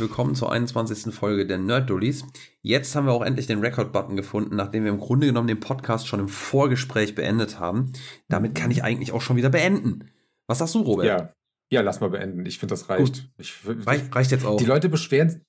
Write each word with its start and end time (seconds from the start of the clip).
willkommen 0.00 0.34
zur 0.34 0.50
21. 0.50 1.14
Folge 1.14 1.46
der 1.46 1.58
Nerd 1.58 1.88
Dullies. 1.90 2.24
Jetzt 2.62 2.96
haben 2.96 3.06
wir 3.06 3.12
auch 3.12 3.22
endlich 3.22 3.46
den 3.46 3.60
Record-Button 3.60 4.16
gefunden, 4.16 4.56
nachdem 4.56 4.84
wir 4.84 4.90
im 4.90 4.98
Grunde 4.98 5.26
genommen 5.26 5.46
den 5.46 5.60
Podcast 5.60 6.08
schon 6.08 6.20
im 6.20 6.28
Vorgespräch 6.28 7.14
beendet 7.14 7.60
haben. 7.60 7.92
Damit 8.28 8.54
kann 8.54 8.70
ich 8.70 8.82
eigentlich 8.82 9.12
auch 9.12 9.20
schon 9.20 9.36
wieder 9.36 9.50
beenden. 9.50 10.10
Was 10.46 10.58
sagst 10.58 10.74
du, 10.74 10.80
Robert? 10.80 11.06
Ja, 11.06 11.32
ja 11.70 11.82
lass 11.82 12.00
mal 12.00 12.10
beenden. 12.10 12.44
Ich 12.46 12.58
finde, 12.58 12.72
das 12.72 12.88
reicht. 12.88 13.30
Ich, 13.38 13.54
reicht. 13.64 14.14
Reicht 14.14 14.30
jetzt 14.30 14.44
auch. 14.44 14.56
Die 14.56 14.64
Leute 14.64 14.88
beschweren. 14.88 15.42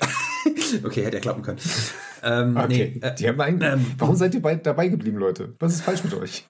okay, 0.82 1.04
hätte 1.04 1.18
ja 1.18 1.20
klappen 1.20 1.42
können. 1.42 1.60
Ähm, 2.22 2.56
okay, 2.56 2.98
nee, 3.00 3.06
äh, 3.06 3.14
die 3.14 3.28
haben 3.28 3.40
eigentlich, 3.40 3.70
ähm, 3.70 3.86
warum 3.98 4.16
seid 4.16 4.34
ihr 4.34 4.42
bei, 4.42 4.56
dabei 4.56 4.88
geblieben, 4.88 5.18
Leute? 5.18 5.54
Was 5.60 5.74
ist 5.74 5.82
falsch 5.82 6.02
mit 6.02 6.14
euch? 6.14 6.48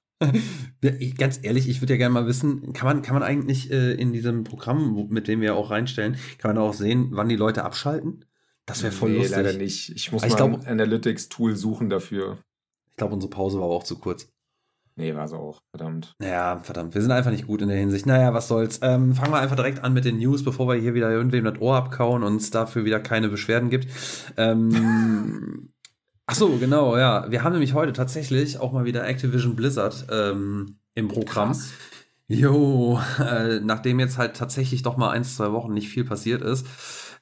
Ganz 1.19 1.41
ehrlich, 1.43 1.69
ich 1.69 1.81
würde 1.81 1.95
ja 1.95 1.99
gerne 1.99 2.15
mal 2.15 2.27
wissen, 2.27 2.73
kann 2.73 2.87
man, 2.87 3.03
kann 3.03 3.15
man 3.15 3.23
eigentlich 3.23 3.71
äh, 3.71 3.95
in 3.95 4.13
diesem 4.13 4.45
Programm, 4.45 5.09
mit 5.11 5.29
dem 5.29 5.41
wir 5.41 5.55
auch 5.57 5.71
reinstellen, 5.71 6.17
kann 6.39 6.55
man 6.55 6.63
auch 6.63 6.75
sehen, 6.75 7.09
wann 7.13 7.29
die 7.29 7.37
Leute 7.37 7.65
abschalten? 7.65 8.25
Das 8.67 8.83
wäre 8.83 8.93
voll 8.93 9.11
nee, 9.11 9.19
lustig. 9.19 9.37
leider 9.37 9.53
nicht. 9.53 9.91
Ich 9.91 10.13
muss 10.13 10.23
ich 10.23 10.31
mal 10.31 10.37
glaub, 10.37 10.53
ein 10.53 10.67
Analytics-Tool 10.67 11.57
suchen 11.57 11.91
dafür. 11.91 12.39
Ich 12.91 12.97
glaube, 12.97 13.15
unsere 13.15 13.31
Pause 13.31 13.59
war 13.59 13.67
aber 13.67 13.75
auch 13.75 13.85
zu 13.85 13.99
kurz. 13.99 14.29
Nee, 14.97 15.15
war 15.15 15.25
es 15.25 15.33
auch. 15.33 15.61
Verdammt. 15.71 16.15
Ja, 16.23 16.61
verdammt. 16.63 16.95
Wir 16.95 17.03
sind 17.03 17.11
einfach 17.11 17.33
nicht 17.33 17.49
gut 17.49 17.61
in 17.61 17.69
der 17.69 17.77
Hinsicht. 17.77 18.07
Naja, 18.07 18.33
was 18.33 18.47
soll's. 18.47 18.79
Ähm, 18.81 19.15
fangen 19.15 19.33
wir 19.33 19.41
einfach 19.41 19.57
direkt 19.57 19.83
an 19.83 19.93
mit 19.93 20.05
den 20.05 20.19
News, 20.19 20.45
bevor 20.45 20.69
wir 20.69 20.77
hier 20.77 20.95
wieder 20.95 21.11
irgendwem 21.11 21.45
das 21.45 21.61
Ohr 21.61 21.77
abkauen 21.77 22.23
und 22.23 22.37
es 22.37 22.51
dafür 22.51 22.85
wieder 22.85 23.01
keine 23.01 23.29
Beschwerden 23.29 23.71
gibt. 23.71 23.89
Ähm, 24.37 25.71
Ach 26.27 26.35
so, 26.35 26.57
genau, 26.57 26.97
ja. 26.97 27.31
Wir 27.31 27.43
haben 27.45 27.53
nämlich 27.53 27.75
heute 27.75 27.93
tatsächlich 27.93 28.59
auch 28.59 28.73
mal 28.73 28.85
wieder 28.85 29.07
Activision 29.07 29.57
Blizzard 29.57 30.07
ähm, 30.11 30.79
im 30.95 31.09
Programm. 31.09 31.51
Krass. 31.51 31.73
Jo, 32.27 32.99
äh, 33.19 33.61
nachdem 33.61 34.01
jetzt 34.01 34.17
halt 34.17 34.35
tatsächlich 34.35 34.83
doch 34.83 34.97
mal 34.97 35.11
ein, 35.11 35.25
zwei 35.25 35.53
Wochen 35.53 35.75
nicht 35.75 35.91
viel 35.91 36.05
passiert 36.05 36.41
ist, 36.41 36.67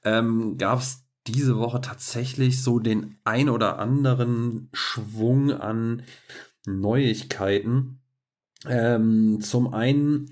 ähm, 0.04 0.56
gab 0.58 0.78
es 0.78 1.04
diese 1.26 1.58
Woche 1.58 1.80
tatsächlich 1.80 2.62
so 2.62 2.78
den 2.78 3.18
ein 3.24 3.48
oder 3.48 3.78
anderen 3.78 4.68
Schwung 4.72 5.50
an 5.52 6.02
Neuigkeiten. 6.66 8.00
Ähm, 8.68 9.40
zum 9.40 9.74
einen 9.74 10.30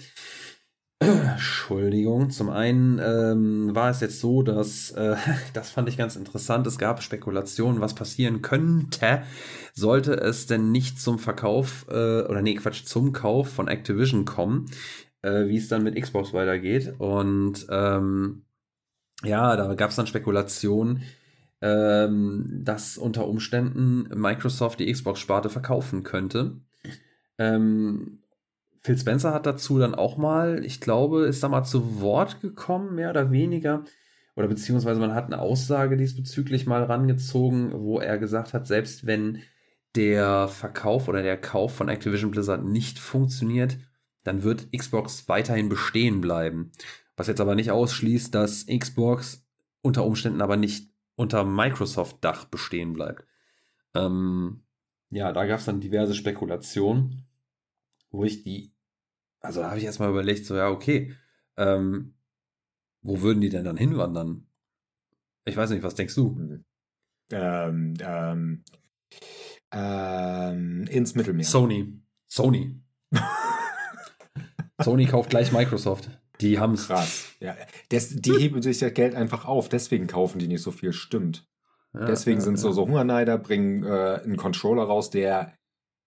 Entschuldigung. 1.00 2.28
Zum 2.30 2.50
einen 2.50 2.98
ähm, 2.98 3.74
war 3.74 3.88
es 3.90 4.00
jetzt 4.00 4.20
so, 4.20 4.42
dass, 4.42 4.90
äh, 4.90 5.16
das 5.54 5.70
fand 5.70 5.88
ich 5.88 5.96
ganz 5.96 6.14
interessant, 6.14 6.66
es 6.66 6.78
gab 6.78 7.02
Spekulationen, 7.02 7.80
was 7.80 7.94
passieren 7.94 8.42
könnte, 8.42 9.22
sollte 9.72 10.12
es 10.12 10.46
denn 10.46 10.70
nicht 10.72 11.00
zum 11.00 11.18
Verkauf, 11.18 11.86
äh, 11.88 12.22
oder 12.22 12.42
nee, 12.42 12.54
Quatsch, 12.54 12.84
zum 12.84 13.12
Kauf 13.12 13.48
von 13.48 13.68
Activision 13.68 14.26
kommen, 14.26 14.66
äh, 15.22 15.46
wie 15.46 15.56
es 15.56 15.68
dann 15.68 15.84
mit 15.84 16.00
Xbox 16.00 16.34
weitergeht. 16.34 16.94
Und 16.98 17.66
ähm, 17.70 18.42
ja, 19.24 19.56
da 19.56 19.74
gab 19.74 19.90
es 19.90 19.96
dann 19.96 20.06
Spekulationen, 20.06 21.02
ähm, 21.62 22.60
dass 22.62 22.98
unter 22.98 23.26
Umständen 23.26 24.08
Microsoft 24.14 24.80
die 24.80 24.92
Xbox-Sparte 24.92 25.48
verkaufen 25.48 26.02
könnte. 26.02 26.60
Ähm, 27.38 28.19
Phil 28.82 28.96
Spencer 28.96 29.34
hat 29.34 29.46
dazu 29.46 29.78
dann 29.78 29.94
auch 29.94 30.16
mal, 30.16 30.64
ich 30.64 30.80
glaube, 30.80 31.26
ist 31.26 31.42
da 31.42 31.48
mal 31.48 31.64
zu 31.64 32.00
Wort 32.00 32.40
gekommen, 32.40 32.94
mehr 32.94 33.10
oder 33.10 33.30
weniger. 33.30 33.84
Oder 34.36 34.48
beziehungsweise 34.48 35.00
man 35.00 35.14
hat 35.14 35.26
eine 35.26 35.40
Aussage 35.40 35.96
diesbezüglich 35.96 36.66
mal 36.66 36.84
rangezogen, 36.84 37.72
wo 37.74 38.00
er 38.00 38.16
gesagt 38.16 38.54
hat, 38.54 38.66
selbst 38.66 39.06
wenn 39.06 39.42
der 39.96 40.48
Verkauf 40.48 41.08
oder 41.08 41.22
der 41.22 41.36
Kauf 41.36 41.74
von 41.74 41.88
Activision 41.88 42.30
Blizzard 42.30 42.64
nicht 42.64 42.98
funktioniert, 42.98 43.76
dann 44.24 44.42
wird 44.42 44.68
Xbox 44.74 45.28
weiterhin 45.28 45.68
bestehen 45.68 46.20
bleiben. 46.20 46.72
Was 47.16 47.26
jetzt 47.26 47.40
aber 47.40 47.54
nicht 47.54 47.70
ausschließt, 47.70 48.34
dass 48.34 48.66
Xbox 48.66 49.46
unter 49.82 50.04
Umständen 50.04 50.40
aber 50.40 50.56
nicht 50.56 50.90
unter 51.16 51.44
Microsoft-Dach 51.44 52.46
bestehen 52.46 52.94
bleibt. 52.94 53.26
Ähm, 53.94 54.62
ja, 55.10 55.32
da 55.32 55.44
gab 55.44 55.58
es 55.58 55.66
dann 55.66 55.80
diverse 55.80 56.14
Spekulationen 56.14 57.26
wo 58.10 58.24
ich 58.24 58.42
die, 58.42 58.72
also 59.40 59.60
da 59.60 59.68
habe 59.68 59.78
ich 59.78 59.84
erstmal 59.84 60.10
überlegt, 60.10 60.44
so, 60.46 60.56
ja, 60.56 60.68
okay, 60.68 61.14
ähm, 61.56 62.14
wo 63.02 63.22
würden 63.22 63.40
die 63.40 63.48
denn 63.48 63.64
dann 63.64 63.76
hinwandern? 63.76 64.46
Ich 65.44 65.56
weiß 65.56 65.70
nicht, 65.70 65.82
was 65.82 65.94
denkst 65.94 66.14
du? 66.14 66.62
Ähm, 67.32 67.94
ähm, 68.00 68.64
ähm, 69.72 70.86
ins 70.88 71.14
Mittelmeer. 71.14 71.44
Sony. 71.44 72.00
Sony. 72.26 72.80
Sony 74.82 75.06
kauft 75.06 75.30
gleich 75.30 75.52
Microsoft. 75.52 76.10
Die 76.40 76.58
haben 76.58 76.74
es. 76.74 76.86
Krass. 76.86 77.32
Ja, 77.40 77.56
das, 77.90 78.10
die 78.10 78.32
heben 78.32 78.62
sich 78.62 78.78
das 78.78 78.94
Geld 78.94 79.14
einfach 79.14 79.44
auf, 79.44 79.68
deswegen 79.68 80.06
kaufen 80.06 80.38
die 80.38 80.48
nicht 80.48 80.62
so 80.62 80.70
viel, 80.70 80.92
stimmt. 80.92 81.46
Ja, 81.92 82.06
deswegen 82.06 82.38
ja, 82.38 82.44
sind 82.44 82.58
so, 82.58 82.72
so 82.72 82.86
Hungerneider, 82.86 83.36
bringen 83.38 83.84
äh, 83.84 84.20
einen 84.22 84.36
Controller 84.36 84.84
raus, 84.84 85.10
der 85.10 85.54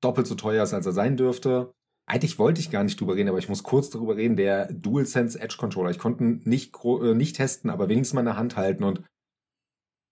doppelt 0.02 0.28
so 0.28 0.36
teuer 0.36 0.64
ist, 0.64 0.74
als 0.74 0.86
er 0.86 0.94
sein 0.94 1.18
dürfte. 1.18 1.74
Eigentlich 2.06 2.38
wollte 2.38 2.60
ich 2.60 2.70
gar 2.70 2.84
nicht 2.84 3.00
drüber 3.00 3.16
reden, 3.16 3.30
aber 3.30 3.38
ich 3.38 3.50
muss 3.50 3.64
kurz 3.64 3.90
darüber 3.90 4.18
reden. 4.18 4.36
Der 4.36 4.72
DualSense 4.74 5.40
Edge 5.40 5.56
Controller. 5.58 5.90
Ich 5.90 6.00
konnte 6.00 6.24
ihn 6.24 6.42
nicht, 6.44 6.74
äh, 6.84 7.14
nicht 7.14 7.38
testen, 7.38 7.70
aber 7.70 7.88
wenigstens 7.88 8.14
mal 8.14 8.22
in 8.22 8.26
der 8.26 8.38
Hand 8.38 8.58
halten 8.58 8.84
und 8.84 9.04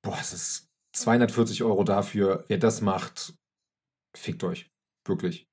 boah, 0.02 0.18
es 0.20 0.34
ist 0.34 0.70
240 0.94 1.64
Euro 1.64 1.84
dafür. 1.84 2.46
Wer 2.48 2.58
das 2.58 2.82
macht, 2.82 3.34
fickt 4.16 4.44
euch. 4.44 4.72
Wirklich. 5.06 5.48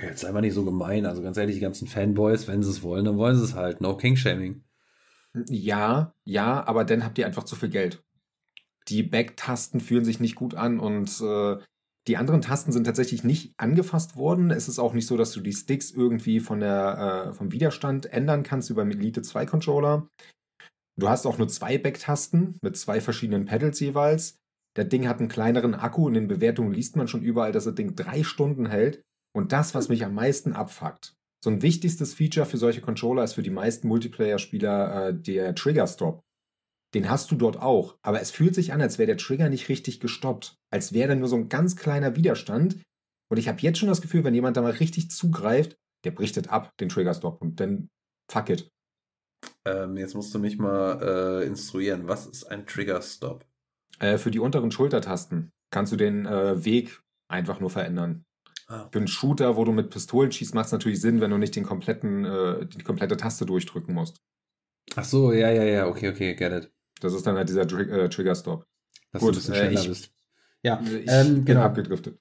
Jetzt 0.00 0.20
sei 0.20 0.32
mal 0.32 0.40
nicht 0.40 0.54
so 0.54 0.64
gemein. 0.64 1.06
Also 1.06 1.22
ganz 1.22 1.36
ehrlich, 1.36 1.56
die 1.56 1.60
ganzen 1.60 1.86
Fanboys, 1.86 2.48
wenn 2.48 2.62
sie 2.62 2.70
es 2.70 2.82
wollen, 2.82 3.04
dann 3.04 3.18
wollen 3.18 3.36
sie 3.36 3.44
es 3.44 3.54
halt. 3.54 3.80
No 3.80 3.96
King-Shaming. 3.96 4.64
Ja, 5.48 6.14
ja, 6.24 6.66
aber 6.66 6.84
dann 6.84 7.04
habt 7.04 7.18
ihr 7.18 7.26
einfach 7.26 7.44
zu 7.44 7.56
viel 7.56 7.70
Geld. 7.70 8.02
Die 8.88 9.02
Backtasten 9.02 9.80
fühlen 9.80 10.04
sich 10.04 10.20
nicht 10.20 10.34
gut 10.34 10.54
an 10.54 10.80
und 10.80 11.08
äh, 11.20 11.58
die 12.08 12.16
anderen 12.16 12.40
Tasten 12.40 12.72
sind 12.72 12.84
tatsächlich 12.84 13.22
nicht 13.22 13.54
angefasst 13.58 14.16
worden. 14.16 14.50
Es 14.50 14.68
ist 14.68 14.78
auch 14.78 14.92
nicht 14.92 15.06
so, 15.06 15.16
dass 15.16 15.32
du 15.32 15.40
die 15.40 15.52
Sticks 15.52 15.90
irgendwie 15.90 16.40
von 16.40 16.60
der, 16.60 17.28
äh, 17.28 17.32
vom 17.32 17.52
Widerstand 17.52 18.06
ändern 18.06 18.42
kannst 18.42 18.70
über 18.70 18.82
Elite 18.82 19.22
2 19.22 19.46
Controller. 19.46 20.08
Du 20.98 21.08
hast 21.08 21.26
auch 21.26 21.38
nur 21.38 21.48
zwei 21.48 21.78
Backtasten 21.78 22.58
mit 22.60 22.76
zwei 22.76 23.00
verschiedenen 23.00 23.46
Pedals 23.46 23.80
jeweils. 23.80 24.38
Der 24.76 24.84
Ding 24.84 25.06
hat 25.08 25.20
einen 25.20 25.28
kleineren 25.28 25.74
Akku. 25.74 26.08
In 26.08 26.14
den 26.14 26.28
Bewertungen 26.28 26.72
liest 26.72 26.96
man 26.96 27.08
schon 27.08 27.22
überall, 27.22 27.52
dass 27.52 27.64
das 27.64 27.74
Ding 27.74 27.94
drei 27.94 28.22
Stunden 28.24 28.66
hält. 28.66 29.02
Und 29.34 29.52
das, 29.52 29.74
was 29.74 29.88
mich 29.88 30.04
am 30.04 30.14
meisten 30.14 30.52
abfuckt. 30.52 31.14
So 31.42 31.50
ein 31.50 31.62
wichtigstes 31.62 32.14
Feature 32.14 32.46
für 32.46 32.58
solche 32.58 32.80
Controller 32.80 33.24
ist 33.24 33.34
für 33.34 33.42
die 33.42 33.50
meisten 33.50 33.88
Multiplayer-Spieler 33.88 35.08
äh, 35.08 35.14
der 35.14 35.54
Trigger 35.54 35.86
Stop. 35.86 36.22
Den 36.94 37.08
hast 37.08 37.30
du 37.30 37.36
dort 37.36 37.56
auch. 37.56 37.96
Aber 38.02 38.20
es 38.20 38.30
fühlt 38.30 38.54
sich 38.54 38.72
an, 38.72 38.82
als 38.82 38.98
wäre 38.98 39.06
der 39.06 39.16
Trigger 39.16 39.48
nicht 39.48 39.68
richtig 39.68 40.00
gestoppt. 40.00 40.56
Als 40.70 40.92
wäre 40.92 41.08
da 41.08 41.14
nur 41.14 41.28
so 41.28 41.36
ein 41.36 41.48
ganz 41.48 41.76
kleiner 41.76 42.16
Widerstand. 42.16 42.82
Und 43.30 43.38
ich 43.38 43.48
habe 43.48 43.60
jetzt 43.60 43.78
schon 43.78 43.88
das 43.88 44.02
Gefühl, 44.02 44.24
wenn 44.24 44.34
jemand 44.34 44.56
da 44.56 44.62
mal 44.62 44.72
richtig 44.72 45.10
zugreift, 45.10 45.76
der 46.04 46.10
brichtet 46.10 46.50
ab, 46.50 46.72
den 46.80 46.88
Trigger-Stop. 46.88 47.40
Und 47.40 47.60
dann 47.60 47.88
fuck 48.30 48.50
it. 48.50 48.68
Ähm, 49.64 49.96
jetzt 49.96 50.14
musst 50.14 50.34
du 50.34 50.38
mich 50.38 50.58
mal 50.58 51.42
äh, 51.42 51.46
instruieren. 51.46 52.08
Was 52.08 52.26
ist 52.26 52.44
ein 52.44 52.66
Trigger-Stop? 52.66 53.46
Äh, 53.98 54.18
für 54.18 54.30
die 54.30 54.40
unteren 54.40 54.70
Schultertasten 54.70 55.52
kannst 55.70 55.92
du 55.92 55.96
den 55.96 56.26
äh, 56.26 56.64
Weg 56.64 57.00
einfach 57.28 57.60
nur 57.60 57.70
verändern. 57.70 58.24
Ah. 58.66 58.88
Für 58.92 58.98
einen 58.98 59.08
Shooter, 59.08 59.56
wo 59.56 59.64
du 59.64 59.72
mit 59.72 59.90
Pistolen 59.90 60.32
schießt, 60.32 60.54
macht 60.54 60.66
es 60.66 60.72
natürlich 60.72 61.00
Sinn, 61.00 61.20
wenn 61.20 61.30
du 61.30 61.38
nicht 61.38 61.56
den 61.56 61.64
kompletten, 61.64 62.24
äh, 62.24 62.66
die 62.66 62.82
komplette 62.82 63.16
Taste 63.16 63.46
durchdrücken 63.46 63.94
musst. 63.94 64.20
Ach 64.94 65.04
so, 65.04 65.32
ja, 65.32 65.50
ja, 65.50 65.64
ja, 65.64 65.86
okay, 65.86 66.10
okay, 66.10 66.34
get 66.34 66.52
it. 66.52 66.72
Das 67.04 67.14
ist 67.14 67.26
dann 67.26 67.36
halt 67.36 67.48
dieser 67.48 67.66
Tr 67.66 67.80
äh, 67.80 68.08
Trigger-Stop. 68.08 68.66
Dass 69.12 69.20
Gut, 69.20 69.30
du 69.30 69.32
ein 69.32 69.34
bisschen 69.36 69.54
schneller 69.54 69.70
äh, 69.70 69.74
ich, 69.74 69.88
bist. 69.88 70.12
Ja, 70.64 70.80
ich 70.80 71.04
ähm, 71.08 71.44
genau. 71.44 71.62
abgedriftet. 71.62 72.20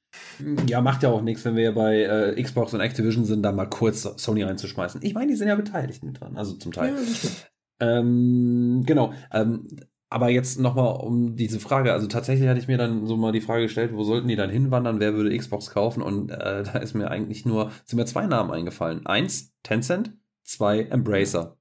Ja, 0.67 0.81
macht 0.81 1.03
ja 1.03 1.09
auch 1.09 1.21
nichts, 1.21 1.45
wenn 1.45 1.55
wir 1.55 1.73
bei 1.73 2.01
äh, 2.01 2.41
Xbox 2.41 2.73
und 2.73 2.81
Activision 2.81 3.23
sind, 3.23 3.43
da 3.43 3.51
mal 3.51 3.67
kurz 3.67 4.01
Sony 4.01 4.41
reinzuschmeißen. 4.41 5.01
Ich 5.03 5.13
meine, 5.13 5.31
die 5.31 5.37
sind 5.37 5.47
ja 5.47 5.55
beteiligt 5.55 6.03
mit 6.03 6.19
dran, 6.19 6.35
also 6.35 6.53
zum 6.55 6.71
Teil. 6.71 6.95
Ja, 6.95 7.97
ähm, 7.99 8.83
genau. 8.85 9.13
Ähm, 9.31 9.67
aber 10.09 10.29
jetzt 10.29 10.59
nochmal 10.59 10.97
um 10.97 11.37
diese 11.37 11.59
Frage, 11.59 11.93
also 11.93 12.07
tatsächlich 12.07 12.49
hatte 12.49 12.59
ich 12.59 12.67
mir 12.67 12.77
dann 12.77 13.05
so 13.05 13.15
mal 13.15 13.31
die 13.31 13.41
Frage 13.41 13.63
gestellt, 13.63 13.93
wo 13.93 14.03
sollten 14.03 14.27
die 14.27 14.35
dann 14.35 14.49
hinwandern, 14.49 14.99
wer 14.99 15.13
würde 15.13 15.35
Xbox 15.37 15.69
kaufen? 15.69 16.01
Und 16.01 16.31
äh, 16.31 16.63
da 16.63 16.79
ist 16.79 16.95
mir 16.95 17.09
eigentlich 17.09 17.45
nur, 17.45 17.71
sind 17.85 17.97
mir 17.97 18.05
zwei 18.05 18.25
Namen 18.25 18.51
eingefallen. 18.51 19.05
Eins, 19.05 19.53
Tencent, 19.63 20.17
zwei, 20.43 20.81
Embracer. 20.81 21.57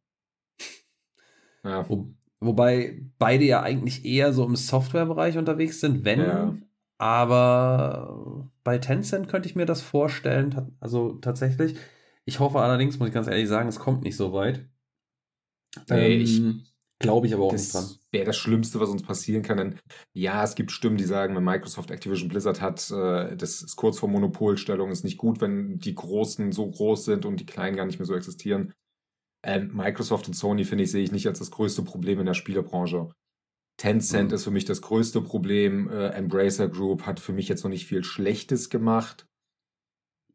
Ja. 1.63 1.89
Wo, 1.89 2.15
Wobei 2.41 3.03
beide 3.19 3.45
ja 3.45 3.63
eigentlich 3.63 4.05
eher 4.05 4.33
so 4.33 4.45
im 4.45 4.57
Softwarebereich 4.57 5.37
unterwegs 5.37 5.81
sind, 5.81 6.05
wenn. 6.05 6.21
Ja. 6.21 6.57
Aber 6.99 8.51
bei 8.65 8.79
Tencent 8.79 9.29
könnte 9.29 9.49
ich 9.49 9.57
mir 9.57 9.67
das 9.67 9.83
vorstellen. 9.83 10.77
Also 10.81 11.15
tatsächlich. 11.15 11.77
Ich 12.25 12.41
hoffe 12.41 12.61
allerdings, 12.61 12.99
muss 12.99 13.09
ich 13.09 13.15
ganz 13.15 13.27
ehrlich 13.27 13.49
sagen, 13.49 13.69
es 13.69 13.79
kommt 13.79 14.03
nicht 14.03 14.17
so 14.17 14.33
weit. 14.33 14.69
Nee, 15.89 16.17
ähm, 16.17 16.21
ich 16.23 16.43
glaube 16.99 17.27
ich 17.27 17.35
aber 17.35 17.45
auch 17.45 17.53
nicht 17.53 17.73
dran. 17.73 17.89
Wäre 18.11 18.27
das 18.27 18.37
Schlimmste, 18.37 18.81
was 18.81 18.91
uns 18.91 19.03
passieren 19.03 19.43
kann. 19.43 19.57
Denn 19.57 19.79
ja, 20.13 20.45
es 20.45 20.55
gibt 20.55 20.73
Stimmen, 20.73 20.97
die 20.97 21.05
sagen, 21.05 21.35
wenn 21.35 21.45
Microsoft 21.45 21.91
Activision 21.91 22.29
Blizzard 22.29 22.61
hat, 22.61 22.91
äh, 22.91 23.37
das 23.37 23.63
ist 23.63 23.77
kurz 23.77 23.99
vor 23.99 24.09
Monopolstellung, 24.09 24.91
ist 24.91 25.05
nicht 25.05 25.19
gut, 25.19 25.41
wenn 25.41 25.79
die 25.79 25.95
Großen 25.95 26.53
so 26.53 26.71
groß 26.71 27.05
sind 27.05 27.25
und 27.25 27.41
die 27.41 27.47
Kleinen 27.47 27.77
gar 27.77 27.87
nicht 27.87 27.99
mehr 27.99 28.07
so 28.07 28.15
existieren. 28.15 28.73
Ähm, 29.43 29.71
Microsoft 29.75 30.29
und 30.29 30.35
Sony, 30.35 30.65
finde 30.65 30.85
ich, 30.85 30.91
sehe 30.91 31.03
ich 31.03 31.13
nicht 31.13 31.27
als 31.27 31.39
das 31.39 31.51
größte 31.51 31.83
Problem 31.83 32.21
in 32.21 32.27
der 32.27 32.35
Spielebranche. 32.35 33.11
Tencent 33.79 34.29
mhm. 34.29 34.35
ist 34.35 34.45
für 34.45 34.51
mich 34.51 34.67
das 34.67 34.83
größte 34.83 35.23
Problem. 35.23 35.89
Äh, 35.89 36.09
Embracer 36.09 36.69
Group 36.69 37.07
hat 37.07 37.19
für 37.19 37.33
mich 37.33 37.49
jetzt 37.49 37.65
noch 37.65 37.71
nicht 37.71 37.87
viel 37.87 38.05
Schlechtes 38.05 38.69
gemacht. 38.69 39.27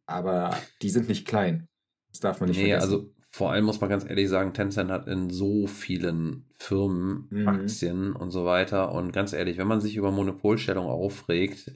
Aber 0.07 0.57
die 0.81 0.89
sind 0.89 1.07
nicht 1.07 1.27
klein. 1.27 1.67
Das 2.09 2.19
darf 2.19 2.39
man 2.39 2.49
nicht 2.49 2.57
nee, 2.57 2.69
vergessen. 2.69 2.91
Also 2.91 3.13
vor 3.29 3.51
allem 3.51 3.65
muss 3.65 3.81
man 3.81 3.89
ganz 3.89 4.05
ehrlich 4.05 4.29
sagen, 4.29 4.53
Tencent 4.53 4.89
hat 4.89 5.07
in 5.07 5.29
so 5.29 5.67
vielen 5.67 6.49
Firmen 6.57 7.27
mhm. 7.29 7.47
Aktien 7.47 8.13
und 8.13 8.31
so 8.31 8.45
weiter. 8.45 8.93
Und 8.93 9.11
ganz 9.11 9.33
ehrlich, 9.33 9.57
wenn 9.57 9.67
man 9.67 9.81
sich 9.81 9.95
über 9.95 10.11
Monopolstellung 10.11 10.87
aufregt, 10.87 11.73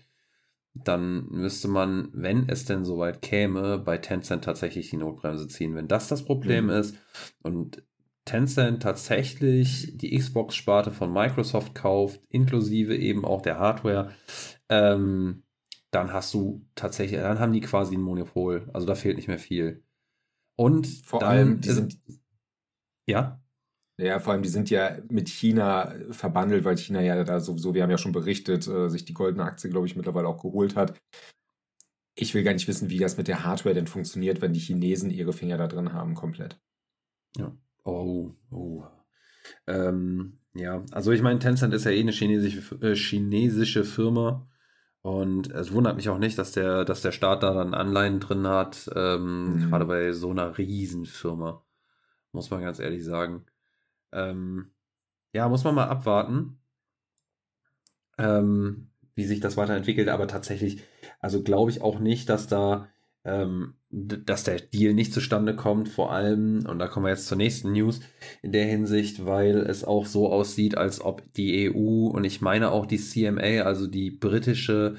dann 0.74 1.28
müsste 1.30 1.68
man, 1.68 2.10
wenn 2.14 2.48
es 2.48 2.66
denn 2.66 2.86
soweit 2.86 3.22
käme, 3.22 3.80
bei 3.80 3.98
Tencent 3.98 4.44
tatsächlich 4.44 4.90
die 4.90 4.98
Notbremse 4.98 5.48
ziehen. 5.48 5.76
Wenn 5.76 5.88
das 5.88 6.08
das 6.08 6.24
Problem 6.24 6.66
mhm. 6.66 6.72
ist 6.72 6.98
und 7.42 7.84
Tencent 8.26 8.84
tatsächlich 8.84 9.98
die 9.98 10.16
Xbox-Sparte 10.18 10.92
von 10.92 11.12
Microsoft 11.12 11.74
kauft, 11.74 12.22
inklusive 12.30 12.96
eben 12.96 13.26
auch 13.26 13.42
der 13.42 13.58
Hardware, 13.58 14.12
ähm, 14.70 15.44
dann 15.92 16.14
hast 16.14 16.34
du 16.34 16.66
tatsächlich, 16.76 17.20
dann 17.20 17.40
haben 17.40 17.54
die 17.54 17.62
quasi 17.62 17.96
ein 17.96 18.02
Monopol. 18.02 18.70
Also 18.74 18.86
da 18.86 18.94
fehlt 18.96 19.18
nicht 19.18 19.28
mehr 19.28 19.40
viel. 19.40 19.84
Und 20.56 20.88
vor 20.88 21.24
allem, 21.24 21.62
die 21.62 21.70
sind. 21.70 22.00
Ja. 23.08 23.42
Ja, 24.00 24.20
vor 24.20 24.32
allem, 24.32 24.44
die 24.44 24.50
sind 24.50 24.70
ja 24.70 24.98
mit 25.10 25.28
China 25.28 25.94
verbandelt, 26.10 26.64
weil 26.64 26.78
China 26.78 27.02
ja 27.02 27.22
da 27.26 27.42
sowieso, 27.42 27.74
wir 27.74 27.84
haben 27.84 27.92
ja 27.92 27.98
schon 27.98 28.14
berichtet, 28.14 28.66
äh, 28.66 28.90
sich 28.90 29.04
die 29.04 29.14
goldene 29.14 29.44
Aktie, 29.44 29.70
glaube 29.70 29.88
ich, 29.88 29.98
mittlerweile 29.98 30.30
auch 30.30 30.42
geholt 30.42 30.78
hat. 30.78 30.98
Ich 32.16 32.34
will 32.34 32.44
gar 32.44 32.54
nicht 32.54 32.70
wissen, 32.70 32.90
wie 32.90 32.98
das 32.98 33.18
mit 33.18 33.28
der 33.28 33.44
Hardware 33.44 33.76
denn 33.76 33.88
funktioniert, 33.88 34.42
wenn 34.42 34.54
die 34.54 34.62
Chinesen 34.62 35.12
ihre 35.12 35.34
Finger 35.34 35.58
da 35.58 35.68
drin 35.68 35.92
haben, 35.92 36.16
komplett. 36.16 36.62
Ja. 37.36 37.52
Oh, 37.84 38.32
oh. 38.52 38.86
Ähm, 39.68 40.40
ja, 40.54 40.86
also 40.92 41.12
ich 41.12 41.22
meine, 41.22 41.40
Tencent 41.40 41.74
ist 41.74 41.84
ja 41.84 41.92
eh 41.92 42.00
eine 42.00 42.14
chinesische, 42.14 42.76
äh, 42.82 42.96
chinesische 42.96 43.84
Firma. 43.84 44.48
Und 45.02 45.52
es 45.52 45.74
wundert 45.74 45.98
mich 45.98 46.08
auch 46.08 46.20
nicht, 46.20 46.38
dass 46.38 46.54
der, 46.54 46.86
dass 46.86 47.02
der 47.02 47.12
Staat 47.12 47.44
da 47.44 47.54
dann 47.54 47.74
Anleihen 47.74 48.22
drin 48.22 48.48
hat, 48.48 48.90
ähm, 48.96 49.56
mhm. 49.56 49.70
gerade 49.70 49.86
bei 49.86 50.14
so 50.14 50.30
einer 50.30 50.58
Riesenfirma. 50.58 51.66
Muss 52.32 52.50
man 52.50 52.62
ganz 52.62 52.80
ehrlich 52.80 53.04
sagen. 53.04 53.46
Ähm, 54.12 54.72
ja, 55.34 55.48
muss 55.48 55.64
man 55.64 55.76
mal 55.76 55.88
abwarten, 55.88 56.60
ähm, 58.18 58.90
wie 59.16 59.26
sich 59.26 59.40
das 59.40 59.58
weiterentwickelt. 59.58 60.10
Aber 60.10 60.28
tatsächlich, 60.28 60.82
also 61.20 61.44
glaube 61.44 61.72
ich 61.72 61.82
auch 61.82 62.00
nicht, 62.00 62.30
dass 62.30 62.48
da, 62.48 62.88
ähm, 63.24 63.76
dass 63.90 64.44
der 64.44 64.60
Deal 64.60 64.94
nicht 64.94 65.14
zustande 65.14 65.56
kommt. 65.56 65.90
Vor 65.90 66.12
allem, 66.12 66.66
und 66.66 66.80
da 66.80 66.88
kommen 66.88 67.06
wir 67.06 67.12
jetzt 67.12 67.28
zur 67.28 67.38
nächsten 67.38 67.74
News, 67.74 68.02
in 68.42 68.52
der 68.52 68.66
Hinsicht, 68.66 69.26
weil 69.26 69.58
es 69.58 69.84
auch 69.84 70.06
so 70.06 70.32
aussieht, 70.32 70.78
als 70.78 71.02
ob 71.02 71.32
die 71.34 71.70
EU 71.70 72.08
und 72.08 72.24
ich 72.24 72.42
meine 72.42 72.72
auch 72.72 72.86
die 72.86 72.98
CMA, 72.98 73.64
also 73.64 73.88
die 73.88 74.12
britische 74.12 74.98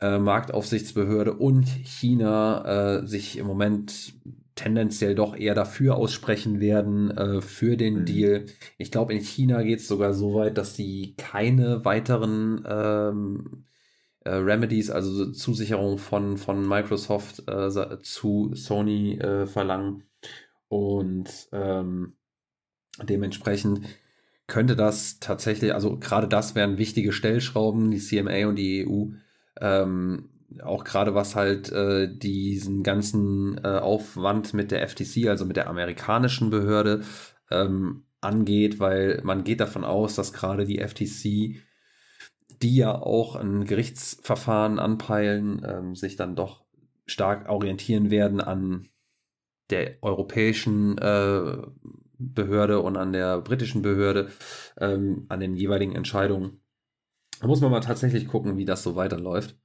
äh, 0.00 0.18
Marktaufsichtsbehörde 0.18 1.34
und 1.34 1.66
China 1.66 3.00
äh, 3.00 3.06
sich 3.06 3.38
im 3.38 3.46
Moment 3.46 4.14
tendenziell 4.56 5.14
doch 5.14 5.36
eher 5.36 5.54
dafür 5.54 5.96
aussprechen 5.96 6.58
werden, 6.60 7.10
äh, 7.10 7.40
für 7.40 7.76
den 7.76 8.00
mhm. 8.00 8.04
Deal. 8.06 8.46
Ich 8.78 8.90
glaube, 8.90 9.14
in 9.14 9.20
China 9.20 9.62
geht 9.62 9.78
es 9.80 9.86
sogar 9.88 10.12
so 10.14 10.34
weit, 10.34 10.58
dass 10.58 10.74
die 10.74 11.14
keine 11.16 11.84
weiteren 11.84 12.64
ähm, 12.66 13.64
äh, 14.24 14.30
Remedies, 14.30 14.90
also 14.90 15.30
Zusicherung 15.30 15.98
von, 15.98 16.38
von 16.38 16.66
Microsoft 16.66 17.44
äh, 17.46 18.00
zu 18.02 18.50
Sony 18.54 19.18
äh, 19.18 19.46
verlangen. 19.46 20.04
Und 20.68 21.48
ähm, 21.52 22.16
dementsprechend 23.02 23.82
könnte 24.46 24.74
das 24.74 25.20
tatsächlich, 25.20 25.74
also 25.74 25.98
gerade 25.98 26.28
das 26.28 26.54
wären 26.54 26.78
wichtige 26.78 27.12
Stellschrauben, 27.12 27.90
die 27.90 27.98
CMA 27.98 28.46
und 28.48 28.56
die 28.56 28.86
EU. 28.86 29.08
Ähm, 29.60 30.30
auch 30.62 30.84
gerade 30.84 31.14
was 31.14 31.34
halt 31.34 31.70
äh, 31.72 32.08
diesen 32.08 32.82
ganzen 32.82 33.58
äh, 33.64 33.78
Aufwand 33.78 34.54
mit 34.54 34.70
der 34.70 34.86
FTC, 34.86 35.28
also 35.28 35.44
mit 35.44 35.56
der 35.56 35.68
amerikanischen 35.68 36.50
Behörde, 36.50 37.02
ähm, 37.50 38.04
angeht, 38.20 38.80
weil 38.80 39.20
man 39.24 39.44
geht 39.44 39.60
davon 39.60 39.84
aus, 39.84 40.14
dass 40.14 40.32
gerade 40.32 40.64
die 40.64 40.78
FTC, 40.78 41.62
die 42.62 42.76
ja 42.76 42.94
auch 42.94 43.36
ein 43.36 43.64
Gerichtsverfahren 43.64 44.78
anpeilen, 44.78 45.62
ähm, 45.66 45.94
sich 45.94 46.16
dann 46.16 46.36
doch 46.36 46.64
stark 47.06 47.48
orientieren 47.48 48.10
werden 48.10 48.40
an 48.40 48.88
der 49.70 50.02
europäischen 50.02 50.98
äh, 50.98 51.58
Behörde 52.18 52.80
und 52.80 52.96
an 52.96 53.12
der 53.12 53.40
britischen 53.40 53.82
Behörde, 53.82 54.30
ähm, 54.78 55.26
an 55.28 55.40
den 55.40 55.54
jeweiligen 55.54 55.94
Entscheidungen. 55.94 56.60
Da 57.40 57.46
muss 57.46 57.60
man 57.60 57.70
mal 57.70 57.80
tatsächlich 57.80 58.28
gucken, 58.28 58.56
wie 58.56 58.64
das 58.64 58.82
so 58.82 58.96
weiterläuft. 58.96 59.56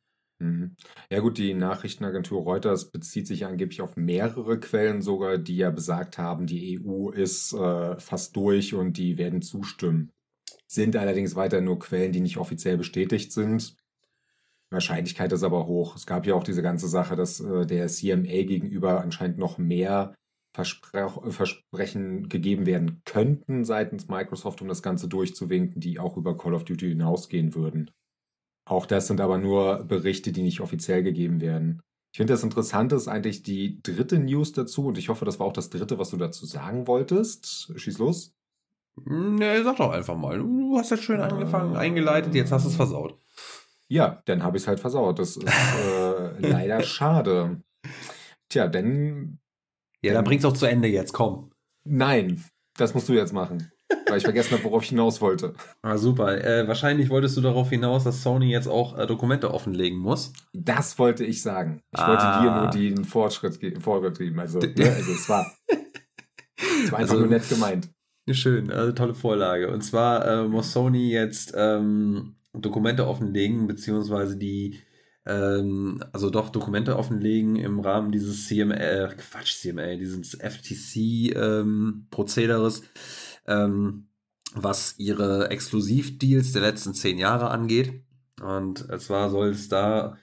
Mhm. 0.41 0.75
Ja 1.11 1.19
gut, 1.19 1.37
die 1.37 1.53
Nachrichtenagentur 1.53 2.41
Reuters 2.41 2.89
bezieht 2.89 3.27
sich 3.27 3.45
angeblich 3.45 3.79
auf 3.81 3.95
mehrere 3.95 4.59
Quellen 4.59 5.03
sogar, 5.03 5.37
die 5.37 5.57
ja 5.57 5.69
besagt 5.69 6.17
haben, 6.17 6.47
die 6.47 6.81
EU 6.83 7.11
ist 7.11 7.53
äh, 7.53 7.99
fast 7.99 8.35
durch 8.35 8.73
und 8.73 8.97
die 8.97 9.19
werden 9.19 9.43
zustimmen. 9.43 10.11
Sind 10.67 10.95
allerdings 10.95 11.35
weiter 11.35 11.61
nur 11.61 11.77
Quellen, 11.77 12.11
die 12.11 12.21
nicht 12.21 12.37
offiziell 12.37 12.77
bestätigt 12.77 13.31
sind. 13.31 13.75
Wahrscheinlichkeit 14.71 15.31
ist 15.31 15.43
aber 15.43 15.67
hoch. 15.67 15.95
Es 15.95 16.07
gab 16.07 16.25
ja 16.25 16.33
auch 16.33 16.43
diese 16.43 16.63
ganze 16.63 16.87
Sache, 16.87 17.15
dass 17.15 17.39
äh, 17.39 17.67
der 17.67 17.87
CMA 17.87 18.43
gegenüber 18.43 19.01
anscheinend 19.01 19.37
noch 19.37 19.59
mehr 19.59 20.15
Verspre 20.53 21.31
Versprechen 21.31 22.29
gegeben 22.29 22.65
werden 22.65 23.03
könnten 23.05 23.63
seitens 23.63 24.07
Microsoft, 24.07 24.61
um 24.61 24.67
das 24.67 24.81
Ganze 24.81 25.07
durchzuwinken, 25.07 25.79
die 25.81 25.99
auch 25.99 26.17
über 26.17 26.35
Call 26.35 26.55
of 26.55 26.65
Duty 26.65 26.89
hinausgehen 26.89 27.53
würden. 27.53 27.91
Auch 28.71 28.85
das 28.85 29.07
sind 29.07 29.19
aber 29.19 29.37
nur 29.37 29.83
Berichte, 29.83 30.31
die 30.31 30.43
nicht 30.43 30.61
offiziell 30.61 31.03
gegeben 31.03 31.41
werden. 31.41 31.81
Ich 32.13 32.17
finde 32.17 32.31
das 32.31 32.43
Interessante 32.43 32.95
ist 32.95 33.09
eigentlich 33.09 33.43
die 33.43 33.81
dritte 33.83 34.17
News 34.17 34.53
dazu 34.53 34.85
und 34.85 34.97
ich 34.97 35.09
hoffe, 35.09 35.25
das 35.25 35.41
war 35.41 35.47
auch 35.47 35.51
das 35.51 35.69
dritte, 35.69 35.99
was 35.99 36.11
du 36.11 36.17
dazu 36.17 36.45
sagen 36.45 36.87
wolltest. 36.87 37.73
Schieß 37.75 37.97
los. 37.97 38.33
Nee, 39.03 39.61
sag 39.63 39.75
doch 39.75 39.91
einfach 39.91 40.15
mal. 40.15 40.37
Du 40.37 40.77
hast 40.77 40.89
jetzt 40.89 41.03
schön 41.03 41.19
angefangen, 41.19 41.75
eingeleitet, 41.75 42.33
jetzt 42.33 42.53
hast 42.53 42.63
du 42.63 42.69
es 42.69 42.77
versaut. 42.77 43.19
Ja, 43.89 44.21
dann 44.23 44.41
habe 44.41 44.55
ich 44.55 44.63
es 44.63 44.67
halt 44.69 44.79
versaut. 44.79 45.19
Das 45.19 45.35
ist 45.35 45.43
äh, 45.43 46.39
leider 46.39 46.81
schade. 46.81 47.61
Tja, 48.47 48.69
denn. 48.69 49.39
Ja, 50.01 50.13
dann 50.13 50.23
bring's 50.23 50.45
auch 50.45 50.53
zu 50.53 50.65
Ende 50.65 50.87
jetzt, 50.87 51.11
komm. 51.11 51.51
Nein, 51.83 52.41
das 52.77 52.93
musst 52.93 53.09
du 53.09 53.13
jetzt 53.13 53.33
machen 53.33 53.69
weil 54.07 54.17
ich 54.17 54.23
vergessen 54.23 54.53
habe, 54.53 54.63
worauf 54.63 54.83
ich 54.83 54.89
hinaus 54.89 55.21
wollte. 55.21 55.53
Ah, 55.81 55.97
super. 55.97 56.43
Äh, 56.43 56.67
wahrscheinlich 56.67 57.09
wolltest 57.09 57.37
du 57.37 57.41
darauf 57.41 57.69
hinaus, 57.69 58.03
dass 58.03 58.23
Sony 58.23 58.51
jetzt 58.51 58.67
auch 58.67 58.97
äh, 58.97 59.07
Dokumente 59.07 59.53
offenlegen 59.53 59.99
muss. 59.99 60.33
Das 60.53 60.99
wollte 60.99 61.25
ich 61.25 61.41
sagen. 61.41 61.81
Ich 61.91 61.99
ah. 61.99 62.07
wollte 62.07 62.43
dir 62.43 62.61
nur 62.61 62.69
den 62.69 63.05
Fortschritt 63.05 63.59
ge 63.59 63.79
Vorschritt 63.79 64.17
geben. 64.17 64.39
Also, 64.39 64.59
ne, 64.59 64.95
also 64.95 65.11
es 65.11 65.29
war, 65.29 65.51
es 65.67 66.91
war 66.91 66.99
einfach 66.99 67.13
also, 67.13 67.19
nur 67.19 67.27
nett 67.27 67.47
gemeint. 67.47 67.89
Schön, 68.29 68.71
also 68.71 68.91
tolle 68.91 69.15
Vorlage. 69.15 69.71
Und 69.71 69.81
zwar 69.81 70.25
äh, 70.25 70.47
muss 70.47 70.71
Sony 70.71 71.11
jetzt 71.11 71.53
ähm, 71.55 72.35
Dokumente 72.53 73.07
offenlegen, 73.07 73.67
beziehungsweise 73.67 74.37
die 74.37 74.79
ähm, 75.25 76.03
also 76.13 76.29
doch 76.29 76.49
Dokumente 76.49 76.97
offenlegen 76.97 77.55
im 77.55 77.79
Rahmen 77.79 78.11
dieses 78.11 78.47
CMA, 78.47 78.75
äh, 78.75 79.07
Quatsch, 79.15 79.55
CMA, 79.55 79.95
dieses 79.95 80.37
FTC-Prozederes. 80.39 82.79
Ähm, 82.79 82.85
ähm, 83.47 84.07
was 84.53 84.95
ihre 84.97 85.49
Exklusivdeals 85.49 86.51
der 86.51 86.61
letzten 86.61 86.93
zehn 86.93 87.17
Jahre 87.17 87.49
angeht. 87.49 88.03
Und 88.41 88.87
zwar 88.99 89.29
soll 89.29 89.49
es 89.49 89.69
da 89.69 90.17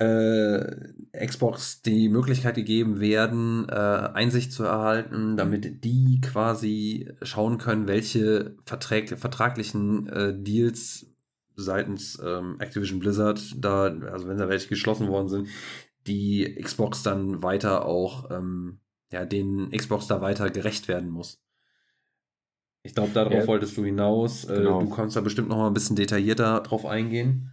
äh, 0.00 1.26
Xbox 1.26 1.82
die 1.82 2.08
Möglichkeit 2.08 2.54
gegeben 2.54 3.00
werden, 3.00 3.68
äh, 3.68 3.74
Einsicht 3.74 4.52
zu 4.52 4.64
erhalten, 4.64 5.36
damit 5.36 5.84
die 5.84 6.20
quasi 6.22 7.12
schauen 7.20 7.58
können, 7.58 7.86
welche 7.86 8.56
Verträg 8.64 9.18
vertraglichen 9.18 10.08
äh, 10.08 10.34
Deals 10.34 11.06
seitens 11.54 12.18
ähm, 12.24 12.56
Activision 12.60 12.98
Blizzard 12.98 13.40
da, 13.58 13.94
also 14.10 14.26
wenn 14.26 14.38
da 14.38 14.48
welche 14.48 14.68
geschlossen 14.68 15.08
worden 15.08 15.28
sind, 15.28 15.48
die 16.06 16.58
Xbox 16.62 17.02
dann 17.02 17.42
weiter 17.42 17.84
auch, 17.84 18.30
ähm, 18.30 18.80
ja, 19.12 19.26
den 19.26 19.70
Xbox 19.70 20.06
da 20.06 20.22
weiter 20.22 20.48
gerecht 20.48 20.88
werden 20.88 21.10
muss. 21.10 21.42
Ich 22.82 22.94
glaube, 22.94 23.10
darauf 23.12 23.32
ja, 23.32 23.46
wolltest 23.46 23.76
du 23.76 23.84
hinaus. 23.84 24.44
Äh, 24.44 24.56
genau. 24.56 24.80
Du 24.80 24.90
kannst 24.90 25.16
da 25.16 25.20
bestimmt 25.20 25.48
noch 25.48 25.58
mal 25.58 25.66
ein 25.66 25.74
bisschen 25.74 25.96
detaillierter 25.96 26.60
drauf 26.60 26.86
eingehen. 26.86 27.52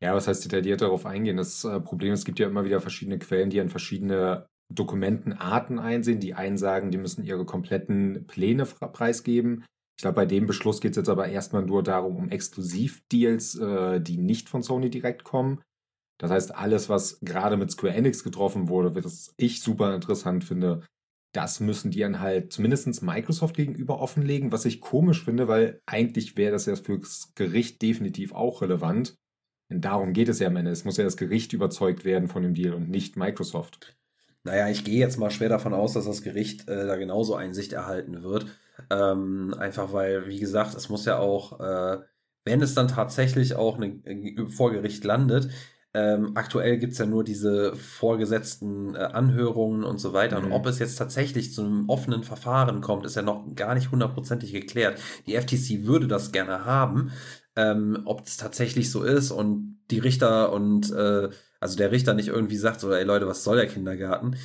Ja, 0.00 0.14
was 0.14 0.28
heißt 0.28 0.44
detailliert 0.44 0.80
darauf 0.80 1.06
eingehen? 1.06 1.36
Das 1.36 1.64
äh, 1.64 1.80
Problem 1.80 2.12
ist, 2.12 2.20
es 2.20 2.24
gibt 2.24 2.38
ja 2.38 2.46
immer 2.46 2.64
wieder 2.64 2.80
verschiedene 2.80 3.18
Quellen, 3.18 3.50
die 3.50 3.60
an 3.60 3.68
verschiedene 3.68 4.46
Dokumentenarten 4.68 5.78
einsehen. 5.78 6.20
Die 6.20 6.34
einen 6.34 6.56
sagen, 6.56 6.90
die 6.90 6.98
müssen 6.98 7.24
ihre 7.24 7.44
kompletten 7.44 8.26
Pläne 8.26 8.64
preisgeben. 8.64 9.64
Ich 9.96 10.02
glaube, 10.02 10.16
bei 10.16 10.26
dem 10.26 10.46
Beschluss 10.46 10.80
geht 10.80 10.92
es 10.92 10.96
jetzt 10.96 11.08
aber 11.08 11.28
erstmal 11.28 11.62
nur 11.62 11.82
darum, 11.82 12.16
um 12.16 12.28
Exklusivdeals, 12.28 13.56
äh, 13.56 14.00
die 14.00 14.18
nicht 14.18 14.48
von 14.48 14.62
Sony 14.62 14.90
direkt 14.90 15.24
kommen. 15.24 15.60
Das 16.18 16.30
heißt, 16.30 16.54
alles, 16.54 16.88
was 16.88 17.18
gerade 17.20 17.56
mit 17.56 17.70
Square 17.70 17.94
Enix 17.94 18.22
getroffen 18.22 18.68
wurde, 18.68 18.94
was 18.94 19.34
ich 19.36 19.60
super 19.60 19.94
interessant 19.94 20.44
finde, 20.44 20.82
das 21.32 21.60
müssen 21.60 21.90
die 21.90 22.00
dann 22.00 22.20
halt 22.20 22.52
zumindest 22.52 23.02
Microsoft 23.02 23.56
gegenüber 23.56 24.00
offenlegen, 24.00 24.52
was 24.52 24.64
ich 24.66 24.80
komisch 24.80 25.24
finde, 25.24 25.48
weil 25.48 25.80
eigentlich 25.86 26.36
wäre 26.36 26.52
das 26.52 26.66
ja 26.66 26.76
fürs 26.76 27.32
Gericht 27.34 27.80
definitiv 27.80 28.34
auch 28.34 28.62
relevant. 28.62 29.16
Denn 29.70 29.80
darum 29.80 30.12
geht 30.12 30.28
es 30.28 30.38
ja 30.38 30.48
am 30.48 30.56
Ende. 30.56 30.70
Es 30.70 30.84
muss 30.84 30.98
ja 30.98 31.04
das 31.04 31.16
Gericht 31.16 31.54
überzeugt 31.54 32.04
werden 32.04 32.28
von 32.28 32.42
dem 32.42 32.54
Deal 32.54 32.74
und 32.74 32.90
nicht 32.90 33.16
Microsoft. 33.16 33.96
Naja, 34.44 34.68
ich 34.68 34.84
gehe 34.84 34.98
jetzt 34.98 35.18
mal 35.18 35.30
schwer 35.30 35.48
davon 35.48 35.72
aus, 35.72 35.94
dass 35.94 36.04
das 36.04 36.22
Gericht 36.22 36.68
äh, 36.68 36.86
da 36.86 36.96
genauso 36.96 37.34
Einsicht 37.34 37.72
erhalten 37.72 38.22
wird. 38.22 38.46
Ähm, 38.90 39.54
einfach 39.58 39.92
weil, 39.92 40.26
wie 40.26 40.40
gesagt, 40.40 40.74
es 40.74 40.88
muss 40.88 41.06
ja 41.06 41.18
auch, 41.18 41.60
äh, 41.60 42.00
wenn 42.44 42.60
es 42.60 42.74
dann 42.74 42.88
tatsächlich 42.88 43.54
auch 43.54 43.76
eine, 43.76 43.86
äh, 44.04 44.48
vor 44.48 44.72
Gericht 44.72 45.04
landet, 45.04 45.48
ähm, 45.94 46.32
aktuell 46.36 46.78
gibt 46.78 46.94
es 46.94 46.98
ja 46.98 47.06
nur 47.06 47.22
diese 47.22 47.76
vorgesetzten 47.76 48.94
äh, 48.94 48.98
Anhörungen 48.98 49.84
und 49.84 49.98
so 49.98 50.12
weiter. 50.14 50.38
Mhm. 50.40 50.46
Und 50.46 50.52
ob 50.52 50.66
es 50.66 50.78
jetzt 50.78 50.96
tatsächlich 50.96 51.52
zu 51.52 51.62
einem 51.62 51.88
offenen 51.88 52.24
Verfahren 52.24 52.80
kommt, 52.80 53.04
ist 53.04 53.16
ja 53.16 53.22
noch 53.22 53.54
gar 53.54 53.74
nicht 53.74 53.90
hundertprozentig 53.90 54.52
geklärt. 54.52 54.98
Die 55.26 55.34
FTC 55.34 55.84
würde 55.86 56.08
das 56.08 56.32
gerne 56.32 56.64
haben. 56.64 57.12
Ähm, 57.54 58.02
ob 58.06 58.26
es 58.26 58.38
tatsächlich 58.38 58.90
so 58.90 59.02
ist 59.02 59.30
und 59.30 59.78
die 59.90 59.98
Richter 59.98 60.52
und 60.52 60.90
äh, 60.92 61.28
also 61.60 61.76
der 61.76 61.92
Richter 61.92 62.14
nicht 62.14 62.28
irgendwie 62.28 62.56
sagt, 62.56 62.80
so, 62.80 62.90
ey 62.90 63.04
Leute, 63.04 63.26
was 63.26 63.44
soll 63.44 63.56
der 63.56 63.66
Kindergarten? 63.66 64.36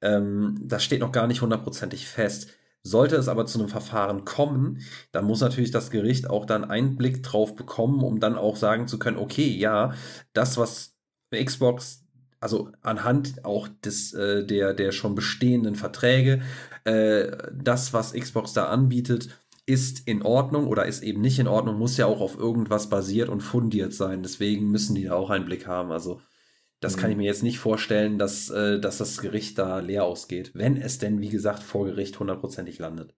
Ähm, 0.00 0.60
das 0.62 0.84
steht 0.84 1.00
noch 1.00 1.10
gar 1.10 1.26
nicht 1.26 1.42
hundertprozentig 1.42 2.06
fest. 2.06 2.50
Sollte 2.84 3.16
es 3.16 3.28
aber 3.28 3.46
zu 3.46 3.58
einem 3.58 3.68
Verfahren 3.68 4.24
kommen, 4.24 4.80
dann 5.12 5.24
muss 5.24 5.40
natürlich 5.40 5.70
das 5.72 5.90
Gericht 5.90 6.30
auch 6.30 6.46
dann 6.46 6.64
Einblick 6.64 7.22
drauf 7.22 7.56
bekommen, 7.56 8.02
um 8.02 8.20
dann 8.20 8.36
auch 8.36 8.56
sagen 8.56 8.88
zu 8.88 8.98
können, 8.98 9.18
okay, 9.18 9.48
ja, 9.48 9.94
das, 10.32 10.56
was 10.56 10.91
Xbox, 11.32 12.04
also 12.40 12.70
anhand 12.82 13.44
auch 13.44 13.68
des, 13.68 14.12
äh, 14.14 14.44
der, 14.44 14.74
der 14.74 14.92
schon 14.92 15.14
bestehenden 15.14 15.74
Verträge, 15.74 16.42
äh, 16.84 17.30
das, 17.52 17.92
was 17.92 18.12
Xbox 18.12 18.52
da 18.52 18.66
anbietet, 18.66 19.28
ist 19.64 20.08
in 20.08 20.22
Ordnung 20.22 20.66
oder 20.66 20.86
ist 20.86 21.02
eben 21.02 21.20
nicht 21.20 21.38
in 21.38 21.46
Ordnung, 21.46 21.78
muss 21.78 21.96
ja 21.96 22.06
auch 22.06 22.20
auf 22.20 22.36
irgendwas 22.36 22.88
basiert 22.88 23.28
und 23.28 23.42
fundiert 23.42 23.92
sein. 23.92 24.22
Deswegen 24.22 24.70
müssen 24.70 24.96
die 24.96 25.04
da 25.04 25.14
auch 25.14 25.30
einen 25.30 25.44
Blick 25.44 25.68
haben. 25.68 25.92
Also 25.92 26.20
das 26.80 26.96
mhm. 26.96 27.00
kann 27.00 27.10
ich 27.12 27.16
mir 27.16 27.26
jetzt 27.26 27.44
nicht 27.44 27.60
vorstellen, 27.60 28.18
dass, 28.18 28.50
äh, 28.50 28.80
dass 28.80 28.98
das 28.98 29.18
Gericht 29.18 29.58
da 29.58 29.78
leer 29.78 30.04
ausgeht, 30.04 30.50
wenn 30.54 30.76
es 30.76 30.98
denn, 30.98 31.20
wie 31.20 31.28
gesagt, 31.28 31.62
vor 31.62 31.86
Gericht 31.86 32.18
hundertprozentig 32.18 32.78
landet. 32.80 33.14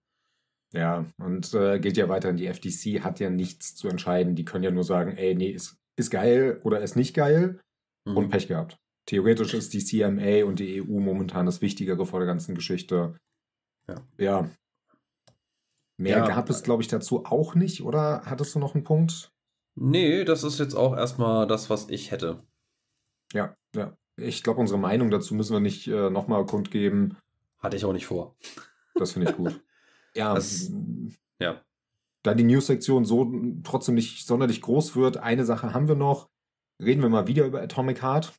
Ja, 0.74 1.06
und 1.18 1.54
äh, 1.54 1.78
geht 1.78 1.96
ja 1.96 2.08
weiter, 2.08 2.32
die 2.32 2.52
FTC 2.52 3.02
hat 3.02 3.20
ja 3.20 3.30
nichts 3.30 3.74
zu 3.74 3.88
entscheiden. 3.88 4.34
Die 4.34 4.44
können 4.44 4.64
ja 4.64 4.72
nur 4.72 4.84
sagen, 4.84 5.16
ey, 5.16 5.34
nee, 5.34 5.50
ist, 5.50 5.78
ist 5.96 6.10
geil 6.10 6.60
oder 6.64 6.80
ist 6.80 6.96
nicht 6.96 7.14
geil 7.14 7.60
mhm. 8.04 8.16
und 8.16 8.28
Pech 8.30 8.48
gehabt. 8.48 8.78
Theoretisch 9.06 9.52
ist 9.54 9.74
die 9.74 9.84
CMA 9.84 10.44
und 10.44 10.58
die 10.58 10.80
EU 10.80 10.98
momentan 10.98 11.46
das 11.46 11.60
Wichtigere 11.60 12.06
vor 12.06 12.20
der 12.20 12.26
ganzen 12.26 12.54
Geschichte. 12.54 13.18
Ja. 13.86 13.96
ja. 14.18 14.50
Mehr 15.96 16.18
ja, 16.18 16.26
gab 16.26 16.50
es, 16.50 16.62
glaube 16.62 16.82
ich, 16.82 16.88
dazu 16.88 17.24
auch 17.24 17.54
nicht, 17.54 17.82
oder? 17.82 18.22
Hattest 18.24 18.54
du 18.54 18.58
noch 18.58 18.74
einen 18.74 18.84
Punkt? 18.84 19.30
Nee, 19.76 20.24
das 20.24 20.42
ist 20.42 20.58
jetzt 20.58 20.74
auch 20.74 20.96
erstmal 20.96 21.46
das, 21.46 21.68
was 21.70 21.88
ich 21.88 22.10
hätte. 22.10 22.42
Ja, 23.32 23.54
ja. 23.74 23.96
Ich 24.16 24.42
glaube, 24.42 24.60
unsere 24.60 24.78
Meinung 24.78 25.10
dazu 25.10 25.34
müssen 25.34 25.52
wir 25.52 25.60
nicht 25.60 25.88
äh, 25.88 26.08
nochmal 26.08 26.46
kundgeben. 26.46 27.16
Hatte 27.58 27.76
ich 27.76 27.84
auch 27.84 27.92
nicht 27.92 28.06
vor. 28.06 28.36
Das 28.94 29.12
finde 29.12 29.30
ich 29.30 29.36
gut. 29.36 29.60
ja. 30.14 30.34
Das, 30.34 30.70
ja. 31.40 31.60
Da 32.22 32.34
die 32.34 32.44
News-Sektion 32.44 33.04
so 33.04 33.30
trotzdem 33.64 33.96
nicht 33.96 34.26
sonderlich 34.26 34.62
groß 34.62 34.96
wird, 34.96 35.16
eine 35.16 35.44
Sache 35.44 35.74
haben 35.74 35.88
wir 35.88 35.96
noch. 35.96 36.30
Reden 36.82 37.02
wir 37.02 37.08
mal 37.08 37.26
wieder 37.26 37.46
über 37.46 37.62
Atomic 37.62 38.02
Heart. 38.02 38.34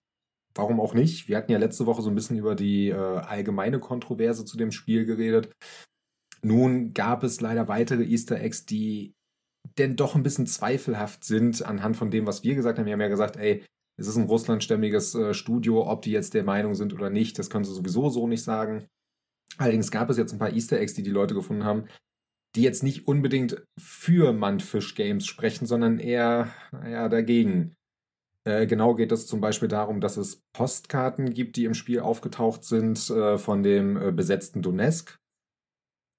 Warum 0.54 0.80
auch 0.80 0.94
nicht? 0.94 1.28
Wir 1.28 1.38
hatten 1.38 1.52
ja 1.52 1.58
letzte 1.58 1.86
Woche 1.86 2.02
so 2.02 2.10
ein 2.10 2.16
bisschen 2.16 2.38
über 2.38 2.56
die 2.56 2.90
äh, 2.90 2.96
allgemeine 2.96 3.80
Kontroverse 3.80 4.46
zu 4.46 4.58
dem 4.58 4.72
Spiel 4.72 5.06
geredet. 5.06 5.52
Nun 6.42 6.94
gab 6.94 7.24
es 7.24 7.42
leider 7.42 7.68
weitere 7.68 8.04
Easter 8.04 8.40
Eggs, 8.40 8.66
die 8.66 9.14
denn 9.78 9.96
doch 9.96 10.16
ein 10.16 10.24
bisschen 10.24 10.48
zweifelhaft 10.48 11.24
sind 11.24 11.66
anhand 11.66 11.98
von 11.98 12.12
dem, 12.12 12.28
was 12.28 12.44
wir 12.44 12.56
gesagt 12.56 12.78
haben. 12.78 12.86
Wir 12.86 12.94
haben 12.94 13.02
ja 13.02 13.08
gesagt, 13.08 13.36
ey, 13.36 13.66
es 13.98 14.08
ist 14.08 14.18
ein 14.18 14.26
russlandstämmiges 14.26 15.16
äh, 15.16 15.34
Studio, 15.34 15.90
ob 15.90 16.02
die 16.02 16.12
jetzt 16.12 16.34
der 16.34 16.44
Meinung 16.44 16.76
sind 16.76 16.94
oder 16.94 17.10
nicht, 17.10 17.40
das 17.40 17.50
können 17.50 17.66
sie 17.66 17.74
sowieso 17.74 18.10
so 18.10 18.28
nicht 18.28 18.44
sagen. 18.44 18.86
Allerdings 19.58 19.92
gab 19.92 20.10
es 20.10 20.18
jetzt 20.18 20.34
ein 20.34 20.40
paar 20.40 20.54
Easter 20.54 20.80
Eggs, 20.80 20.94
die 20.94 21.04
die 21.04 21.12
Leute 21.12 21.34
gefunden 21.34 21.64
haben, 21.64 21.88
die 22.56 22.62
jetzt 22.62 22.84
nicht 22.84 23.08
unbedingt 23.08 23.64
für 23.80 24.34
Mantfish 24.34 24.96
Games 24.96 25.26
sprechen, 25.26 25.66
sondern 25.66 26.00
eher 26.00 26.54
ja, 26.86 27.08
dagegen. 27.10 27.75
Äh, 28.48 28.68
genau 28.68 28.94
geht 28.96 29.12
es 29.12 29.28
zum 29.28 29.42
Beispiel 29.42 29.68
darum, 29.68 30.02
dass 30.02 30.18
es 30.18 30.42
Postkarten 30.54 31.34
gibt, 31.34 31.56
die 31.56 31.66
im 31.66 31.74
Spiel 31.74 32.00
aufgetaucht 32.00 32.64
sind 32.64 33.10
äh, 33.10 33.38
von 33.38 33.64
dem 33.64 33.98
äh, 33.98 34.12
besetzten 34.12 34.62
Donetsk. 34.62 35.18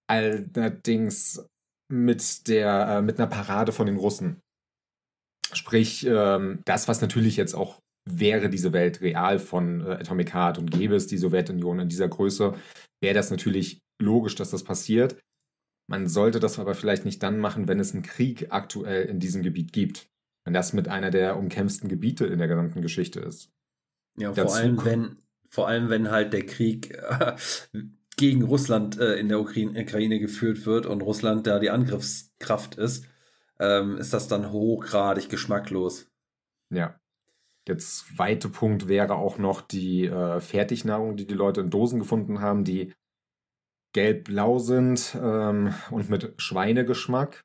Allerdings 0.09 1.47
mit 1.88 2.49
der 2.49 2.88
äh, 2.88 3.02
mit 3.02 3.18
einer 3.18 3.28
Parade 3.28 3.73
von 3.73 3.87
den 3.87 3.97
Russen. 3.97 4.40
Sprich, 5.52 6.04
ähm, 6.06 6.61
das, 6.64 6.88
was 6.88 7.00
natürlich 7.00 7.37
jetzt 7.37 7.54
auch 7.54 7.80
wäre 8.09 8.49
diese 8.49 8.73
Welt 8.73 9.00
real 9.00 9.38
von 9.38 9.80
äh, 9.80 9.92
Atomic 9.95 10.35
Heart 10.35 10.59
und 10.59 10.71
gäbe 10.71 10.95
es 10.97 11.06
die 11.06 11.18
Sowjetunion 11.18 11.80
in 11.80 11.88
dieser 11.88 12.09
Größe, 12.09 12.54
wäre 13.00 13.14
das 13.14 13.30
natürlich 13.30 13.80
logisch, 14.00 14.35
dass 14.35 14.50
das 14.50 14.64
passiert. 14.64 15.21
Man 15.88 16.09
sollte 16.09 16.40
das 16.40 16.59
aber 16.59 16.75
vielleicht 16.75 17.04
nicht 17.04 17.23
dann 17.23 17.38
machen, 17.38 17.68
wenn 17.68 17.78
es 17.78 17.95
einen 17.95 18.02
Krieg 18.02 18.49
aktuell 18.50 19.06
in 19.06 19.21
diesem 19.21 19.42
Gebiet 19.42 19.73
gibt. 19.73 20.09
Wenn 20.46 20.54
das 20.54 20.72
mit 20.72 20.88
einer 20.88 21.10
der 21.10 21.36
umkämpften 21.36 21.90
Gebiete 21.90 22.24
in 22.24 22.38
der 22.38 22.48
gesamten 22.48 22.80
Geschichte 22.80 23.20
ist. 23.20 23.52
Ja, 24.16 24.32
vor 24.32 24.54
allem, 24.54 24.82
wenn, 24.82 25.18
vor 25.50 25.68
allem, 25.68 25.90
wenn 25.90 26.10
halt 26.10 26.32
der 26.32 26.46
Krieg 26.46 26.94
äh, 26.94 27.36
gegen 28.16 28.44
Russland 28.44 28.98
äh, 28.98 29.16
in 29.16 29.28
der 29.28 29.40
Ukraine, 29.40 29.78
Ukraine 29.78 30.18
geführt 30.18 30.64
wird 30.64 30.86
und 30.86 31.02
Russland 31.02 31.46
da 31.46 31.58
die 31.58 31.68
Angriffskraft 31.68 32.76
ist 32.76 33.06
ähm, 33.58 33.96
ist 33.98 34.12
das 34.12 34.28
dann 34.28 34.52
hochgradig 34.52 35.28
geschmacklos. 35.28 36.10
Ja. 36.70 36.98
Der 37.66 37.78
zweite 37.78 38.48
Punkt 38.48 38.86
wäre 38.86 39.16
auch 39.16 39.38
noch 39.38 39.60
die 39.60 40.06
äh, 40.06 40.40
Fertignahrung, 40.40 41.16
die 41.16 41.26
die 41.26 41.34
Leute 41.34 41.62
in 41.62 41.70
Dosen 41.70 41.98
gefunden 41.98 42.40
haben, 42.40 42.64
die 42.64 42.94
gelb-blau 43.92 44.58
sind 44.58 45.16
ähm, 45.20 45.74
und 45.90 46.10
mit 46.10 46.34
Schweinegeschmack. 46.36 47.44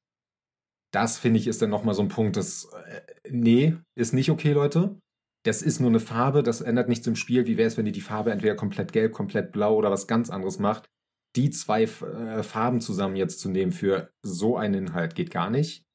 Das 0.91 1.17
finde 1.17 1.39
ich 1.39 1.47
ist 1.47 1.61
dann 1.61 1.69
nochmal 1.69 1.95
so 1.95 2.01
ein 2.01 2.09
Punkt, 2.09 2.35
das, 2.35 2.65
äh, 2.85 3.01
nee, 3.29 3.77
ist 3.95 4.13
nicht 4.13 4.29
okay, 4.29 4.51
Leute. 4.51 4.99
Das 5.43 5.61
ist 5.61 5.79
nur 5.79 5.89
eine 5.89 5.99
Farbe, 5.99 6.43
das 6.43 6.61
ändert 6.61 6.87
nichts 6.87 7.07
im 7.07 7.15
Spiel. 7.15 7.47
Wie 7.47 7.57
wäre 7.57 7.67
es, 7.67 7.77
wenn 7.77 7.87
ihr 7.87 7.91
die 7.91 8.01
Farbe 8.01 8.31
entweder 8.31 8.55
komplett 8.55 8.91
gelb, 8.91 9.13
komplett 9.13 9.51
blau 9.51 9.75
oder 9.75 9.89
was 9.89 10.05
ganz 10.05 10.29
anderes 10.29 10.59
macht? 10.59 10.89
Die 11.35 11.49
zwei 11.49 11.83
äh, 11.83 12.43
Farben 12.43 12.81
zusammen 12.81 13.15
jetzt 13.15 13.39
zu 13.39 13.49
nehmen 13.49 13.71
für 13.71 14.11
so 14.21 14.57
einen 14.57 14.87
Inhalt 14.87 15.15
geht 15.15 15.31
gar 15.31 15.49
nicht. 15.49 15.85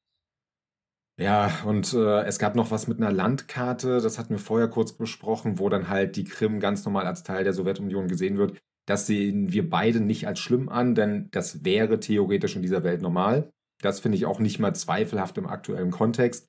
Ja, 1.19 1.63
und 1.65 1.93
äh, 1.93 2.23
es 2.23 2.37
gab 2.37 2.55
noch 2.55 2.69
was 2.69 2.87
mit 2.87 2.99
einer 2.99 3.11
Landkarte, 3.11 4.01
das 4.01 4.19
hatten 4.19 4.31
wir 4.31 4.39
vorher 4.39 4.67
kurz 4.67 4.93
besprochen, 4.93 5.57
wo 5.57 5.67
dann 5.67 5.89
halt 5.89 6.15
die 6.15 6.25
Krim 6.25 6.59
ganz 6.59 6.85
normal 6.85 7.07
als 7.07 7.23
Teil 7.23 7.43
der 7.43 7.53
Sowjetunion 7.53 8.07
gesehen 8.07 8.37
wird. 8.37 8.59
Das 8.87 9.07
sehen 9.07 9.51
wir 9.51 9.67
beide 9.67 9.99
nicht 9.99 10.27
als 10.27 10.39
schlimm 10.39 10.69
an, 10.69 10.93
denn 10.93 11.29
das 11.31 11.65
wäre 11.65 11.99
theoretisch 11.99 12.55
in 12.55 12.61
dieser 12.61 12.83
Welt 12.83 13.01
normal. 13.01 13.51
Das 13.81 13.99
finde 13.99 14.17
ich 14.17 14.25
auch 14.25 14.39
nicht 14.39 14.59
mal 14.59 14.73
zweifelhaft 14.73 15.37
im 15.37 15.47
aktuellen 15.47 15.91
Kontext. 15.91 16.47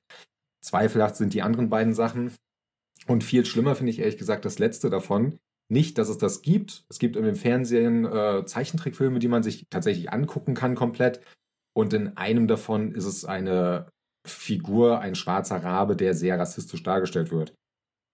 Zweifelhaft 0.61 1.15
sind 1.15 1.33
die 1.33 1.41
anderen 1.41 1.69
beiden 1.69 1.93
Sachen. 1.93 2.33
Und 3.07 3.23
viel 3.23 3.45
schlimmer 3.45 3.75
finde 3.75 3.91
ich 3.91 3.99
ehrlich 3.99 4.17
gesagt 4.17 4.45
das 4.45 4.59
letzte 4.59 4.89
davon. 4.89 5.39
Nicht, 5.71 5.97
dass 5.97 6.09
es 6.09 6.17
das 6.17 6.41
gibt. 6.41 6.85
Es 6.89 6.99
gibt 6.99 7.15
im 7.15 7.35
Fernsehen 7.35 8.05
äh, 8.05 8.43
Zeichentrickfilme, 8.45 9.19
die 9.19 9.27
man 9.27 9.43
sich 9.43 9.67
tatsächlich 9.69 10.11
angucken 10.11 10.55
kann 10.55 10.75
komplett. 10.75 11.21
Und 11.73 11.93
in 11.93 12.17
einem 12.17 12.47
davon 12.47 12.91
ist 12.93 13.05
es 13.05 13.25
eine 13.25 13.87
Figur 14.27 14.99
ein 14.99 15.15
schwarzer 15.15 15.63
Rabe, 15.63 15.95
der 15.95 16.13
sehr 16.13 16.39
rassistisch 16.39 16.83
dargestellt 16.83 17.31
wird. 17.31 17.53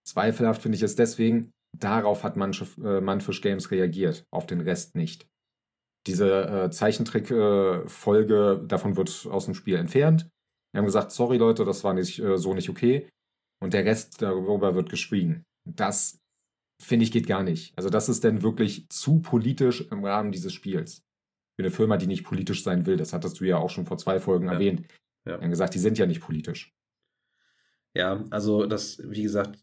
Zweifelhaft 0.06 0.62
finde 0.62 0.76
ich 0.76 0.82
es 0.82 0.94
deswegen, 0.94 1.50
darauf 1.76 2.22
hat 2.22 2.36
äh, 2.36 3.00
Manfish 3.00 3.40
Games 3.40 3.70
reagiert, 3.70 4.24
auf 4.30 4.46
den 4.46 4.60
Rest 4.60 4.94
nicht. 4.94 5.26
Diese 6.06 6.46
äh, 6.48 6.70
Zeichentrick-Folge, 6.70 8.60
äh, 8.62 8.66
davon 8.66 8.96
wird 8.96 9.26
aus 9.30 9.46
dem 9.46 9.54
Spiel 9.54 9.76
entfernt. 9.76 10.28
Wir 10.72 10.78
haben 10.78 10.86
gesagt, 10.86 11.12
sorry 11.12 11.36
Leute, 11.36 11.64
das 11.64 11.84
war 11.84 11.94
nicht, 11.94 12.18
äh, 12.18 12.38
so 12.38 12.54
nicht 12.54 12.68
okay. 12.68 13.08
Und 13.60 13.72
der 13.74 13.84
Rest 13.84 14.22
darüber 14.22 14.74
wird 14.74 14.90
geschwiegen. 14.90 15.42
Das, 15.64 16.18
finde 16.80 17.04
ich, 17.04 17.12
geht 17.12 17.26
gar 17.26 17.42
nicht. 17.42 17.76
Also 17.76 17.88
das 17.88 18.08
ist 18.08 18.24
denn 18.24 18.42
wirklich 18.42 18.88
zu 18.88 19.20
politisch 19.20 19.80
im 19.90 20.04
Rahmen 20.04 20.32
dieses 20.32 20.52
Spiels. 20.52 21.02
Für 21.56 21.64
eine 21.64 21.70
Firma, 21.70 21.96
die 21.96 22.06
nicht 22.06 22.24
politisch 22.24 22.62
sein 22.62 22.84
will, 22.86 22.96
das 22.96 23.12
hattest 23.12 23.40
du 23.40 23.44
ja 23.44 23.56
auch 23.56 23.70
schon 23.70 23.86
vor 23.86 23.98
zwei 23.98 24.20
Folgen 24.20 24.46
ja. 24.46 24.52
erwähnt. 24.52 24.82
Ja. 25.26 25.38
Wir 25.38 25.40
haben 25.40 25.50
gesagt, 25.50 25.74
die 25.74 25.78
sind 25.78 25.98
ja 25.98 26.06
nicht 26.06 26.20
politisch. 26.20 26.72
Ja, 27.94 28.22
also 28.30 28.66
das, 28.66 29.00
wie 29.02 29.22
gesagt, 29.22 29.58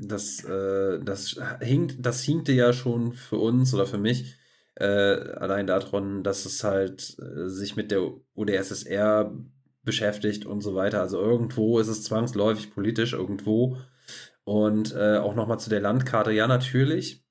das, 0.00 0.44
äh, 0.44 1.00
das 1.02 1.40
hinkt, 1.60 1.96
das 2.04 2.22
hinkte 2.22 2.52
ja 2.52 2.72
schon 2.72 3.14
für 3.14 3.38
uns 3.38 3.72
oder 3.72 3.86
für 3.86 3.98
mich 3.98 4.37
äh, 4.78 5.32
allein 5.36 5.66
daran, 5.66 6.22
dass 6.22 6.44
es 6.44 6.62
halt 6.64 7.16
äh, 7.20 7.48
sich 7.48 7.76
mit 7.76 7.90
der 7.90 8.10
UdSSR 8.34 9.32
beschäftigt 9.82 10.46
und 10.46 10.60
so 10.60 10.74
weiter. 10.74 11.00
Also 11.00 11.18
irgendwo 11.20 11.78
ist 11.78 11.88
es 11.88 12.04
zwangsläufig 12.04 12.72
politisch, 12.72 13.12
irgendwo. 13.12 13.78
Und 14.44 14.94
äh, 14.94 15.18
auch 15.18 15.34
nochmal 15.34 15.58
zu 15.58 15.70
der 15.70 15.80
Landkarte, 15.80 16.32
ja, 16.32 16.46
natürlich. 16.46 17.24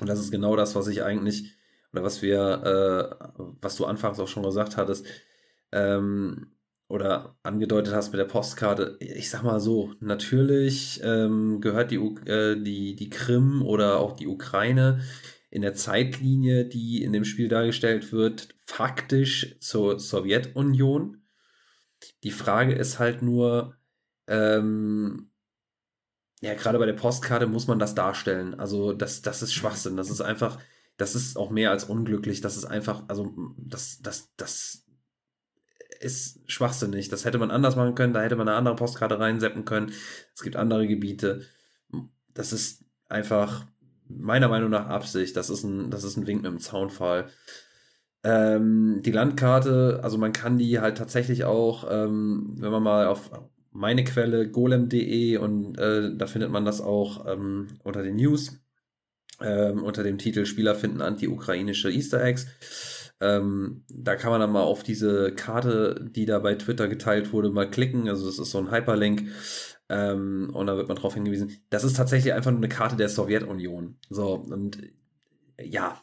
Und 0.00 0.08
das 0.08 0.20
ist 0.20 0.30
genau 0.30 0.56
das, 0.56 0.74
was 0.74 0.88
ich 0.88 1.02
eigentlich 1.02 1.56
oder 1.92 2.04
was 2.04 2.20
wir, 2.20 2.38
äh, 3.18 3.44
was 3.60 3.76
du 3.76 3.86
anfangs 3.86 4.20
auch 4.20 4.28
schon 4.28 4.42
gesagt 4.42 4.76
hattest, 4.76 5.06
ähm, 5.72 6.52
oder 6.88 7.36
angedeutet 7.42 7.94
hast 7.94 8.12
mit 8.12 8.20
der 8.20 8.26
Postkarte, 8.26 8.96
ich 9.00 9.28
sag 9.30 9.42
mal 9.42 9.58
so, 9.58 9.92
natürlich 10.00 11.00
ähm, 11.02 11.60
gehört 11.60 11.90
die, 11.90 11.96
äh, 11.96 12.62
die, 12.62 12.94
die 12.94 13.10
Krim 13.10 13.62
oder 13.62 13.98
auch 13.98 14.12
die 14.12 14.28
Ukraine 14.28 15.00
in 15.56 15.62
der 15.62 15.72
Zeitlinie, 15.72 16.66
die 16.66 17.02
in 17.02 17.14
dem 17.14 17.24
Spiel 17.24 17.48
dargestellt 17.48 18.12
wird, 18.12 18.54
faktisch 18.66 19.56
zur 19.58 19.98
Sowjetunion. 19.98 21.22
Die 22.24 22.30
Frage 22.30 22.74
ist 22.74 22.98
halt 22.98 23.22
nur, 23.22 23.74
ähm, 24.26 25.30
ja, 26.42 26.52
gerade 26.52 26.78
bei 26.78 26.84
der 26.84 26.92
Postkarte 26.92 27.46
muss 27.46 27.68
man 27.68 27.78
das 27.78 27.94
darstellen. 27.94 28.60
Also, 28.60 28.92
das, 28.92 29.22
das 29.22 29.40
ist 29.40 29.54
Schwachsinn. 29.54 29.96
Das 29.96 30.10
ist 30.10 30.20
einfach, 30.20 30.58
das 30.98 31.14
ist 31.14 31.38
auch 31.38 31.48
mehr 31.48 31.70
als 31.70 31.84
unglücklich. 31.84 32.42
Das 32.42 32.58
ist 32.58 32.66
einfach, 32.66 33.04
also, 33.08 33.32
das, 33.56 34.02
das, 34.02 34.34
das 34.36 34.84
ist 36.00 36.52
schwachsinnig. 36.52 37.08
Das 37.08 37.24
hätte 37.24 37.38
man 37.38 37.50
anders 37.50 37.76
machen 37.76 37.94
können. 37.94 38.12
Da 38.12 38.20
hätte 38.20 38.36
man 38.36 38.46
eine 38.46 38.58
andere 38.58 38.76
Postkarte 38.76 39.18
reinseppen 39.18 39.64
können. 39.64 39.90
Es 40.34 40.42
gibt 40.42 40.56
andere 40.56 40.86
Gebiete. 40.86 41.46
Das 42.34 42.52
ist 42.52 42.84
einfach 43.08 43.64
meiner 44.08 44.48
Meinung 44.48 44.70
nach 44.70 44.86
Absicht. 44.86 45.36
Das 45.36 45.50
ist 45.50 45.64
ein, 45.64 45.90
das 45.90 46.04
ist 46.04 46.16
ein 46.16 46.26
Wink 46.26 46.42
mit 46.42 46.50
dem 46.50 46.60
Zaunfall. 46.60 47.26
Ähm, 48.24 49.02
die 49.04 49.12
Landkarte, 49.12 50.00
also 50.02 50.18
man 50.18 50.32
kann 50.32 50.58
die 50.58 50.80
halt 50.80 50.98
tatsächlich 50.98 51.44
auch, 51.44 51.86
ähm, 51.88 52.56
wenn 52.58 52.72
man 52.72 52.82
mal 52.82 53.06
auf 53.06 53.30
meine 53.70 54.04
Quelle 54.04 54.50
golem.de 54.50 55.36
und 55.36 55.78
äh, 55.78 56.16
da 56.16 56.26
findet 56.26 56.50
man 56.50 56.64
das 56.64 56.80
auch 56.80 57.26
ähm, 57.26 57.68
unter 57.84 58.02
den 58.02 58.16
News, 58.16 58.58
ähm, 59.40 59.84
unter 59.84 60.02
dem 60.02 60.18
Titel 60.18 60.46
Spieler 60.46 60.74
finden 60.74 61.02
anti-ukrainische 61.02 61.90
Easter 61.90 62.24
Eggs. 62.24 62.46
Ähm, 63.20 63.84
da 63.88 64.16
kann 64.16 64.30
man 64.30 64.40
dann 64.40 64.52
mal 64.52 64.62
auf 64.62 64.82
diese 64.82 65.32
Karte, 65.32 66.06
die 66.10 66.26
da 66.26 66.38
bei 66.38 66.54
Twitter 66.54 66.88
geteilt 66.88 67.32
wurde, 67.32 67.50
mal 67.50 67.70
klicken. 67.70 68.08
Also 68.08 68.26
das 68.26 68.38
ist 68.38 68.50
so 68.50 68.58
ein 68.58 68.70
Hyperlink. 68.70 69.28
Ähm, 69.88 70.50
und 70.52 70.66
da 70.66 70.76
wird 70.76 70.88
man 70.88 70.96
darauf 70.96 71.14
hingewiesen. 71.14 71.52
Das 71.70 71.84
ist 71.84 71.96
tatsächlich 71.96 72.32
einfach 72.32 72.50
nur 72.50 72.60
eine 72.60 72.68
Karte 72.68 72.96
der 72.96 73.08
Sowjetunion. 73.08 73.96
So, 74.10 74.34
und 74.34 74.78
ja, 75.60 76.02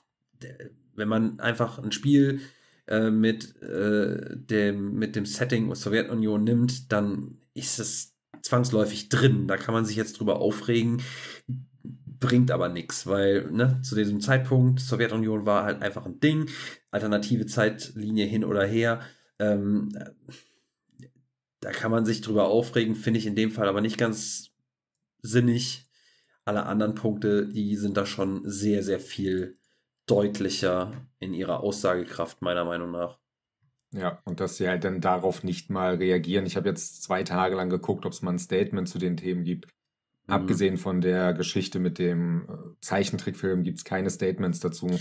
wenn 0.96 1.08
man 1.08 1.40
einfach 1.40 1.80
ein 1.80 1.92
Spiel 1.92 2.42
äh, 2.88 3.10
mit, 3.10 3.62
äh, 3.62 4.36
dem, 4.36 4.96
mit 4.96 5.16
dem 5.16 5.26
Setting 5.26 5.74
Sowjetunion 5.74 6.44
nimmt, 6.44 6.92
dann 6.92 7.38
ist 7.54 7.80
es 7.80 8.14
zwangsläufig 8.42 9.10
drin. 9.10 9.48
Da 9.48 9.58
kann 9.58 9.74
man 9.74 9.86
sich 9.86 9.96
jetzt 9.96 10.20
drüber 10.20 10.40
aufregen, 10.40 11.02
bringt 12.20 12.52
aber 12.52 12.70
nichts, 12.70 13.08
weil 13.08 13.52
ne, 13.52 13.80
zu 13.82 13.96
diesem 13.96 14.22
Zeitpunkt 14.22 14.80
Sowjetunion 14.80 15.46
war 15.46 15.64
halt 15.64 15.82
einfach 15.82 16.06
ein 16.06 16.20
Ding, 16.20 16.50
alternative 16.92 17.46
Zeitlinie 17.46 18.26
hin 18.26 18.46
oder 18.46 18.66
her. 18.66 19.02
Ähm, 19.40 19.90
da 21.64 21.72
kann 21.72 21.92
man 21.92 22.06
sich 22.06 22.22
drüber 22.22 22.48
aufregen, 22.48 22.96
finde 22.96 23.20
ich 23.20 23.26
in 23.26 23.36
dem 23.36 23.52
Fall 23.52 23.70
aber 23.70 23.80
nicht 23.80 23.98
ganz 23.98 24.52
sinnig. 25.22 25.90
Alle 26.46 26.66
anderen 26.66 26.94
Punkte, 26.94 27.48
die 27.48 27.78
sind 27.78 27.96
da 27.96 28.06
schon 28.06 28.42
sehr, 28.44 28.84
sehr 28.84 29.00
viel 29.00 29.58
deutlicher 30.06 31.08
in 31.20 31.34
ihrer 31.34 31.62
Aussagekraft, 31.62 32.42
meiner 32.42 32.66
Meinung 32.66 32.92
nach. 32.92 33.18
Ja, 33.94 34.22
und 34.26 34.42
dass 34.42 34.58
sie 34.58 34.68
halt 34.68 34.84
dann 34.84 35.00
darauf 35.00 35.44
nicht 35.44 35.70
mal 35.70 35.96
reagieren. 35.96 36.46
Ich 36.46 36.58
habe 36.58 36.68
jetzt 36.68 37.02
zwei 37.02 37.24
Tage 37.24 37.56
lang 37.56 37.70
geguckt, 37.70 38.06
ob 38.06 38.12
es 38.12 38.22
mal 38.22 38.32
ein 38.32 38.40
Statement 38.40 38.90
zu 38.90 38.98
den 38.98 39.16
Themen 39.16 39.46
gibt. 39.46 39.68
Mhm. 40.28 40.34
Abgesehen 40.34 40.78
von 40.78 41.00
der 41.00 41.34
Geschichte 41.34 41.80
mit 41.80 41.98
dem 41.98 42.42
äh, 42.50 42.82
Zeichentrickfilm 42.82 43.64
gibt 43.64 43.78
es 43.78 43.86
keine 43.86 44.10
Statements 44.10 44.60
dazu. 44.60 45.00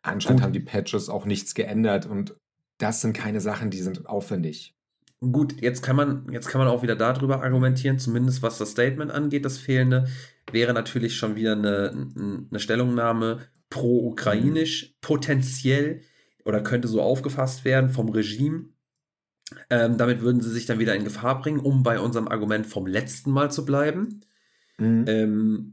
Anscheinend 0.00 0.40
Gut. 0.40 0.44
haben 0.44 0.52
die 0.54 0.60
Patches 0.60 1.10
auch 1.10 1.26
nichts 1.26 1.54
geändert 1.54 2.06
und 2.06 2.34
das 2.78 3.02
sind 3.02 3.12
keine 3.12 3.40
Sachen, 3.40 3.70
die 3.70 3.82
sind 3.82 4.06
aufwendig. 4.06 4.74
Gut, 5.30 5.62
jetzt 5.62 5.82
kann 5.82 5.94
man, 5.94 6.26
jetzt 6.32 6.48
kann 6.48 6.58
man 6.58 6.66
auch 6.66 6.82
wieder 6.82 6.96
darüber 6.96 7.44
argumentieren, 7.44 8.00
zumindest 8.00 8.42
was 8.42 8.58
das 8.58 8.72
Statement 8.72 9.12
angeht, 9.12 9.44
das 9.44 9.56
fehlende, 9.56 10.08
wäre 10.50 10.72
natürlich 10.72 11.14
schon 11.14 11.36
wieder 11.36 11.52
eine, 11.52 12.08
eine 12.50 12.58
Stellungnahme 12.58 13.46
pro-ukrainisch, 13.70 14.96
potenziell 15.00 16.00
oder 16.44 16.60
könnte 16.60 16.88
so 16.88 17.00
aufgefasst 17.00 17.64
werden 17.64 17.90
vom 17.90 18.08
Regime. 18.08 18.70
Ähm, 19.70 19.96
damit 19.96 20.22
würden 20.22 20.40
sie 20.40 20.50
sich 20.50 20.66
dann 20.66 20.80
wieder 20.80 20.96
in 20.96 21.04
Gefahr 21.04 21.40
bringen, 21.40 21.60
um 21.60 21.84
bei 21.84 22.00
unserem 22.00 22.26
Argument 22.26 22.66
vom 22.66 22.86
letzten 22.86 23.30
Mal 23.30 23.52
zu 23.52 23.64
bleiben. 23.64 24.22
Mhm. 24.78 25.04
Ähm, 25.06 25.72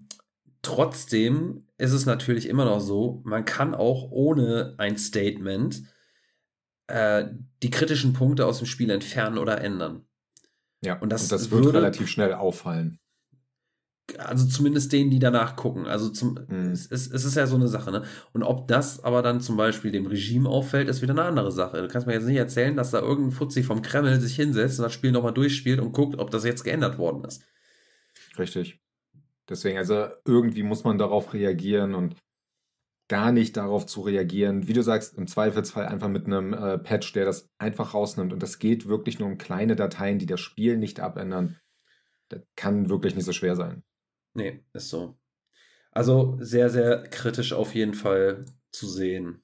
trotzdem 0.62 1.66
ist 1.80 1.94
es 1.94 2.06
natürlich 2.06 2.48
immer 2.48 2.66
noch 2.66 2.82
so, 2.82 3.24
man 3.26 3.46
kann 3.46 3.74
auch 3.74 4.12
ohne 4.12 4.76
ein 4.78 4.98
Statement 4.98 5.82
äh, 6.90 7.30
die 7.62 7.70
kritischen 7.70 8.14
Punkte 8.14 8.46
aus 8.46 8.58
dem 8.58 8.68
Spiel 8.68 8.90
entfernen 8.90 9.38
oder 9.38 9.62
ändern. 9.62 10.06
Ja, 10.82 11.00
und 11.00 11.12
das, 11.12 11.24
und 11.24 11.32
das 11.32 11.52
wird 11.52 11.66
würde, 11.66 11.78
relativ 11.80 12.08
schnell 12.08 12.34
auffallen. 12.34 13.00
Also 14.18 14.48
zumindest 14.48 14.92
denen, 14.92 15.12
die 15.12 15.20
danach 15.20 15.56
gucken. 15.56 15.86
Also 15.86 16.10
zum, 16.10 16.40
mhm. 16.48 16.72
es, 16.72 16.90
es, 16.90 17.08
ist 17.08 17.36
ja 17.36 17.46
so 17.46 17.56
eine 17.56 17.68
Sache, 17.68 17.92
ne? 17.92 18.04
Und 18.34 18.42
ob 18.42 18.68
das 18.68 19.04
aber 19.04 19.22
dann 19.22 19.40
zum 19.40 19.56
Beispiel 19.56 19.92
dem 19.92 20.08
Regime 20.08 20.50
auffällt, 20.50 20.90
ist 20.90 21.04
wieder 21.04 21.14
eine 21.14 21.24
andere 21.24 21.52
Sache. 21.52 21.82
Du 21.82 21.88
kannst 21.88 22.08
mir 22.08 22.14
jetzt 22.14 22.26
nicht 22.26 22.38
erzählen, 22.38 22.76
dass 22.76 22.90
da 22.90 23.02
irgendein 23.02 23.34
Fuzzi 23.34 23.62
vom 23.62 23.84
Kreml 23.84 24.20
sich 24.20 24.36
hinsetzt 24.36 24.80
und 24.80 24.84
das 24.84 24.94
Spiel 24.94 25.12
nochmal 25.12 25.34
durchspielt 25.34 25.80
und 25.80 25.92
guckt, 25.92 26.18
ob 26.18 26.32
das 26.32 26.44
jetzt 26.44 26.64
geändert 26.64 26.98
worden 26.98 27.24
ist. 27.26 27.44
Richtig. 28.40 28.80
Deswegen, 29.48 29.78
also 29.78 30.08
irgendwie 30.26 30.64
muss 30.64 30.84
man 30.84 30.98
darauf 30.98 31.34
reagieren 31.34 31.94
und 31.94 32.16
gar 33.10 33.32
nicht 33.32 33.58
darauf 33.58 33.86
zu 33.86 34.02
reagieren. 34.02 34.68
Wie 34.68 34.74
du 34.74 34.84
sagst, 34.84 35.18
im 35.18 35.28
Zweifelsfall 35.28 35.88
einfach 35.88 36.08
mit 36.08 36.28
einem 36.28 36.54
äh, 36.54 36.78
Patch, 36.78 37.12
der 37.14 37.26
das 37.26 37.50
einfach 37.58 37.94
rausnimmt. 37.94 38.32
Und 38.32 38.42
das 38.42 38.60
geht 38.60 38.88
wirklich 38.88 39.20
nur 39.20 39.28
um 39.28 39.38
kleine 39.38 39.76
Dateien, 39.76 40.20
die 40.20 40.28
das 40.28 40.40
Spiel 40.40 40.78
nicht 40.78 41.00
abändern. 41.00 41.58
Das 42.30 42.42
kann 42.56 42.90
wirklich 42.90 43.16
nicht 43.16 43.26
so 43.26 43.34
schwer 43.34 43.56
sein. 43.56 43.84
Nee, 44.36 44.64
ist 44.74 44.90
so. 44.90 45.18
Also 45.92 46.38
sehr, 46.40 46.70
sehr 46.70 47.04
kritisch 47.04 47.52
auf 47.52 47.74
jeden 47.74 47.96
Fall 47.96 48.46
zu 48.72 48.88
sehen. 48.88 49.44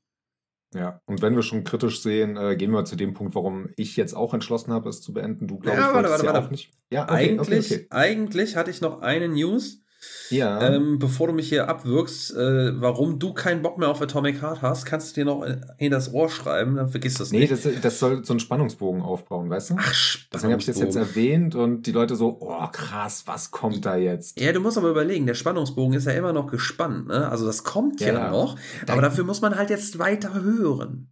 Ja, 0.76 1.02
und 1.06 1.22
wenn 1.22 1.36
wir 1.36 1.42
schon 1.42 1.64
kritisch 1.64 2.02
sehen, 2.02 2.38
äh, 2.38 2.56
gehen 2.58 2.72
wir 2.72 2.86
zu 2.86 2.96
dem 2.96 3.14
Punkt, 3.14 3.34
warum 3.34 3.70
ich 3.78 3.96
jetzt 3.96 4.14
auch 4.14 4.34
entschlossen 4.34 4.74
habe, 4.74 4.90
es 4.90 5.02
zu 5.02 5.14
beenden. 5.14 5.48
Du 5.48 5.58
glaubst, 5.58 5.80
ja, 5.80 5.94
warte, 5.94 6.10
warte, 6.10 6.26
ja 6.26 6.34
warte. 6.34 6.46
auch 6.46 6.52
nicht. 6.52 6.72
Ja, 6.92 7.04
okay, 7.04 7.14
eigentlich, 7.14 7.72
okay, 7.72 7.76
okay. 7.76 7.88
eigentlich 7.90 8.56
hatte 8.58 8.72
ich 8.72 8.82
noch 8.82 9.02
eine 9.02 9.30
News, 9.30 9.82
ja. 10.30 10.62
Ähm, 10.62 11.00
bevor 11.00 11.28
du 11.28 11.34
mich 11.34 11.50
hier 11.50 11.70
abwirkst, 11.70 12.36
äh, 12.36 12.82
warum 12.82 13.20
du 13.20 13.34
keinen 13.34 13.62
Bock 13.62 13.78
mehr 13.78 13.90
auf 13.90 14.02
Atomic 14.02 14.42
Heart 14.42 14.62
hast, 14.62 14.86
kannst 14.86 15.16
du 15.16 15.22
dir 15.22 15.26
noch 15.26 15.46
in 15.78 15.92
das 15.92 16.14
Ohr 16.14 16.30
schreiben, 16.30 16.76
dann 16.76 16.90
vergisst 16.90 17.20
das 17.20 17.32
nee, 17.32 17.40
nicht. 17.40 17.52
Nee, 17.52 17.72
das, 17.74 17.82
das, 17.82 18.00
soll 18.00 18.24
so 18.26 18.34
einen 18.34 18.40
Spannungsbogen 18.40 19.02
aufbauen, 19.02 19.50
weißt 19.50 19.72
du? 19.72 19.76
Ach, 19.78 19.94
Spannungsbogen. 19.94 20.30
Deswegen 20.34 20.52
habe 20.52 20.60
ich 20.62 20.66
das 20.66 20.80
jetzt 20.80 20.96
erwähnt 20.96 21.56
und 21.56 21.88
die 21.88 21.92
Leute 21.92 22.16
so, 22.16 22.38
oh 22.40 22.68
krass, 22.72 23.24
was 23.26 23.52
kommt 23.52 23.86
da 23.86 23.96
jetzt? 23.96 24.40
Ja, 24.40 24.52
du 24.52 24.60
musst 24.60 24.78
aber 24.78 24.90
überlegen, 24.90 25.26
der 25.26 25.36
Spannungsbogen 25.36 25.96
ist 25.96 26.06
ja 26.06 26.14
immer 26.14 26.34
noch 26.34 26.48
gespannt, 26.48 27.08
ne? 27.08 27.30
Also 27.30 27.46
das 27.46 27.64
kommt 27.64 28.02
ja, 28.02 28.14
ja 28.14 28.32
noch, 28.32 28.58
aber 28.88 29.02
dafür 29.02 29.24
muss 29.24 29.42
man 29.42 29.56
halt 29.56 29.70
jetzt 29.70 30.00
weiter 30.00 30.34
hören. 30.34 31.10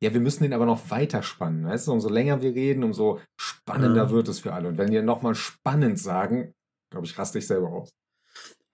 Ja, 0.00 0.12
wir 0.14 0.20
müssen 0.20 0.44
den 0.44 0.52
aber 0.52 0.66
noch 0.66 0.90
weiter 0.90 1.22
spannen, 1.22 1.64
weißt 1.64 1.88
du? 1.88 1.92
Umso 1.92 2.08
länger 2.08 2.40
wir 2.40 2.54
reden, 2.54 2.84
umso 2.84 3.18
spannender 3.36 4.04
ja. 4.04 4.10
wird 4.10 4.28
es 4.28 4.40
für 4.40 4.52
alle. 4.52 4.68
Und 4.68 4.78
wenn 4.78 4.92
wir 4.92 5.02
nochmal 5.02 5.34
spannend 5.34 5.98
sagen, 5.98 6.54
glaube 6.90 7.06
ich, 7.06 7.18
raste 7.18 7.38
ich 7.38 7.46
selber 7.46 7.70
aus. 7.70 7.90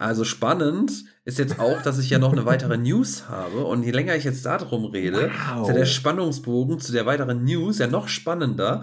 Also 0.05 0.25
spannend 0.25 1.07
ist 1.25 1.39
jetzt 1.39 1.59
auch, 1.59 1.81
dass 1.81 1.99
ich 1.99 2.11
ja 2.11 2.19
noch 2.19 2.33
eine 2.33 2.45
weitere 2.45 2.77
News 2.77 3.27
habe. 3.31 3.65
Und 3.65 3.85
je 3.85 3.91
länger 3.91 4.15
ich 4.15 4.25
jetzt 4.25 4.45
darum 4.45 4.85
rede, 4.85 5.31
wow. 5.49 5.63
ist 5.63 5.69
ja 5.69 5.73
der 5.73 5.87
Spannungsbogen 5.87 6.79
zu 6.79 6.93
der 6.93 7.07
weiteren 7.07 7.43
News 7.45 7.79
ja 7.79 7.87
noch 7.87 8.09
spannender. 8.09 8.83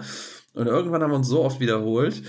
Und 0.52 0.66
irgendwann 0.66 1.00
haben 1.00 1.12
wir 1.12 1.16
uns 1.16 1.28
so 1.28 1.44
oft 1.44 1.60
wiederholt. 1.60 2.24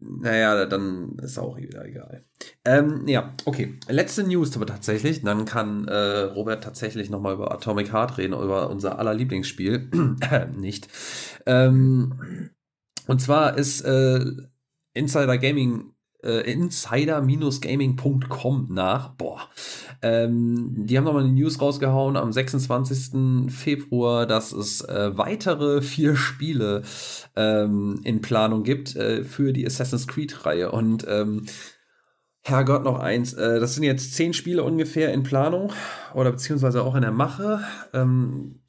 Naja, 0.00 0.66
dann 0.66 1.16
ist 1.22 1.38
auch 1.38 1.56
wieder 1.56 1.86
egal. 1.86 2.26
Ähm, 2.66 3.08
ja, 3.08 3.32
okay. 3.46 3.80
Letzte 3.88 4.24
News 4.24 4.54
aber 4.54 4.66
tatsächlich. 4.66 5.22
Dann 5.22 5.46
kann 5.46 5.88
äh, 5.88 6.24
Robert 6.24 6.62
tatsächlich 6.62 7.08
nochmal 7.08 7.32
über 7.32 7.52
Atomic 7.52 7.90
Heart 7.90 8.18
reden, 8.18 8.34
über 8.34 8.68
unser 8.68 8.98
aller 8.98 9.14
Lieblingsspiel. 9.14 9.90
Nicht. 10.58 10.88
Ähm, 11.46 12.50
und 13.06 13.22
zwar 13.22 13.56
ist 13.56 13.80
äh, 13.80 14.26
Insider 14.92 15.38
Gaming 15.38 15.95
äh, 16.26 16.52
insider-gaming.com 16.52 18.68
nach. 18.70 19.10
Boah. 19.10 19.48
Ähm, 20.02 20.86
die 20.86 20.98
haben 20.98 21.04
nochmal 21.04 21.24
eine 21.24 21.32
News 21.32 21.60
rausgehauen 21.60 22.16
am 22.16 22.32
26. 22.32 23.52
Februar, 23.52 24.26
dass 24.26 24.52
es 24.52 24.80
äh, 24.82 25.16
weitere 25.16 25.82
vier 25.82 26.16
Spiele 26.16 26.82
ähm, 27.36 28.00
in 28.04 28.20
Planung 28.20 28.64
gibt 28.64 28.96
äh, 28.96 29.24
für 29.24 29.52
die 29.52 29.66
Assassin's 29.66 30.06
Creed-Reihe. 30.06 30.72
Und 30.72 31.06
ähm, 31.08 31.46
Herrgott, 32.42 32.84
noch 32.84 33.00
eins. 33.00 33.32
Äh, 33.32 33.60
das 33.60 33.74
sind 33.74 33.84
jetzt 33.84 34.14
zehn 34.14 34.32
Spiele 34.32 34.62
ungefähr 34.62 35.12
in 35.12 35.22
Planung 35.22 35.72
oder 36.14 36.30
beziehungsweise 36.30 36.82
auch 36.82 36.94
in 36.94 37.02
der 37.02 37.12
Mache 37.12 37.60
ähm, 37.92 38.60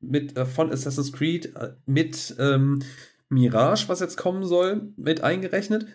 mit, 0.00 0.36
äh, 0.36 0.46
von 0.46 0.72
Assassin's 0.72 1.12
Creed 1.12 1.54
äh, 1.56 1.72
mit 1.84 2.34
ähm, 2.38 2.80
Mirage, 3.28 3.88
was 3.88 4.00
jetzt 4.00 4.16
kommen 4.16 4.44
soll, 4.44 4.92
mit 4.96 5.22
eingerechnet. 5.22 5.86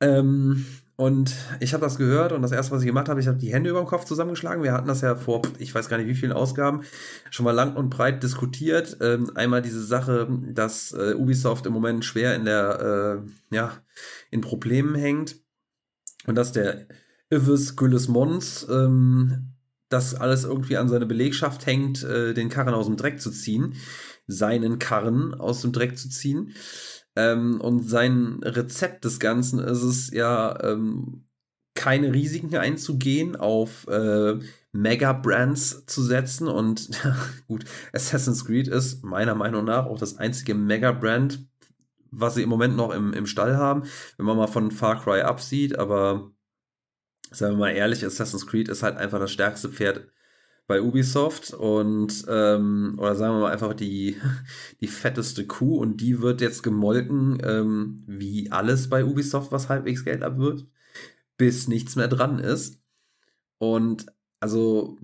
Ähm, 0.00 0.64
Und 0.96 1.34
ich 1.60 1.72
habe 1.72 1.82
das 1.82 1.96
gehört 1.96 2.32
und 2.32 2.42
das 2.42 2.52
erste, 2.52 2.72
was 2.72 2.82
ich 2.82 2.86
gemacht 2.86 3.08
habe, 3.08 3.20
ich 3.20 3.26
habe 3.26 3.38
die 3.38 3.54
Hände 3.54 3.70
über 3.70 3.78
dem 3.80 3.86
Kopf 3.86 4.04
zusammengeschlagen. 4.04 4.62
Wir 4.62 4.74
hatten 4.74 4.86
das 4.86 5.00
ja 5.00 5.16
vor, 5.16 5.40
ich 5.58 5.74
weiß 5.74 5.88
gar 5.88 5.96
nicht 5.96 6.08
wie 6.08 6.14
vielen 6.14 6.32
Ausgaben, 6.32 6.82
schon 7.30 7.44
mal 7.44 7.52
lang 7.52 7.74
und 7.74 7.88
breit 7.88 8.22
diskutiert. 8.22 8.98
Ähm, 9.00 9.30
einmal 9.34 9.62
diese 9.62 9.82
Sache, 9.82 10.28
dass 10.52 10.92
äh, 10.92 11.14
Ubisoft 11.14 11.64
im 11.64 11.72
Moment 11.72 12.04
schwer 12.04 12.34
in 12.34 12.44
der, 12.44 13.22
äh, 13.50 13.54
ja, 13.56 13.72
in 14.30 14.42
Problemen 14.42 14.94
hängt 14.94 15.36
und 16.26 16.34
dass 16.34 16.52
der 16.52 16.86
Yves 17.30 17.76
Gülles 17.76 18.08
Mons 18.08 18.66
ähm, 18.70 19.54
das 19.88 20.14
alles 20.14 20.44
irgendwie 20.44 20.76
an 20.76 20.90
seine 20.90 21.06
Belegschaft 21.06 21.64
hängt, 21.64 22.02
äh, 22.04 22.34
den 22.34 22.50
Karren 22.50 22.74
aus 22.74 22.86
dem 22.86 22.98
Dreck 22.98 23.22
zu 23.22 23.30
ziehen, 23.30 23.74
seinen 24.26 24.78
Karren 24.78 25.32
aus 25.32 25.62
dem 25.62 25.72
Dreck 25.72 25.96
zu 25.96 26.10
ziehen. 26.10 26.52
Ähm, 27.20 27.60
und 27.60 27.88
sein 27.88 28.40
Rezept 28.42 29.04
des 29.04 29.20
Ganzen 29.20 29.58
ist 29.58 29.82
es 29.82 30.10
ja, 30.10 30.58
ähm, 30.62 31.24
keine 31.74 32.12
Risiken 32.12 32.54
einzugehen, 32.56 33.36
auf 33.36 33.86
äh, 33.88 34.38
Mega-Brands 34.72 35.86
zu 35.86 36.02
setzen. 36.02 36.48
Und 36.48 36.90
gut, 37.48 37.64
Assassin's 37.92 38.44
Creed 38.44 38.68
ist 38.68 39.04
meiner 39.04 39.34
Meinung 39.34 39.64
nach 39.64 39.86
auch 39.86 39.98
das 39.98 40.18
einzige 40.18 40.54
Mega-Brand, 40.54 41.46
was 42.10 42.34
sie 42.34 42.42
im 42.42 42.48
Moment 42.48 42.76
noch 42.76 42.90
im, 42.90 43.12
im 43.12 43.26
Stall 43.26 43.56
haben, 43.56 43.84
wenn 44.16 44.26
man 44.26 44.36
mal 44.36 44.46
von 44.46 44.70
Far 44.70 45.02
Cry 45.02 45.22
absieht. 45.22 45.78
Aber 45.78 46.30
sagen 47.30 47.54
wir 47.54 47.60
mal 47.60 47.70
ehrlich, 47.70 48.04
Assassin's 48.04 48.46
Creed 48.46 48.68
ist 48.68 48.82
halt 48.82 48.96
einfach 48.96 49.18
das 49.18 49.32
stärkste 49.32 49.68
Pferd 49.68 50.08
bei 50.70 50.82
Ubisoft 50.82 51.52
und 51.52 52.24
ähm, 52.28 52.94
oder 52.96 53.16
sagen 53.16 53.34
wir 53.34 53.40
mal 53.40 53.52
einfach 53.52 53.74
die, 53.74 54.16
die 54.80 54.86
fetteste 54.86 55.44
Kuh 55.44 55.76
und 55.78 56.00
die 56.00 56.22
wird 56.22 56.40
jetzt 56.40 56.62
gemolken, 56.62 57.38
ähm, 57.42 58.04
wie 58.06 58.52
alles 58.52 58.88
bei 58.88 59.04
Ubisoft, 59.04 59.50
was 59.50 59.68
halbwegs 59.68 60.04
Geld 60.04 60.22
abwirft, 60.22 60.68
bis 61.36 61.66
nichts 61.66 61.96
mehr 61.96 62.06
dran 62.06 62.38
ist. 62.38 62.80
Und 63.58 64.06
also, 64.38 64.96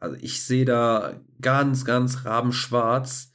also 0.00 0.16
ich 0.18 0.42
sehe 0.42 0.64
da 0.64 1.20
ganz, 1.42 1.84
ganz 1.84 2.24
rabenschwarz 2.24 3.31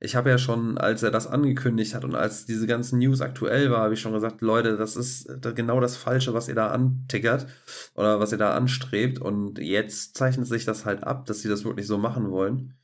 ich 0.00 0.14
habe 0.14 0.30
ja 0.30 0.38
schon, 0.38 0.78
als 0.78 1.02
er 1.02 1.10
das 1.10 1.26
angekündigt 1.26 1.94
hat 1.94 2.04
und 2.04 2.14
als 2.14 2.46
diese 2.46 2.68
ganzen 2.68 3.00
News 3.00 3.20
aktuell 3.20 3.70
war, 3.70 3.80
habe 3.80 3.94
ich 3.94 4.00
schon 4.00 4.12
gesagt, 4.12 4.42
Leute, 4.42 4.76
das 4.76 4.94
ist 4.94 5.28
genau 5.56 5.80
das 5.80 5.96
Falsche, 5.96 6.34
was 6.34 6.46
ihr 6.46 6.54
da 6.54 6.68
antickert 6.68 7.48
oder 7.94 8.20
was 8.20 8.30
ihr 8.30 8.38
da 8.38 8.54
anstrebt. 8.54 9.18
Und 9.18 9.58
jetzt 9.58 10.16
zeichnet 10.16 10.46
sich 10.46 10.64
das 10.64 10.84
halt 10.84 11.02
ab, 11.02 11.26
dass 11.26 11.40
sie 11.40 11.48
das 11.48 11.64
wirklich 11.64 11.88
so 11.88 11.98
machen 11.98 12.30
wollen. 12.30 12.74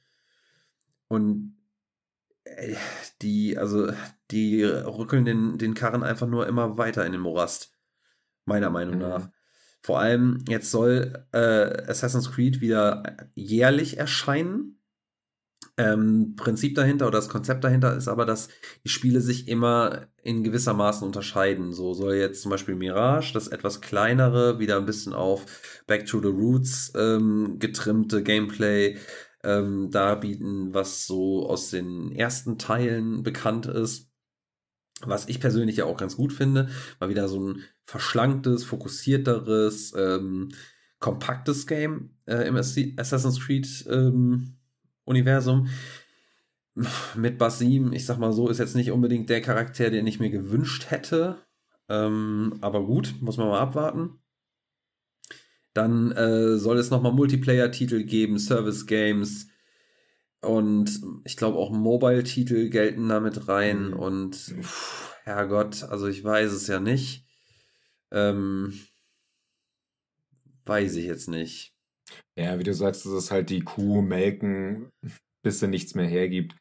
Und 1.06 1.56
äh, 2.42 2.74
die, 3.22 3.58
also, 3.58 3.92
die 4.32 4.64
rückeln 4.64 5.24
den, 5.24 5.56
den 5.58 5.74
Karren 5.74 6.02
einfach 6.02 6.26
nur 6.26 6.48
immer 6.48 6.78
weiter 6.78 7.06
in 7.06 7.12
den 7.12 7.20
Morast. 7.20 7.72
Meiner 8.44 8.70
Meinung 8.70 8.96
mhm. 8.96 9.00
nach. 9.02 9.30
Vor 9.82 10.00
allem, 10.00 10.44
jetzt 10.48 10.70
soll 10.70 11.26
äh, 11.30 11.88
Assassin's 11.88 12.32
Creed 12.32 12.60
wieder 12.60 13.16
jährlich 13.34 13.98
erscheinen 13.98 14.80
ähm, 15.76 16.34
Prinzip 16.36 16.74
dahinter 16.76 17.06
oder 17.08 17.18
das 17.18 17.28
Konzept 17.28 17.64
dahinter 17.64 17.96
ist 17.96 18.06
aber, 18.06 18.24
dass 18.24 18.48
die 18.84 18.88
Spiele 18.88 19.20
sich 19.20 19.48
immer 19.48 20.06
in 20.22 20.44
gewisser 20.44 20.72
Maßen 20.72 21.04
unterscheiden. 21.04 21.72
So 21.72 21.94
soll 21.94 22.14
jetzt 22.14 22.42
zum 22.42 22.50
Beispiel 22.50 22.76
Mirage, 22.76 23.32
das 23.32 23.48
etwas 23.48 23.80
kleinere, 23.80 24.58
wieder 24.60 24.76
ein 24.76 24.86
bisschen 24.86 25.12
auf 25.12 25.46
Back 25.86 26.06
to 26.06 26.20
the 26.20 26.28
Roots 26.28 26.92
ähm, 26.96 27.56
getrimmte 27.58 28.22
Gameplay 28.22 28.98
ähm, 29.42 29.90
darbieten, 29.90 30.72
was 30.72 31.06
so 31.06 31.48
aus 31.48 31.70
den 31.70 32.12
ersten 32.12 32.56
Teilen 32.58 33.22
bekannt 33.22 33.66
ist. 33.66 34.10
Was 35.00 35.28
ich 35.28 35.40
persönlich 35.40 35.76
ja 35.76 35.86
auch 35.86 35.96
ganz 35.96 36.16
gut 36.16 36.32
finde, 36.32 36.68
mal 37.00 37.08
wieder 37.08 37.28
so 37.28 37.40
ein 37.40 37.62
verschlanktes, 37.84 38.64
fokussierteres, 38.64 39.92
ähm, 39.96 40.50
kompaktes 41.00 41.66
Game 41.66 42.16
äh, 42.26 42.46
im 42.46 42.56
Assassin's 42.56 43.40
Creed 43.40 43.84
ähm, 43.90 44.56
Universum. 45.04 45.68
Mit 47.14 47.38
Basim, 47.38 47.92
ich 47.92 48.04
sag 48.04 48.18
mal 48.18 48.32
so, 48.32 48.48
ist 48.48 48.58
jetzt 48.58 48.74
nicht 48.74 48.90
unbedingt 48.90 49.30
der 49.30 49.40
Charakter, 49.40 49.90
den 49.90 50.06
ich 50.06 50.18
mir 50.18 50.30
gewünscht 50.30 50.90
hätte. 50.90 51.38
Ähm, 51.88 52.58
aber 52.60 52.84
gut, 52.84 53.14
muss 53.20 53.36
man 53.36 53.48
mal 53.48 53.60
abwarten. 53.60 54.18
Dann 55.72 56.12
äh, 56.12 56.56
soll 56.56 56.78
es 56.78 56.90
nochmal 56.90 57.12
Multiplayer-Titel 57.12 58.04
geben, 58.04 58.38
Service-Games 58.38 59.48
und 60.40 61.00
ich 61.24 61.36
glaube 61.36 61.58
auch 61.58 61.70
Mobile-Titel 61.70 62.68
gelten 62.68 63.08
damit 63.08 63.48
rein. 63.48 63.88
Mhm. 63.88 63.92
Und 63.94 64.36
pff, 64.36 65.16
Herrgott, 65.24 65.82
also 65.84 66.06
ich 66.06 66.22
weiß 66.22 66.52
es 66.52 66.66
ja 66.66 66.80
nicht. 66.80 67.26
Ähm, 68.10 68.78
weiß 70.64 70.96
ich 70.96 71.06
jetzt 71.06 71.28
nicht. 71.28 71.73
Ja, 72.38 72.58
wie 72.58 72.64
du 72.64 72.74
sagst, 72.74 73.06
das 73.06 73.12
ist 73.12 73.30
halt 73.30 73.50
die 73.50 73.60
Kuh 73.60 74.02
melken, 74.02 74.90
bis 75.42 75.60
sie 75.60 75.68
nichts 75.68 75.94
mehr 75.94 76.06
hergibt. 76.06 76.56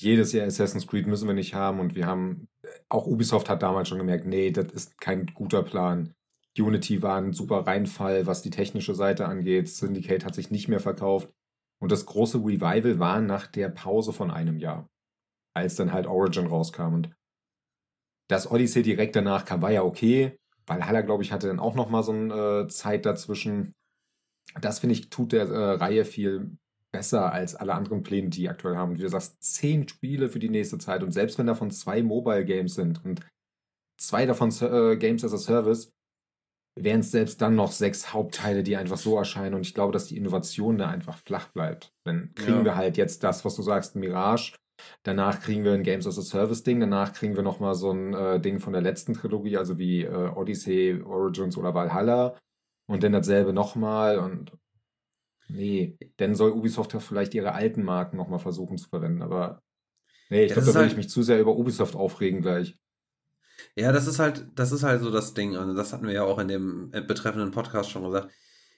Jedes 0.00 0.32
Jahr 0.32 0.46
Assassin's 0.46 0.86
Creed 0.86 1.06
müssen 1.06 1.26
wir 1.26 1.34
nicht 1.34 1.54
haben 1.54 1.80
und 1.80 1.96
wir 1.96 2.06
haben, 2.06 2.48
auch 2.88 3.06
Ubisoft 3.06 3.48
hat 3.48 3.62
damals 3.62 3.88
schon 3.88 3.98
gemerkt, 3.98 4.26
nee, 4.26 4.50
das 4.50 4.72
ist 4.72 5.00
kein 5.00 5.26
guter 5.26 5.62
Plan. 5.62 6.14
Unity 6.56 7.02
war 7.02 7.18
ein 7.18 7.32
super 7.32 7.66
Reinfall, 7.66 8.26
was 8.26 8.42
die 8.42 8.50
technische 8.50 8.94
Seite 8.94 9.26
angeht. 9.26 9.68
Syndicate 9.68 10.24
hat 10.24 10.34
sich 10.34 10.50
nicht 10.50 10.68
mehr 10.68 10.80
verkauft. 10.80 11.30
Und 11.80 11.92
das 11.92 12.06
große 12.06 12.38
Revival 12.38 12.98
war 12.98 13.20
nach 13.20 13.46
der 13.46 13.68
Pause 13.68 14.12
von 14.12 14.30
einem 14.30 14.58
Jahr, 14.58 14.88
als 15.54 15.76
dann 15.76 15.92
halt 15.92 16.06
Origin 16.06 16.46
rauskam. 16.46 16.94
Und 16.94 17.10
das 18.28 18.50
Odyssey 18.50 18.82
direkt 18.82 19.16
danach 19.16 19.44
kam, 19.44 19.62
war 19.62 19.70
ja 19.70 19.82
okay. 19.82 20.36
Valhalla, 20.66 21.00
glaube 21.00 21.22
ich, 21.22 21.32
hatte 21.32 21.46
dann 21.46 21.60
auch 21.60 21.74
noch 21.74 21.88
mal 21.88 22.02
so 22.02 22.12
eine 22.12 22.64
äh, 22.64 22.68
Zeit 22.68 23.06
dazwischen. 23.06 23.74
Das 24.60 24.78
finde 24.78 24.94
ich, 24.94 25.10
tut 25.10 25.32
der 25.32 25.48
äh, 25.48 25.72
Reihe 25.74 26.04
viel 26.04 26.56
besser 26.92 27.32
als 27.32 27.54
alle 27.54 27.74
anderen 27.74 28.02
Pläne, 28.02 28.30
die 28.30 28.48
aktuell 28.48 28.76
haben. 28.76 28.96
Wie 28.96 29.02
du 29.02 29.08
sagst, 29.08 29.42
zehn 29.42 29.86
Spiele 29.88 30.28
für 30.28 30.38
die 30.38 30.48
nächste 30.48 30.78
Zeit 30.78 31.02
und 31.02 31.12
selbst 31.12 31.38
wenn 31.38 31.46
davon 31.46 31.70
zwei 31.70 32.02
Mobile 32.02 32.44
Games 32.44 32.74
sind 32.74 33.04
und 33.04 33.20
zwei 33.98 34.26
davon 34.26 34.50
äh, 34.62 34.96
Games 34.96 35.24
as 35.24 35.34
a 35.34 35.38
Service, 35.38 35.92
wären 36.80 37.00
es 37.00 37.10
selbst 37.10 37.42
dann 37.42 37.56
noch 37.56 37.72
sechs 37.72 38.12
Hauptteile, 38.12 38.62
die 38.62 38.76
einfach 38.76 38.96
so 38.96 39.16
erscheinen. 39.16 39.54
Und 39.54 39.62
ich 39.62 39.74
glaube, 39.74 39.92
dass 39.92 40.06
die 40.06 40.16
Innovation 40.16 40.78
da 40.78 40.88
einfach 40.88 41.18
flach 41.18 41.48
bleibt. 41.48 41.92
Dann 42.04 42.32
kriegen 42.34 42.58
ja. 42.58 42.64
wir 42.64 42.76
halt 42.76 42.96
jetzt 42.96 43.24
das, 43.24 43.44
was 43.44 43.56
du 43.56 43.62
sagst, 43.62 43.96
Mirage. 43.96 44.54
Danach 45.02 45.40
kriegen 45.40 45.64
wir 45.64 45.72
ein 45.72 45.82
Games 45.82 46.06
as 46.06 46.18
a 46.18 46.22
Service 46.22 46.62
Ding. 46.62 46.78
Danach 46.78 47.12
kriegen 47.12 47.34
wir 47.34 47.42
nochmal 47.42 47.74
so 47.74 47.90
ein 47.90 48.14
äh, 48.14 48.40
Ding 48.40 48.60
von 48.60 48.72
der 48.72 48.82
letzten 48.82 49.14
Trilogie, 49.14 49.56
also 49.56 49.78
wie 49.78 50.04
äh, 50.04 50.28
Odyssey, 50.28 51.02
Origins 51.04 51.56
oder 51.56 51.74
Valhalla. 51.74 52.36
Und 52.88 53.02
dann 53.02 53.12
dasselbe 53.12 53.52
nochmal 53.52 54.18
und 54.18 54.52
nee, 55.46 55.98
dann 56.16 56.34
soll 56.34 56.52
Ubisoft 56.52 56.94
ja 56.94 57.00
vielleicht 57.00 57.34
ihre 57.34 57.52
alten 57.52 57.82
Marken 57.82 58.16
nochmal 58.16 58.38
versuchen 58.38 58.78
zu 58.78 58.88
verwenden, 58.88 59.22
aber 59.22 59.62
nee, 60.30 60.44
ich 60.44 60.52
glaube, 60.52 60.62
da 60.62 60.66
würde 60.68 60.78
halt, 60.80 60.90
ich 60.92 60.96
mich 60.96 61.10
zu 61.10 61.22
sehr 61.22 61.38
über 61.38 61.54
Ubisoft 61.54 61.94
aufregen 61.94 62.40
gleich. 62.40 62.78
Ja, 63.76 63.92
das 63.92 64.06
ist 64.06 64.18
halt, 64.18 64.46
das 64.54 64.72
ist 64.72 64.84
halt 64.84 65.02
so 65.02 65.10
das 65.10 65.34
Ding, 65.34 65.56
und 65.56 65.76
das 65.76 65.92
hatten 65.92 66.06
wir 66.06 66.14
ja 66.14 66.24
auch 66.24 66.38
in 66.38 66.48
dem 66.48 66.88
äh, 66.92 67.02
betreffenden 67.02 67.50
Podcast 67.50 67.90
schon 67.90 68.04
gesagt, 68.04 68.32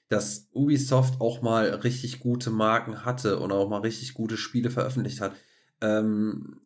dass 0.09 0.49
Ubisoft 0.53 1.21
auch 1.21 1.41
mal 1.41 1.71
richtig 1.71 2.19
gute 2.19 2.51
Marken 2.51 3.05
hatte 3.05 3.39
und 3.39 3.53
auch 3.53 3.69
mal 3.69 3.81
richtig 3.81 4.13
gute 4.15 4.37
Spiele 4.37 4.71
veröffentlicht 4.71 5.21
hat. 5.21 5.37
Ähm, 5.81 6.61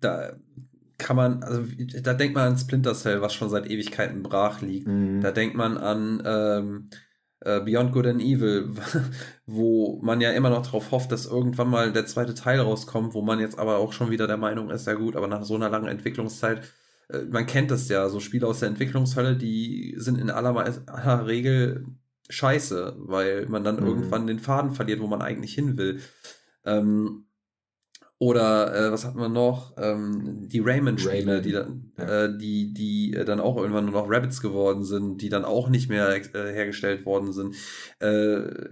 da 0.00 0.36
kann 0.98 1.16
man, 1.16 1.42
also 1.44 1.64
da 2.02 2.12
denkt 2.12 2.34
man 2.34 2.52
an 2.52 2.58
Splinter 2.58 2.94
Cell, 2.94 3.22
was 3.22 3.32
schon 3.32 3.50
seit 3.50 3.70
Ewigkeiten 3.70 4.22
brach 4.22 4.60
liegt. 4.60 4.88
Mhm. 4.88 5.20
Da 5.20 5.30
denkt 5.30 5.56
man 5.56 5.78
an 5.78 6.22
ähm, 6.26 6.90
äh, 7.40 7.60
Beyond 7.60 7.92
Good 7.92 8.06
and 8.06 8.20
Evil, 8.20 8.70
wo 9.46 10.00
man 10.02 10.20
ja 10.20 10.32
immer 10.32 10.50
noch 10.50 10.64
darauf 10.66 10.90
hofft, 10.90 11.12
dass 11.12 11.26
irgendwann 11.26 11.70
mal 11.70 11.92
der 11.92 12.06
zweite 12.06 12.34
Teil 12.34 12.60
rauskommt, 12.60 13.14
wo 13.14 13.22
man 13.22 13.38
jetzt 13.38 13.58
aber 13.58 13.78
auch 13.78 13.92
schon 13.92 14.10
wieder 14.10 14.26
der 14.26 14.36
Meinung 14.36 14.70
ist, 14.70 14.86
ja 14.86 14.94
gut, 14.94 15.14
aber 15.14 15.28
nach 15.28 15.44
so 15.44 15.54
einer 15.54 15.70
langen 15.70 15.88
Entwicklungszeit, 15.88 16.62
äh, 17.08 17.22
man 17.30 17.46
kennt 17.46 17.70
das 17.70 17.88
ja, 17.88 18.08
so 18.08 18.18
Spiele 18.18 18.46
aus 18.46 18.60
der 18.60 18.68
Entwicklungshölle, 18.68 19.36
die 19.36 19.94
sind 19.98 20.18
in 20.18 20.30
aller, 20.30 20.56
aller 20.86 21.26
Regel 21.26 21.86
scheiße, 22.28 22.96
weil 22.98 23.46
man 23.46 23.62
dann 23.62 23.76
mhm. 23.76 23.86
irgendwann 23.86 24.26
den 24.26 24.40
Faden 24.40 24.72
verliert, 24.72 25.00
wo 25.00 25.06
man 25.06 25.22
eigentlich 25.22 25.54
hin 25.54 25.78
will. 25.78 26.00
Ähm, 26.64 27.27
oder 28.18 28.74
äh, 28.74 28.92
was 28.92 29.04
hatten 29.04 29.20
wir 29.20 29.28
noch? 29.28 29.74
Ähm, 29.76 30.48
die 30.48 30.58
Rayman-Spiele, 30.58 31.40
die 31.40 31.52
dann, 31.52 31.92
ja. 31.96 32.24
äh, 32.24 32.38
die, 32.38 32.74
die 32.74 33.14
äh, 33.14 33.24
dann 33.24 33.38
auch 33.38 33.56
irgendwann 33.56 33.84
nur 33.84 33.94
noch 33.94 34.10
Rabbits 34.10 34.40
geworden 34.40 34.82
sind, 34.82 35.22
die 35.22 35.28
dann 35.28 35.44
auch 35.44 35.68
nicht 35.68 35.88
mehr 35.88 36.08
äh, 36.16 36.52
hergestellt 36.52 37.06
worden 37.06 37.32
sind. 37.32 37.54
Äh, 38.00 38.70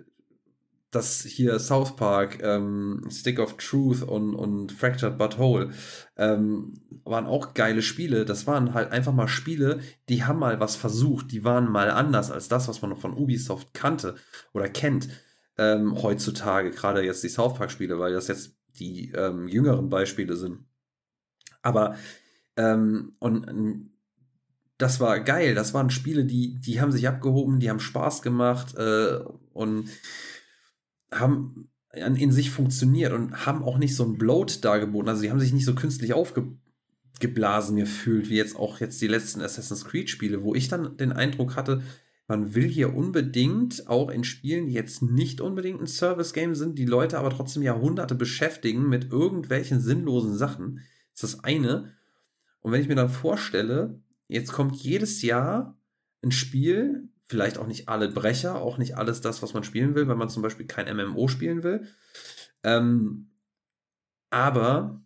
das 0.90 1.22
hier 1.22 1.58
South 1.58 1.94
Park, 1.96 2.42
ähm, 2.42 3.02
Stick 3.10 3.38
of 3.38 3.56
Truth 3.56 4.02
und, 4.02 4.34
und 4.34 4.72
Fractured 4.72 5.18
But 5.18 5.38
Whole 5.38 5.70
ähm, 6.16 6.74
waren 7.04 7.26
auch 7.26 7.54
geile 7.54 7.82
Spiele. 7.82 8.24
Das 8.24 8.46
waren 8.46 8.74
halt 8.74 8.90
einfach 8.90 9.12
mal 9.12 9.28
Spiele, 9.28 9.80
die 10.08 10.24
haben 10.24 10.38
mal 10.38 10.58
was 10.58 10.74
versucht, 10.74 11.30
die 11.32 11.44
waren 11.44 11.70
mal 11.70 11.90
anders 11.90 12.30
als 12.30 12.48
das, 12.48 12.66
was 12.66 12.82
man 12.82 12.96
von 12.96 13.16
Ubisoft 13.16 13.74
kannte 13.74 14.16
oder 14.54 14.68
kennt. 14.68 15.08
Ähm, 15.58 16.02
heutzutage, 16.02 16.70
gerade 16.70 17.02
jetzt 17.02 17.22
die 17.22 17.28
South 17.28 17.54
Park-Spiele, 17.54 17.98
weil 17.98 18.12
das 18.12 18.28
jetzt 18.28 18.56
die 18.76 19.10
ähm, 19.12 19.48
jüngeren 19.48 19.88
Beispiele 19.88 20.36
sind. 20.36 20.64
Aber 21.62 21.96
ähm, 22.56 23.14
und 23.18 23.90
das 24.78 25.00
war 25.00 25.20
geil. 25.20 25.54
Das 25.54 25.74
waren 25.74 25.90
Spiele, 25.90 26.24
die, 26.24 26.60
die 26.60 26.80
haben 26.80 26.92
sich 26.92 27.08
abgehoben, 27.08 27.60
die 27.60 27.70
haben 27.70 27.80
Spaß 27.80 28.22
gemacht 28.22 28.74
äh, 28.76 29.20
und 29.52 29.88
haben 31.12 31.70
in 31.92 32.30
sich 32.30 32.50
funktioniert 32.50 33.12
und 33.12 33.46
haben 33.46 33.62
auch 33.62 33.78
nicht 33.78 33.96
so 33.96 34.04
ein 34.04 34.18
Bloat 34.18 34.64
dargeboten. 34.64 35.08
Also 35.08 35.22
die 35.22 35.30
haben 35.30 35.40
sich 35.40 35.54
nicht 35.54 35.64
so 35.64 35.74
künstlich 35.74 36.12
aufgeblasen 36.12 37.76
gefühlt, 37.76 38.28
wie 38.28 38.36
jetzt 38.36 38.56
auch 38.56 38.80
jetzt 38.80 39.00
die 39.00 39.06
letzten 39.06 39.40
Assassin's 39.40 39.86
Creed-Spiele, 39.86 40.42
wo 40.42 40.54
ich 40.54 40.68
dann 40.68 40.98
den 40.98 41.12
Eindruck 41.12 41.56
hatte, 41.56 41.82
man 42.28 42.54
will 42.54 42.68
hier 42.68 42.94
unbedingt 42.94 43.88
auch 43.88 44.10
in 44.10 44.24
Spielen, 44.24 44.66
die 44.66 44.72
jetzt 44.72 45.02
nicht 45.02 45.40
unbedingt 45.40 45.80
ein 45.80 45.86
Service-Game 45.86 46.54
sind, 46.54 46.78
die 46.78 46.84
Leute 46.84 47.18
aber 47.18 47.30
trotzdem 47.30 47.62
Jahrhunderte 47.62 48.14
beschäftigen 48.14 48.88
mit 48.88 49.12
irgendwelchen 49.12 49.80
sinnlosen 49.80 50.36
Sachen. 50.36 50.80
Das 51.12 51.22
ist 51.22 51.34
das 51.34 51.44
eine. 51.44 51.94
Und 52.60 52.72
wenn 52.72 52.80
ich 52.80 52.88
mir 52.88 52.96
dann 52.96 53.10
vorstelle, 53.10 54.00
jetzt 54.26 54.52
kommt 54.52 54.74
jedes 54.76 55.22
Jahr 55.22 55.78
ein 56.22 56.32
Spiel, 56.32 57.08
vielleicht 57.26 57.58
auch 57.58 57.66
nicht 57.66 57.88
alle 57.88 58.08
Brecher, 58.08 58.60
auch 58.60 58.78
nicht 58.78 58.96
alles 58.96 59.20
das, 59.20 59.42
was 59.42 59.54
man 59.54 59.62
spielen 59.62 59.94
will, 59.94 60.08
wenn 60.08 60.18
man 60.18 60.28
zum 60.28 60.42
Beispiel 60.42 60.66
kein 60.66 60.94
MMO 60.96 61.28
spielen 61.28 61.62
will. 61.62 61.86
Ähm, 62.64 63.30
aber 64.30 65.00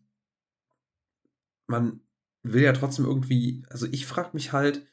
man 1.67 2.01
will 2.43 2.63
ja 2.63 2.73
trotzdem 2.73 3.05
irgendwie, 3.05 3.63
also 3.69 3.87
ich 3.91 4.07
frage 4.07 4.31
mich 4.33 4.53
halt, 4.53 4.87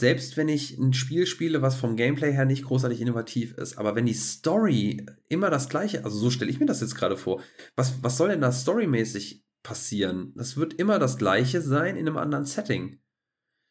selbst 0.00 0.36
wenn 0.36 0.48
ich 0.48 0.78
ein 0.78 0.92
Spiel 0.92 1.26
spiele, 1.26 1.62
was 1.62 1.76
vom 1.76 1.96
Gameplay 1.96 2.32
her 2.32 2.44
nicht 2.44 2.64
großartig 2.64 3.00
innovativ 3.00 3.54
ist, 3.54 3.78
aber 3.78 3.94
wenn 3.94 4.06
die 4.06 4.14
Story 4.14 5.06
immer 5.28 5.50
das 5.50 5.68
gleiche, 5.68 6.04
also 6.04 6.18
so 6.18 6.30
stelle 6.30 6.50
ich 6.50 6.58
mir 6.58 6.66
das 6.66 6.80
jetzt 6.80 6.96
gerade 6.96 7.16
vor, 7.16 7.40
was, 7.76 8.02
was 8.02 8.16
soll 8.16 8.30
denn 8.30 8.40
da 8.40 8.50
storymäßig 8.50 9.44
passieren? 9.62 10.32
Das 10.34 10.56
wird 10.56 10.74
immer 10.74 10.98
das 10.98 11.18
gleiche 11.18 11.60
sein 11.60 11.96
in 11.96 12.08
einem 12.08 12.16
anderen 12.16 12.44
Setting. 12.44 12.98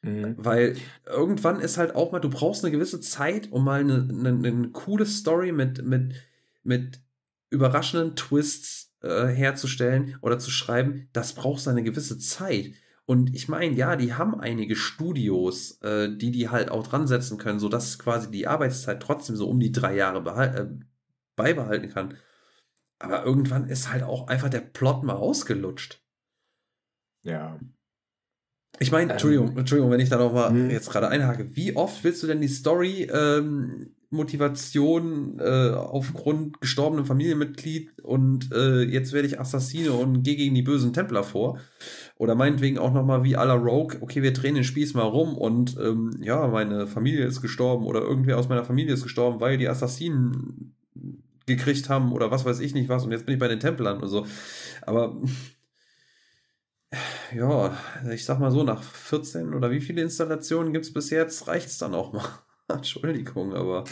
Mhm. 0.02 0.36
Weil 0.38 0.78
irgendwann 1.06 1.60
ist 1.60 1.78
halt 1.78 1.96
auch 1.96 2.12
mal, 2.12 2.20
du 2.20 2.30
brauchst 2.30 2.64
eine 2.64 2.72
gewisse 2.72 3.02
Zeit, 3.02 3.52
um 3.52 3.66
mal 3.66 3.82
eine, 3.82 4.08
eine, 4.10 4.30
eine 4.30 4.70
coole 4.70 5.06
Story 5.06 5.52
mit, 5.52 5.84
mit, 5.86 6.14
mit 6.64 7.02
überraschenden 7.50 8.16
Twists 8.16 8.94
äh, 9.02 9.28
herzustellen 9.28 10.18
oder 10.22 10.40
zu 10.40 10.52
schreiben. 10.52 11.10
Das 11.12 11.34
braucht 11.34 11.68
eine 11.68 11.84
gewisse 11.84 12.18
Zeit. 12.18 12.72
Und 13.10 13.34
ich 13.34 13.50
meine, 13.50 13.74
ja, 13.74 13.96
die 13.96 14.14
haben 14.14 14.40
einige 14.40 14.76
Studios, 14.76 15.82
äh, 15.82 16.16
die 16.16 16.30
die 16.30 16.50
halt 16.50 16.70
auch 16.70 16.86
dran 16.86 17.08
setzen 17.08 17.40
können, 17.40 17.58
sodass 17.58 17.98
quasi 17.98 18.30
die 18.30 18.46
Arbeitszeit 18.46 19.02
trotzdem 19.02 19.36
so 19.36 19.50
um 19.50 19.60
die 19.60 19.72
drei 19.72 19.96
Jahre 19.96 20.20
äh, 20.20 20.68
beibehalten 21.36 21.90
kann. 21.90 22.18
Aber 23.00 23.26
irgendwann 23.26 23.68
ist 23.68 23.92
halt 23.92 24.04
auch 24.04 24.28
einfach 24.28 24.50
der 24.50 24.60
Plot 24.60 25.04
mal 25.04 25.16
ausgelutscht. 25.16 26.04
Ja. 27.24 27.60
Ich 28.78 28.92
meine, 28.92 29.06
ähm, 29.06 29.10
Entschuldigung, 29.10 29.58
Entschuldigung, 29.58 29.90
wenn 29.90 30.02
ich 30.02 30.10
da 30.10 30.20
noch 30.20 30.32
mal 30.32 30.52
hm. 30.52 30.70
jetzt 30.70 30.92
gerade 30.92 31.08
einhake. 31.08 31.56
Wie 31.56 31.76
oft 31.76 32.04
willst 32.04 32.22
du 32.22 32.28
denn 32.28 32.42
die 32.42 32.48
Story 32.48 33.10
ähm, 33.12 33.96
Motivation 34.12 35.40
äh, 35.40 35.70
aufgrund 35.70 36.62
gestorbenem 36.62 37.06
Familienmitglied 37.06 38.00
und 38.02 38.52
äh, 38.52 38.82
jetzt 38.82 39.14
werde 39.14 39.28
ich 39.28 39.40
Assassine 39.40 39.94
und 39.94 40.24
gehe 40.24 40.36
gegen 40.36 40.56
die 40.56 40.64
bösen 40.64 40.94
Templer 40.94 41.24
vor? 41.24 41.60
Oder 42.18 42.34
meinetwegen 42.34 42.80
auch 42.80 42.92
noch 42.92 43.06
mal 43.06 43.24
wie 43.24 43.38
à 43.38 43.46
la 43.46 43.54
Rogue, 43.54 43.98
okay, 44.02 44.24
wir 44.24 44.34
drehen 44.34 44.56
den 44.56 44.64
Spieß 44.64 44.96
mal 44.96 45.04
rum 45.04 45.38
und 45.38 45.78
ähm, 45.80 46.12
ja, 46.22 46.48
meine 46.48 46.88
Familie 46.88 47.26
ist 47.26 47.42
gestorben 47.42 47.86
oder 47.86 48.02
irgendwer 48.02 48.40
aus 48.40 48.50
meiner 48.50 48.66
Familie 48.66 48.94
ist 48.94 49.04
gestorben, 49.04 49.40
weil 49.42 49.58
die 49.58 49.70
Assassinen 49.70 50.76
gekriegt 51.46 51.90
haben 51.90 52.12
oder 52.12 52.32
was 52.32 52.46
weiß 52.46 52.60
ich 52.62 52.74
nicht 52.74 52.90
was 52.90 53.06
und 53.06 53.12
jetzt 53.12 53.26
bin 53.26 53.34
ich 53.34 53.40
bei 53.40 53.48
den 53.48 53.60
Templern 53.60 54.02
und 54.02 54.10
so. 54.10 54.26
Aber 54.82 55.22
ja, 57.36 57.78
ich 58.12 58.26
sag 58.26 58.40
mal 58.40 58.52
so, 58.52 58.64
nach 58.64 58.82
14 58.82 59.54
oder 59.54 59.70
wie 59.70 59.82
viele 59.82 60.02
Installationen 60.02 60.74
gibt 60.74 60.86
es 60.86 60.94
bis 60.94 61.12
jetzt, 61.12 61.48
reicht 61.48 61.68
es 61.68 61.78
dann 61.78 61.94
auch 61.94 62.12
mal. 62.14 62.28
Entschuldigung, 62.74 63.54
aber. 63.54 63.84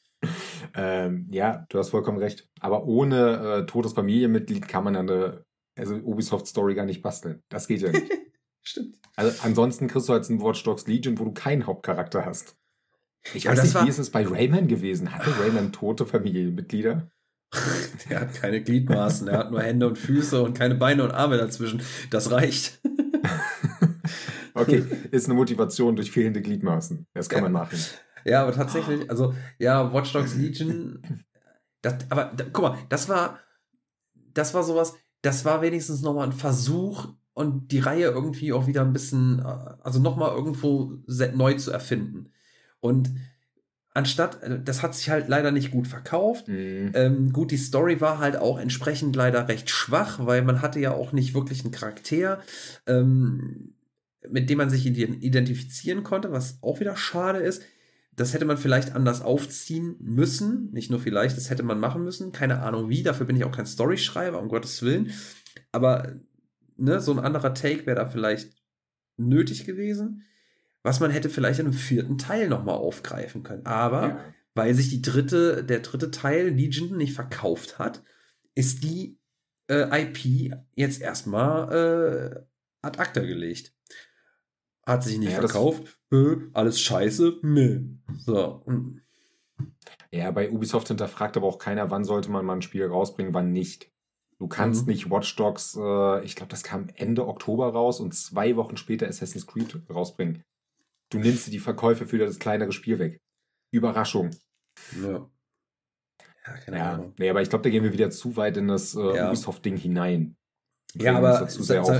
ähm, 0.74 1.28
ja, 1.30 1.66
du 1.68 1.78
hast 1.78 1.90
vollkommen 1.90 2.18
recht. 2.18 2.48
Aber 2.60 2.86
ohne 2.86 3.62
äh, 3.62 3.66
totes 3.66 3.92
Familienmitglied 3.92 4.68
kann 4.68 4.84
man 4.84 4.96
eine 4.96 5.44
also 5.76 5.94
Ubisoft-Story 5.94 6.74
gar 6.74 6.84
nicht 6.84 7.02
basteln. 7.02 7.42
Das 7.48 7.66
geht 7.66 7.80
ja 7.80 7.90
nicht. 7.90 8.10
Stimmt. 8.62 8.98
Also 9.16 9.42
ansonsten 9.42 9.88
kriegst 9.88 10.08
du 10.08 10.12
halt 10.12 10.28
ein 10.28 10.42
Watch 10.42 10.62
Dogs 10.64 10.86
Legion, 10.86 11.18
wo 11.18 11.24
du 11.24 11.32
keinen 11.32 11.66
Hauptcharakter 11.66 12.24
hast. 12.24 12.56
Ich 13.34 13.46
weiß 13.46 13.62
nicht, 13.62 13.84
wie 13.84 13.88
ist 13.88 13.98
es 13.98 14.10
bei 14.10 14.26
Rayman 14.26 14.68
gewesen? 14.68 15.12
Hatte 15.12 15.30
Rayman 15.40 15.72
tote 15.72 16.06
Familienmitglieder? 16.06 17.10
der 18.08 18.20
hat 18.20 18.34
keine 18.34 18.62
Gliedmaßen, 18.62 19.26
er 19.26 19.38
hat 19.38 19.50
nur 19.50 19.60
Hände 19.60 19.88
und 19.88 19.98
Füße 19.98 20.40
und 20.40 20.56
keine 20.56 20.76
Beine 20.76 21.02
und 21.02 21.10
Arme 21.10 21.36
dazwischen. 21.36 21.82
Das 22.10 22.30
reicht. 22.30 22.80
Okay, 24.54 24.84
ist 25.10 25.26
eine 25.26 25.34
Motivation 25.34 25.96
durch 25.96 26.10
fehlende 26.10 26.42
Gliedmaßen. 26.42 27.06
Das 27.14 27.28
kann 27.28 27.38
ja. 27.38 27.42
man 27.44 27.52
machen. 27.52 27.78
Ja, 28.24 28.42
aber 28.42 28.52
tatsächlich, 28.52 29.08
also, 29.10 29.34
ja, 29.58 29.92
Watch 29.94 30.12
Dogs 30.12 30.34
Legion, 30.34 31.02
das, 31.82 31.94
aber 32.10 32.32
da, 32.36 32.44
guck 32.52 32.62
mal, 32.62 32.78
das 32.88 33.08
war, 33.08 33.38
das 34.34 34.52
war 34.54 34.62
sowas, 34.62 34.94
das 35.22 35.44
war 35.44 35.62
wenigstens 35.62 36.02
nochmal 36.02 36.26
ein 36.26 36.32
Versuch 36.32 37.08
und 37.32 37.72
die 37.72 37.78
Reihe 37.78 38.08
irgendwie 38.08 38.52
auch 38.52 38.66
wieder 38.66 38.82
ein 38.82 38.92
bisschen, 38.92 39.38
äh, 39.40 39.74
also 39.82 40.00
nochmal 40.00 40.34
irgendwo 40.34 40.98
neu 41.06 41.54
zu 41.54 41.70
erfinden. 41.70 42.30
Und 42.80 43.10
anstatt, 43.92 44.42
äh, 44.42 44.60
das 44.62 44.82
hat 44.82 44.94
sich 44.94 45.10
halt 45.10 45.28
leider 45.28 45.50
nicht 45.50 45.70
gut 45.70 45.86
verkauft. 45.86 46.48
Mhm. 46.48 46.92
Ähm, 46.94 47.32
gut, 47.32 47.50
die 47.50 47.56
Story 47.56 48.00
war 48.00 48.18
halt 48.18 48.36
auch 48.36 48.58
entsprechend 48.58 49.16
leider 49.16 49.48
recht 49.48 49.70
schwach, 49.70 50.18
weil 50.24 50.42
man 50.42 50.62
hatte 50.62 50.80
ja 50.80 50.92
auch 50.92 51.12
nicht 51.12 51.34
wirklich 51.34 51.64
einen 51.64 51.72
Charakter, 51.72 52.40
ähm, 52.86 53.74
mit 54.28 54.50
dem 54.50 54.58
man 54.58 54.70
sich 54.70 54.86
identifizieren 54.86 56.02
konnte, 56.02 56.32
was 56.32 56.62
auch 56.62 56.80
wieder 56.80 56.96
schade 56.96 57.38
ist. 57.38 57.62
Das 58.16 58.34
hätte 58.34 58.44
man 58.44 58.58
vielleicht 58.58 58.94
anders 58.94 59.22
aufziehen 59.22 59.96
müssen. 60.00 60.70
Nicht 60.72 60.90
nur 60.90 61.00
vielleicht, 61.00 61.36
das 61.36 61.48
hätte 61.48 61.62
man 61.62 61.80
machen 61.80 62.04
müssen. 62.04 62.32
Keine 62.32 62.60
Ahnung 62.60 62.88
wie, 62.90 63.02
dafür 63.02 63.26
bin 63.26 63.36
ich 63.36 63.44
auch 63.44 63.52
kein 63.52 63.66
Storyschreiber, 63.66 64.40
um 64.40 64.48
Gottes 64.48 64.82
Willen. 64.82 65.12
Aber 65.72 66.16
ne, 66.76 67.00
so 67.00 67.12
ein 67.12 67.18
anderer 67.18 67.54
Take 67.54 67.86
wäre 67.86 67.96
da 67.96 68.08
vielleicht 68.08 68.52
nötig 69.16 69.64
gewesen 69.64 70.24
was 70.82 71.00
man 71.00 71.10
hätte 71.10 71.28
vielleicht 71.28 71.60
in 71.60 71.66
einem 71.66 71.74
vierten 71.74 72.18
Teil 72.18 72.48
nochmal 72.48 72.76
aufgreifen 72.76 73.42
können. 73.42 73.66
Aber 73.66 74.08
ja. 74.08 74.34
weil 74.54 74.74
sich 74.74 74.88
die 74.88 75.02
dritte, 75.02 75.64
der 75.64 75.80
dritte 75.80 76.10
Teil 76.10 76.48
Legion 76.48 76.96
nicht 76.96 77.12
verkauft 77.12 77.78
hat, 77.78 78.02
ist 78.54 78.82
die 78.84 79.18
äh, 79.68 80.02
IP 80.02 80.54
jetzt 80.74 81.00
erstmal 81.00 81.72
äh, 81.72 82.40
ad 82.82 82.98
acta 82.98 83.20
gelegt. 83.20 83.72
Hat 84.90 85.04
sich 85.04 85.18
nicht 85.18 85.32
ja, 85.32 85.38
verkauft, 85.38 86.00
äh, 86.10 86.36
alles 86.52 86.80
scheiße, 86.80 87.38
meh. 87.42 87.82
So. 88.18 88.64
Ja, 90.10 90.32
bei 90.32 90.50
Ubisoft 90.50 90.88
hinterfragt 90.88 91.36
aber 91.36 91.46
auch 91.46 91.58
keiner, 91.58 91.92
wann 91.92 92.04
sollte 92.04 92.28
man 92.28 92.44
mal 92.44 92.54
ein 92.54 92.62
Spiel 92.62 92.84
rausbringen, 92.84 93.32
wann 93.32 93.52
nicht. 93.52 93.92
Du 94.40 94.48
kannst 94.48 94.86
mhm. 94.86 94.92
nicht 94.92 95.08
Watch 95.08 95.36
Dogs, 95.36 95.76
äh, 95.80 96.24
ich 96.24 96.34
glaube, 96.34 96.50
das 96.50 96.64
kam 96.64 96.88
Ende 96.96 97.28
Oktober 97.28 97.68
raus 97.68 98.00
und 98.00 98.16
zwei 98.16 98.56
Wochen 98.56 98.76
später 98.76 99.06
Assassin's 99.06 99.46
Creed 99.46 99.80
rausbringen. 99.88 100.42
Du 101.10 101.18
nimmst 101.18 101.46
dir 101.46 101.52
die 101.52 101.60
Verkäufe 101.60 102.06
für 102.06 102.18
das 102.18 102.40
kleinere 102.40 102.72
Spiel 102.72 102.98
weg. 102.98 103.20
Überraschung. 103.72 104.30
Ja. 105.00 105.30
Ja, 106.46 106.52
keine 106.64 106.78
ja. 106.78 106.92
Ahnung. 106.94 107.14
Nee, 107.16 107.30
aber 107.30 107.42
ich 107.42 107.48
glaube, 107.48 107.62
da 107.62 107.70
gehen 107.70 107.84
wir 107.84 107.92
wieder 107.92 108.10
zu 108.10 108.36
weit 108.36 108.56
in 108.56 108.66
das 108.66 108.96
äh, 108.96 109.16
ja. 109.16 109.28
Ubisoft-Ding 109.28 109.76
hinein. 109.76 110.36
Ja, 110.94 111.16
aber 111.16 111.46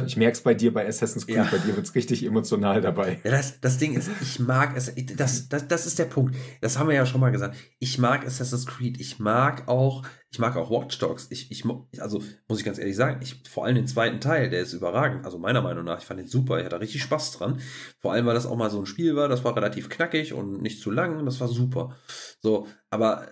ich 0.06 0.16
merke 0.16 0.32
es 0.32 0.42
bei 0.42 0.54
dir 0.54 0.72
bei 0.72 0.86
Assassin's 0.86 1.26
Creed, 1.26 1.36
ja. 1.36 1.48
bei 1.50 1.58
dir 1.58 1.76
wird 1.76 1.86
es 1.86 1.94
richtig 1.94 2.24
emotional 2.24 2.80
dabei. 2.80 3.20
Ja, 3.24 3.30
das, 3.30 3.60
das 3.60 3.78
Ding 3.78 3.94
ist, 3.94 4.10
ich 4.20 4.40
mag 4.40 4.76
es, 4.76 4.92
das, 5.16 5.48
das, 5.48 5.68
das 5.68 5.86
ist 5.86 5.98
der 5.98 6.06
Punkt. 6.06 6.36
Das 6.60 6.78
haben 6.78 6.88
wir 6.88 6.96
ja 6.96 7.06
schon 7.06 7.20
mal 7.20 7.30
gesagt. 7.30 7.56
Ich 7.78 7.98
mag 7.98 8.26
Assassin's 8.26 8.66
Creed, 8.66 9.00
ich 9.00 9.18
mag 9.18 9.68
auch, 9.68 10.02
ich 10.32 10.38
mag 10.38 10.56
auch 10.56 10.70
Watch 10.70 10.98
Dogs. 10.98 11.28
Ich, 11.30 11.50
ich, 11.50 11.64
also 12.00 12.22
muss 12.48 12.58
ich 12.58 12.64
ganz 12.64 12.78
ehrlich 12.78 12.96
sagen, 12.96 13.20
ich, 13.22 13.42
vor 13.48 13.64
allem 13.64 13.76
den 13.76 13.86
zweiten 13.86 14.20
Teil, 14.20 14.50
der 14.50 14.60
ist 14.60 14.72
überragend. 14.72 15.24
Also 15.24 15.38
meiner 15.38 15.62
Meinung 15.62 15.84
nach, 15.84 16.00
ich 16.00 16.06
fand 16.06 16.20
den 16.20 16.26
super, 16.26 16.58
ich 16.58 16.64
hatte 16.64 16.80
richtig 16.80 17.02
Spaß 17.02 17.32
dran. 17.32 17.60
Vor 17.98 18.12
allem, 18.12 18.26
weil 18.26 18.34
das 18.34 18.46
auch 18.46 18.56
mal 18.56 18.70
so 18.70 18.80
ein 18.80 18.86
Spiel 18.86 19.16
war, 19.16 19.28
das 19.28 19.44
war 19.44 19.56
relativ 19.56 19.88
knackig 19.88 20.32
und 20.32 20.62
nicht 20.62 20.80
zu 20.80 20.90
lang, 20.90 21.24
das 21.24 21.40
war 21.40 21.48
super. 21.48 21.96
So, 22.40 22.66
aber 22.90 23.28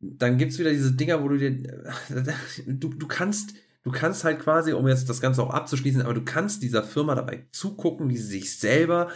dann 0.00 0.38
gibt 0.38 0.52
es 0.52 0.58
wieder 0.58 0.70
diese 0.70 0.92
Dinger, 0.92 1.22
wo 1.22 1.28
du 1.28 1.38
dir, 1.38 1.50
du, 2.66 2.88
du 2.88 3.06
kannst, 3.06 3.54
du 3.82 3.90
kannst 3.90 4.24
halt 4.24 4.40
quasi, 4.40 4.72
um 4.72 4.86
jetzt 4.88 5.08
das 5.08 5.20
Ganze 5.20 5.42
auch 5.42 5.50
abzuschließen, 5.50 6.02
aber 6.02 6.14
du 6.14 6.24
kannst 6.24 6.62
dieser 6.62 6.82
Firma 6.82 7.14
dabei 7.14 7.46
zugucken, 7.52 8.08
wie 8.08 8.16
sie 8.16 8.38
sich 8.38 8.58
selber 8.58 9.08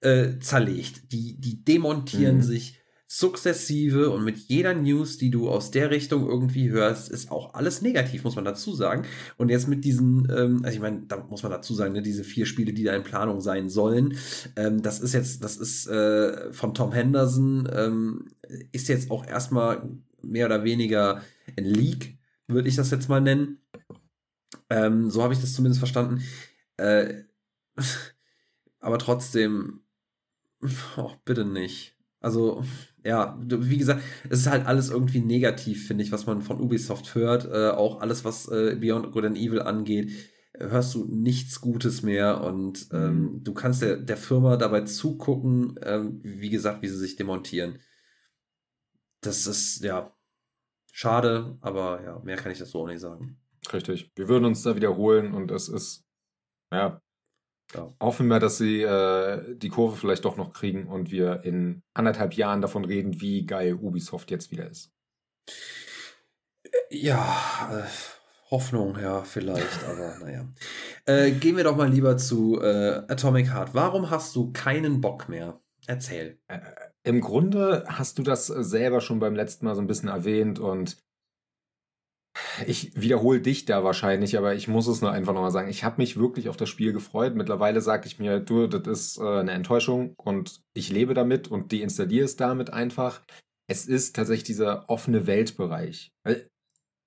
äh, 0.00 0.38
zerlegt. 0.40 1.12
Die, 1.12 1.40
die 1.40 1.64
demontieren 1.64 2.36
mhm. 2.36 2.42
sich 2.42 2.80
sukzessive 3.12 4.10
und 4.10 4.22
mit 4.22 4.38
jeder 4.38 4.72
News, 4.72 5.18
die 5.18 5.30
du 5.30 5.50
aus 5.50 5.72
der 5.72 5.90
Richtung 5.90 6.28
irgendwie 6.28 6.70
hörst, 6.70 7.10
ist 7.10 7.32
auch 7.32 7.54
alles 7.54 7.82
negativ, 7.82 8.22
muss 8.22 8.36
man 8.36 8.44
dazu 8.44 8.72
sagen. 8.72 9.02
Und 9.36 9.48
jetzt 9.48 9.66
mit 9.66 9.84
diesen, 9.84 10.28
ähm, 10.30 10.60
also 10.62 10.76
ich 10.76 10.80
meine, 10.80 11.02
da 11.08 11.16
muss 11.28 11.42
man 11.42 11.50
dazu 11.50 11.74
sagen, 11.74 11.92
ne, 11.92 12.02
diese 12.02 12.22
vier 12.22 12.46
Spiele, 12.46 12.72
die 12.72 12.84
da 12.84 12.94
in 12.94 13.02
Planung 13.02 13.40
sein 13.40 13.68
sollen, 13.68 14.16
ähm, 14.54 14.80
das 14.80 15.00
ist 15.00 15.12
jetzt, 15.12 15.42
das 15.42 15.56
ist 15.56 15.88
äh, 15.88 16.52
von 16.52 16.72
Tom 16.72 16.92
Henderson, 16.92 17.68
ähm, 17.74 18.28
ist 18.70 18.86
jetzt 18.86 19.10
auch 19.10 19.26
erstmal 19.26 19.88
mehr 20.22 20.46
oder 20.46 20.62
weniger 20.62 21.22
ein 21.58 21.64
Leak, 21.64 22.16
würde 22.46 22.68
ich 22.68 22.76
das 22.76 22.92
jetzt 22.92 23.08
mal 23.08 23.20
nennen. 23.20 23.59
Ähm, 24.70 25.10
so 25.10 25.22
habe 25.22 25.34
ich 25.34 25.40
das 25.40 25.52
zumindest 25.52 25.80
verstanden. 25.80 26.22
Äh, 26.76 27.24
aber 28.80 28.98
trotzdem, 28.98 29.82
oh, 30.96 31.12
bitte 31.24 31.44
nicht. 31.44 31.96
Also, 32.20 32.62
ja, 33.02 33.38
wie 33.40 33.78
gesagt, 33.78 34.02
es 34.28 34.40
ist 34.40 34.50
halt 34.50 34.66
alles 34.66 34.90
irgendwie 34.90 35.20
negativ, 35.20 35.86
finde 35.86 36.04
ich, 36.04 36.12
was 36.12 36.26
man 36.26 36.42
von 36.42 36.60
Ubisoft 36.60 37.14
hört. 37.14 37.46
Äh, 37.46 37.70
auch 37.70 38.00
alles, 38.00 38.24
was 38.24 38.46
äh, 38.48 38.76
Beyond 38.78 39.12
Good 39.12 39.24
and 39.24 39.38
Evil 39.38 39.62
angeht, 39.62 40.12
hörst 40.52 40.94
du 40.94 41.06
nichts 41.06 41.60
Gutes 41.60 42.02
mehr 42.02 42.42
und 42.42 42.88
ähm, 42.92 43.22
mhm. 43.22 43.44
du 43.44 43.54
kannst 43.54 43.80
der, 43.80 43.96
der 43.96 44.18
Firma 44.18 44.56
dabei 44.56 44.82
zugucken, 44.82 45.78
ähm, 45.82 46.20
wie 46.22 46.50
gesagt, 46.50 46.82
wie 46.82 46.88
sie 46.88 46.98
sich 46.98 47.16
demontieren. 47.16 47.78
Das 49.22 49.46
ist, 49.46 49.82
ja, 49.82 50.14
schade, 50.92 51.56
aber 51.62 52.02
ja, 52.02 52.18
mehr 52.20 52.36
kann 52.36 52.52
ich 52.52 52.58
das 52.58 52.70
so 52.70 52.82
auch 52.82 52.86
nicht 52.86 53.00
sagen. 53.00 53.39
Richtig. 53.72 54.10
Wir 54.16 54.28
würden 54.28 54.44
uns 54.44 54.62
da 54.62 54.76
wiederholen 54.76 55.34
und 55.34 55.50
es 55.50 55.68
ist, 55.68 56.04
ja, 56.72 57.00
ja. 57.74 57.94
Hoffen 58.00 58.26
wir, 58.28 58.40
dass 58.40 58.58
sie 58.58 58.82
äh, 58.82 59.56
die 59.56 59.68
Kurve 59.68 59.96
vielleicht 59.96 60.24
doch 60.24 60.36
noch 60.36 60.52
kriegen 60.52 60.86
und 60.86 61.10
wir 61.10 61.44
in 61.44 61.82
anderthalb 61.94 62.34
Jahren 62.34 62.60
davon 62.60 62.84
reden, 62.84 63.20
wie 63.20 63.46
geil 63.46 63.74
Ubisoft 63.74 64.30
jetzt 64.30 64.50
wieder 64.50 64.68
ist. 64.68 64.90
Ja, 66.90 67.84
äh, 67.84 68.50
Hoffnung, 68.50 68.98
ja, 68.98 69.22
vielleicht, 69.22 69.84
aber 69.84 70.18
naja. 70.18 70.48
Äh, 71.06 71.30
gehen 71.32 71.56
wir 71.56 71.64
doch 71.64 71.76
mal 71.76 71.88
lieber 71.88 72.16
zu 72.16 72.60
äh, 72.60 73.02
Atomic 73.08 73.52
Heart. 73.52 73.74
Warum 73.74 74.10
hast 74.10 74.34
du 74.34 74.52
keinen 74.52 75.00
Bock 75.00 75.28
mehr? 75.28 75.60
Erzähl. 75.86 76.38
Äh, 76.48 76.58
Im 77.04 77.20
Grunde 77.20 77.84
hast 77.86 78.18
du 78.18 78.22
das 78.22 78.48
selber 78.48 79.00
schon 79.00 79.20
beim 79.20 79.36
letzten 79.36 79.66
Mal 79.66 79.76
so 79.76 79.80
ein 79.80 79.86
bisschen 79.86 80.08
erwähnt 80.08 80.58
und 80.58 80.96
ich 82.66 82.92
wiederhole 83.00 83.40
dich 83.40 83.64
da 83.64 83.82
wahrscheinlich, 83.84 84.38
aber 84.38 84.54
ich 84.54 84.68
muss 84.68 84.86
es 84.86 85.00
nur 85.00 85.10
einfach 85.12 85.32
nochmal 85.32 85.50
sagen. 85.50 85.68
Ich 85.68 85.84
habe 85.84 85.96
mich 85.98 86.18
wirklich 86.18 86.48
auf 86.48 86.56
das 86.56 86.68
Spiel 86.68 86.92
gefreut. 86.92 87.34
Mittlerweile 87.34 87.80
sage 87.80 88.06
ich 88.06 88.18
mir, 88.18 88.40
du, 88.40 88.66
das 88.66 88.86
ist 88.86 89.18
äh, 89.18 89.40
eine 89.40 89.52
Enttäuschung 89.52 90.14
und 90.16 90.60
ich 90.74 90.90
lebe 90.90 91.14
damit 91.14 91.48
und 91.48 91.72
deinstalliere 91.72 92.24
es 92.24 92.36
damit 92.36 92.72
einfach. 92.72 93.22
Es 93.68 93.86
ist 93.86 94.16
tatsächlich 94.16 94.44
dieser 94.44 94.88
offene 94.88 95.26
Weltbereich. 95.26 96.12
Weil, 96.24 96.48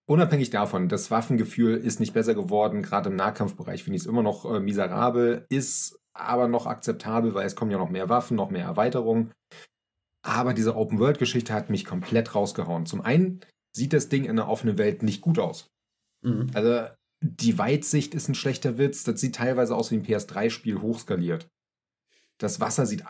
unabhängig 0.06 0.50
davon, 0.50 0.90
das 0.90 1.12
Waffengefühl 1.12 1.78
ist 1.78 2.00
nicht 2.00 2.14
besser 2.14 2.36
geworden. 2.36 2.82
Gerade 2.82 3.10
im 3.10 3.16
Nahkampfbereich 3.16 3.84
finde 3.84 3.98
ich 3.98 4.04
es 4.04 4.08
immer 4.08 4.24
noch 4.24 4.46
äh, 4.46 4.60
miserabel, 4.60 5.46
ist 5.50 6.00
aber 6.14 6.48
noch 6.48 6.68
akzeptabel, 6.68 7.34
weil 7.34 7.46
es 7.46 7.56
kommen 7.56 7.72
ja 7.72 7.78
noch 7.78 7.90
mehr 7.90 8.10
Waffen, 8.10 8.38
noch 8.38 8.52
mehr 8.52 8.66
Erweiterungen. 8.66 9.32
Aber 10.26 10.54
diese 10.54 10.76
Open-World-Geschichte 10.76 11.54
hat 11.54 11.70
mich 11.70 11.86
komplett 11.86 12.34
rausgehauen. 12.34 12.86
Zum 12.86 13.02
einen 13.02 13.42
sieht 13.76 13.94
das 13.94 14.10
Ding 14.10 14.26
in 14.26 14.36
der 14.36 14.48
offenen 14.48 14.78
Welt 14.78 15.04
nicht 15.04 15.22
gut 15.22 15.40
aus. 15.40 15.72
Mhm. 16.22 16.52
Also 16.54 16.88
die 17.22 17.58
Weitsicht 17.58 18.14
ist 18.14 18.30
ein 18.30 18.36
schlechter 18.36 18.78
Witz. 18.78 19.04
Das 19.04 19.20
sieht 19.20 19.36
teilweise 19.36 19.76
aus 19.76 19.92
wie 19.92 19.96
ein 19.96 20.06
PS3-Spiel 20.06 20.82
hochskaliert. 20.82 21.50
Das 22.38 22.60
Wasser 22.60 22.86
sieht, 22.86 23.04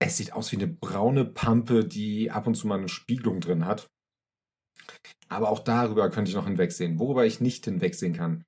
es 0.00 0.16
sieht 0.16 0.32
aus 0.32 0.50
wie 0.52 0.56
eine 0.56 0.66
braune 0.66 1.24
Pampe, 1.24 1.84
die 1.84 2.30
ab 2.30 2.46
und 2.46 2.54
zu 2.54 2.66
mal 2.66 2.78
eine 2.78 2.88
Spiegelung 2.88 3.40
drin 3.40 3.66
hat. 3.66 3.88
Aber 5.28 5.50
auch 5.50 5.58
darüber 5.58 6.08
könnte 6.10 6.30
ich 6.30 6.34
noch 6.34 6.46
hinwegsehen. 6.46 6.98
Worüber 6.98 7.26
ich 7.26 7.40
nicht 7.40 7.64
hinwegsehen 7.66 8.14
kann. 8.14 8.44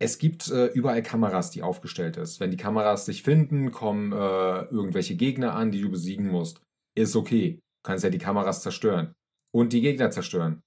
Es 0.00 0.18
gibt 0.18 0.50
äh, 0.50 0.66
überall 0.66 1.02
Kameras, 1.02 1.50
die 1.50 1.62
aufgestellt 1.62 2.16
ist. 2.16 2.40
Wenn 2.40 2.50
die 2.50 2.56
Kameras 2.56 3.06
sich 3.06 3.22
finden, 3.22 3.70
kommen 3.70 4.12
äh, 4.12 4.62
irgendwelche 4.64 5.14
Gegner 5.14 5.54
an, 5.54 5.70
die 5.70 5.80
du 5.80 5.90
besiegen 5.90 6.26
musst. 6.26 6.60
Ist 6.96 7.14
okay. 7.14 7.60
Du 7.84 7.88
kannst 7.88 8.02
ja 8.02 8.10
die 8.10 8.18
Kameras 8.18 8.62
zerstören 8.62 9.14
und 9.54 9.72
die 9.72 9.80
Gegner 9.80 10.10
zerstören. 10.10 10.62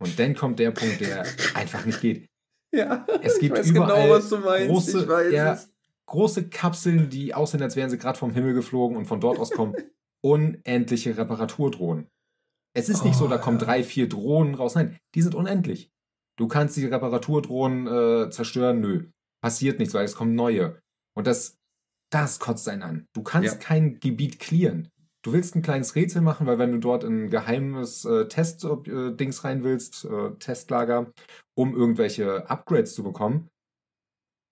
Und 0.00 0.18
dann 0.18 0.34
kommt 0.34 0.58
der 0.58 0.70
Punkt, 0.70 1.00
der 1.00 1.26
einfach 1.54 1.84
nicht 1.84 2.00
geht. 2.00 2.28
Ja, 2.70 3.06
es 3.22 3.38
gibt 3.38 3.56
weiß 3.56 3.70
überall 3.70 4.02
genau, 4.02 4.14
was 4.14 4.28
du 4.28 4.36
meinst. 4.40 4.68
Große, 4.68 5.00
ich 5.00 5.08
weiß 5.08 5.32
ja, 5.32 5.54
es. 5.54 5.72
große 6.04 6.50
Kapseln, 6.50 7.08
die 7.08 7.32
aussehen, 7.32 7.62
als 7.62 7.76
wären 7.76 7.88
sie 7.88 7.96
gerade 7.96 8.18
vom 8.18 8.30
Himmel 8.30 8.52
geflogen 8.52 8.98
und 8.98 9.06
von 9.06 9.22
dort 9.22 9.38
aus 9.38 9.52
kommen 9.52 9.74
unendliche 10.22 11.16
Reparaturdrohnen. 11.16 12.08
Es 12.74 12.90
ist 12.90 13.06
nicht 13.06 13.16
oh, 13.16 13.20
so, 13.20 13.28
da 13.28 13.38
kommen 13.38 13.58
ja. 13.58 13.64
drei, 13.64 13.82
vier 13.82 14.06
Drohnen 14.06 14.54
raus. 14.54 14.74
Nein, 14.74 14.98
die 15.14 15.22
sind 15.22 15.34
unendlich. 15.34 15.90
Du 16.36 16.46
kannst 16.46 16.76
die 16.76 16.84
Reparaturdrohnen 16.84 17.86
äh, 17.86 18.30
zerstören, 18.30 18.82
nö. 18.82 19.08
Passiert 19.42 19.78
nichts, 19.78 19.94
weil 19.94 20.04
es 20.04 20.14
kommen 20.14 20.34
neue. 20.34 20.78
Und 21.16 21.26
das, 21.26 21.56
das 22.12 22.38
kotzt 22.38 22.68
einen 22.68 22.82
an. 22.82 23.06
Du 23.14 23.22
kannst 23.22 23.54
ja. 23.54 23.58
kein 23.58 23.98
Gebiet 23.98 24.38
clearen 24.40 24.90
du 25.28 25.34
willst 25.34 25.54
ein 25.54 25.62
kleines 25.62 25.94
Rätsel 25.94 26.22
machen, 26.22 26.46
weil 26.46 26.58
wenn 26.58 26.72
du 26.72 26.78
dort 26.78 27.04
ein 27.04 27.28
geheimes 27.28 28.04
äh, 28.06 28.28
Test-Dings 28.28 29.44
rein 29.44 29.62
willst, 29.62 30.06
äh, 30.06 30.30
Testlager, 30.38 31.12
um 31.54 31.76
irgendwelche 31.76 32.48
Upgrades 32.48 32.94
zu 32.94 33.02
bekommen, 33.02 33.48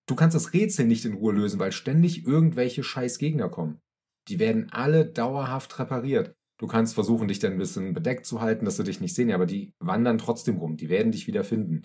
du 0.07 0.15
kannst 0.15 0.35
das 0.35 0.53
Rätsel 0.53 0.85
nicht 0.85 1.03
in 1.05 1.15
Ruhe 1.15 1.33
lösen, 1.33 1.59
weil 1.59 1.71
ständig 1.71 2.27
irgendwelche 2.27 2.83
scheiß 2.83 3.17
Gegner 3.17 3.49
kommen. 3.49 3.79
Die 4.27 4.39
werden 4.39 4.69
alle 4.71 5.05
dauerhaft 5.05 5.79
repariert. 5.79 6.35
Du 6.59 6.67
kannst 6.67 6.93
versuchen, 6.93 7.27
dich 7.27 7.39
dann 7.39 7.53
ein 7.53 7.57
bisschen 7.57 7.93
bedeckt 7.93 8.25
zu 8.25 8.41
halten, 8.41 8.65
dass 8.65 8.77
sie 8.77 8.83
dich 8.83 9.01
nicht 9.01 9.15
sehen, 9.15 9.31
aber 9.31 9.45
die 9.45 9.73
wandern 9.79 10.17
trotzdem 10.17 10.57
rum. 10.57 10.77
Die 10.77 10.89
werden 10.89 11.11
dich 11.11 11.27
wieder 11.27 11.43
finden. 11.43 11.83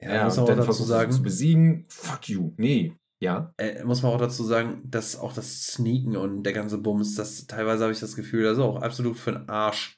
Ja, 0.00 0.14
ja 0.14 0.28
und 0.28 0.48
dann 0.48 0.62
versuchst 0.62 0.90
du 0.90 1.10
zu 1.10 1.22
besiegen. 1.22 1.86
Fuck 1.88 2.28
you. 2.28 2.52
Nee, 2.56 2.94
ja. 3.22 3.54
Äh, 3.56 3.84
muss 3.84 4.02
man 4.02 4.10
auch 4.10 4.18
dazu 4.18 4.42
sagen, 4.42 4.82
dass 4.84 5.16
auch 5.16 5.32
das 5.32 5.68
Sneaken 5.68 6.16
und 6.16 6.42
der 6.42 6.52
ganze 6.52 6.78
Bums, 6.78 7.14
das 7.14 7.46
teilweise 7.46 7.84
habe 7.84 7.92
ich 7.92 8.00
das 8.00 8.16
Gefühl, 8.16 8.42
das 8.42 8.54
ist 8.54 8.64
auch 8.64 8.82
absolut 8.82 9.16
für 9.16 9.30
den 9.30 9.48
Arsch. 9.48 9.96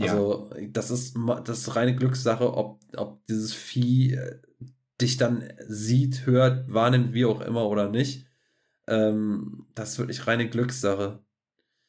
Also, 0.00 0.48
ja. 0.56 0.68
das 0.68 0.92
ist 0.92 1.16
das 1.44 1.58
ist 1.58 1.74
reine 1.74 1.96
Glückssache, 1.96 2.54
ob, 2.54 2.80
ob 2.96 3.26
dieses 3.26 3.52
Vieh 3.52 4.14
äh, 4.14 4.40
dich 5.00 5.16
dann 5.16 5.52
sieht, 5.66 6.24
hört, 6.24 6.72
wahrnimmt, 6.72 7.12
wie 7.14 7.24
auch 7.24 7.40
immer 7.40 7.68
oder 7.68 7.88
nicht. 7.88 8.26
Ähm, 8.86 9.66
das 9.74 9.90
ist 9.90 9.98
wirklich 9.98 10.28
reine 10.28 10.48
Glückssache. 10.48 11.18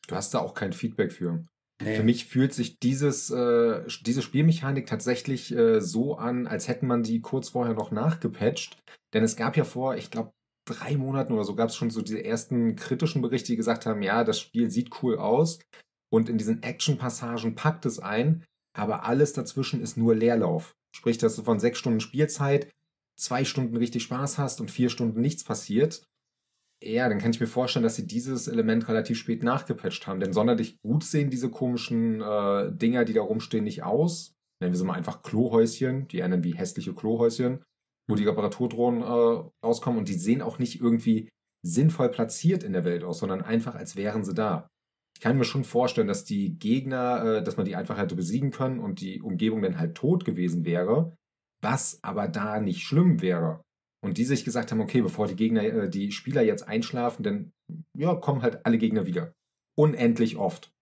Du 0.08 0.16
hast 0.16 0.34
da 0.34 0.40
auch 0.40 0.56
kein 0.56 0.74
Feedback 0.74 1.12
für. 1.12 1.46
Nee. 1.84 1.98
Für 1.98 2.04
mich 2.04 2.26
fühlt 2.26 2.52
sich 2.52 2.80
dieses, 2.80 3.30
äh, 3.30 3.84
diese 4.02 4.24
Spielmechanik 4.24 4.88
tatsächlich 4.88 5.56
äh, 5.56 5.82
so 5.82 6.16
an, 6.16 6.48
als 6.48 6.68
hätten 6.68 6.88
man 6.88 7.04
die 7.04 7.22
kurz 7.22 7.50
vorher 7.50 7.76
noch 7.76 7.92
nachgepatcht. 7.92 8.82
Denn 9.14 9.24
es 9.24 9.36
gab 9.36 9.56
ja 9.56 9.66
vor, 9.66 9.96
ich 9.96 10.10
glaube, 10.10 10.34
drei 10.66 10.98
Monaten 10.98 11.34
oder 11.34 11.44
so 11.44 11.56
gab 11.56 11.70
es 11.70 11.76
schon 11.76 11.90
so 11.90 12.02
diese 12.02 12.24
ersten 12.24 12.76
kritischen 12.76 13.22
Berichte, 13.22 13.48
die 13.48 13.58
gesagt 13.58 13.86
haben, 13.86 14.02
ja, 14.02 14.24
das 14.24 14.40
Spiel 14.40 14.70
sieht 14.70 15.04
cool 15.04 15.18
aus 15.18 15.60
und 16.12 16.30
in 16.30 16.38
diesen 16.38 16.64
Action-Passagen 16.64 17.56
packt 17.56 17.86
es 17.86 18.00
ein, 18.00 18.44
aber 18.76 19.06
alles 19.06 19.34
dazwischen 19.34 19.82
ist 19.82 19.98
nur 19.98 20.16
Leerlauf. 20.16 20.74
Sprich, 20.96 21.18
dass 21.18 21.36
du 21.36 21.44
von 21.44 21.60
sechs 21.60 21.80
Stunden 21.80 22.00
Spielzeit 22.00 22.70
zwei 23.16 23.46
Stunden 23.46 23.78
richtig 23.78 24.04
Spaß 24.04 24.38
hast 24.38 24.62
und 24.62 24.72
vier 24.72 24.90
Stunden 24.90 25.22
nichts 25.22 25.44
passiert. 25.44 26.04
Ja, 26.84 27.08
dann 27.08 27.20
kann 27.20 27.32
ich 27.32 27.40
mir 27.40 27.48
vorstellen, 27.48 27.84
dass 27.84 27.96
sie 27.96 28.06
dieses 28.06 28.48
Element 28.48 28.88
relativ 28.88 29.18
spät 29.18 29.42
nachgepatcht 29.42 30.06
haben. 30.06 30.20
Denn 30.20 30.34
sonderlich 30.34 30.78
gut 30.82 31.04
sehen 31.04 31.30
diese 31.30 31.50
komischen 31.50 32.22
äh, 32.22 32.72
Dinger, 32.76 33.06
die 33.06 33.14
da 33.14 33.22
rumstehen, 33.22 33.64
nicht 33.64 33.84
aus. 33.84 34.34
Nennen 34.60 34.74
wir 34.74 34.78
sie 34.78 34.84
mal 34.84 34.96
einfach 34.96 35.22
Klohäuschen. 35.24 36.08
Die 36.10 36.20
erinnern 36.20 36.44
wie 36.44 36.56
hässliche 36.56 36.94
Klohäuschen 36.94 37.64
wo 38.08 38.16
die 38.16 38.26
Reparaturdrohnen 38.26 39.02
äh, 39.02 39.50
rauskommen 39.66 40.00
und 40.00 40.10
die 40.10 40.14
sehen 40.14 40.42
auch 40.42 40.60
nicht 40.60 40.82
irgendwie 40.82 41.30
sinnvoll 41.66 42.10
platziert 42.10 42.64
in 42.64 42.74
der 42.74 42.86
Welt 42.86 43.04
aus, 43.04 43.20
sondern 43.20 43.42
einfach 43.42 43.76
als 43.76 43.96
wären 43.96 44.24
sie 44.24 44.34
da. 44.34 44.68
Ich 45.16 45.22
kann 45.22 45.38
mir 45.38 45.46
schon 45.46 45.64
vorstellen, 45.64 46.08
dass 46.08 46.26
die 46.26 46.58
Gegner, 46.58 47.38
äh, 47.38 47.44
dass 47.44 47.58
man 47.58 47.66
die 47.66 47.76
einfach 47.76 47.98
hätte 47.98 48.16
besiegen 48.16 48.52
können 48.52 48.80
und 48.80 49.00
die 49.00 49.22
Umgebung 49.22 49.62
dann 49.62 49.80
halt 49.80 49.96
tot 49.96 50.26
gewesen 50.26 50.66
wäre, 50.66 51.16
was 51.62 52.00
aber 52.04 52.28
da 52.28 52.60
nicht 52.60 52.82
schlimm 52.82 53.22
wäre. 53.22 53.62
Und 54.04 54.18
die 54.18 54.26
sich 54.26 54.44
gesagt 54.44 54.72
haben, 54.72 54.82
okay, 54.82 55.02
bevor 55.02 55.28
die 55.28 55.38
Gegner, 55.38 55.64
äh, 55.64 55.90
die 55.90 56.12
Spieler 56.12 56.42
jetzt 56.42 56.68
einschlafen, 56.68 57.24
dann 57.24 57.54
ja, 57.96 58.16
kommen 58.16 58.42
halt 58.42 58.66
alle 58.66 58.78
Gegner 58.78 59.06
wieder. 59.06 59.34
Unendlich 59.76 60.36
oft. 60.36 60.74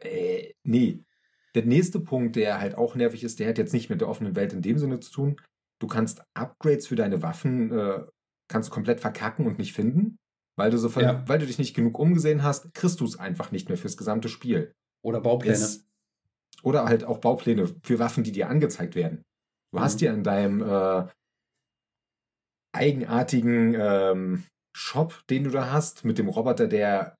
Äh, 0.00 0.52
nee. 0.64 1.04
Der 1.54 1.64
nächste 1.64 2.00
Punkt, 2.00 2.36
der 2.36 2.60
halt 2.60 2.74
auch 2.76 2.94
nervig 2.94 3.24
ist, 3.24 3.38
der 3.40 3.48
hat 3.48 3.58
jetzt 3.58 3.72
nicht 3.72 3.90
mit 3.90 4.00
der 4.00 4.08
offenen 4.08 4.36
Welt 4.36 4.52
in 4.52 4.62
dem 4.62 4.78
Sinne 4.78 5.00
zu 5.00 5.10
tun, 5.12 5.40
du 5.80 5.86
kannst 5.86 6.22
Upgrades 6.34 6.86
für 6.86 6.96
deine 6.96 7.22
Waffen 7.22 7.72
äh, 7.72 8.04
kannst 8.48 8.68
du 8.68 8.74
komplett 8.74 9.00
verkacken 9.00 9.46
und 9.46 9.58
nicht 9.58 9.72
finden, 9.72 10.18
weil 10.56 10.70
du 10.70 10.78
so 10.78 10.88
von, 10.88 11.02
ja. 11.02 11.28
weil 11.28 11.38
du 11.38 11.46
dich 11.46 11.58
nicht 11.58 11.74
genug 11.74 11.98
umgesehen 11.98 12.42
hast, 12.42 12.72
kriegst 12.74 13.00
du 13.00 13.04
es 13.04 13.18
einfach 13.18 13.50
nicht 13.50 13.68
mehr 13.68 13.78
fürs 13.78 13.96
gesamte 13.96 14.28
Spiel. 14.28 14.72
Oder 15.02 15.20
Baupläne. 15.20 15.54
Es, 15.54 15.86
oder 16.62 16.84
halt 16.84 17.04
auch 17.04 17.18
Baupläne 17.18 17.68
für 17.82 17.98
Waffen, 17.98 18.24
die 18.24 18.32
dir 18.32 18.48
angezeigt 18.48 18.94
werden. 18.94 19.22
Du 19.72 19.78
mhm. 19.78 19.82
hast 19.82 20.00
ja 20.00 20.12
in 20.12 20.22
deinem 20.22 20.62
äh, 20.62 21.06
eigenartigen 22.72 23.74
ähm, 23.78 24.44
Shop, 24.74 25.22
den 25.28 25.44
du 25.44 25.50
da 25.50 25.70
hast, 25.70 26.04
mit 26.04 26.18
dem 26.18 26.28
Roboter, 26.28 26.68
der 26.68 27.15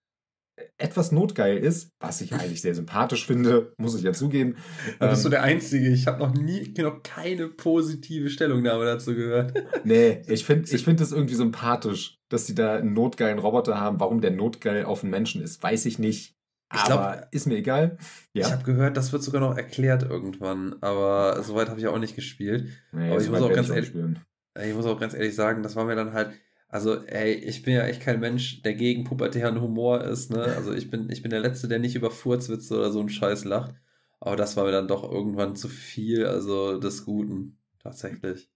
etwas 0.79 1.13
notgeil 1.13 1.59
ist, 1.59 1.93
was 2.01 2.21
ich 2.21 2.33
eigentlich 2.33 2.63
sehr 2.63 2.75
sympathisch 2.75 3.27
finde, 3.27 3.75
muss 3.79 3.95
ich 3.95 4.03
ja 4.03 4.13
zugeben. 4.13 4.57
Da 4.99 5.09
bist 5.09 5.21
ähm, 5.21 5.25
du 5.25 5.31
der 5.31 5.43
Einzige. 5.43 5.89
Ich 5.89 6.07
habe 6.07 6.19
noch 6.19 6.35
nie, 6.35 6.73
noch 6.79 7.03
keine 7.03 7.49
positive 7.49 8.31
Stellungnahme 8.31 8.85
dazu 8.85 9.15
gehört. 9.15 9.55
Nee, 9.85 10.23
ich 10.27 10.45
finde 10.45 10.69
ich 10.75 10.85
find 10.85 11.01
das 11.01 11.13
irgendwie 11.13 11.35
sympathisch, 11.35 12.19
dass 12.29 12.47
die 12.47 12.55
da 12.55 12.77
einen 12.77 12.95
notgeilen 12.95 13.39
Roboter 13.39 13.81
haben. 13.81 14.01
Warum 14.01 14.21
der 14.21 14.33
notgeil 14.33 14.85
auf 14.85 15.03
einen 15.03 15.11
Menschen 15.11 15.43
ist, 15.43 15.63
weiß 15.63 15.87
ich 15.87 15.99
nicht. 15.99 16.35
Ich 16.73 16.81
aber 16.81 17.17
glaub, 17.17 17.29
ist 17.31 17.47
mir 17.47 17.57
egal. 17.57 17.99
Ja. 18.33 18.47
Ich 18.47 18.53
habe 18.53 18.65
gehört, 18.65 18.97
das 18.97 19.13
wird 19.13 19.23
sogar 19.23 19.41
noch 19.41 19.57
erklärt 19.57 20.03
irgendwann, 20.03 20.75
aber 20.81 21.41
soweit 21.43 21.69
habe 21.69 21.79
ich 21.79 21.87
auch 21.87 21.99
nicht 21.99 22.17
gespielt. 22.17 22.69
Nee, 22.91 23.11
aber 23.11 23.21
ich 23.21 23.31
muss 23.31 23.43
auch 23.43 23.53
ganz 23.53 23.69
ehrlich, 23.69 23.93
ich 23.95 24.75
muss 24.75 24.87
auch 24.87 24.99
ganz 24.99 25.15
ehrlich 25.15 25.35
sagen, 25.35 25.63
das 25.63 25.77
war 25.77 25.85
mir 25.85 25.95
dann 25.95 26.13
halt, 26.13 26.31
Also, 26.69 27.05
ey, 27.07 27.33
ich 27.33 27.63
bin 27.63 27.75
ja 27.75 27.87
echt 27.87 28.03
kein 28.03 28.21
Mensch, 28.21 28.63
der 28.63 28.75
gegen 28.75 29.05
pubertären 29.05 29.61
Humor 29.61 30.03
ist, 30.03 30.31
ne? 30.31 30.43
Also 30.43 30.73
ich 30.73 30.91
bin, 30.91 31.09
ich 31.11 31.23
bin 31.23 31.31
der 31.31 31.41
Letzte, 31.41 31.69
der 31.69 31.79
nicht 31.79 31.95
über 31.95 32.11
Furzwitze 32.11 32.77
oder 32.77 32.91
so 32.91 33.01
einen 33.01 33.09
Scheiß 33.09 33.45
lacht. 33.45 33.75
Aber 34.19 34.37
das 34.37 34.57
war 34.57 34.65
mir 34.65 34.73
dann 34.73 34.89
doch 34.89 35.05
irgendwann 35.11 35.57
zu 35.57 35.69
viel, 35.69 36.27
also 36.27 36.79
des 36.81 37.05
Guten, 37.05 37.59
tatsächlich. 37.79 38.51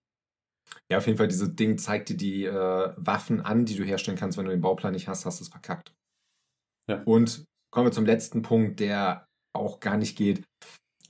Ja, 0.88 0.98
auf 0.98 1.06
jeden 1.06 1.18
Fall, 1.18 1.28
dieses 1.28 1.54
Ding 1.54 1.78
zeigt 1.78 2.08
dir 2.08 2.16
die 2.16 2.44
äh, 2.44 2.92
Waffen 2.96 3.40
an, 3.40 3.64
die 3.64 3.76
du 3.76 3.84
herstellen 3.84 4.18
kannst. 4.18 4.38
Wenn 4.38 4.46
du 4.46 4.50
den 4.50 4.60
Bauplan 4.60 4.92
nicht 4.92 5.08
hast, 5.08 5.24
hast 5.24 5.40
du 5.40 5.44
es 5.44 5.48
verkackt. 5.48 5.94
Ja. 6.88 7.02
Und 7.04 7.44
kommen 7.70 7.86
wir 7.86 7.92
zum 7.92 8.06
letzten 8.06 8.42
Punkt, 8.42 8.80
der 8.80 9.28
auch 9.52 9.80
gar 9.80 9.96
nicht 9.96 10.16
geht. 10.16 10.42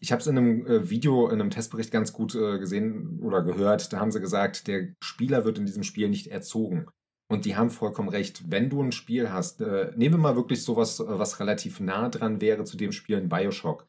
Ich 0.02 0.12
habe 0.12 0.20
es 0.20 0.26
in 0.26 0.38
einem 0.38 0.66
äh, 0.66 0.88
Video, 0.88 1.28
in 1.28 1.40
einem 1.40 1.50
Testbericht 1.50 1.90
ganz 1.90 2.12
gut 2.12 2.34
äh, 2.34 2.58
gesehen 2.58 3.20
oder 3.20 3.42
gehört. 3.42 3.92
Da 3.92 4.00
haben 4.00 4.10
sie 4.10 4.20
gesagt, 4.20 4.66
der 4.66 4.94
Spieler 5.02 5.44
wird 5.44 5.58
in 5.58 5.66
diesem 5.66 5.82
Spiel 5.82 6.08
nicht 6.08 6.28
erzogen. 6.28 6.86
Und 7.30 7.44
die 7.44 7.54
haben 7.54 7.70
vollkommen 7.70 8.08
recht. 8.08 8.50
Wenn 8.50 8.70
du 8.70 8.82
ein 8.82 8.92
Spiel 8.92 9.30
hast, 9.30 9.60
äh, 9.60 9.92
nehmen 9.96 10.14
wir 10.14 10.18
mal 10.18 10.36
wirklich 10.36 10.64
sowas, 10.64 11.00
was 11.06 11.38
relativ 11.38 11.78
nah 11.78 12.08
dran 12.08 12.40
wäre 12.40 12.64
zu 12.64 12.76
dem 12.76 12.92
Spiel 12.92 13.18
in 13.18 13.28
Bioshock. 13.28 13.86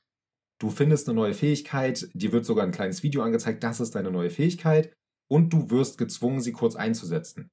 Du 0.61 0.69
findest 0.69 1.09
eine 1.09 1.15
neue 1.15 1.33
Fähigkeit, 1.33 2.07
dir 2.13 2.31
wird 2.31 2.45
sogar 2.45 2.65
ein 2.65 2.71
kleines 2.71 3.01
Video 3.01 3.23
angezeigt, 3.23 3.63
das 3.63 3.79
ist 3.79 3.95
deine 3.95 4.11
neue 4.11 4.29
Fähigkeit 4.29 4.93
und 5.27 5.51
du 5.51 5.71
wirst 5.71 5.97
gezwungen, 5.97 6.39
sie 6.39 6.51
kurz 6.51 6.75
einzusetzen. 6.75 7.49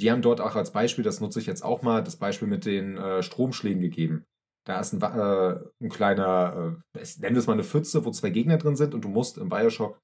Die 0.00 0.10
haben 0.10 0.20
dort 0.20 0.42
auch 0.42 0.54
als 0.54 0.70
Beispiel, 0.70 1.02
das 1.02 1.20
nutze 1.20 1.40
ich 1.40 1.46
jetzt 1.46 1.64
auch 1.64 1.80
mal, 1.80 2.02
das 2.04 2.16
Beispiel 2.16 2.48
mit 2.48 2.66
den 2.66 2.98
äh, 2.98 3.22
Stromschlägen 3.22 3.80
gegeben. 3.80 4.26
Da 4.66 4.80
ist 4.80 4.92
ein, 4.92 5.02
äh, 5.02 5.60
ein 5.80 5.88
kleiner, 5.90 6.80
äh, 6.94 7.04
nennen 7.18 7.34
wir 7.34 7.40
es 7.40 7.46
mal 7.46 7.52
eine 7.52 7.64
Pfütze, 7.64 8.04
wo 8.04 8.10
zwei 8.10 8.30
Gegner 8.30 8.56
drin 8.56 8.76
sind 8.76 8.94
und 8.94 9.04
du 9.04 9.08
musst 9.08 9.36
im 9.38 9.50
Bioshock 9.50 9.98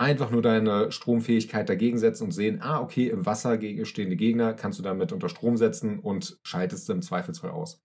einfach 0.00 0.30
nur 0.30 0.42
deine 0.42 0.90
Stromfähigkeit 0.92 1.68
dagegen 1.68 1.98
setzen 1.98 2.24
und 2.24 2.32
sehen, 2.32 2.62
ah, 2.62 2.80
okay, 2.80 3.08
im 3.08 3.26
Wasser 3.26 3.58
stehende 3.84 4.16
Gegner 4.16 4.54
kannst 4.54 4.78
du 4.78 4.82
damit 4.82 5.12
unter 5.12 5.28
Strom 5.28 5.56
setzen 5.56 5.98
und 5.98 6.38
schaltest 6.42 6.86
sie 6.86 6.92
im 6.92 7.02
Zweifelsfall 7.02 7.50
aus. 7.50 7.82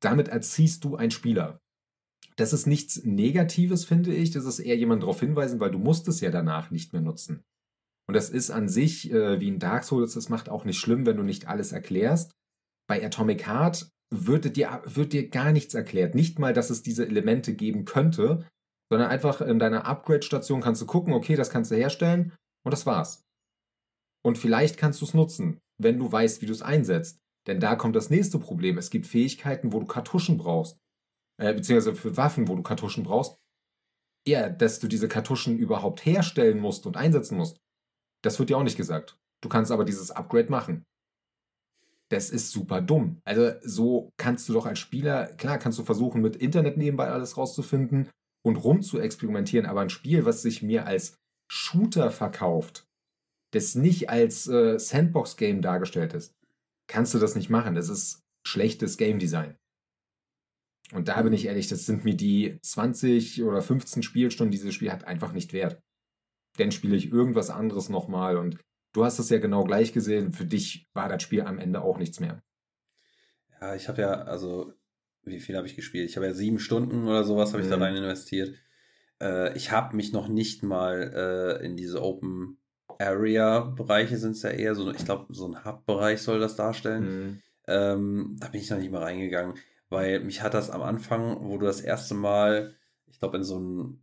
Damit 0.00 0.28
erziehst 0.28 0.84
du 0.84 0.96
einen 0.96 1.10
Spieler. 1.10 1.60
Das 2.36 2.52
ist 2.52 2.66
nichts 2.66 3.02
Negatives, 3.04 3.84
finde 3.84 4.14
ich. 4.14 4.30
Das 4.30 4.44
ist 4.44 4.60
eher 4.60 4.76
jemand 4.76 5.02
darauf 5.02 5.20
hinweisen, 5.20 5.60
weil 5.60 5.70
du 5.70 5.78
musst 5.78 6.06
es 6.08 6.20
ja 6.20 6.30
danach 6.30 6.70
nicht 6.70 6.92
mehr 6.92 7.02
nutzen. 7.02 7.44
Und 8.08 8.14
das 8.14 8.30
ist 8.30 8.50
an 8.50 8.68
sich, 8.68 9.10
äh, 9.10 9.40
wie 9.40 9.48
in 9.48 9.58
Dark 9.58 9.84
Souls 9.84 10.14
das 10.14 10.28
macht, 10.28 10.48
auch 10.48 10.64
nicht 10.64 10.78
schlimm, 10.78 11.06
wenn 11.06 11.16
du 11.16 11.22
nicht 11.22 11.48
alles 11.48 11.72
erklärst. 11.72 12.32
Bei 12.88 13.04
Atomic 13.04 13.46
Heart 13.46 13.90
wird 14.10 14.56
dir, 14.56 14.82
wird 14.84 15.12
dir 15.12 15.28
gar 15.28 15.52
nichts 15.52 15.74
erklärt. 15.74 16.14
Nicht 16.14 16.38
mal, 16.38 16.52
dass 16.52 16.70
es 16.70 16.82
diese 16.82 17.06
Elemente 17.06 17.54
geben 17.54 17.84
könnte, 17.84 18.46
sondern 18.90 19.08
einfach 19.08 19.40
in 19.40 19.58
deiner 19.58 19.84
Upgrade-Station 19.84 20.60
kannst 20.60 20.80
du 20.82 20.86
gucken, 20.86 21.12
okay, 21.12 21.34
das 21.34 21.50
kannst 21.50 21.70
du 21.70 21.76
herstellen 21.76 22.32
und 22.64 22.72
das 22.72 22.86
war's. 22.86 23.22
Und 24.24 24.38
vielleicht 24.38 24.76
kannst 24.76 25.00
du 25.00 25.04
es 25.04 25.14
nutzen, 25.14 25.58
wenn 25.80 25.98
du 25.98 26.10
weißt, 26.10 26.42
wie 26.42 26.46
du 26.46 26.52
es 26.52 26.62
einsetzt. 26.62 27.18
Denn 27.46 27.60
da 27.60 27.76
kommt 27.76 27.94
das 27.94 28.10
nächste 28.10 28.38
Problem. 28.38 28.76
Es 28.76 28.90
gibt 28.90 29.06
Fähigkeiten, 29.06 29.72
wo 29.72 29.80
du 29.80 29.86
Kartuschen 29.86 30.36
brauchst. 30.36 30.78
Äh, 31.40 31.54
beziehungsweise 31.54 31.94
für 31.94 32.16
Waffen, 32.16 32.48
wo 32.48 32.56
du 32.56 32.62
Kartuschen 32.62 33.04
brauchst. 33.04 33.36
Ja, 34.26 34.48
dass 34.48 34.80
du 34.80 34.88
diese 34.88 35.06
Kartuschen 35.06 35.56
überhaupt 35.58 36.04
herstellen 36.04 36.58
musst 36.58 36.86
und 36.86 36.96
einsetzen 36.96 37.36
musst. 37.36 37.58
Das 38.24 38.38
wird 38.38 38.50
dir 38.50 38.58
auch 38.58 38.64
nicht 38.64 38.76
gesagt. 38.76 39.16
Du 39.42 39.48
kannst 39.48 39.70
aber 39.70 39.84
dieses 39.84 40.10
Upgrade 40.10 40.50
machen 40.50 40.84
das 42.10 42.30
ist 42.30 42.50
super 42.50 42.80
dumm. 42.80 43.20
Also 43.24 43.52
so 43.62 44.10
kannst 44.16 44.48
du 44.48 44.52
doch 44.52 44.66
als 44.66 44.78
Spieler, 44.78 45.26
klar 45.34 45.58
kannst 45.58 45.78
du 45.78 45.84
versuchen, 45.84 46.22
mit 46.22 46.36
Internet 46.36 46.76
nebenbei 46.76 47.08
alles 47.08 47.36
rauszufinden 47.36 48.10
und 48.44 48.56
rum 48.56 48.82
zu 48.82 49.00
experimentieren, 49.00 49.66
aber 49.66 49.80
ein 49.80 49.90
Spiel, 49.90 50.24
was 50.24 50.42
sich 50.42 50.62
mir 50.62 50.86
als 50.86 51.16
Shooter 51.50 52.10
verkauft, 52.10 52.86
das 53.52 53.74
nicht 53.74 54.10
als 54.10 54.46
äh, 54.48 54.78
Sandbox-Game 54.78 55.62
dargestellt 55.62 56.14
ist, 56.14 56.32
kannst 56.88 57.14
du 57.14 57.18
das 57.18 57.34
nicht 57.34 57.50
machen. 57.50 57.74
Das 57.74 57.88
ist 57.88 58.22
schlechtes 58.46 58.96
Game 58.96 59.18
Design. 59.18 59.56
Und 60.92 61.08
da 61.08 61.20
bin 61.22 61.32
ich 61.32 61.46
ehrlich, 61.46 61.66
das 61.66 61.86
sind 61.86 62.04
mir 62.04 62.16
die 62.16 62.58
20 62.62 63.42
oder 63.42 63.60
15 63.60 64.02
Spielstunden, 64.02 64.52
die 64.52 64.58
dieses 64.58 64.74
Spiel 64.74 64.92
hat, 64.92 65.04
einfach 65.04 65.32
nicht 65.32 65.52
wert. 65.52 65.80
Dann 66.58 66.70
spiele 66.70 66.96
ich 66.96 67.10
irgendwas 67.10 67.50
anderes 67.50 67.88
nochmal 67.88 68.36
und 68.36 68.58
Du 68.96 69.04
hast 69.04 69.18
es 69.18 69.28
ja 69.28 69.36
genau 69.36 69.64
gleich 69.64 69.92
gesehen. 69.92 70.32
Für 70.32 70.46
dich 70.46 70.88
war 70.94 71.10
das 71.10 71.22
Spiel 71.22 71.42
am 71.42 71.58
Ende 71.58 71.82
auch 71.82 71.98
nichts 71.98 72.18
mehr. 72.18 72.42
Ja, 73.60 73.74
ich 73.74 73.88
habe 73.88 74.00
ja, 74.00 74.22
also, 74.22 74.72
wie 75.22 75.38
viel 75.38 75.54
habe 75.54 75.66
ich 75.66 75.76
gespielt? 75.76 76.08
Ich 76.08 76.16
habe 76.16 76.24
ja 76.24 76.32
sieben 76.32 76.58
Stunden 76.58 77.06
oder 77.06 77.22
sowas 77.22 77.52
habe 77.52 77.62
ich 77.62 77.68
da 77.68 77.76
mhm. 77.76 77.82
rein 77.82 77.96
investiert. 77.96 78.54
Äh, 79.20 79.54
ich 79.54 79.70
habe 79.70 79.94
mich 79.94 80.14
noch 80.14 80.28
nicht 80.28 80.62
mal 80.62 81.12
äh, 81.60 81.66
in 81.66 81.76
diese 81.76 82.02
Open 82.02 82.56
Area 82.98 83.60
Bereiche 83.60 84.16
sind 84.16 84.30
es 84.30 84.42
ja 84.42 84.48
eher 84.48 84.74
so, 84.74 84.90
ich 84.90 85.04
glaube, 85.04 85.26
so 85.34 85.46
ein 85.46 85.62
Hub-Bereich 85.62 86.22
soll 86.22 86.40
das 86.40 86.56
darstellen. 86.56 87.04
Mhm. 87.04 87.42
Ähm, 87.66 88.36
da 88.40 88.48
bin 88.48 88.62
ich 88.62 88.70
noch 88.70 88.78
nicht 88.78 88.90
mal 88.90 89.02
reingegangen, 89.02 89.58
weil 89.90 90.20
mich 90.20 90.40
hat 90.40 90.54
das 90.54 90.70
am 90.70 90.80
Anfang, 90.80 91.36
wo 91.42 91.58
du 91.58 91.66
das 91.66 91.82
erste 91.82 92.14
Mal, 92.14 92.74
ich 93.04 93.18
glaube, 93.18 93.36
in 93.36 93.44
so 93.44 93.60
ein, 93.60 94.02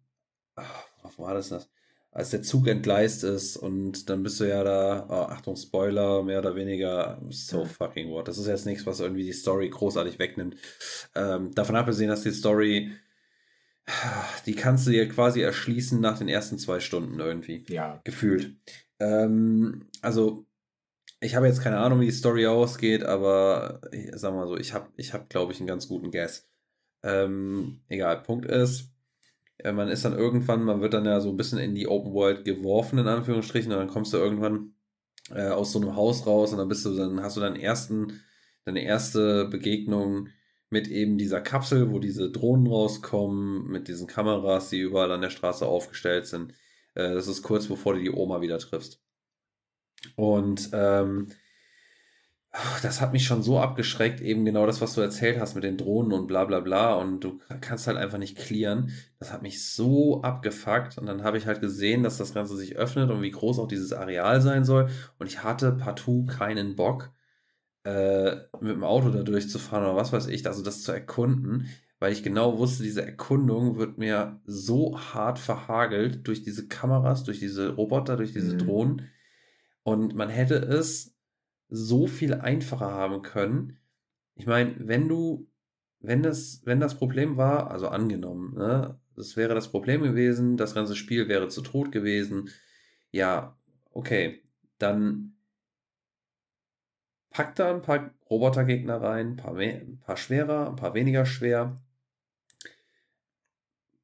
ach, 0.56 0.86
wo 1.18 1.24
war 1.24 1.34
das 1.34 1.50
das? 1.50 1.73
Als 2.14 2.30
der 2.30 2.44
Zug 2.44 2.68
entgleist 2.68 3.24
ist 3.24 3.58
und 3.58 4.10
dann 4.10 4.22
bist 4.22 4.40
du 4.40 4.44
ja 4.44 4.64
da, 4.64 5.08
oh, 5.10 5.32
Achtung, 5.34 5.56
Spoiler, 5.56 6.22
mehr 6.22 6.40
oder 6.40 6.56
weniger, 6.56 7.20
so 7.30 7.66
fucking 7.66 8.12
what. 8.12 8.28
Das 8.28 8.38
ist 8.38 8.48
jetzt 8.48 8.68
nichts, 8.68 8.86
was 8.86 9.00
irgendwie 9.00 9.24
die 9.24 9.34
Story 9.34 9.70
großartig 9.70 10.20
wegnimmt. 10.20 10.56
Ähm, 11.16 11.54
davon 11.56 11.76
abgesehen, 11.76 12.10
dass 12.10 12.22
die 12.22 12.32
Story, 12.32 12.92
die 14.46 14.54
kannst 14.54 14.86
du 14.86 14.92
dir 14.92 15.10
quasi 15.10 15.42
erschließen 15.42 16.00
nach 16.00 16.20
den 16.20 16.30
ersten 16.30 16.60
zwei 16.60 16.80
Stunden 16.80 17.20
irgendwie. 17.20 17.66
Ja. 17.68 18.00
Gefühlt. 18.04 18.56
Ähm, 19.00 19.88
also, 20.02 20.46
ich 21.20 21.36
habe 21.36 21.48
jetzt 21.48 21.62
keine 21.62 21.78
Ahnung, 21.78 22.00
wie 22.00 22.06
die 22.06 22.12
Story 22.12 22.46
ausgeht, 22.46 23.04
aber 23.04 23.82
ich 23.92 24.12
sag 24.14 24.34
mal 24.36 24.48
so, 24.48 24.56
ich 24.56 24.74
habe, 24.74 24.90
ich 24.98 25.14
hab, 25.14 25.30
glaube 25.30 25.52
ich, 25.52 25.60
einen 25.60 25.68
ganz 25.68 25.88
guten 25.88 26.12
Guess. 26.12 26.48
Ähm, 27.02 27.82
egal, 27.90 28.22
Punkt 28.22 28.46
ist, 28.46 28.93
man 29.72 29.88
ist 29.88 30.04
dann 30.04 30.18
irgendwann, 30.18 30.64
man 30.64 30.82
wird 30.82 30.94
dann 30.94 31.06
ja 31.06 31.20
so 31.22 31.30
ein 31.30 31.38
bisschen 31.38 31.60
in 31.60 31.76
die 31.76 31.88
Open 31.88 32.14
World 32.14 32.44
geworfen, 32.44 33.00
in 33.00 33.08
Anführungsstrichen, 33.08 33.72
und 33.72 33.78
dann 33.78 33.88
kommst 33.88 34.14
du 34.14 34.18
irgendwann 34.18 34.74
äh, 35.32 35.50
aus 35.50 35.72
so 35.72 35.80
einem 35.80 35.96
Haus 35.96 36.26
raus 36.28 36.52
und 36.52 36.58
dann 36.58 36.68
bist 36.68 36.86
du, 36.86 36.96
dann 36.96 37.22
hast 37.22 37.38
du 37.38 37.42
deinen 37.42 37.56
ersten, 37.56 38.22
deine 38.66 38.84
erste 38.84 39.46
Begegnung 39.46 40.30
mit 40.70 40.88
eben 40.88 41.18
dieser 41.18 41.40
Kapsel, 41.40 41.92
wo 41.92 42.00
diese 42.00 42.32
Drohnen 42.32 42.68
rauskommen, 42.68 43.68
mit 43.68 43.88
diesen 43.88 44.08
Kameras, 44.08 44.70
die 44.70 44.80
überall 44.80 45.12
an 45.12 45.22
der 45.22 45.30
Straße 45.30 45.66
aufgestellt 45.66 46.26
sind. 46.26 46.54
Äh, 46.96 47.14
das 47.14 47.28
ist 47.28 47.44
kurz 47.44 47.68
bevor 47.68 47.94
du 47.94 48.02
die 48.02 48.12
Oma 48.12 48.42
wieder 48.42 48.60
triffst. 48.60 49.02
Und 50.16 50.70
ähm, 50.74 51.28
das 52.84 53.02
hat 53.02 53.14
mich 53.14 53.26
schon 53.26 53.42
so 53.42 53.60
abgeschreckt, 53.60 54.22
eben 54.22 54.46
genau 54.46 54.68
das, 54.68 54.80
was 54.80 54.94
du 54.94 55.02
erzählt 55.02 55.40
hast 55.40 55.56
mit 55.56 55.64
den 55.64 55.78
Drohnen 55.78 56.14
und 56.14 56.28
bla 56.28 56.46
bla 56.46 56.60
bla. 56.60 56.94
Und 56.94 57.22
du 57.22 57.40
kannst 57.62 57.88
halt 57.88 57.98
einfach 57.98 58.20
nicht 58.20 58.38
clearen. 58.38 58.92
Das 59.20 59.34
hat 59.34 59.42
mich 59.42 59.66
so 59.66 60.22
abgefuckt. 60.22 60.98
Und 61.00 61.08
dann 61.08 61.24
habe 61.24 61.38
ich 61.38 61.48
halt 61.48 61.62
gesehen, 61.62 62.04
dass 62.04 62.18
das 62.18 62.34
Ganze 62.34 62.56
sich 62.56 62.76
öffnet 62.76 63.10
und 63.10 63.24
wie 63.24 63.32
groß 63.32 63.58
auch 63.58 63.68
dieses 63.68 63.92
Areal 63.92 64.40
sein 64.42 64.66
soll. 64.66 64.90
Und 65.18 65.28
ich 65.28 65.44
hatte 65.44 65.72
partout 65.72 66.26
keinen 66.26 66.76
Bock, 66.76 67.12
äh, 67.86 68.36
mit 68.62 68.72
dem 68.72 68.84
Auto 68.84 69.10
da 69.10 69.24
durchzufahren 69.24 69.84
oder 69.84 69.96
was 69.96 70.14
weiß 70.14 70.28
ich, 70.28 70.46
also 70.46 70.64
das 70.64 70.84
zu 70.84 70.92
erkunden, 70.92 71.68
weil 72.00 72.14
ich 72.14 72.24
genau 72.24 72.58
wusste, 72.60 72.84
diese 72.84 73.04
Erkundung 73.06 73.78
wird 73.78 73.98
mir 73.98 74.40
so 74.46 75.00
hart 75.00 75.40
verhagelt 75.40 76.28
durch 76.28 76.44
diese 76.44 76.68
Kameras, 76.68 77.24
durch 77.24 77.40
diese 77.40 77.72
Roboter, 77.76 78.16
durch 78.16 78.32
diese 78.32 78.54
mhm. 78.54 78.60
Drohnen. 78.60 79.10
Und 79.84 80.16
man 80.16 80.30
hätte 80.30 80.56
es 80.56 81.13
so 81.76 82.06
viel 82.06 82.36
einfacher 82.36 82.92
haben 82.92 83.24
können. 83.24 83.80
Ich 84.36 84.46
meine, 84.46 84.76
wenn 84.78 85.10
du, 85.10 85.50
wenn 86.02 86.22
das, 86.22 86.62
wenn 86.66 86.80
das 86.80 86.96
Problem 86.96 87.36
war, 87.36 87.72
also 87.72 87.88
angenommen, 87.88 88.54
ne, 88.56 89.00
das 89.16 89.36
wäre 89.38 89.56
das 89.56 89.72
Problem 89.72 90.04
gewesen, 90.04 90.56
das 90.56 90.76
ganze 90.76 90.96
Spiel 90.96 91.28
wäre 91.28 91.48
zu 91.48 91.62
tot 91.62 91.92
gewesen, 91.92 92.50
ja, 93.12 93.58
okay, 93.92 94.44
dann 94.78 95.34
pack 97.32 97.56
da 97.56 97.74
ein 97.74 97.82
paar 97.82 98.12
Robotergegner 98.30 99.02
rein, 99.02 99.32
ein 99.32 99.36
paar, 99.38 99.56
ein 99.58 100.00
paar 100.00 100.18
schwerer, 100.18 100.70
ein 100.70 100.76
paar 100.76 100.94
weniger 100.94 101.26
schwer. 101.26 101.82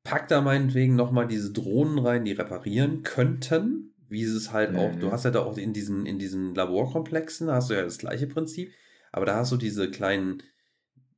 Pack 0.04 0.28
da 0.28 0.42
meinetwegen 0.42 0.96
nochmal 0.96 1.28
diese 1.28 1.54
Drohnen 1.54 2.00
rein, 2.00 2.26
die 2.26 2.32
reparieren 2.32 3.04
könnten 3.04 3.94
wie 4.10 4.24
es 4.24 4.52
halt 4.52 4.74
mhm. 4.74 4.80
auch, 4.80 4.96
du 4.96 5.08
mhm. 5.08 5.12
hast 5.12 5.26
ja 5.26 5.32
da 5.32 5.42
auch 5.42 5.58
in 5.58 5.74
diesen, 5.74 6.06
in 6.06 6.20
diesen 6.20 6.56
Laborkomplexen, 6.56 7.48
da 7.48 7.56
hast 7.56 7.70
du 7.70 7.76
ja 7.76 7.84
das 7.84 8.00
gleiche 8.00 8.28
Prinzip, 8.28 8.74
aber 9.12 9.26
da 9.26 9.36
hast 9.36 9.52
du 9.52 9.58
diese 9.58 9.90
kleinen 9.90 10.44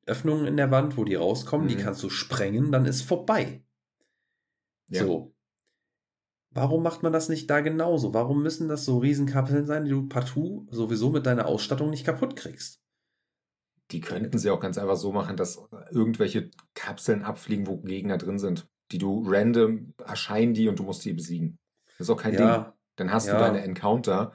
Öffnungen 0.05 0.45
in 0.45 0.57
der 0.57 0.71
Wand, 0.71 0.97
wo 0.97 1.03
die 1.03 1.15
rauskommen, 1.15 1.65
mhm. 1.65 1.69
die 1.69 1.77
kannst 1.77 2.03
du 2.03 2.09
sprengen, 2.09 2.71
dann 2.71 2.85
ist 2.85 3.01
vorbei. 3.01 3.63
Ja. 4.89 5.05
So. 5.05 5.33
Warum 6.53 6.83
macht 6.83 7.01
man 7.01 7.13
das 7.13 7.29
nicht 7.29 7.49
da 7.49 7.61
genauso? 7.61 8.13
Warum 8.13 8.43
müssen 8.43 8.67
das 8.67 8.83
so 8.83 8.97
Riesenkapseln 8.97 9.65
sein, 9.65 9.85
die 9.85 9.91
du 9.91 10.07
partout 10.07 10.67
sowieso 10.69 11.09
mit 11.09 11.25
deiner 11.25 11.45
Ausstattung 11.45 11.89
nicht 11.89 12.05
kaputt 12.05 12.35
kriegst? 12.35 12.81
Die 13.91 14.01
könnten 14.01 14.37
sie 14.37 14.49
auch 14.49 14.59
ganz 14.59 14.77
einfach 14.77 14.97
so 14.97 15.13
machen, 15.13 15.37
dass 15.37 15.61
irgendwelche 15.91 16.51
Kapseln 16.73 17.23
abfliegen, 17.23 17.67
wo 17.67 17.77
Gegner 17.77 18.17
drin 18.17 18.37
sind. 18.37 18.67
Die 18.91 18.97
du 18.97 19.23
random 19.25 19.93
erscheinen 20.05 20.53
die 20.53 20.67
und 20.67 20.79
du 20.79 20.83
musst 20.83 21.05
die 21.05 21.13
besiegen. 21.13 21.57
Das 21.97 22.07
ist 22.07 22.09
auch 22.09 22.21
kein 22.21 22.33
ja. 22.33 22.57
Ding. 22.57 22.73
Dann 23.01 23.11
hast 23.11 23.27
ja. 23.27 23.33
du 23.33 23.39
deine 23.39 23.63
Encounter. 23.63 24.31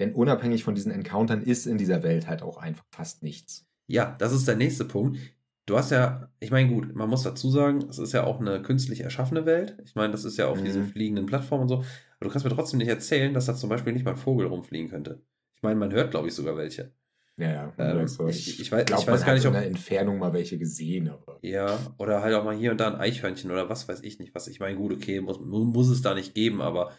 Denn 0.00 0.14
unabhängig 0.14 0.64
von 0.64 0.74
diesen 0.74 0.90
Encountern 0.90 1.42
ist 1.42 1.66
in 1.66 1.78
dieser 1.78 2.02
Welt 2.02 2.26
halt 2.26 2.42
auch 2.42 2.56
einfach 2.56 2.84
fast 2.90 3.22
nichts. 3.22 3.66
Ja, 3.86 4.16
das 4.18 4.32
ist 4.32 4.48
der 4.48 4.56
nächste 4.56 4.84
Punkt. 4.84 5.18
Du 5.66 5.76
hast 5.76 5.90
ja, 5.90 6.28
ich 6.40 6.50
meine, 6.50 6.68
gut, 6.68 6.96
man 6.96 7.08
muss 7.08 7.22
dazu 7.22 7.50
sagen, 7.50 7.84
es 7.88 7.98
ist 7.98 8.12
ja 8.12 8.24
auch 8.24 8.40
eine 8.40 8.62
künstlich 8.62 9.02
erschaffene 9.02 9.46
Welt. 9.46 9.76
Ich 9.84 9.94
meine, 9.94 10.10
das 10.10 10.24
ist 10.24 10.38
ja 10.38 10.48
auf 10.48 10.58
mhm. 10.58 10.64
diesen 10.64 10.86
fliegenden 10.86 11.26
Plattformen 11.26 11.62
und 11.62 11.68
so. 11.68 11.74
Aber 11.76 11.84
du 12.22 12.30
kannst 12.30 12.44
mir 12.44 12.52
trotzdem 12.52 12.78
nicht 12.78 12.88
erzählen, 12.88 13.32
dass 13.32 13.46
da 13.46 13.54
zum 13.54 13.68
Beispiel 13.68 13.92
nicht 13.92 14.04
mal 14.04 14.12
ein 14.12 14.16
Vogel 14.16 14.48
rumfliegen 14.48 14.90
könnte. 14.90 15.22
Ich 15.54 15.62
meine, 15.62 15.78
man 15.78 15.92
hört, 15.92 16.10
glaube 16.10 16.26
ich, 16.26 16.34
sogar 16.34 16.56
welche. 16.56 16.90
Ja, 17.36 17.52
ja. 17.52 17.72
Ähm, 17.78 18.06
ich, 18.28 18.60
ich, 18.60 18.72
weiß, 18.72 18.86
glaub, 18.86 19.00
ich 19.00 19.06
weiß 19.06 19.24
gar 19.24 19.34
nicht, 19.34 19.46
ob. 19.46 19.54
in 19.54 19.60
der 19.60 19.66
Entfernung 19.66 20.18
mal 20.18 20.32
welche 20.32 20.58
gesehen, 20.58 21.08
aber. 21.08 21.38
Ja, 21.42 21.78
oder 21.98 22.22
halt 22.22 22.34
auch 22.34 22.44
mal 22.44 22.56
hier 22.56 22.72
und 22.72 22.80
da 22.80 22.88
ein 22.88 23.00
Eichhörnchen 23.00 23.50
oder 23.50 23.68
was 23.68 23.88
weiß 23.88 24.02
ich 24.02 24.18
nicht. 24.18 24.34
Was 24.34 24.48
ich 24.48 24.60
meine, 24.60 24.76
gut, 24.76 24.92
okay, 24.92 25.20
muss, 25.20 25.38
muss 25.40 25.88
es 25.88 26.02
da 26.02 26.14
nicht 26.14 26.34
geben, 26.34 26.60
aber 26.60 26.90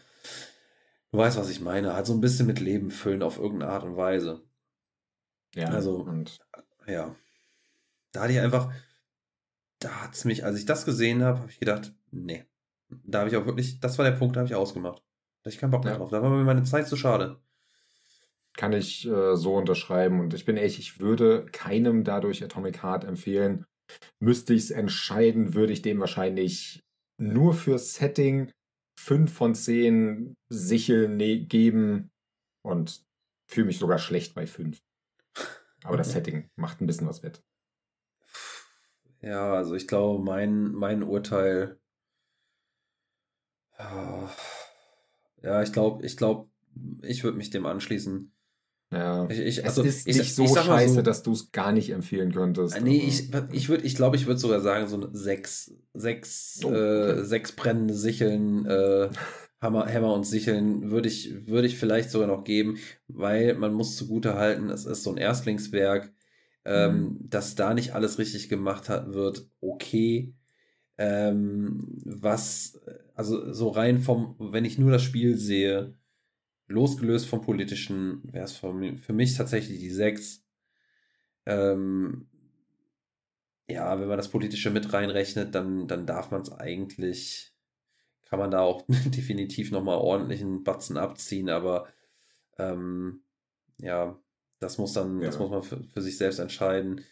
du 1.12 1.18
weißt, 1.18 1.36
was 1.36 1.50
ich 1.50 1.60
meine. 1.60 1.94
Halt 1.94 2.06
so 2.06 2.14
ein 2.14 2.20
bisschen 2.20 2.46
mit 2.46 2.60
Leben 2.60 2.90
füllen 2.90 3.22
auf 3.22 3.38
irgendeine 3.38 3.72
Art 3.72 3.84
und 3.84 3.96
Weise. 3.96 4.42
Ja, 5.54 5.68
also, 5.68 5.96
und 5.96 6.38
ja. 6.86 7.14
Da 8.12 8.22
hatte 8.22 8.32
ich 8.32 8.40
einfach, 8.40 8.72
da 9.78 10.02
hat 10.02 10.14
es 10.14 10.24
mich, 10.24 10.44
als 10.44 10.58
ich 10.58 10.66
das 10.66 10.84
gesehen 10.84 11.22
habe, 11.22 11.40
habe 11.40 11.50
ich 11.50 11.60
gedacht, 11.60 11.94
nee. 12.10 12.44
Da 12.88 13.20
habe 13.20 13.30
ich 13.30 13.36
auch 13.36 13.46
wirklich, 13.46 13.80
das 13.80 13.96
war 13.98 14.04
der 14.04 14.12
Punkt, 14.12 14.36
da 14.36 14.40
habe 14.40 14.48
ich 14.48 14.54
ausgemacht. 14.54 14.98
Da 14.98 15.48
hatte 15.48 15.54
ich 15.54 15.58
keinen 15.58 15.70
Bock 15.70 15.84
mehr 15.84 15.94
ja. 15.94 15.98
drauf. 15.98 16.10
Da 16.10 16.22
war 16.22 16.30
mir 16.30 16.44
meine 16.44 16.62
Zeit 16.64 16.88
zu 16.88 16.96
schade. 16.96 17.40
Kann 18.54 18.72
ich 18.72 19.06
äh, 19.06 19.34
so 19.34 19.54
unterschreiben. 19.54 20.20
Und 20.20 20.34
ich 20.34 20.44
bin 20.44 20.56
ehrlich, 20.56 20.78
ich 20.78 21.00
würde 21.00 21.46
keinem 21.52 22.04
dadurch 22.04 22.44
Atomic 22.44 22.82
Heart 22.82 23.04
empfehlen. 23.04 23.64
Müsste 24.18 24.54
ich 24.54 24.64
es 24.64 24.70
entscheiden, 24.70 25.54
würde 25.54 25.72
ich 25.72 25.82
dem 25.82 26.00
wahrscheinlich 26.00 26.84
nur 27.16 27.54
für 27.54 27.78
Setting 27.78 28.52
5 29.02 29.32
von 29.32 29.54
10 29.56 30.36
Sicheln 30.48 31.16
ne 31.16 31.44
geben 31.44 32.12
und 32.62 33.04
fühle 33.48 33.66
mich 33.66 33.80
sogar 33.80 33.98
schlecht 33.98 34.34
bei 34.34 34.46
5. 34.46 34.80
Aber 35.82 35.96
das 35.96 36.12
Setting 36.12 36.48
macht 36.54 36.80
ein 36.80 36.86
bisschen 36.86 37.08
was 37.08 37.24
wett. 37.24 37.42
Ja, 39.20 39.54
also 39.54 39.74
ich 39.74 39.88
glaube, 39.88 40.22
mein, 40.22 40.70
mein 40.70 41.02
Urteil. 41.02 41.80
Ja, 45.42 45.62
ich 45.62 45.72
glaube, 45.72 46.06
ich 46.06 46.16
glaube, 46.16 46.48
ich 47.02 47.24
würde 47.24 47.38
mich 47.38 47.50
dem 47.50 47.66
anschließen. 47.66 48.31
Ja, 48.92 49.26
ich, 49.30 49.38
ich, 49.38 49.64
also, 49.64 49.82
es 49.82 50.00
ist 50.00 50.06
ich, 50.06 50.18
nicht 50.18 50.34
so 50.34 50.46
scheiße, 50.46 50.94
so, 50.94 51.02
dass 51.02 51.22
du 51.22 51.32
es 51.32 51.50
gar 51.50 51.72
nicht 51.72 51.90
empfehlen 51.90 52.30
könntest. 52.30 52.78
Nee, 52.82 52.98
ich, 53.08 53.30
ich 53.50 53.68
würde, 53.70 53.84
ich 53.84 53.96
glaube, 53.96 54.16
ich 54.16 54.26
würde 54.26 54.38
sogar 54.38 54.60
sagen, 54.60 54.86
so 54.86 55.08
sechs, 55.12 55.72
sechs, 55.94 56.60
oh, 56.62 56.68
okay. 56.68 56.76
äh, 56.76 57.24
sechs 57.24 57.52
brennende 57.52 57.94
Sicheln, 57.94 58.66
äh, 58.66 59.08
Hammer, 59.62 59.86
Hämmer 59.86 60.12
und 60.12 60.26
Sicheln 60.26 60.90
würde 60.90 61.08
ich, 61.08 61.46
würde 61.46 61.68
ich 61.68 61.78
vielleicht 61.78 62.10
sogar 62.10 62.28
noch 62.28 62.44
geben, 62.44 62.76
weil 63.08 63.54
man 63.54 63.72
muss 63.72 63.96
zugute 63.96 64.34
halten, 64.34 64.68
es 64.68 64.84
ist 64.84 65.04
so 65.04 65.10
ein 65.10 65.16
Erstlingswerk, 65.16 66.12
ähm, 66.66 66.94
mhm. 66.94 67.18
dass 67.30 67.54
da 67.54 67.72
nicht 67.72 67.94
alles 67.94 68.18
richtig 68.18 68.50
gemacht 68.50 68.90
hat, 68.90 69.14
wird 69.14 69.48
okay. 69.62 70.34
Ähm, 70.98 71.96
was, 72.04 72.78
also 73.14 73.54
so 73.54 73.70
rein 73.70 74.00
vom, 74.00 74.36
wenn 74.38 74.66
ich 74.66 74.78
nur 74.78 74.90
das 74.90 75.02
Spiel 75.02 75.38
sehe, 75.38 75.94
losgelöst 76.72 77.28
vom 77.28 77.42
Politischen, 77.42 78.22
wäre 78.32 78.44
es 78.44 78.56
für, 78.56 78.96
für, 78.96 79.12
mich 79.12 79.36
tatsächlich 79.36 79.78
die 79.78 79.90
6. 79.90 80.44
Ähm, 81.46 82.28
ja, 83.68 84.00
wenn 84.00 84.08
man 84.08 84.16
das 84.16 84.28
Politische 84.28 84.70
mit 84.70 84.92
reinrechnet, 84.92 85.54
dann, 85.54 85.86
dann 85.86 86.06
darf 86.06 86.30
man 86.30 86.42
es 86.42 86.52
eigentlich, 86.52 87.54
kann 88.24 88.38
man 88.38 88.50
da 88.50 88.60
auch 88.60 88.84
definitiv 88.88 89.70
nochmal 89.70 89.98
ordentlichen 89.98 90.64
Batzen 90.64 90.96
abziehen, 90.96 91.48
aber 91.48 91.86
ähm, 92.58 93.22
ja, 93.78 94.18
das 94.58 94.78
muss 94.78 94.92
dann, 94.92 95.20
ja. 95.20 95.26
das 95.26 95.38
muss 95.38 95.50
man 95.50 95.62
für, 95.62 95.82
für 95.84 96.02
sich 96.02 96.16
selbst 96.16 96.38
entscheiden. 96.38 97.04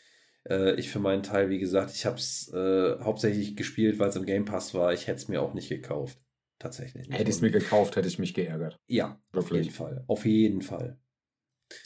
Äh, 0.48 0.74
ich 0.74 0.90
für 0.90 1.00
meinen 1.00 1.22
Teil, 1.22 1.50
wie 1.50 1.58
gesagt, 1.58 1.92
ich 1.94 2.06
habe 2.06 2.16
es 2.16 2.52
äh, 2.52 2.98
hauptsächlich 3.00 3.56
gespielt, 3.56 3.98
weil 3.98 4.08
es 4.08 4.16
im 4.16 4.26
Game 4.26 4.44
Pass 4.44 4.74
war. 4.74 4.92
Ich 4.92 5.06
hätte 5.06 5.18
es 5.18 5.28
mir 5.28 5.42
auch 5.42 5.54
nicht 5.54 5.68
gekauft 5.68 6.18
tatsächlich. 6.60 7.08
Hätte 7.08 7.24
ich 7.30 7.36
es 7.36 7.40
mir 7.40 7.50
gekauft, 7.50 7.96
hätte 7.96 8.06
ich 8.06 8.20
mich 8.20 8.34
geärgert. 8.34 8.78
Ja, 8.86 9.20
Wirklich. 9.32 9.60
auf 9.60 9.64
jeden 9.64 9.74
Fall. 9.74 10.04
Auf 10.06 10.24
jeden 10.24 10.62
Fall. 10.62 10.98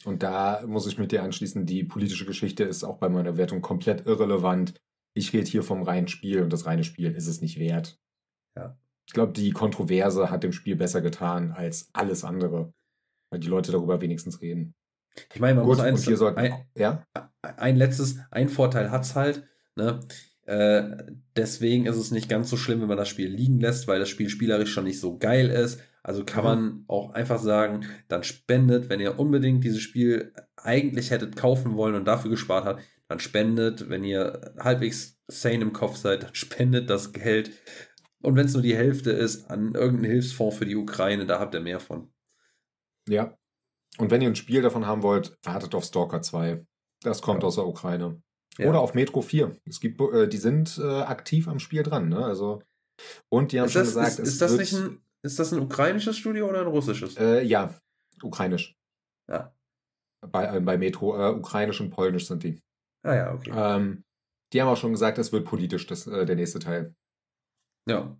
Und 0.04 0.22
da 0.22 0.62
muss 0.66 0.86
ich 0.86 0.98
mit 0.98 1.12
dir 1.12 1.22
anschließen, 1.22 1.64
die 1.66 1.84
politische 1.84 2.26
Geschichte 2.26 2.64
ist 2.64 2.84
auch 2.84 2.98
bei 2.98 3.08
meiner 3.08 3.36
Wertung 3.36 3.62
komplett 3.62 4.06
irrelevant. 4.06 4.74
Ich 5.14 5.32
rede 5.32 5.46
hier 5.48 5.62
vom 5.62 5.82
reinen 5.82 6.08
Spiel 6.08 6.42
und 6.42 6.52
das 6.52 6.66
reine 6.66 6.84
Spiel 6.84 7.12
ist 7.12 7.26
es 7.26 7.40
nicht 7.40 7.58
wert. 7.58 7.98
Ja. 8.56 8.78
Ich 9.06 9.12
glaube, 9.12 9.32
die 9.32 9.52
Kontroverse 9.52 10.30
hat 10.30 10.42
dem 10.42 10.52
Spiel 10.52 10.76
besser 10.76 11.00
getan 11.00 11.52
als 11.52 11.90
alles 11.92 12.24
andere, 12.24 12.72
weil 13.30 13.40
die 13.40 13.48
Leute 13.48 13.72
darüber 13.72 14.00
wenigstens 14.00 14.40
reden. 14.40 14.74
Ich 15.32 15.40
meine, 15.40 15.56
man 15.56 15.64
Gut, 15.64 15.76
muss 15.76 15.84
eins, 15.84 16.04
sollten, 16.04 16.38
ein, 16.38 16.66
ja? 16.76 17.06
ein 17.42 17.76
letztes, 17.76 18.18
ein 18.30 18.48
Vorteil 18.48 18.90
hat 18.90 19.04
es 19.04 19.14
halt, 19.14 19.46
ne? 19.76 20.00
Äh, 20.46 20.96
deswegen 21.36 21.86
ist 21.86 21.96
es 21.96 22.10
nicht 22.10 22.28
ganz 22.28 22.50
so 22.50 22.56
schlimm, 22.56 22.80
wenn 22.80 22.88
man 22.88 22.98
das 22.98 23.08
Spiel 23.08 23.28
liegen 23.28 23.60
lässt, 23.60 23.88
weil 23.88 23.98
das 23.98 24.08
Spiel 24.08 24.28
spielerisch 24.28 24.72
schon 24.72 24.84
nicht 24.84 25.00
so 25.00 25.18
geil 25.18 25.48
ist. 25.48 25.80
Also 26.02 26.24
kann 26.24 26.44
mhm. 26.44 26.48
man 26.48 26.84
auch 26.88 27.10
einfach 27.10 27.38
sagen, 27.38 27.86
dann 28.08 28.24
spendet, 28.24 28.90
wenn 28.90 29.00
ihr 29.00 29.18
unbedingt 29.18 29.64
dieses 29.64 29.80
Spiel 29.80 30.34
eigentlich 30.56 31.10
hättet 31.10 31.36
kaufen 31.36 31.76
wollen 31.76 31.94
und 31.94 32.04
dafür 32.04 32.30
gespart 32.30 32.66
habt, 32.66 32.82
dann 33.08 33.20
spendet, 33.20 33.88
wenn 33.88 34.04
ihr 34.04 34.54
halbwegs 34.58 35.18
sane 35.28 35.62
im 35.62 35.72
Kopf 35.72 35.96
seid, 35.96 36.22
dann 36.22 36.34
spendet 36.34 36.90
das 36.90 37.12
Geld. 37.12 37.50
Und 38.22 38.36
wenn 38.36 38.46
es 38.46 38.54
nur 38.54 38.62
die 38.62 38.76
Hälfte 38.76 39.10
ist, 39.10 39.50
an 39.50 39.74
irgendeinen 39.74 40.12
Hilfsfonds 40.12 40.56
für 40.56 40.66
die 40.66 40.76
Ukraine, 40.76 41.26
da 41.26 41.40
habt 41.40 41.54
ihr 41.54 41.60
mehr 41.60 41.80
von. 41.80 42.12
Ja. 43.08 43.36
Und 43.98 44.10
wenn 44.10 44.22
ihr 44.22 44.28
ein 44.28 44.36
Spiel 44.36 44.62
davon 44.62 44.86
haben 44.86 45.02
wollt, 45.02 45.36
wartet 45.42 45.74
auf 45.74 45.84
Stalker 45.84 46.20
2. 46.20 46.66
Das 47.02 47.22
kommt 47.22 47.42
ja. 47.42 47.46
aus 47.46 47.56
der 47.56 47.66
Ukraine. 47.66 48.22
Ja. 48.58 48.68
Oder 48.68 48.80
auf 48.80 48.94
Metro 48.94 49.20
4. 49.20 49.56
Es 49.66 49.80
gibt, 49.80 50.00
äh, 50.00 50.28
die 50.28 50.36
sind 50.36 50.78
äh, 50.78 51.00
aktiv 51.02 51.48
am 51.48 51.58
Spiel 51.58 51.82
dran, 51.82 52.08
ne? 52.08 52.24
Also, 52.24 52.62
und 53.28 53.52
die 53.52 53.60
haben 53.60 53.66
ist 53.66 53.72
schon 53.72 53.82
das, 53.82 53.88
gesagt, 53.88 54.18
ist, 54.20 54.28
ist 54.28 54.40
das 54.40 54.56
nicht 54.56 54.72
ein, 54.74 55.02
ist 55.22 55.38
das 55.38 55.52
ein 55.52 55.60
ukrainisches 55.60 56.16
Studio 56.16 56.48
oder 56.48 56.60
ein 56.60 56.66
russisches? 56.66 57.16
Äh, 57.16 57.42
ja, 57.42 57.74
ukrainisch. 58.22 58.76
Ja. 59.28 59.54
Bei, 60.20 60.56
äh, 60.56 60.60
bei 60.60 60.78
Metro, 60.78 61.18
äh, 61.18 61.34
ukrainisch 61.34 61.80
und 61.80 61.90
polnisch 61.90 62.28
sind 62.28 62.44
die. 62.44 62.60
Ah 63.02 63.14
ja, 63.14 63.34
okay. 63.34 63.50
Ähm, 63.54 64.04
die 64.52 64.62
haben 64.62 64.68
auch 64.68 64.76
schon 64.76 64.92
gesagt, 64.92 65.18
es 65.18 65.32
wird 65.32 65.44
politisch, 65.44 65.86
das, 65.86 66.06
äh, 66.06 66.24
der 66.24 66.36
nächste 66.36 66.60
Teil. 66.60 66.94
Ja. 67.88 68.16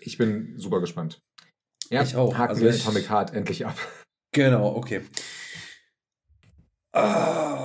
Ich 0.00 0.18
bin 0.18 0.58
super 0.58 0.80
gespannt. 0.80 1.22
Ja, 1.88 2.02
ich 2.02 2.14
auch. 2.14 2.36
Haken 2.36 2.50
also 2.50 2.62
wir 2.62 2.70
ich... 2.70 2.82
Atomic 2.82 3.08
Heart 3.08 3.32
endlich 3.32 3.66
ab. 3.66 3.76
Genau, 4.32 4.76
okay. 4.76 5.02
Ah 6.92 7.59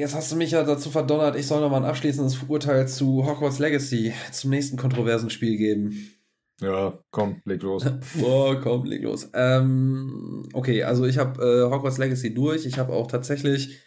jetzt 0.00 0.14
hast 0.14 0.32
du 0.32 0.36
mich 0.36 0.52
ja 0.52 0.64
dazu 0.64 0.90
verdonnert, 0.90 1.36
ich 1.36 1.46
soll 1.46 1.60
nochmal 1.60 1.82
ein 1.82 1.88
abschließendes 1.88 2.38
Urteil 2.48 2.88
zu 2.88 3.26
Hogwarts 3.26 3.58
Legacy, 3.58 4.12
zum 4.32 4.50
nächsten 4.50 4.76
kontroversen 4.76 5.30
Spiel 5.30 5.56
geben. 5.56 6.10
Ja, 6.60 6.98
komm, 7.10 7.40
leg 7.44 7.62
los. 7.62 7.84
oh, 8.22 8.54
komm, 8.62 8.84
leg 8.84 9.02
los. 9.02 9.30
Ähm, 9.34 10.48
okay, 10.52 10.82
also 10.82 11.04
ich 11.06 11.18
habe 11.18 11.42
äh, 11.42 11.70
Hogwarts 11.70 11.98
Legacy 11.98 12.34
durch. 12.34 12.66
Ich 12.66 12.78
habe 12.78 12.92
auch 12.92 13.06
tatsächlich 13.06 13.78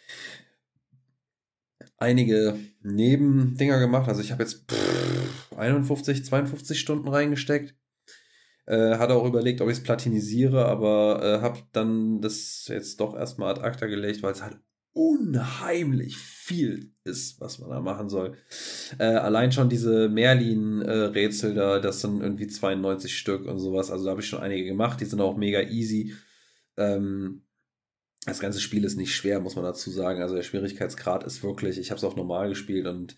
einige 1.98 2.58
Nebendinger 2.82 3.78
gemacht. 3.78 4.08
Also 4.08 4.22
ich 4.22 4.32
habe 4.32 4.42
jetzt 4.42 4.70
pff, 4.70 5.56
51, 5.56 6.24
52 6.24 6.78
Stunden 6.78 7.08
reingesteckt. 7.08 7.74
Äh, 8.66 8.96
hatte 8.96 9.14
auch 9.14 9.26
überlegt, 9.26 9.60
ob 9.60 9.68
ich 9.68 9.78
es 9.78 9.82
platinisiere, 9.82 10.64
aber 10.66 11.20
äh, 11.22 11.42
habe 11.42 11.60
dann 11.72 12.20
das 12.20 12.66
jetzt 12.68 12.98
doch 12.98 13.14
erstmal 13.14 13.52
ad 13.52 13.60
acta 13.60 13.86
gelegt, 13.86 14.22
weil 14.22 14.32
es 14.32 14.42
halt 14.42 14.58
unheimlich 14.94 16.16
viel 16.16 16.92
ist, 17.02 17.40
was 17.40 17.58
man 17.58 17.70
da 17.70 17.80
machen 17.80 18.08
soll. 18.08 18.36
Äh, 18.98 19.04
allein 19.04 19.52
schon 19.52 19.68
diese 19.68 20.08
Merlin-Rätsel 20.08 21.52
äh, 21.52 21.54
da, 21.54 21.78
das 21.80 22.00
sind 22.00 22.22
irgendwie 22.22 22.46
92 22.46 23.16
Stück 23.16 23.46
und 23.46 23.58
sowas. 23.58 23.90
Also 23.90 24.04
da 24.04 24.12
habe 24.12 24.20
ich 24.20 24.28
schon 24.28 24.40
einige 24.40 24.64
gemacht, 24.64 25.00
die 25.00 25.04
sind 25.04 25.20
auch 25.20 25.36
mega 25.36 25.60
easy. 25.62 26.14
Ähm, 26.76 27.42
das 28.24 28.40
ganze 28.40 28.60
Spiel 28.60 28.84
ist 28.84 28.96
nicht 28.96 29.14
schwer, 29.14 29.40
muss 29.40 29.56
man 29.56 29.64
dazu 29.64 29.90
sagen. 29.90 30.22
Also 30.22 30.36
der 30.36 30.42
Schwierigkeitsgrad 30.42 31.24
ist 31.24 31.42
wirklich, 31.42 31.78
ich 31.78 31.90
habe 31.90 31.98
es 31.98 32.04
auch 32.04 32.16
normal 32.16 32.48
gespielt 32.48 32.86
und 32.86 33.16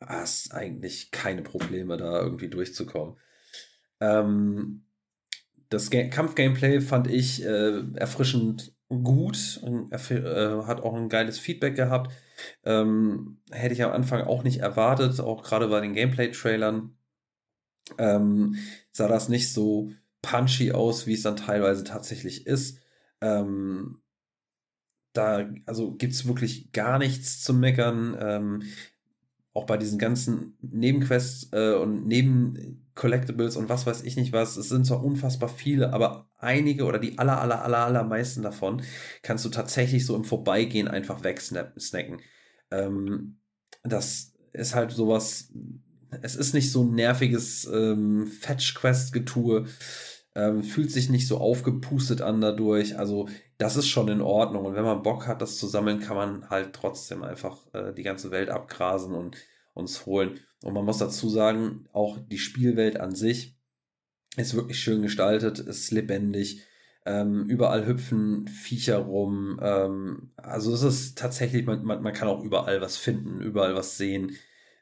hast 0.00 0.52
eigentlich 0.52 1.10
keine 1.10 1.42
Probleme, 1.42 1.96
da 1.96 2.20
irgendwie 2.20 2.48
durchzukommen. 2.48 3.16
Ähm, 4.00 4.84
das 5.68 5.90
Kampf-Gameplay 5.90 6.80
fand 6.80 7.08
ich 7.08 7.44
äh, 7.44 7.82
erfrischend 7.94 8.75
gut, 8.88 9.60
äh, 9.62 10.62
hat 10.64 10.80
auch 10.80 10.94
ein 10.94 11.08
geiles 11.08 11.38
Feedback 11.38 11.74
gehabt. 11.74 12.12
Ähm, 12.64 13.38
hätte 13.50 13.74
ich 13.74 13.82
am 13.82 13.92
Anfang 13.92 14.22
auch 14.22 14.42
nicht 14.42 14.60
erwartet, 14.60 15.20
auch 15.20 15.42
gerade 15.42 15.68
bei 15.68 15.80
den 15.80 15.94
Gameplay-Trailern 15.94 16.96
ähm, 17.98 18.56
sah 18.92 19.08
das 19.08 19.28
nicht 19.28 19.52
so 19.52 19.90
punchy 20.22 20.72
aus, 20.72 21.06
wie 21.06 21.14
es 21.14 21.22
dann 21.22 21.36
teilweise 21.36 21.84
tatsächlich 21.84 22.46
ist. 22.46 22.78
Ähm, 23.20 24.02
da 25.12 25.48
also 25.64 25.94
gibt 25.94 26.12
es 26.12 26.26
wirklich 26.26 26.72
gar 26.72 26.98
nichts 26.98 27.42
zu 27.42 27.54
meckern. 27.54 28.16
Ähm, 28.20 28.62
auch 29.54 29.64
bei 29.64 29.78
diesen 29.78 29.98
ganzen 29.98 30.58
Nebenquests 30.60 31.48
äh, 31.52 31.74
und 31.74 32.06
Neben-Collectibles 32.06 33.56
und 33.56 33.70
was 33.70 33.86
weiß 33.86 34.02
ich 34.02 34.16
nicht 34.16 34.34
was, 34.34 34.58
es 34.58 34.68
sind 34.68 34.84
zwar 34.84 35.02
unfassbar 35.02 35.48
viele, 35.48 35.94
aber 35.94 36.25
einige 36.38 36.84
oder 36.84 36.98
die 36.98 37.18
aller, 37.18 37.40
aller, 37.40 37.62
aller, 37.62 37.84
allermeisten 37.84 38.42
davon 38.42 38.82
kannst 39.22 39.44
du 39.44 39.48
tatsächlich 39.48 40.04
so 40.04 40.14
im 40.14 40.24
Vorbeigehen 40.24 40.88
einfach 40.88 41.24
wegsnacken. 41.24 42.20
Ähm, 42.70 43.38
das 43.82 44.34
ist 44.52 44.74
halt 44.74 44.90
sowas, 44.92 45.52
es 46.22 46.36
ist 46.36 46.54
nicht 46.54 46.72
so 46.72 46.84
ein 46.84 46.94
nerviges 46.94 47.66
ähm, 47.66 48.26
Fetch-Quest-Getue, 48.26 49.66
ähm, 50.34 50.62
fühlt 50.62 50.92
sich 50.92 51.08
nicht 51.08 51.26
so 51.26 51.38
aufgepustet 51.38 52.20
an 52.20 52.40
dadurch. 52.40 52.98
Also 52.98 53.28
das 53.58 53.76
ist 53.76 53.88
schon 53.88 54.08
in 54.08 54.20
Ordnung. 54.20 54.66
Und 54.66 54.74
wenn 54.74 54.84
man 54.84 55.02
Bock 55.02 55.26
hat, 55.26 55.40
das 55.40 55.56
zu 55.56 55.66
sammeln, 55.66 56.00
kann 56.00 56.16
man 56.16 56.50
halt 56.50 56.74
trotzdem 56.74 57.22
einfach 57.22 57.58
äh, 57.72 57.94
die 57.94 58.02
ganze 58.02 58.30
Welt 58.30 58.50
abgrasen 58.50 59.14
und 59.14 59.36
uns 59.72 60.04
holen. 60.06 60.40
Und 60.62 60.74
man 60.74 60.84
muss 60.84 60.98
dazu 60.98 61.28
sagen, 61.28 61.86
auch 61.92 62.18
die 62.18 62.38
Spielwelt 62.38 62.98
an 63.00 63.14
sich 63.14 63.55
ist 64.36 64.54
wirklich 64.54 64.78
schön 64.80 65.02
gestaltet, 65.02 65.58
ist 65.58 65.90
lebendig. 65.90 66.62
Ähm, 67.04 67.46
überall 67.48 67.86
hüpfen 67.86 68.48
Viecher 68.48 68.98
rum. 68.98 69.60
Ähm, 69.62 70.32
also 70.36 70.74
es 70.74 70.82
ist 70.82 71.18
tatsächlich, 71.18 71.64
man, 71.64 71.84
man, 71.84 72.02
man, 72.02 72.12
kann 72.12 72.28
auch 72.28 72.42
überall 72.42 72.80
was 72.80 72.96
finden, 72.96 73.40
überall 73.40 73.74
was 73.74 73.96
sehen. 73.96 74.36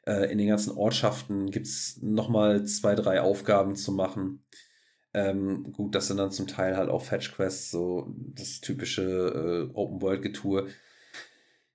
Äh, 0.07 0.31
in 0.31 0.37
den 0.39 0.47
ganzen 0.47 0.75
Ortschaften 0.75 1.51
gibt 1.51 1.67
es 1.67 1.99
nochmal 2.01 2.65
zwei, 2.65 2.95
drei 2.95 3.21
Aufgaben 3.21 3.75
zu 3.75 3.91
machen. 3.91 4.43
Ähm, 5.13 5.71
gut, 5.71 5.95
das 5.95 6.07
sind 6.07 6.17
dann 6.17 6.31
zum 6.31 6.47
Teil 6.47 6.75
halt 6.75 6.89
auch 6.89 7.03
Fetch 7.03 7.31
Quests, 7.33 7.71
so 7.71 8.13
das 8.33 8.59
typische 8.59 9.69
äh, 9.71 9.73
Open 9.73 10.01
World 10.01 10.23
Getue. 10.23 10.67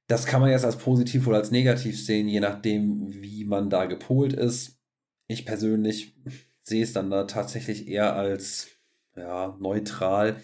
Das 0.09 0.27
kann 0.27 0.41
man 0.41 0.51
jetzt 0.51 0.65
als 0.65 0.77
positiv 0.77 1.27
oder 1.29 1.39
als 1.39 1.53
negativ 1.53 2.05
sehen, 2.05 2.29
je 2.29 2.41
nachdem, 2.41 3.23
wie 3.23 3.45
man 3.45 3.71
da 3.71 3.87
gepolt 3.87 4.33
ist. 4.33 4.81
Ich 5.29 5.47
persönlich 5.47 6.17
sehe 6.63 6.83
es 6.83 6.93
dann 6.93 7.11
da 7.11 7.25
tatsächlich 7.25 7.89
eher 7.89 8.15
als 8.15 8.69
ja, 9.17 9.57
neutral. 9.61 10.37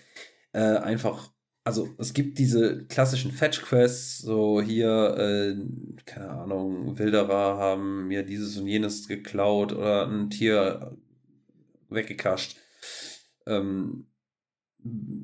Äh, 0.52 0.60
einfach, 0.60 1.30
also 1.64 1.88
es 1.98 2.14
gibt 2.14 2.38
diese 2.38 2.84
klassischen 2.86 3.32
Fetch-Quests, 3.32 4.18
so 4.18 4.60
hier, 4.60 5.16
äh, 5.16 5.56
keine 6.04 6.30
Ahnung, 6.30 6.98
Wilderer 6.98 7.58
haben 7.58 8.08
mir 8.08 8.22
dieses 8.22 8.56
und 8.56 8.66
jenes 8.66 9.08
geklaut 9.08 9.72
oder 9.72 10.06
ein 10.06 10.30
Tier 10.30 10.96
weggekascht 11.88 12.56
ähm, 13.46 14.06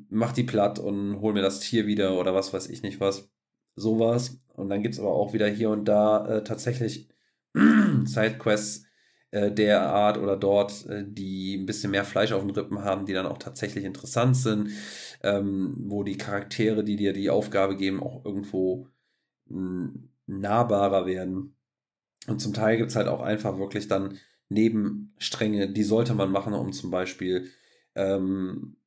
mach 0.09 0.33
die 0.33 0.43
platt 0.43 0.79
und 0.79 1.21
hol 1.21 1.33
mir 1.33 1.41
das 1.41 1.59
Tier 1.59 1.85
wieder 1.85 2.17
oder 2.19 2.33
was 2.33 2.53
weiß 2.53 2.67
ich 2.69 2.81
nicht 2.81 2.99
was. 2.99 3.29
Sowas. 3.75 4.39
Und 4.53 4.69
dann 4.69 4.83
gibt 4.83 4.93
es 4.95 4.99
aber 4.99 5.13
auch 5.13 5.33
wieder 5.33 5.47
hier 5.47 5.69
und 5.69 5.85
da 5.85 6.25
äh, 6.27 6.43
tatsächlich 6.43 7.09
Sidequests 8.05 8.85
äh, 9.33 9.51
der 9.51 9.81
Art 9.81 10.19
oder 10.19 10.37
dort, 10.37 10.85
äh, 10.85 11.03
die 11.07 11.57
ein 11.57 11.65
bisschen 11.65 11.89
mehr 11.89 12.05
Fleisch 12.05 12.31
auf 12.31 12.41
den 12.43 12.51
Rippen 12.51 12.83
haben, 12.83 13.07
die 13.07 13.13
dann 13.13 13.25
auch 13.25 13.39
tatsächlich 13.39 13.83
interessant 13.83 14.37
sind, 14.37 14.69
ähm, 15.23 15.75
wo 15.87 16.03
die 16.03 16.17
Charaktere, 16.17 16.83
die 16.83 16.97
dir 16.97 17.13
die 17.13 17.31
Aufgabe 17.31 17.75
geben, 17.75 18.03
auch 18.03 18.23
irgendwo 18.23 18.87
nahbarer 20.25 21.05
werden. 21.05 21.55
Und 22.27 22.39
zum 22.39 22.53
Teil 22.53 22.77
gibt 22.77 22.91
es 22.91 22.95
halt 22.95 23.07
auch 23.07 23.21
einfach 23.21 23.57
wirklich 23.57 23.87
dann 23.87 24.17
Nebenstränge, 24.49 25.69
die 25.69 25.83
sollte 25.83 26.13
man 26.13 26.31
machen, 26.31 26.53
um 26.53 26.71
zum 26.71 26.91
Beispiel 26.91 27.49
ähm, 27.95 28.77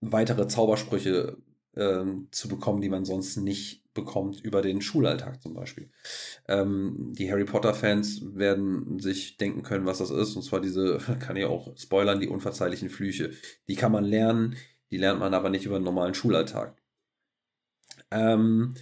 weitere 0.00 0.48
Zaubersprüche 0.48 1.38
ähm, 1.76 2.28
zu 2.30 2.48
bekommen, 2.48 2.80
die 2.80 2.90
man 2.90 3.04
sonst 3.04 3.38
nicht 3.38 3.84
bekommt 3.98 4.40
über 4.40 4.62
den 4.62 4.80
Schulalltag 4.80 5.42
zum 5.42 5.54
Beispiel. 5.54 5.90
Ähm, 6.46 7.12
die 7.18 7.30
Harry 7.30 7.44
Potter-Fans 7.44 8.36
werden 8.36 8.98
sich 8.98 9.36
denken 9.36 9.62
können, 9.62 9.86
was 9.86 9.98
das 9.98 10.10
ist. 10.10 10.36
Und 10.36 10.42
zwar 10.42 10.60
diese, 10.60 10.98
kann 11.20 11.36
ich 11.36 11.44
auch 11.44 11.76
spoilern, 11.76 12.20
die 12.20 12.28
unverzeihlichen 12.28 12.90
Flüche. 12.90 13.32
Die 13.68 13.76
kann 13.76 13.92
man 13.92 14.04
lernen, 14.04 14.56
die 14.90 14.98
lernt 14.98 15.20
man 15.20 15.34
aber 15.34 15.50
nicht 15.50 15.66
über 15.66 15.78
den 15.78 15.84
normalen 15.84 16.14
Schulalltag. 16.14 16.76
Ähm, 18.10 18.74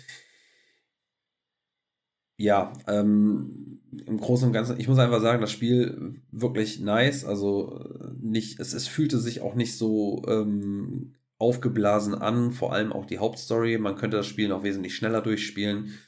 ja, 2.38 2.72
ähm, 2.86 3.80
im 4.06 4.18
Großen 4.18 4.46
und 4.46 4.52
Ganzen, 4.52 4.78
ich 4.78 4.88
muss 4.88 4.98
einfach 4.98 5.22
sagen, 5.22 5.40
das 5.40 5.50
Spiel 5.50 6.20
wirklich 6.30 6.80
nice. 6.80 7.24
Also 7.24 7.80
nicht, 8.20 8.60
es, 8.60 8.74
es 8.74 8.86
fühlte 8.86 9.18
sich 9.18 9.40
auch 9.40 9.54
nicht 9.54 9.76
so 9.76 10.22
ähm, 10.28 11.14
aufgeblasen 11.38 12.14
an, 12.14 12.52
vor 12.52 12.72
allem 12.72 12.92
auch 12.92 13.06
die 13.06 13.18
Hauptstory. 13.18 13.78
Man 13.78 13.96
könnte 13.96 14.16
das 14.16 14.26
Spiel 14.26 14.48
noch 14.48 14.62
wesentlich 14.62 14.96
schneller 14.96 15.20
durchspielen. 15.20 15.98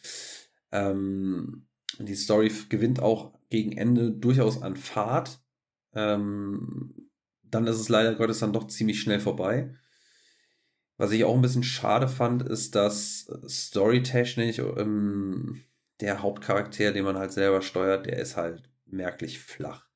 Ähm, 0.73 1.67
die 1.99 2.15
Story 2.15 2.53
gewinnt 2.69 3.01
auch 3.01 3.39
gegen 3.51 3.73
Ende 3.73 4.11
durchaus 4.11 4.63
an 4.63 4.77
Fahrt. 4.77 5.41
Ähm, 5.95 7.11
dann 7.43 7.67
ist 7.67 7.79
es 7.79 7.89
leider 7.89 8.15
Gottes 8.15 8.41
dann 8.41 8.53
doch 8.53 8.67
ziemlich 8.69 9.01
schnell 9.01 9.21
vorbei. 9.21 9.75
Was 10.97 11.13
ich 11.13 11.25
auch 11.25 11.35
ein 11.35 11.43
bisschen 11.43 11.63
schade 11.63 12.09
fand, 12.09 12.43
ist, 12.43 12.75
dass 12.75 13.31
storytechnisch 13.47 14.59
ähm, 14.59 15.63
der 16.01 16.23
Hauptcharakter, 16.23 16.93
den 16.93 17.05
man 17.05 17.17
halt 17.17 17.33
selber 17.33 17.63
steuert, 17.63 18.07
der 18.07 18.19
ist 18.19 18.37
halt 18.37 18.69
merklich 18.87 19.39
flach. 19.39 19.88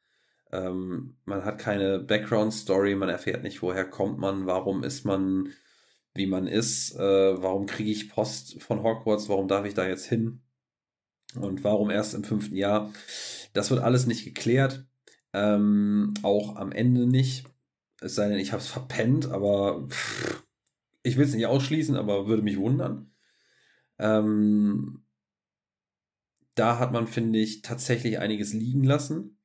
Ähm, 0.52 1.16
man 1.24 1.44
hat 1.44 1.58
keine 1.58 1.98
Background-Story, 1.98 2.94
man 2.94 3.08
erfährt 3.08 3.42
nicht, 3.42 3.62
woher 3.62 3.88
kommt 3.88 4.18
man, 4.18 4.46
warum 4.46 4.84
ist 4.84 5.04
man, 5.04 5.52
wie 6.14 6.26
man 6.26 6.46
ist, 6.46 6.94
äh, 6.96 7.42
warum 7.42 7.66
kriege 7.66 7.90
ich 7.90 8.10
Post 8.10 8.62
von 8.62 8.82
Hogwarts, 8.82 9.28
warum 9.28 9.48
darf 9.48 9.64
ich 9.64 9.74
da 9.74 9.86
jetzt 9.86 10.06
hin 10.06 10.42
und 11.34 11.64
warum 11.64 11.90
erst 11.90 12.14
im 12.14 12.24
fünften 12.24 12.56
Jahr. 12.56 12.92
Das 13.54 13.70
wird 13.70 13.80
alles 13.80 14.06
nicht 14.06 14.24
geklärt, 14.24 14.86
ähm, 15.32 16.12
auch 16.22 16.56
am 16.56 16.72
Ende 16.72 17.06
nicht. 17.06 17.46
Es 18.00 18.14
sei 18.14 18.28
denn, 18.28 18.38
ich 18.38 18.52
habe 18.52 18.62
es 18.62 18.68
verpennt, 18.68 19.30
aber 19.30 19.88
pff, 19.88 20.44
ich 21.02 21.16
will 21.16 21.24
es 21.24 21.34
nicht 21.34 21.46
ausschließen, 21.46 21.96
aber 21.96 22.26
würde 22.26 22.42
mich 22.42 22.58
wundern. 22.58 23.10
Ähm, 23.98 25.04
da 26.54 26.78
hat 26.78 26.92
man, 26.92 27.06
finde 27.06 27.38
ich, 27.38 27.62
tatsächlich 27.62 28.18
einiges 28.18 28.52
liegen 28.52 28.84
lassen. 28.84 29.38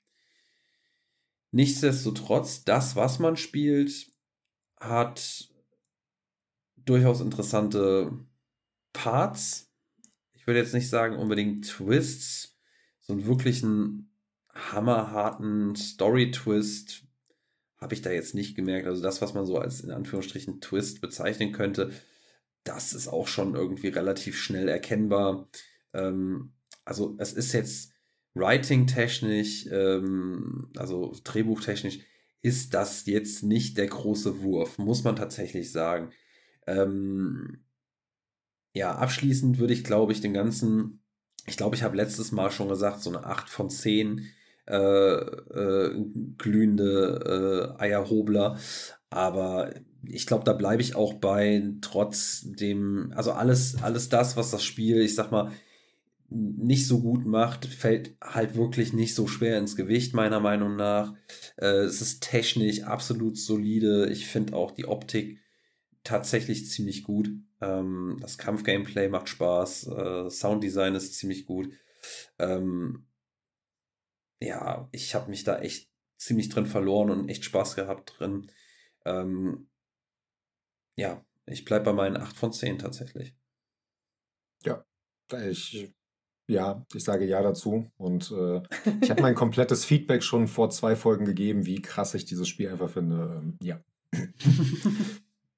Nichtsdestotrotz, 1.57 2.65
das, 2.65 2.95
was 2.95 3.17
man 3.17 3.35
spielt, 3.35 4.11
hat 4.79 5.49
durchaus 6.75 7.19
interessante 7.19 8.11
Parts. 8.93 9.73
Ich 10.33 10.45
würde 10.45 10.59
jetzt 10.59 10.75
nicht 10.75 10.87
sagen 10.87 11.15
unbedingt 11.15 11.67
Twists, 11.67 12.59
so 12.99 13.13
einen 13.13 13.25
wirklichen 13.25 14.13
hammerharten 14.53 15.75
Story-Twist 15.75 17.07
habe 17.77 17.95
ich 17.95 18.03
da 18.03 18.11
jetzt 18.11 18.35
nicht 18.35 18.55
gemerkt. 18.55 18.85
Also 18.85 19.01
das, 19.01 19.23
was 19.23 19.33
man 19.33 19.47
so 19.47 19.57
als 19.57 19.81
in 19.81 19.89
Anführungsstrichen 19.89 20.61
Twist 20.61 21.01
bezeichnen 21.01 21.53
könnte, 21.53 21.91
das 22.65 22.93
ist 22.93 23.07
auch 23.07 23.27
schon 23.27 23.55
irgendwie 23.55 23.87
relativ 23.87 24.37
schnell 24.37 24.69
erkennbar. 24.69 25.49
Ähm, 25.93 26.53
also 26.85 27.15
es 27.17 27.33
ist 27.33 27.51
jetzt 27.53 27.96
writing-technisch, 28.39 29.67
ähm, 29.71 30.69
also 30.77 31.13
drehbuchtechnisch, 31.23 31.99
ist 32.41 32.73
das 32.73 33.05
jetzt 33.05 33.43
nicht 33.43 33.77
der 33.77 33.87
große 33.87 34.41
Wurf, 34.41 34.77
muss 34.77 35.03
man 35.03 35.15
tatsächlich 35.15 35.71
sagen. 35.71 36.11
Ähm, 36.65 37.63
ja, 38.73 38.95
abschließend 38.95 39.57
würde 39.57 39.73
ich, 39.73 39.83
glaube 39.83 40.11
ich, 40.11 40.21
den 40.21 40.33
ganzen, 40.33 41.01
ich 41.45 41.57
glaube, 41.57 41.75
ich 41.75 41.83
habe 41.83 41.97
letztes 41.97 42.31
Mal 42.31 42.51
schon 42.51 42.69
gesagt, 42.69 43.01
so 43.01 43.09
eine 43.09 43.25
8 43.25 43.49
von 43.49 43.69
10 43.69 44.27
äh, 44.67 44.75
äh, 44.75 46.05
glühende 46.37 47.75
äh, 47.79 47.81
Eierhobler. 47.81 48.57
Aber 49.09 49.73
ich 50.03 50.27
glaube, 50.27 50.43
da 50.43 50.53
bleibe 50.53 50.81
ich 50.81 50.95
auch 50.95 51.13
bei, 51.15 51.63
trotz 51.81 52.43
dem, 52.45 53.13
also 53.15 53.31
alles, 53.31 53.81
alles 53.81 54.09
das, 54.09 54.37
was 54.37 54.51
das 54.51 54.63
Spiel, 54.63 55.01
ich 55.01 55.15
sag 55.15 55.31
mal, 55.31 55.51
nicht 56.29 56.87
so 56.87 57.01
gut 57.01 57.25
macht, 57.25 57.65
fällt 57.65 58.17
halt 58.21 58.55
wirklich 58.55 58.93
nicht 58.93 59.15
so 59.15 59.27
schwer 59.27 59.57
ins 59.57 59.75
Gewicht, 59.75 60.13
meiner 60.13 60.39
Meinung 60.39 60.75
nach. 60.75 61.15
Äh, 61.57 61.83
es 61.85 62.01
ist 62.01 62.21
technisch 62.21 62.83
absolut 62.83 63.37
solide. 63.37 64.09
Ich 64.09 64.27
finde 64.27 64.55
auch 64.55 64.71
die 64.71 64.87
Optik 64.87 65.39
tatsächlich 66.03 66.69
ziemlich 66.69 67.03
gut. 67.03 67.29
Ähm, 67.61 68.17
das 68.21 68.37
Kampfgameplay 68.37 69.09
macht 69.09 69.29
Spaß. 69.29 69.87
Äh, 69.87 70.29
Sounddesign 70.29 70.95
ist 70.95 71.15
ziemlich 71.15 71.45
gut. 71.45 71.71
Ähm, 72.39 73.07
ja, 74.39 74.87
ich 74.91 75.15
habe 75.15 75.29
mich 75.29 75.43
da 75.43 75.59
echt 75.59 75.89
ziemlich 76.17 76.49
drin 76.49 76.65
verloren 76.65 77.09
und 77.09 77.29
echt 77.29 77.45
Spaß 77.45 77.75
gehabt 77.75 78.15
drin. 78.17 78.51
Ähm, 79.05 79.69
ja, 80.95 81.25
ich 81.45 81.63
bleibe 81.63 81.85
bei 81.85 81.93
meinen 81.93 82.17
8 82.17 82.35
von 82.35 82.51
10 82.51 82.79
tatsächlich. 82.79 83.35
Ja, 84.63 84.83
ich 85.31 85.93
ja, 86.47 86.85
ich 86.93 87.03
sage 87.03 87.25
ja 87.25 87.41
dazu. 87.41 87.89
Und 87.97 88.31
äh, 88.31 88.61
ich 89.01 89.09
habe 89.09 89.21
mein 89.21 89.35
komplettes 89.35 89.85
Feedback 89.85 90.23
schon 90.23 90.47
vor 90.47 90.69
zwei 90.69 90.95
Folgen 90.95 91.25
gegeben, 91.25 91.65
wie 91.65 91.81
krass 91.81 92.13
ich 92.13 92.25
dieses 92.25 92.47
Spiel 92.47 92.69
einfach 92.69 92.89
finde. 92.89 93.41
Ähm, 93.41 93.57
ja. 93.61 93.79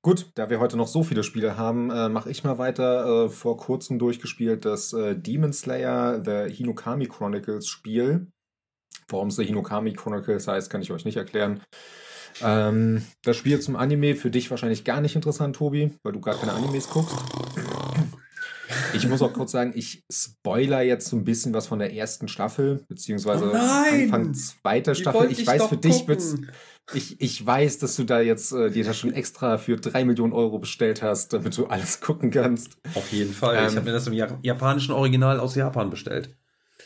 Gut, 0.01 0.31
da 0.35 0.49
wir 0.49 0.59
heute 0.59 0.77
noch 0.77 0.87
so 0.87 1.03
viele 1.03 1.23
Spiele 1.23 1.57
haben, 1.57 1.91
äh, 1.91 2.07
mache 2.09 2.31
ich 2.31 2.43
mal 2.43 2.57
weiter. 2.57 3.25
Äh, 3.25 3.29
vor 3.29 3.57
kurzem 3.57 3.99
durchgespielt 3.99 4.65
das 4.65 4.93
äh, 4.93 5.15
Demon 5.15 5.53
Slayer 5.53 6.23
The 6.23 6.53
Hinokami 6.53 7.07
Chronicles 7.07 7.67
Spiel. 7.67 8.27
Warum 9.09 9.27
es 9.27 9.35
The 9.35 9.45
Hinokami 9.45 9.93
Chronicles 9.93 10.47
heißt, 10.47 10.69
kann 10.69 10.81
ich 10.81 10.91
euch 10.91 11.03
nicht 11.03 11.17
erklären. 11.17 11.61
Ähm, 12.41 13.03
das 13.23 13.35
Spiel 13.35 13.59
zum 13.59 13.75
Anime 13.75 14.15
für 14.15 14.31
dich 14.31 14.49
wahrscheinlich 14.49 14.85
gar 14.85 15.01
nicht 15.01 15.15
interessant, 15.15 15.57
Tobi, 15.57 15.91
weil 16.03 16.13
du 16.13 16.21
gar 16.21 16.35
keine 16.35 16.53
Animes 16.53 16.89
guckst. 16.89 17.17
Ich 18.93 19.07
muss 19.07 19.21
auch 19.21 19.33
kurz 19.33 19.51
sagen, 19.51 19.71
ich 19.75 20.03
spoiler 20.11 20.81
jetzt 20.81 21.07
so 21.07 21.15
ein 21.17 21.23
bisschen 21.23 21.53
was 21.53 21.67
von 21.67 21.79
der 21.79 21.93
ersten 21.93 22.27
Staffel, 22.27 22.85
beziehungsweise 22.87 23.51
Oh! 23.51 23.55
Anfang 23.55 24.33
zweiter 24.33 24.93
Staffel. 24.95 25.31
Ich 25.31 25.39
ich 25.39 25.47
weiß, 25.47 25.65
für 25.67 25.77
dich 25.77 26.07
wird's. 26.07 26.35
Ich, 26.93 27.21
ich 27.21 27.45
weiß, 27.45 27.77
dass 27.79 27.95
du 27.95 28.03
da 28.03 28.19
jetzt 28.19 28.51
äh, 28.51 28.71
dir 28.71 28.83
das 28.83 28.97
schon 28.97 29.13
extra 29.13 29.57
für 29.59 29.75
drei 29.75 30.05
Millionen 30.05 30.33
Euro 30.33 30.57
bestellt 30.59 31.01
hast, 31.03 31.33
damit 31.33 31.55
du 31.57 31.67
alles 31.67 32.01
gucken 32.01 32.31
kannst. 32.31 32.77
Auf 32.95 33.11
jeden 33.11 33.33
Fall. 33.33 33.57
Ähm, 33.57 33.67
ich 33.69 33.75
habe 33.75 33.85
mir 33.85 33.91
das 33.91 34.07
im 34.07 34.13
Ja- 34.13 34.39
japanischen 34.41 34.91
Original 34.93 35.39
aus 35.39 35.53
Japan 35.55 35.89
bestellt. 35.91 36.35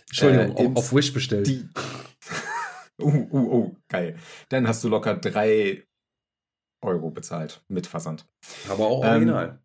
Entschuldigung, 0.10 0.58
Äh, 0.58 0.72
auf, 0.78 0.94
Wish 0.94 1.14
bestellt. 1.14 1.48
Die. 1.48 1.68
Uh, 3.02 3.28
uh, 3.32 3.38
uh, 3.58 3.76
geil. 3.90 4.18
Dann 4.50 4.68
hast 4.68 4.84
du 4.84 4.90
locker 4.90 5.16
drei 5.16 5.84
Euro 6.82 7.10
bezahlt 7.10 7.64
mit 7.68 7.88
Versand. 7.88 8.28
Aber 8.70 8.88
auch 8.88 9.04
Ähm, 9.04 9.10
original. 9.12 9.60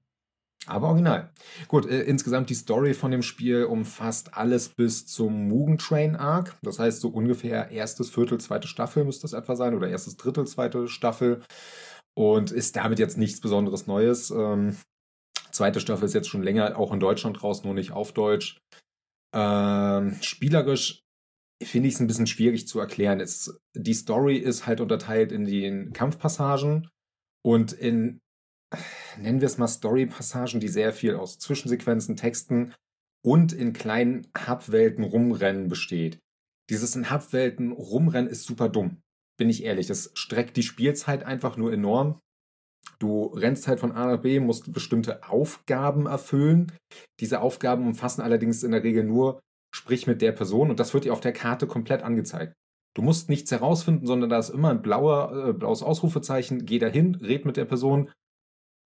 Aber 0.69 0.89
original. 0.89 1.31
Gut, 1.67 1.87
äh, 1.87 2.03
insgesamt 2.03 2.51
die 2.51 2.55
Story 2.55 2.93
von 2.93 3.11
dem 3.11 3.23
Spiel 3.23 3.65
umfasst 3.65 4.35
alles 4.35 4.69
bis 4.69 5.07
zum 5.07 5.49
Mugen 5.49 5.79
Train 5.79 6.15
Arc. 6.15 6.57
Das 6.63 6.79
heißt, 6.79 7.01
so 7.01 7.09
ungefähr 7.09 7.71
erstes 7.71 8.11
Viertel, 8.11 8.39
zweite 8.39 8.69
Staffel 8.69 9.05
müsste 9.05 9.23
das 9.23 9.33
etwa 9.33 9.57
sein 9.57 9.75
oder 9.75 9.89
erstes 9.89 10.17
Drittel, 10.17 10.47
zweite 10.47 10.87
Staffel. 10.87 11.43
Und 12.15 12.51
ist 12.51 12.77
damit 12.77 12.99
jetzt 12.99 13.17
nichts 13.17 13.41
Besonderes 13.41 13.87
Neues. 13.87 14.31
Ähm, 14.31 14.77
zweite 15.53 15.81
Staffel 15.81 16.05
ist 16.05 16.15
jetzt 16.15 16.29
schon 16.29 16.43
länger 16.43 16.79
auch 16.79 16.93
in 16.93 17.01
Deutschland 17.01 17.43
raus, 17.43 17.65
nur 17.65 17.75
nicht 17.75 17.93
auf 17.93 18.13
Deutsch. 18.13 18.59
Ähm, 19.35 20.17
spielerisch 20.21 21.03
finde 21.63 21.89
ich 21.89 21.95
es 21.95 22.01
ein 22.01 22.07
bisschen 22.07 22.27
schwierig 22.27 22.69
zu 22.69 22.79
erklären. 22.79 23.21
Es, 23.21 23.59
die 23.75 23.95
Story 23.95 24.37
ist 24.37 24.67
halt 24.67 24.81
unterteilt 24.81 25.33
in 25.33 25.45
den 25.45 25.93
Kampfpassagen 25.93 26.89
und 27.43 27.73
in 27.73 28.21
nennen 29.17 29.41
wir 29.41 29.47
es 29.47 29.59
mal 29.59 29.69
Story-Passagen, 29.69 30.61
die 30.61 30.69
sehr 30.69 30.93
viel 30.93 31.15
aus 31.17 31.39
Zwischensequenzen, 31.39 32.17
Texten 32.17 32.75
und 33.25 33.53
in 33.53 33.73
kleinen 33.73 34.27
Hub-Welten 34.47 35.05
rumrennen 35.05 35.69
besteht. 35.69 36.19
Dieses 36.71 36.95
in 36.97 37.11
Hub-Welten 37.11 37.73
rumrennen 37.73 38.31
ist 38.31 38.45
super 38.45 38.69
dumm. 38.69 38.99
Bin 39.39 39.49
ich 39.49 39.65
ehrlich. 39.65 39.87
Das 39.87 40.11
streckt 40.15 40.57
die 40.57 40.63
Spielzeit 40.63 41.25
einfach 41.25 41.57
nur 41.57 41.73
enorm. 41.73 42.21
Du 42.99 43.27
rennst 43.27 43.69
halt 43.69 43.81
von 43.81 43.93
A 43.93 44.07
nach 44.07 44.23
B, 44.23 44.41
musst 44.41 44.73
bestimmte 44.73 45.29
Aufgaben 45.29 46.07
erfüllen. 46.07 46.73
Diese 47.21 47.41
Aufgaben 47.41 47.87
umfassen 47.87 48.23
allerdings 48.23 48.63
in 48.63 48.73
der 48.73 48.83
Regel 48.83 49.05
nur, 49.05 49.41
sprich 49.75 50.07
mit 50.07 50.21
der 50.21 50.33
Person 50.33 50.71
und 50.71 50.81
das 50.81 50.95
wird 50.95 51.05
dir 51.05 51.13
auf 51.13 51.21
der 51.21 51.33
Karte 51.33 51.67
komplett 51.67 52.03
angezeigt. 52.03 52.55
Du 52.97 53.03
musst 53.03 53.29
nichts 53.29 53.53
herausfinden, 53.53 54.07
sondern 54.07 54.31
da 54.31 54.39
ist 54.39 54.49
immer 54.49 54.71
ein 54.71 54.83
blauer, 54.83 55.51
äh, 55.51 55.53
blaues 55.53 55.83
Ausrufezeichen. 55.83 56.67
Geh 56.67 56.79
dahin, 56.81 57.15
red 57.17 57.45
mit 57.45 57.57
der 57.57 57.67
Person, 57.67 58.11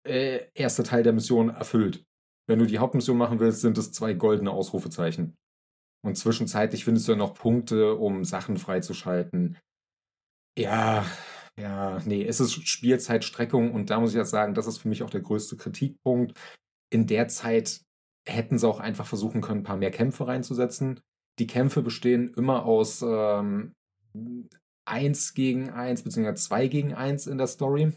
äh, 0.07 0.49
erster 0.55 0.85
Teil 0.85 1.03
der 1.03 1.13
Mission 1.13 1.51
erfüllt. 1.51 2.05
Wenn 2.49 2.59
du 2.59 2.67
die 2.67 2.79
Hauptmission 2.79 3.17
machen 3.17 3.41
willst, 3.41 3.61
sind 3.61 3.77
es 3.79 3.93
zwei 3.93 4.15
goldene 4.15 4.51
Ausrufezeichen. 4.51 5.37
Und 6.05 6.17
zwischenzeitlich 6.17 6.85
findest 6.85 7.09
du 7.09 7.13
ja 7.13 7.19
noch 7.19 7.35
Punkte, 7.35 7.97
um 7.97 8.25
Sachen 8.25 8.57
freizuschalten. 8.57 9.59
Ja, 10.57 11.05
ja, 11.59 11.99
nee, 12.05 12.25
es 12.25 12.39
ist 12.39 12.69
Spielzeitstreckung 12.69 13.73
und 13.73 13.91
da 13.91 13.99
muss 13.99 14.11
ich 14.11 14.17
ja 14.17 14.25
sagen, 14.25 14.55
das 14.55 14.67
ist 14.67 14.79
für 14.79 14.89
mich 14.89 15.03
auch 15.03 15.11
der 15.11 15.23
größte 15.23 15.57
Kritikpunkt. 15.57 16.39
In 16.91 17.07
der 17.07 17.29
Zeit 17.29 17.81
hätten 18.29 18.59
sie 18.59 18.69
auch 18.69 18.79
einfach 18.79 19.07
versuchen 19.07 19.41
können, 19.41 19.61
ein 19.61 19.65
paar 19.65 19.77
mehr 19.77 19.91
Kämpfe 19.91 20.27
reinzusetzen. 20.27 21.01
Die 21.39 21.47
Kämpfe 21.47 21.83
bestehen 21.83 22.33
immer 22.37 22.65
aus 22.65 23.03
ähm, 23.03 23.73
1 24.87 25.35
gegen 25.35 25.71
1 25.71 26.03
bzw. 26.03 26.35
2 26.35 26.69
gegen 26.69 26.95
1 26.95 27.27
in 27.27 27.39
der 27.39 27.47
Story 27.47 27.93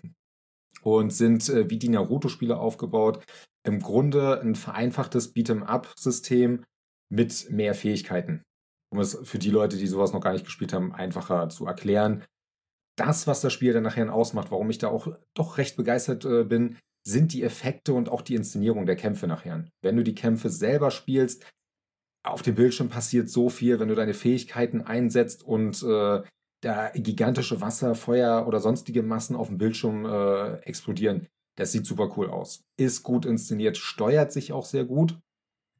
und 0.82 1.12
sind 1.12 1.50
äh, 1.50 1.70
wie 1.70 1.80
die 1.80 1.90
Naruto-Spiele 1.90 2.58
aufgebaut. 2.58 3.24
Im 3.64 3.80
Grunde 3.80 4.40
ein 4.42 4.56
vereinfachtes 4.56 5.36
Beat'em-up-System 5.36 6.64
mit 7.12 7.50
mehr 7.50 7.74
Fähigkeiten. 7.74 8.44
Um 8.92 9.00
es 9.00 9.18
für 9.24 9.40
die 9.40 9.52
Leute, 9.52 9.78
die 9.78 9.88
sowas 9.88 10.14
noch 10.14 10.22
gar 10.22 10.34
nicht 10.34 10.46
gespielt 10.46 10.74
haben, 10.74 10.94
einfacher 10.94 11.50
zu 11.50 11.66
erklären. 11.66 12.24
Das, 12.98 13.28
was 13.28 13.42
das 13.42 13.54
Spiel 13.54 13.74
dann 13.74 13.84
nachher 13.84 14.14
ausmacht, 14.14 14.52
warum 14.52 14.70
ich 14.70 14.78
da 14.78 14.88
auch 14.88 15.08
doch 15.34 15.58
recht 15.58 15.78
begeistert 15.78 16.26
äh, 16.26 16.44
bin, 16.44 16.78
sind 17.08 17.34
die 17.34 17.44
Effekte 17.44 17.94
und 17.94 18.10
auch 18.10 18.22
die 18.22 18.36
Inszenierung 18.36 18.86
der 18.86 18.96
Kämpfe 18.96 19.28
nachher. 19.28 19.66
Wenn 19.82 19.96
du 19.96 20.04
die 20.04 20.16
Kämpfe 20.16 20.50
selber 20.50 20.92
spielst, 20.92 21.46
auf 22.24 22.42
dem 22.42 22.56
Bildschirm 22.56 22.90
passiert 22.90 23.30
so 23.30 23.50
viel, 23.50 23.80
wenn 23.80 23.88
du 23.88 23.96
deine 23.96 24.14
Fähigkeiten 24.14 24.82
einsetzt 24.82 25.44
und 25.44 25.82
äh, 25.84 26.22
da 26.62 26.90
gigantische 26.94 27.62
Wasser, 27.62 27.96
Feuer 27.96 28.46
oder 28.48 28.60
sonstige 28.60 29.04
Massen 29.04 29.36
auf 29.36 29.48
dem 29.48 29.58
Bildschirm 29.58 30.06
äh, 30.06 30.56
explodieren. 30.62 31.28
Das 31.56 31.72
sieht 31.72 31.86
super 31.86 32.14
cool 32.18 32.30
aus. 32.30 32.64
Ist 32.78 33.04
gut 33.04 33.26
inszeniert, 33.26 33.78
steuert 33.78 34.32
sich 34.32 34.54
auch 34.54 34.66
sehr 34.66 34.86
gut. 34.86 35.20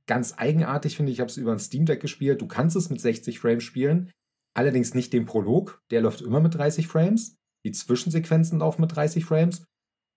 Ganz 0.08 0.34
eigenartig 0.38 0.98
finde 0.98 1.12
ich, 1.12 1.18
ich 1.18 1.22
habe 1.22 1.30
es 1.30 1.38
über 1.38 1.52
ein 1.52 1.60
Steam 1.60 1.86
Deck 1.86 2.02
gespielt. 2.02 2.42
Du 2.42 2.48
kannst 2.48 2.76
es 2.76 2.90
mit 2.90 3.00
60 3.00 3.40
Frames 3.40 3.64
spielen, 3.64 4.12
allerdings 4.54 4.94
nicht 4.94 5.14
den 5.14 5.26
Prolog. 5.26 5.82
Der 5.92 6.02
läuft 6.02 6.22
immer 6.22 6.40
mit 6.40 6.56
30 6.56 6.88
Frames. 6.88 7.38
Die 7.66 7.72
Zwischensequenzen 7.72 8.60
laufen 8.60 8.82
mit 8.82 8.96
30 8.96 9.24
Frames. 9.24 9.64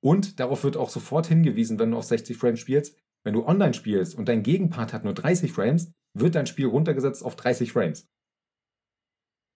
Und 0.03 0.41
darauf 0.41 0.65
wird 0.65 0.77
auch 0.77 0.91
sofort 0.91 1.27
hingewiesen, 1.27 1.79
wenn 1.79 1.91
du 1.91 1.99
auf 1.99 2.05
60 2.05 2.37
Frames 2.37 2.59
spielst. 2.59 2.99
Wenn 3.25 3.35
du 3.35 3.47
online 3.47 3.75
spielst 3.75 4.17
und 4.17 4.29
dein 4.29 4.43
Gegenpart 4.43 4.93
hat 4.93 5.05
nur 5.05 5.15
30 5.15 5.53
Frames, 5.53 5.93
wird 6.15 6.35
dein 6.35 6.47
Spiel 6.47 6.67
runtergesetzt 6.67 7.25
auf 7.25 7.37
30 7.37 7.73
Frames. 7.73 8.09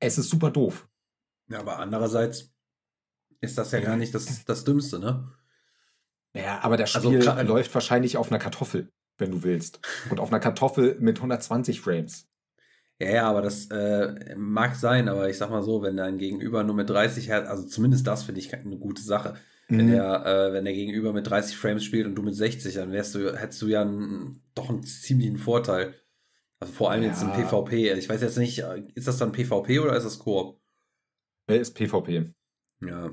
Es 0.00 0.18
ist 0.18 0.30
super 0.30 0.50
doof. 0.50 0.88
Ja, 1.48 1.60
aber 1.60 1.78
andererseits 1.78 2.52
ist 3.40 3.56
das 3.58 3.70
ja 3.72 3.80
gar 3.80 3.96
nicht 3.96 4.14
das, 4.14 4.44
das 4.44 4.64
Dümmste, 4.64 4.98
ne? 4.98 5.30
Ja, 6.34 6.60
aber 6.62 6.76
das 6.76 6.94
Also 6.94 7.08
Spiel 7.08 7.20
klar- 7.20 7.42
läuft 7.44 7.72
wahrscheinlich 7.74 8.16
auf 8.16 8.30
einer 8.30 8.38
Kartoffel, 8.38 8.92
wenn 9.18 9.30
du 9.30 9.42
willst. 9.42 9.80
Und 10.10 10.20
auf 10.20 10.30
einer 10.30 10.40
Kartoffel 10.40 10.96
mit 11.00 11.18
120 11.18 11.80
Frames. 11.80 12.28
Ja, 12.98 13.10
ja, 13.10 13.28
aber 13.30 13.42
das 13.42 13.66
äh, 13.70 14.34
mag 14.36 14.74
sein, 14.74 15.08
aber 15.08 15.28
ich 15.28 15.36
sag 15.38 15.50
mal 15.50 15.62
so, 15.62 15.82
wenn 15.82 15.96
dein 15.96 16.18
Gegenüber 16.18 16.64
nur 16.64 16.74
mit 16.74 16.88
30 16.90 17.28
Hertz, 17.28 17.48
also 17.48 17.64
zumindest 17.66 18.06
das 18.06 18.24
finde 18.24 18.40
ich 18.40 18.52
eine 18.54 18.78
gute 18.78 19.02
Sache. 19.02 19.34
Wenn 19.68 19.86
Mhm. 19.86 19.90
der, 19.92 20.26
äh, 20.26 20.52
wenn 20.52 20.64
der 20.64 20.74
Gegenüber 20.74 21.12
mit 21.12 21.26
30 21.28 21.56
Frames 21.56 21.84
spielt 21.84 22.06
und 22.06 22.14
du 22.14 22.22
mit 22.22 22.34
60, 22.34 22.74
dann 22.74 22.92
wärst 22.92 23.14
du, 23.14 23.36
hättest 23.36 23.60
du 23.62 23.66
ja 23.66 23.82
einen, 23.82 24.42
doch 24.54 24.70
einen 24.70 24.82
ziemlichen 24.82 25.36
Vorteil. 25.38 25.94
Also 26.58 26.72
vor 26.72 26.90
allem 26.90 27.02
jetzt 27.02 27.22
im 27.22 27.28
Ja. 27.30 27.34
PvP. 27.34 27.92
Ich 27.92 28.08
weiß 28.08 28.22
jetzt 28.22 28.38
nicht, 28.38 28.60
äh, 28.60 28.82
ist 28.94 29.08
das 29.08 29.18
dann 29.18 29.32
PvP 29.32 29.78
oder 29.80 29.94
ist 29.96 30.04
das 30.04 30.18
Koop? 30.18 30.58
Wer 31.46 31.60
ist 31.60 31.74
PvP? 31.74 32.32
Ja. 32.84 33.10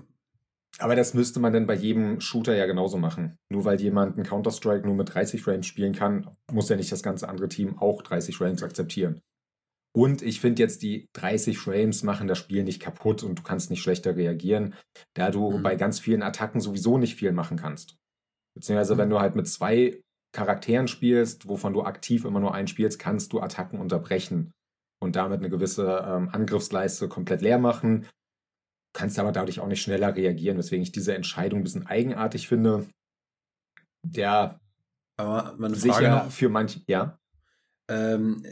Aber 0.79 0.95
das 0.95 1.13
müsste 1.13 1.39
man 1.39 1.53
dann 1.53 1.67
bei 1.67 1.75
jedem 1.75 2.19
Shooter 2.19 2.55
ja 2.55 2.65
genauso 2.65 2.97
machen. 2.97 3.38
Nur 3.49 3.63
weil 3.63 3.79
jemand 3.79 4.15
einen 4.15 4.25
Counter-Strike 4.25 4.86
nur 4.86 4.95
mit 4.95 5.13
30 5.13 5.41
Frames 5.43 5.67
spielen 5.67 5.93
kann, 5.93 6.36
muss 6.51 6.69
ja 6.69 6.75
nicht 6.75 6.91
das 6.91 7.03
ganze 7.03 7.29
andere 7.29 7.47
Team 7.47 7.77
auch 7.77 8.01
30 8.01 8.36
Frames 8.36 8.63
akzeptieren. 8.63 9.21
Und 9.95 10.23
ich 10.23 10.41
finde 10.41 10.63
jetzt, 10.63 10.81
die 10.81 11.07
30 11.13 11.59
Frames 11.59 12.01
machen 12.01 12.27
das 12.27 12.39
Spiel 12.39 12.63
nicht 12.63 12.81
kaputt 12.81 13.21
und 13.21 13.38
du 13.38 13.43
kannst 13.43 13.69
nicht 13.69 13.84
schlechter 13.84 14.15
reagieren, 14.15 14.73
da 15.13 15.29
du 15.29 15.51
Mhm. 15.59 15.61
bei 15.63 15.75
ganz 15.75 15.99
vielen 15.99 16.23
Attacken 16.23 16.59
sowieso 16.59 16.97
nicht 16.97 17.15
viel 17.15 17.31
machen 17.31 17.57
kannst. 17.57 17.95
Beziehungsweise, 18.55 18.95
Mhm. 18.95 18.99
wenn 18.99 19.09
du 19.11 19.19
halt 19.19 19.36
mit 19.36 19.47
zwei 19.47 20.01
Charakteren 20.36 20.88
spielst, 20.88 21.47
wovon 21.47 21.73
du 21.73 21.84
aktiv 21.84 22.25
immer 22.25 22.39
nur 22.39 22.55
einen 22.55 22.67
spielst, 22.67 22.97
kannst 22.97 23.31
du 23.34 23.39
Attacken 23.41 23.79
unterbrechen 23.79 24.51
und 24.99 25.15
damit 25.15 25.39
eine 25.39 25.49
gewisse 25.51 26.03
ähm, 26.07 26.29
Angriffsleiste 26.29 27.07
komplett 27.07 27.41
leer 27.41 27.59
machen. 27.59 28.07
Kannst 28.93 29.17
aber 29.19 29.31
dadurch 29.31 29.59
auch 29.59 29.67
nicht 29.67 29.81
schneller 29.81 30.15
reagieren, 30.15 30.57
weswegen 30.57 30.83
ich 30.83 30.91
diese 30.91 31.15
Entscheidung 31.15 31.59
ein 31.61 31.63
bisschen 31.63 31.87
eigenartig 31.87 32.47
finde. 32.47 32.85
Ja, 34.13 34.59
Aber 35.17 35.55
Frage 35.57 35.75
sicher 35.75 36.09
noch, 36.25 36.31
für 36.31 36.49
manche, 36.49 36.81
ja. 36.87 37.17
ähm, 37.89 38.43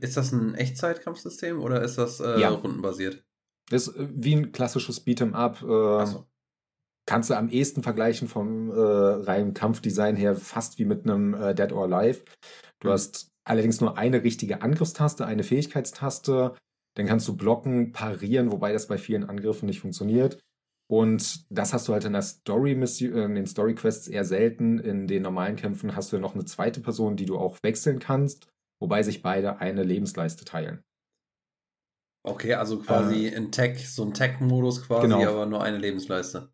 ist 0.00 0.16
das 0.16 0.32
ein 0.32 0.54
Echtzeitkampfsystem 0.54 1.60
oder 1.60 1.82
ist 1.82 1.98
das 1.98 2.20
äh, 2.20 2.40
Ja. 2.40 2.50
rundenbasiert? 2.50 3.24
Das 3.70 3.88
ist 3.88 3.96
äh, 3.96 4.08
wie 4.10 4.36
ein 4.36 4.52
klassisches 4.52 5.04
Beat'em-up. 5.06 5.62
Äh, 5.62 6.02
Achso. 6.02 6.26
Kannst 7.06 7.30
du 7.30 7.34
am 7.34 7.48
ehesten 7.48 7.82
vergleichen 7.82 8.28
vom 8.28 8.70
äh, 8.70 8.74
reinen 8.74 9.52
Kampfdesign 9.52 10.14
her, 10.16 10.36
fast 10.36 10.78
wie 10.78 10.84
mit 10.84 11.04
einem 11.04 11.34
äh, 11.34 11.54
Dead 11.54 11.72
or 11.72 11.84
Alive. 11.92 12.22
Du 12.78 12.88
Mhm. 12.88 12.92
hast 12.92 13.28
allerdings 13.44 13.80
nur 13.80 13.98
eine 13.98 14.22
richtige 14.22 14.62
Angriffstaste, 14.62 15.26
eine 15.26 15.42
Fähigkeitstaste. 15.42 16.54
Dann 17.00 17.08
kannst 17.08 17.26
du 17.28 17.34
blocken, 17.34 17.92
parieren, 17.92 18.52
wobei 18.52 18.74
das 18.74 18.86
bei 18.86 18.98
vielen 18.98 19.24
Angriffen 19.24 19.64
nicht 19.64 19.80
funktioniert. 19.80 20.38
Und 20.86 21.50
das 21.50 21.72
hast 21.72 21.88
du 21.88 21.94
halt 21.94 22.04
in 22.04 22.12
der 22.12 22.20
Story 22.20 22.74
Mission, 22.74 23.16
in 23.16 23.34
den 23.36 23.46
Story 23.46 23.74
Quests 23.74 24.06
eher 24.06 24.26
selten. 24.26 24.78
In 24.78 25.06
den 25.06 25.22
normalen 25.22 25.56
Kämpfen 25.56 25.96
hast 25.96 26.12
du 26.12 26.18
noch 26.18 26.34
eine 26.34 26.44
zweite 26.44 26.80
Person, 26.82 27.16
die 27.16 27.24
du 27.24 27.38
auch 27.38 27.56
wechseln 27.62 28.00
kannst, 28.00 28.48
wobei 28.82 29.02
sich 29.02 29.22
beide 29.22 29.60
eine 29.60 29.82
Lebensleiste 29.82 30.44
teilen. 30.44 30.82
Okay, 32.22 32.52
also 32.52 32.78
quasi 32.80 33.28
in 33.28 33.50
Tech, 33.50 33.88
so 33.88 34.04
ein 34.04 34.12
Tech-Modus 34.12 34.86
quasi, 34.86 35.08
Genau. 35.08 35.26
aber 35.26 35.46
nur 35.46 35.62
eine 35.62 35.78
Lebensleiste. 35.78 36.52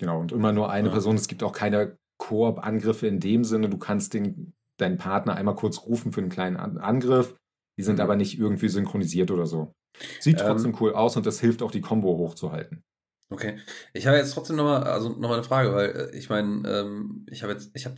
Genau, 0.00 0.18
und 0.18 0.32
immer 0.32 0.50
nur 0.52 0.68
eine 0.68 0.88
Ja. 0.88 0.92
Person. 0.92 1.14
Es 1.14 1.28
gibt 1.28 1.44
auch 1.44 1.52
keine 1.52 1.96
Koop-Angriffe 2.18 3.06
in 3.06 3.20
dem 3.20 3.44
Sinne. 3.44 3.68
Du 3.68 3.78
kannst 3.78 4.14
den, 4.14 4.52
deinen 4.78 4.98
Partner 4.98 5.36
einmal 5.36 5.54
kurz 5.54 5.86
rufen 5.86 6.10
für 6.12 6.22
einen 6.22 6.30
kleinen 6.30 6.56
An 6.56 6.78
Angriff. 6.78 7.36
Die 7.78 7.82
sind 7.82 7.96
Mhm. 7.96 8.00
aber 8.02 8.16
nicht 8.16 8.38
irgendwie 8.38 8.68
synchronisiert 8.68 9.30
oder 9.30 9.46
so. 9.46 9.72
Sieht 10.20 10.40
Ähm, 10.40 10.46
trotzdem 10.46 10.76
cool 10.80 10.92
aus 10.94 11.16
und 11.16 11.26
das 11.26 11.40
hilft 11.40 11.62
auch, 11.62 11.70
die 11.70 11.80
Combo 11.80 12.16
hochzuhalten. 12.18 12.82
Okay. 13.28 13.58
Ich 13.92 14.06
habe 14.06 14.16
jetzt 14.16 14.32
trotzdem 14.34 14.56
nochmal, 14.56 14.84
also 14.84 15.08
noch 15.10 15.28
mal 15.28 15.34
eine 15.34 15.42
Frage, 15.42 15.74
weil 15.74 15.90
äh, 16.12 16.16
ich 16.16 16.28
meine, 16.30 16.68
ähm, 16.68 17.26
ich 17.30 17.42
habe 17.42 17.52
jetzt, 17.52 17.70
ich 17.74 17.86
habe 17.86 17.96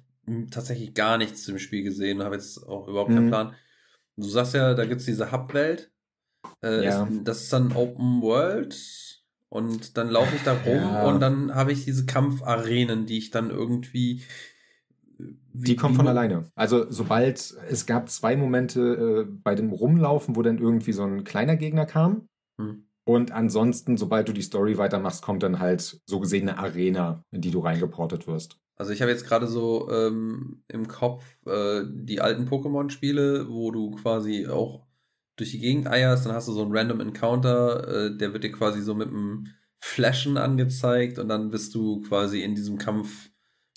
tatsächlich 0.51 0.95
gar 0.95 1.19
nichts 1.19 1.43
zu 1.43 1.53
dem 1.53 1.59
Spiel 1.59 1.83
gesehen 1.83 2.19
und 2.19 2.25
habe 2.25 2.35
jetzt 2.37 2.59
auch 2.67 2.89
überhaupt 2.89 3.11
keinen 3.11 3.27
Mhm. 3.27 3.31
Plan. 3.31 3.55
Du 4.17 4.29
sagst 4.29 4.55
ja, 4.55 4.75
da 4.75 4.85
gibt 4.85 5.01
es 5.01 5.07
diese 5.07 5.31
Hub-Welt. 5.33 5.91
Äh, 6.63 6.85
Ja. 6.85 7.05
ist, 7.05 7.13
das 7.25 7.43
ist 7.43 7.53
dann 7.53 7.73
Open 7.73 8.23
World 8.23 9.23
und 9.49 9.97
dann 9.97 10.09
laufe 10.11 10.35
ich 10.37 10.43
da 10.43 10.53
rum 10.55 10.77
Ja. 10.83 11.05
und 11.09 11.21
dann 11.21 11.55
habe 11.55 11.73
ich 11.73 11.85
diese 11.85 12.07
Kampfarenen, 12.07 13.07
die 13.07 13.19
ich 13.19 13.31
dann 13.31 13.51
irgendwie. 13.51 14.23
Die 15.19 15.77
kommen 15.77 15.97
von 15.97 16.07
alleine. 16.07 16.45
Also 16.55 16.87
sobald 16.91 17.39
es 17.69 17.87
gab 17.87 18.09
zwei 18.09 18.37
Momente 18.37 19.27
äh, 19.27 19.33
bei 19.43 19.55
dem 19.55 19.73
Rumlaufen, 19.73 20.37
wo 20.37 20.43
dann 20.43 20.59
irgendwie 20.59 20.93
so 20.93 21.03
ein 21.05 21.25
kleiner 21.25 21.57
Gegner 21.57 21.87
kam. 21.87 22.29
Hm. 22.61 22.85
Und 23.05 23.33
ansonsten, 23.33 23.97
sobald 23.97 24.29
du 24.29 24.33
die 24.33 24.43
Story 24.43 24.77
weitermachst, 24.77 25.23
kommt 25.23 25.43
dann 25.43 25.59
halt 25.59 26.01
so 26.05 26.21
gesehen 26.21 26.49
eine 26.49 26.59
Arena, 26.59 27.25
in 27.31 27.41
die 27.41 27.51
du 27.51 27.61
reingeportet 27.61 28.27
wirst. 28.27 28.59
Also 28.77 28.93
ich 28.93 29.01
habe 29.03 29.11
jetzt 29.11 29.27
gerade 29.27 29.49
so 29.49 29.91
ähm, 29.91 30.63
im 30.69 30.87
Kopf 30.87 31.25
äh, 31.47 31.83
die 31.89 32.21
alten 32.21 32.49
Pokémon-Spiele, 32.49 33.49
wo 33.49 33.73
du 33.73 33.91
quasi 33.91 34.47
auch 34.47 34.87
durch 35.37 35.53
die 35.53 35.59
Gegend 35.59 35.89
eierst, 35.89 36.27
dann 36.27 36.35
hast 36.35 36.49
du 36.49 36.53
so 36.53 36.63
einen 36.63 36.77
Random 36.77 37.01
Encounter, 37.01 38.07
äh, 38.07 38.17
der 38.17 38.33
wird 38.33 38.45
dir 38.45 38.53
quasi 38.53 38.83
so 38.83 38.95
mit 38.95 39.09
einem 39.09 39.49
Flashen 39.81 40.37
angezeigt 40.37 41.19
und 41.19 41.29
dann 41.29 41.51
bist 41.51 41.75
du 41.75 42.01
quasi 42.03 42.43
in 42.43 42.55
diesem 42.55 42.79
Kampf. 42.79 43.31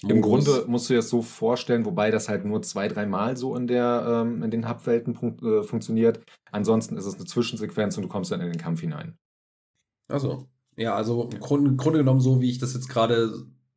Im 0.08 0.22
Grunde 0.22 0.66
musst 0.68 0.90
du 0.90 0.94
dir 0.94 0.98
das 1.00 1.10
so 1.10 1.22
vorstellen, 1.22 1.86
wobei 1.86 2.10
das 2.10 2.28
halt 2.28 2.44
nur 2.44 2.62
zwei, 2.64 2.88
dreimal 2.88 3.38
so 3.38 3.56
in, 3.56 3.68
der, 3.68 4.24
ähm, 4.26 4.42
in 4.42 4.50
den 4.50 4.68
Hubwelten 4.68 5.16
äh, 5.44 5.62
funktioniert. 5.64 6.24
Ansonsten 6.52 6.98
ist 6.98 7.06
es 7.06 7.16
eine 7.16 7.26
Zwischensequenz 7.26 7.98
und 7.98 8.04
du 8.04 8.10
kommst 8.10 8.32
dann 8.32 8.42
in 8.42 8.52
den 8.52 8.58
Kampf 8.60 8.82
hinein. 8.82 9.18
Also, 10.08 10.48
ja, 10.76 10.96
also 10.96 11.30
im 11.32 11.40
Grunde, 11.40 11.70
im 11.70 11.78
Grunde 11.78 12.00
genommen 12.00 12.20
so, 12.20 12.42
wie 12.42 12.50
ich 12.50 12.58
das 12.58 12.74
jetzt 12.74 12.90
gerade 12.90 13.32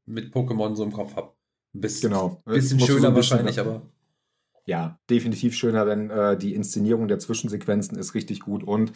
mit 0.07 0.35
Pokémon 0.35 0.75
so 0.75 0.83
im 0.85 0.93
Kopf 0.93 1.15
habe. 1.15 1.33
Ein 1.75 1.81
bisschen, 1.81 2.11
Genau. 2.11 2.41
bisschen 2.47 2.79
so 2.79 2.87
schöner 2.87 3.09
ein 3.09 3.15
bisschen- 3.15 3.39
wahrscheinlich, 3.39 3.61
aber. 3.61 3.83
Ja, 4.67 4.99
definitiv 5.11 5.55
schöner, 5.55 5.87
wenn 5.87 6.09
äh, 6.09 6.39
die 6.39 6.55
Inszenierung 6.55 7.07
der 7.07 7.19
Zwischensequenzen 7.19 7.99
ist 7.99 8.15
richtig 8.15 8.41
gut 8.41 8.65
und 8.65 8.93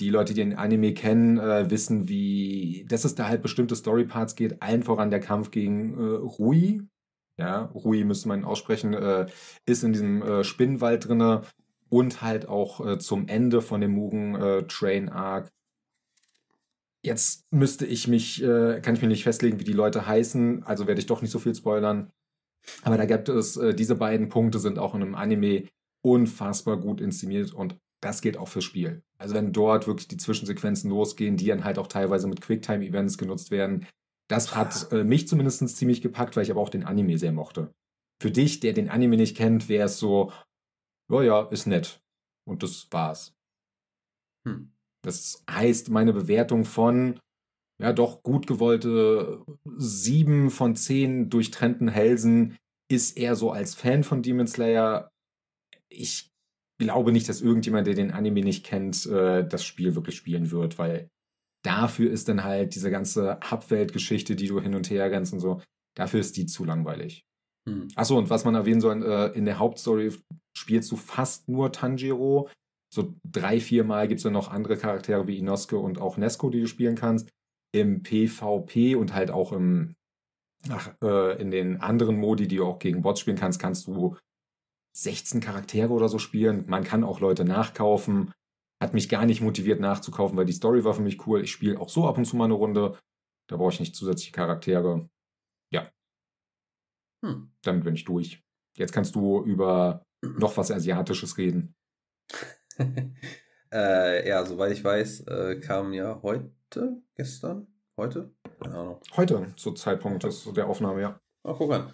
die 0.00 0.10
Leute, 0.10 0.32
die 0.32 0.40
den 0.40 0.54
Anime 0.54 0.94
kennen, 0.94 1.38
äh, 1.38 1.70
wissen, 1.70 2.08
wie, 2.08 2.86
dass 2.88 3.04
es 3.04 3.14
da 3.14 3.28
halt 3.28 3.42
bestimmte 3.42 3.74
Storyparts 3.74 4.36
geht, 4.36 4.62
allen 4.62 4.82
voran 4.82 5.10
der 5.10 5.20
Kampf 5.20 5.50
gegen 5.50 5.94
äh, 5.94 6.02
Rui. 6.02 6.82
Ja, 7.36 7.64
Rui 7.74 8.04
müsste 8.04 8.28
man 8.28 8.44
aussprechen, 8.44 8.94
äh, 8.94 9.26
ist 9.66 9.84
in 9.84 9.92
diesem 9.92 10.22
äh, 10.22 10.44
Spinnenwald 10.44 11.08
drinne 11.08 11.42
und 11.88 12.22
halt 12.22 12.48
auch 12.48 12.84
äh, 12.84 12.98
zum 12.98 13.28
Ende 13.28 13.60
von 13.60 13.80
dem 13.80 13.92
Mugen 13.92 14.34
äh, 14.34 14.64
Train 14.64 15.08
Arc. 15.08 15.48
Jetzt 17.02 17.44
müsste 17.52 17.86
ich 17.86 18.08
mich, 18.08 18.42
kann 18.42 18.94
ich 18.94 19.00
mir 19.00 19.06
nicht 19.06 19.22
festlegen, 19.22 19.60
wie 19.60 19.64
die 19.64 19.72
Leute 19.72 20.08
heißen, 20.08 20.64
also 20.64 20.88
werde 20.88 20.98
ich 20.98 21.06
doch 21.06 21.22
nicht 21.22 21.30
so 21.30 21.38
viel 21.38 21.54
spoilern. 21.54 22.10
Aber 22.82 22.98
da 22.98 23.06
gibt 23.06 23.28
es, 23.28 23.58
diese 23.76 23.94
beiden 23.94 24.28
Punkte 24.28 24.58
sind 24.58 24.80
auch 24.80 24.96
in 24.96 25.02
einem 25.02 25.14
Anime 25.14 25.68
unfassbar 26.04 26.76
gut 26.76 27.00
inszeniert 27.00 27.54
und 27.54 27.78
das 28.02 28.20
gilt 28.20 28.36
auch 28.36 28.48
fürs 28.48 28.64
Spiel. 28.64 29.04
Also 29.20 29.34
wenn 29.34 29.52
dort 29.52 29.86
wirklich 29.86 30.08
die 30.08 30.16
Zwischensequenzen 30.16 30.90
losgehen, 30.90 31.36
die 31.36 31.46
dann 31.46 31.64
halt 31.64 31.78
auch 31.78 31.88
teilweise 31.88 32.28
mit 32.28 32.40
Quicktime-Events 32.40 33.18
genutzt 33.18 33.50
werden, 33.50 33.86
das 34.28 34.54
hat 34.54 34.92
äh, 34.92 35.04
mich 35.04 35.26
zumindest 35.26 35.76
ziemlich 35.76 36.02
gepackt, 36.02 36.36
weil 36.36 36.44
ich 36.44 36.50
aber 36.50 36.60
auch 36.60 36.68
den 36.68 36.84
Anime 36.84 37.18
sehr 37.18 37.32
mochte. 37.32 37.72
Für 38.22 38.30
dich, 38.30 38.60
der 38.60 38.72
den 38.72 38.88
Anime 38.88 39.16
nicht 39.16 39.36
kennt, 39.36 39.68
wäre 39.68 39.86
es 39.86 39.98
so, 39.98 40.32
ja, 41.10 41.22
ja, 41.22 41.42
ist 41.48 41.66
nett. 41.66 42.00
Und 42.46 42.62
das 42.62 42.88
war's. 42.90 43.34
Hm. 44.46 44.72
Das 45.02 45.44
heißt, 45.50 45.90
meine 45.90 46.12
Bewertung 46.12 46.64
von, 46.64 47.18
ja, 47.80 47.92
doch 47.92 48.22
gut 48.22 48.46
gewollte 48.46 49.44
sieben 49.64 50.50
von 50.50 50.76
zehn 50.76 51.30
durchtrennten 51.30 51.88
Hälsen 51.88 52.56
ist 52.90 53.16
eher 53.16 53.36
so 53.36 53.50
als 53.50 53.74
Fan 53.74 54.02
von 54.02 54.22
Demon 54.22 54.46
Slayer. 54.46 55.10
Ich 55.88 56.27
glaube 56.78 57.12
nicht, 57.12 57.28
dass 57.28 57.40
irgendjemand, 57.40 57.86
der 57.86 57.94
den 57.94 58.12
Anime 58.12 58.40
nicht 58.40 58.64
kennt, 58.64 59.06
äh, 59.06 59.46
das 59.46 59.64
Spiel 59.64 59.94
wirklich 59.94 60.16
spielen 60.16 60.50
wird, 60.50 60.78
weil 60.78 61.10
dafür 61.64 62.10
ist 62.10 62.28
dann 62.28 62.44
halt 62.44 62.74
diese 62.74 62.90
ganze 62.90 63.38
Hubwelt-Geschichte, 63.50 64.36
die 64.36 64.46
du 64.46 64.60
hin 64.60 64.74
und 64.74 64.88
her 64.90 65.10
rennst 65.10 65.32
und 65.32 65.40
so, 65.40 65.60
dafür 65.96 66.20
ist 66.20 66.36
die 66.36 66.46
zu 66.46 66.64
langweilig. 66.64 67.24
Hm. 67.68 67.88
Achso, 67.96 68.16
und 68.16 68.30
was 68.30 68.44
man 68.44 68.54
erwähnen 68.54 68.80
soll, 68.80 69.02
äh, 69.02 69.36
in 69.36 69.44
der 69.44 69.58
Hauptstory 69.58 70.12
spielst 70.56 70.90
du 70.90 70.96
fast 70.96 71.48
nur 71.48 71.72
Tanjiro. 71.72 72.48
So 72.94 73.14
drei, 73.24 73.60
vier 73.60 73.84
Mal 73.84 74.08
gibt 74.08 74.18
es 74.18 74.22
dann 74.22 74.32
noch 74.32 74.50
andere 74.50 74.76
Charaktere 74.76 75.26
wie 75.26 75.38
Inosuke 75.38 75.78
und 75.78 76.00
auch 76.00 76.16
Nesco, 76.16 76.48
die 76.48 76.60
du 76.60 76.66
spielen 76.66 76.94
kannst. 76.94 77.28
Im 77.74 78.02
PvP 78.02 78.94
und 78.94 79.14
halt 79.14 79.30
auch 79.30 79.52
im, 79.52 79.94
ach, 80.70 80.94
äh, 81.02 81.40
in 81.40 81.50
den 81.50 81.80
anderen 81.80 82.16
Modi, 82.16 82.48
die 82.48 82.56
du 82.56 82.64
auch 82.64 82.78
gegen 82.78 83.02
Bots 83.02 83.20
spielen 83.20 83.36
kannst, 83.36 83.60
kannst 83.60 83.86
du 83.88 84.16
16 85.02 85.40
Charaktere 85.40 85.90
oder 85.92 86.08
so 86.08 86.18
spielen. 86.18 86.64
Man 86.66 86.84
kann 86.84 87.04
auch 87.04 87.20
Leute 87.20 87.44
nachkaufen. 87.44 88.32
Hat 88.80 88.94
mich 88.94 89.08
gar 89.08 89.26
nicht 89.26 89.40
motiviert 89.40 89.80
nachzukaufen, 89.80 90.36
weil 90.36 90.44
die 90.44 90.52
Story 90.52 90.84
war 90.84 90.94
für 90.94 91.02
mich 91.02 91.26
cool. 91.26 91.42
Ich 91.42 91.50
spiele 91.50 91.80
auch 91.80 91.88
so 91.88 92.06
ab 92.06 92.16
und 92.18 92.24
zu 92.24 92.36
mal 92.36 92.44
eine 92.44 92.54
Runde. 92.54 92.98
Da 93.48 93.56
brauche 93.56 93.72
ich 93.72 93.80
nicht 93.80 93.96
zusätzliche 93.96 94.32
Charaktere. 94.32 95.08
Ja, 95.72 95.90
Hm. 97.24 97.50
damit 97.62 97.84
bin 97.84 97.94
ich 97.94 98.04
durch. 98.04 98.42
Jetzt 98.76 98.92
kannst 98.92 99.14
du 99.14 99.42
über 99.42 100.04
noch 100.22 100.56
was 100.56 100.70
Asiatisches 100.70 101.36
reden. 101.38 101.74
äh, 103.72 104.28
ja, 104.28 104.44
soweit 104.44 104.72
ich 104.72 104.84
weiß, 104.84 105.20
äh, 105.26 105.60
kam 105.60 105.92
ja 105.92 106.20
heute, 106.22 107.02
gestern, 107.16 107.66
heute, 107.96 108.32
keine 108.60 108.76
Ahnung. 108.76 109.00
Heute, 109.16 109.52
zu 109.56 109.72
Zeitpunkt 109.72 110.22
des, 110.24 110.44
der 110.52 110.68
Aufnahme, 110.68 111.00
ja. 111.00 111.20
Oh, 111.44 111.54
guck 111.54 111.72
an. 111.72 111.92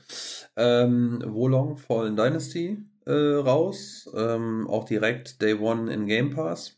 Ähm, 0.57 1.23
Wolong 1.27 1.77
Fallen 1.77 2.17
Dynasty 2.17 2.85
äh, 3.07 3.13
raus. 3.13 4.11
Ähm, 4.15 4.67
auch 4.69 4.85
direkt 4.85 5.41
Day 5.43 5.55
One 5.55 5.93
in 5.93 6.07
Game 6.07 6.31
Pass. 6.31 6.77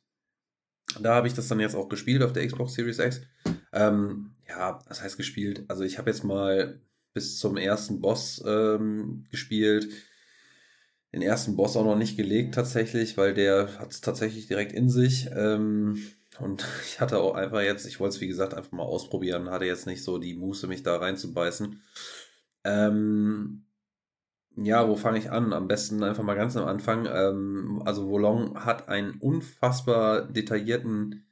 Da 1.01 1.15
habe 1.15 1.27
ich 1.27 1.35
das 1.35 1.49
dann 1.49 1.61
jetzt 1.61 1.75
auch 1.75 1.89
gespielt 1.89 2.23
auf 2.23 2.33
der 2.33 2.47
Xbox 2.47 2.75
Series 2.75 2.99
X. 2.99 3.21
Ähm, 3.73 4.35
ja, 4.49 4.79
das 4.89 5.03
heißt 5.03 5.17
gespielt. 5.17 5.65
Also 5.69 5.85
ich 5.85 5.99
habe 5.99 6.11
jetzt 6.11 6.25
mal 6.25 6.81
bis 7.13 7.39
zum 7.39 7.57
ersten 7.57 8.01
Boss 8.01 8.43
ähm, 8.47 9.25
gespielt. 9.31 9.89
Den 11.13 11.23
ersten 11.23 11.57
Boss 11.57 11.77
auch 11.77 11.85
noch 11.85 11.97
nicht 11.97 12.17
gelegt 12.17 12.55
tatsächlich, 12.55 13.17
weil 13.17 13.35
der 13.35 13.79
hat 13.79 13.93
es 13.93 14.01
tatsächlich 14.01 14.47
direkt 14.47 14.73
in 14.73 14.91
sich. 14.91 15.29
Ähm, 15.35 16.03
und 16.39 16.67
ich 16.85 17.01
hatte 17.01 17.19
auch 17.19 17.35
einfach 17.35 17.63
jetzt, 17.63 17.87
ich 17.87 18.01
wollte 18.01 18.17
es 18.17 18.21
wie 18.21 18.29
gesagt 18.29 18.55
einfach 18.55 18.73
mal 18.73 18.83
ausprobieren, 18.83 19.51
hatte 19.51 19.65
jetzt 19.65 19.87
nicht 19.87 20.03
so 20.05 20.19
die 20.19 20.35
Muße, 20.35 20.67
mich 20.67 20.83
da 20.83 20.97
reinzubeißen. 20.97 21.83
Ähm, 22.65 23.66
ja, 24.57 24.89
wo 24.89 24.97
fange 24.97 25.19
ich 25.19 25.31
an? 25.31 25.53
Am 25.53 25.69
besten 25.69 26.03
einfach 26.03 26.23
mal 26.23 26.35
ganz 26.35 26.57
am 26.57 26.67
Anfang. 26.67 27.07
Ähm, 27.07 27.83
also 27.85 28.09
Wolong 28.09 28.65
hat 28.65 28.89
einen 28.89 29.13
unfassbar 29.21 30.23
detaillierten 30.23 31.27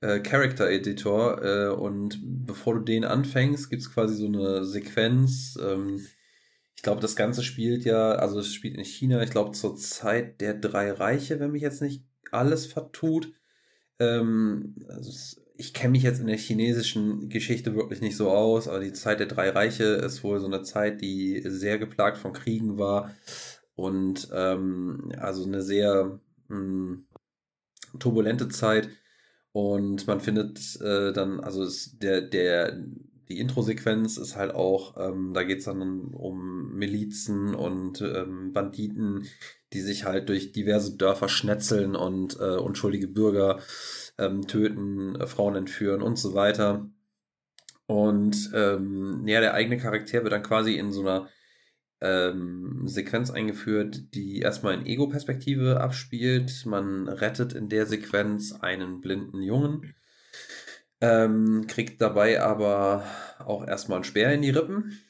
äh, 0.00 0.20
Character 0.20 0.70
Editor 0.70 1.42
äh, 1.42 1.68
und 1.68 2.20
bevor 2.22 2.74
du 2.74 2.80
den 2.80 3.04
anfängst, 3.04 3.70
gibt 3.70 3.82
es 3.82 3.92
quasi 3.92 4.14
so 4.14 4.26
eine 4.26 4.64
Sequenz. 4.64 5.58
Ähm, 5.62 6.06
ich 6.76 6.82
glaube, 6.82 7.00
das 7.00 7.16
Ganze 7.16 7.42
spielt 7.42 7.84
ja, 7.84 8.12
also 8.12 8.40
es 8.40 8.52
spielt 8.52 8.76
in 8.76 8.84
China, 8.84 9.22
ich 9.22 9.30
glaube 9.30 9.52
zur 9.52 9.76
Zeit 9.76 10.40
der 10.40 10.54
drei 10.54 10.90
Reiche, 10.92 11.40
wenn 11.40 11.52
mich 11.52 11.62
jetzt 11.62 11.82
nicht 11.82 12.04
alles 12.30 12.66
vertut. 12.66 13.32
Ähm, 13.98 14.76
also 14.88 15.10
es, 15.10 15.41
ich 15.62 15.72
kenne 15.72 15.92
mich 15.92 16.02
jetzt 16.02 16.18
in 16.18 16.26
der 16.26 16.36
chinesischen 16.36 17.28
Geschichte 17.28 17.76
wirklich 17.76 18.00
nicht 18.00 18.16
so 18.16 18.30
aus, 18.30 18.66
aber 18.66 18.80
die 18.80 18.92
Zeit 18.92 19.20
der 19.20 19.28
drei 19.28 19.48
Reiche 19.50 19.84
ist 19.84 20.24
wohl 20.24 20.40
so 20.40 20.46
eine 20.46 20.62
Zeit, 20.62 21.00
die 21.00 21.40
sehr 21.46 21.78
geplagt 21.78 22.18
von 22.18 22.32
Kriegen 22.32 22.78
war 22.78 23.14
und 23.76 24.28
ähm, 24.34 25.12
also 25.18 25.44
eine 25.44 25.62
sehr 25.62 26.18
mh, 26.48 26.98
turbulente 28.00 28.48
Zeit. 28.48 28.88
Und 29.52 30.08
man 30.08 30.20
findet 30.20 30.80
äh, 30.80 31.12
dann, 31.12 31.38
also 31.38 31.64
der, 31.98 32.22
der, 32.22 32.82
die 33.28 33.38
Intro-Sequenz 33.38 34.16
ist 34.16 34.34
halt 34.34 34.52
auch, 34.56 34.96
ähm, 34.96 35.32
da 35.32 35.44
geht 35.44 35.60
es 35.60 35.66
dann 35.66 35.80
um 36.12 36.74
Milizen 36.74 37.54
und 37.54 38.00
ähm, 38.00 38.52
Banditen, 38.52 39.28
die 39.72 39.80
sich 39.80 40.04
halt 40.04 40.28
durch 40.28 40.50
diverse 40.50 40.96
Dörfer 40.96 41.28
schnetzeln 41.28 41.94
und 41.94 42.36
äh, 42.40 42.56
unschuldige 42.56 43.06
Bürger 43.06 43.60
ähm, 44.22 44.46
töten, 44.46 45.16
äh, 45.16 45.26
Frauen 45.26 45.56
entführen 45.56 46.02
und 46.02 46.18
so 46.18 46.34
weiter. 46.34 46.88
Und 47.86 48.50
ähm, 48.54 49.22
ja, 49.26 49.40
der 49.40 49.54
eigene 49.54 49.76
Charakter 49.76 50.22
wird 50.22 50.32
dann 50.32 50.42
quasi 50.42 50.76
in 50.76 50.92
so 50.92 51.00
einer 51.00 51.28
ähm, 52.00 52.82
Sequenz 52.86 53.30
eingeführt, 53.30 54.14
die 54.14 54.40
erstmal 54.40 54.74
in 54.74 54.86
Ego-Perspektive 54.86 55.80
abspielt. 55.80 56.64
Man 56.66 57.08
rettet 57.08 57.52
in 57.52 57.68
der 57.68 57.86
Sequenz 57.86 58.52
einen 58.52 59.00
blinden 59.00 59.42
Jungen. 59.42 59.94
Ähm, 61.00 61.66
kriegt 61.66 62.00
dabei 62.00 62.40
aber 62.40 63.04
auch 63.40 63.66
erstmal 63.66 63.96
einen 63.96 64.04
Speer 64.04 64.32
in 64.32 64.42
die 64.42 64.50
Rippen 64.50 65.00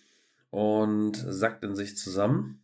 und 0.51 1.17
sackt 1.17 1.65
in 1.65 1.77
sich 1.77 1.97
zusammen 1.97 2.63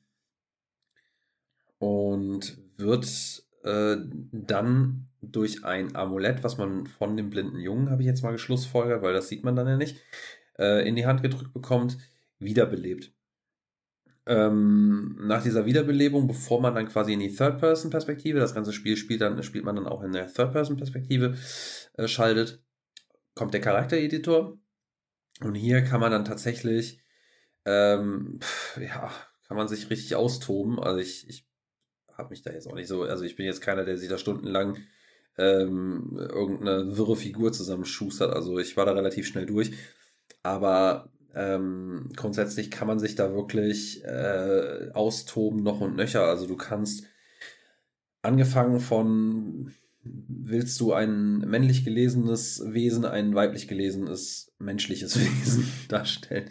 und 1.79 2.59
wird 2.77 3.07
äh, 3.65 3.97
dann 4.33 5.08
durch 5.21 5.65
ein 5.65 5.97
Amulett, 5.97 6.45
was 6.45 6.59
man 6.59 6.87
von 6.87 7.17
dem 7.17 7.31
blinden 7.31 7.59
Jungen, 7.59 7.91
habe 7.91 8.03
ich 8.03 8.07
jetzt 8.07 8.23
mal 8.23 8.33
geschlussfolgert, 8.33 9.03
weil 9.03 9.13
das 9.13 9.29
sieht 9.29 9.45
man 9.45 9.57
dann 9.57 9.69
ja 9.69 9.77
nicht, 9.77 10.01
äh, 10.59 10.87
in 10.87 10.97
die 10.97 11.07
Hand 11.07 11.23
gedrückt 11.23 11.53
bekommt, 11.53 11.99
wiederbelebt. 12.39 13.13
Ähm, 14.27 15.17
nach 15.21 15.43
dieser 15.43 15.65
Wiederbelebung, 15.65 16.27
bevor 16.29 16.61
man 16.61 16.75
dann 16.75 16.89
quasi 16.89 17.15
in 17.15 17.21
die 17.21 17.35
Third-Person-Perspektive, 17.35 18.39
das 18.39 18.55
ganze 18.55 18.73
Spiel 18.73 18.97
spielt, 18.97 19.23
dann, 19.23 19.43
spielt 19.43 19.65
man 19.65 19.77
dann 19.77 19.87
auch 19.87 20.03
in 20.03 20.13
der 20.13 20.33
Third-Person-Perspektive, 20.33 21.37
äh, 21.95 22.07
schaltet, 22.07 22.63
kommt 23.35 23.55
der 23.55 23.61
Charaktereditor. 23.61 24.59
Und 25.41 25.55
hier 25.55 25.83
kann 25.83 26.01
man 26.01 26.13
dann 26.13 26.25
tatsächlich, 26.25 27.01
ähm, 27.65 28.41
ja, 28.79 29.11
kann 29.47 29.57
man 29.57 29.69
sich 29.69 29.89
richtig 29.89 30.15
austoben. 30.15 30.79
Also 30.79 31.01
ich, 31.01 31.29
ich 31.29 31.49
habe 32.13 32.31
mich 32.31 32.43
da 32.43 32.53
jetzt 32.53 32.69
auch 32.69 32.75
nicht 32.75 32.89
so, 32.89 33.05
also 33.05 33.25
ich 33.25 33.37
bin 33.37 33.47
jetzt 33.47 33.63
keiner, 33.63 33.85
der 33.85 33.97
sich 33.97 34.09
da 34.09 34.19
stundenlang 34.19 34.77
ähm, 35.39 36.17
irgendeine 36.19 36.97
wirre 36.97 37.17
Figur 37.17 37.53
zusammenschustert. 37.53 38.33
Also 38.33 38.59
ich 38.59 38.77
war 38.77 38.87
da 38.87 38.93
relativ 38.93 39.27
schnell 39.27 39.47
durch. 39.47 39.73
Aber 40.43 41.11
ähm, 41.35 42.11
grundsätzlich 42.17 42.71
kann 42.71 42.89
man 42.89 42.99
sich 42.99 43.15
da 43.15 43.35
wirklich 43.35 44.05
äh, 44.05 44.91
austoben 44.93 45.63
noch 45.63 45.81
und 45.81 45.97
nöcher. 45.97 46.25
Also 46.25 46.47
du 46.47 46.57
kannst 46.57 47.05
angefangen 48.23 48.81
von 48.81 49.73
willst 50.29 50.81
du 50.81 50.93
ein 50.93 51.41
männlich 51.41 51.85
gelesenes 51.85 52.63
Wesen, 52.67 53.05
ein 53.05 53.35
weiblich 53.35 53.69
gelesenes 53.69 54.53
menschliches 54.59 55.19
Wesen 55.21 55.69
darstellen, 55.89 56.49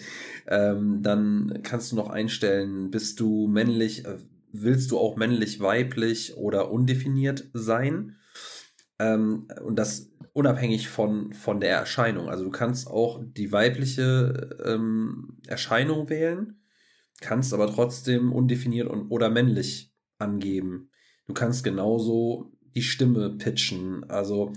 ähm, 0.48 1.02
dann 1.02 1.60
kannst 1.64 1.92
du 1.92 1.96
noch 1.96 2.10
einstellen, 2.10 2.92
bist 2.92 3.20
du 3.20 3.48
männlich, 3.48 4.06
äh, 4.06 4.18
willst 4.52 4.92
du 4.92 5.00
auch 5.00 5.16
männlich, 5.16 5.60
weiblich 5.60 6.38
oder 6.38 6.72
undefiniert 6.72 7.46
sein? 7.54 8.17
Ähm, 9.00 9.48
und 9.64 9.78
das 9.78 10.12
unabhängig 10.34 10.90
von, 10.90 11.34
von 11.34 11.60
der 11.60 11.78
Erscheinung. 11.78 12.30
Also 12.30 12.44
du 12.44 12.52
kannst 12.52 12.88
auch 12.88 13.24
die 13.24 13.52
weibliche 13.52 14.56
ähm, 14.64 15.40
Erscheinung 15.48 16.10
wählen, 16.10 16.62
kannst 17.22 17.54
aber 17.54 17.74
trotzdem 17.74 18.32
undefiniert 18.32 18.88
und, 18.88 19.10
oder 19.10 19.30
männlich 19.30 19.94
angeben. 20.20 20.92
Du 21.26 21.34
kannst 21.34 21.64
genauso 21.64 22.52
die 22.76 22.84
Stimme 22.84 23.32
pitchen. 23.32 24.04
Also 24.10 24.54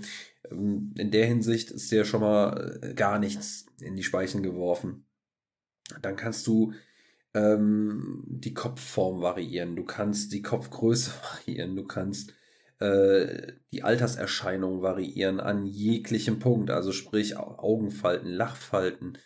ähm, 0.49 0.93
in 0.97 1.11
der 1.11 1.25
Hinsicht 1.25 1.71
ist 1.71 1.91
dir 1.91 2.05
schon 2.05 2.21
mal 2.21 2.79
äh, 2.81 2.93
gar 2.93 3.19
nichts 3.19 3.65
in 3.79 3.95
die 3.95 4.03
Speichen 4.03 4.43
geworfen. 4.43 5.07
Dann 6.01 6.15
kannst 6.15 6.47
du 6.47 6.73
ähm, 7.33 8.23
die 8.27 8.53
Kopfform 8.53 9.21
variieren, 9.21 9.75
du 9.75 9.83
kannst 9.83 10.31
die 10.33 10.41
Kopfgröße 10.41 11.11
variieren, 11.23 11.75
du 11.75 11.85
kannst 11.85 12.33
äh, 12.81 13.53
die 13.71 13.83
Alterserscheinung 13.83 14.81
variieren 14.81 15.39
an 15.39 15.65
jeglichem 15.65 16.39
Punkt, 16.39 16.71
also 16.71 16.91
sprich 16.91 17.37
Augenfalten, 17.37 18.27
Lachfalten, 18.27 19.17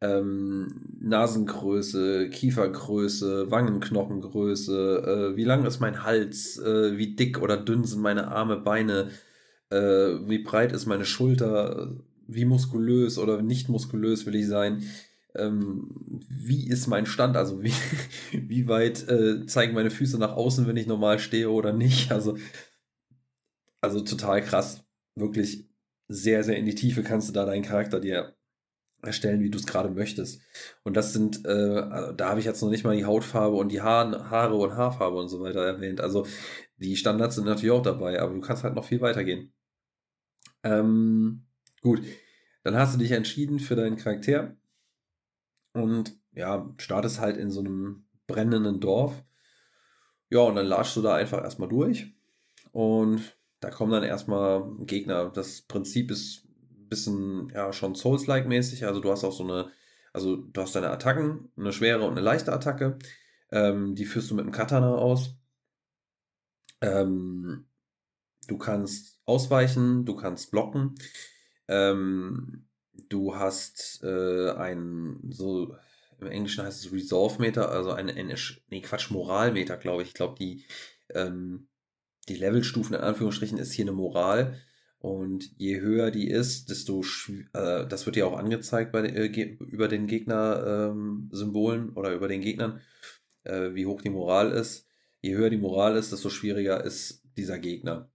ähm, 0.00 0.98
Nasengröße, 1.00 2.28
Kiefergröße, 2.28 3.50
Wangenknochengröße, 3.50 5.32
äh, 5.32 5.36
wie 5.36 5.44
lang 5.44 5.64
ist 5.64 5.80
mein 5.80 6.02
Hals, 6.02 6.58
äh, 6.58 6.98
wie 6.98 7.16
dick 7.16 7.40
oder 7.40 7.56
dünn 7.56 7.84
sind 7.84 8.02
meine 8.02 8.28
Arme, 8.28 8.58
Beine, 8.58 9.10
äh, 9.70 9.78
wie 9.78 10.40
breit 10.40 10.72
ist 10.72 10.86
meine 10.86 11.04
Schulter, 11.04 11.94
wie 12.26 12.44
muskulös 12.44 13.18
oder 13.18 13.40
nicht 13.40 13.68
muskulös 13.68 14.26
will 14.26 14.34
ich 14.34 14.48
sein 14.48 14.82
ähm, 15.38 15.88
wie 16.28 16.68
ist 16.68 16.86
mein 16.86 17.06
Stand, 17.06 17.36
also 17.36 17.62
wie, 17.62 17.72
wie 18.32 18.68
weit 18.68 19.08
äh, 19.08 19.46
zeigen 19.46 19.74
meine 19.74 19.90
Füße 19.90 20.18
nach 20.18 20.32
außen, 20.32 20.66
wenn 20.66 20.76
ich 20.76 20.86
normal 20.86 21.18
stehe 21.18 21.50
oder 21.50 21.72
nicht. 21.72 22.12
Also, 22.12 22.36
also 23.86 24.00
total 24.00 24.42
krass. 24.42 24.84
Wirklich 25.14 25.68
sehr, 26.08 26.42
sehr 26.44 26.56
in 26.56 26.66
die 26.66 26.74
Tiefe 26.74 27.02
kannst 27.02 27.28
du 27.28 27.32
da 27.32 27.44
deinen 27.44 27.62
Charakter 27.62 28.00
dir 28.00 28.36
erstellen, 29.02 29.40
wie 29.40 29.50
du 29.50 29.58
es 29.58 29.66
gerade 29.66 29.90
möchtest. 29.90 30.42
Und 30.82 30.96
das 30.96 31.12
sind, 31.12 31.44
äh, 31.46 31.48
also 31.48 32.12
da 32.12 32.30
habe 32.30 32.40
ich 32.40 32.46
jetzt 32.46 32.60
noch 32.62 32.70
nicht 32.70 32.84
mal 32.84 32.96
die 32.96 33.04
Hautfarbe 33.04 33.56
und 33.56 33.70
die 33.70 33.80
Haaren, 33.80 34.30
Haare 34.30 34.56
und 34.56 34.74
Haarfarbe 34.74 35.16
und 35.16 35.28
so 35.28 35.40
weiter 35.40 35.64
erwähnt. 35.64 36.00
Also 36.00 36.26
die 36.78 36.96
Standards 36.96 37.36
sind 37.36 37.44
natürlich 37.44 37.70
auch 37.70 37.82
dabei, 37.82 38.20
aber 38.20 38.34
du 38.34 38.40
kannst 38.40 38.64
halt 38.64 38.74
noch 38.74 38.84
viel 38.84 39.00
weitergehen. 39.00 39.52
Ähm, 40.64 41.46
gut, 41.80 42.02
dann 42.64 42.76
hast 42.76 42.94
du 42.94 42.98
dich 42.98 43.12
entschieden 43.12 43.60
für 43.60 43.76
deinen 43.76 43.96
Charakter 43.96 44.56
und 45.72 46.18
ja, 46.32 46.74
startest 46.78 47.20
halt 47.20 47.36
in 47.36 47.50
so 47.50 47.60
einem 47.60 48.06
brennenden 48.26 48.80
Dorf. 48.80 49.22
Ja, 50.30 50.40
und 50.40 50.56
dann 50.56 50.66
latschst 50.66 50.96
du 50.96 51.02
da 51.02 51.14
einfach 51.14 51.42
erstmal 51.42 51.68
durch. 51.68 52.12
Und 52.72 53.35
da 53.60 53.70
kommen 53.70 53.92
dann 53.92 54.02
erstmal 54.02 54.64
Gegner. 54.80 55.30
Das 55.30 55.62
Prinzip 55.62 56.10
ist 56.10 56.44
ein 56.70 56.88
bisschen, 56.88 57.50
ja, 57.54 57.72
schon 57.72 57.94
Souls-like 57.94 58.46
mäßig. 58.46 58.86
Also 58.86 59.00
du 59.00 59.10
hast 59.10 59.24
auch 59.24 59.32
so 59.32 59.44
eine, 59.44 59.70
also 60.12 60.36
du 60.36 60.60
hast 60.60 60.74
deine 60.74 60.90
Attacken, 60.90 61.50
eine 61.56 61.72
schwere 61.72 62.04
und 62.04 62.12
eine 62.12 62.20
leichte 62.20 62.52
Attacke. 62.52 62.98
Ähm, 63.50 63.94
die 63.94 64.04
führst 64.04 64.30
du 64.30 64.34
mit 64.34 64.44
dem 64.44 64.52
Katana 64.52 64.94
aus. 64.94 65.36
Ähm, 66.80 67.66
du 68.48 68.58
kannst 68.58 69.20
ausweichen, 69.24 70.04
du 70.04 70.16
kannst 70.16 70.50
blocken. 70.50 70.94
Ähm, 71.68 72.66
du 73.08 73.36
hast 73.36 74.02
äh, 74.02 74.50
ein 74.52 75.20
so 75.30 75.76
im 76.20 76.28
Englischen 76.28 76.64
heißt 76.64 76.86
es 76.86 76.92
Resolve 76.92 77.40
Meter, 77.40 77.70
also 77.70 77.92
ein, 77.92 78.08
ein 78.08 78.34
nee, 78.68 78.80
Quatsch, 78.80 79.10
Moralmeter, 79.10 79.76
glaube 79.76 80.02
ich. 80.02 80.08
Ich 80.08 80.14
glaube, 80.14 80.36
die, 80.38 80.64
ähm, 81.14 81.68
die 82.28 82.36
Levelstufen 82.36 82.94
in 82.94 83.00
Anführungsstrichen 83.00 83.58
ist 83.58 83.72
hier 83.72 83.84
eine 83.84 83.92
Moral. 83.92 84.56
Und 84.98 85.50
je 85.56 85.80
höher 85.80 86.10
die 86.10 86.28
ist, 86.28 86.70
desto 86.70 87.04
äh, 87.52 87.86
das 87.86 88.06
wird 88.06 88.16
ja 88.16 88.24
auch 88.24 88.36
angezeigt 88.36 88.92
bei, 88.92 89.00
äh, 89.06 89.56
über 89.60 89.88
den 89.88 90.06
Gegner-Symbolen 90.06 91.88
ähm, 91.88 91.96
oder 91.96 92.12
über 92.12 92.28
den 92.28 92.40
Gegnern, 92.40 92.80
äh, 93.44 93.74
wie 93.74 93.86
hoch 93.86 94.00
die 94.02 94.10
Moral 94.10 94.50
ist. 94.52 94.86
Je 95.20 95.36
höher 95.36 95.50
die 95.50 95.58
Moral 95.58 95.96
ist, 95.96 96.12
desto 96.12 96.30
schwieriger 96.30 96.82
ist 96.82 97.22
dieser 97.36 97.58
Gegner. 97.58 98.10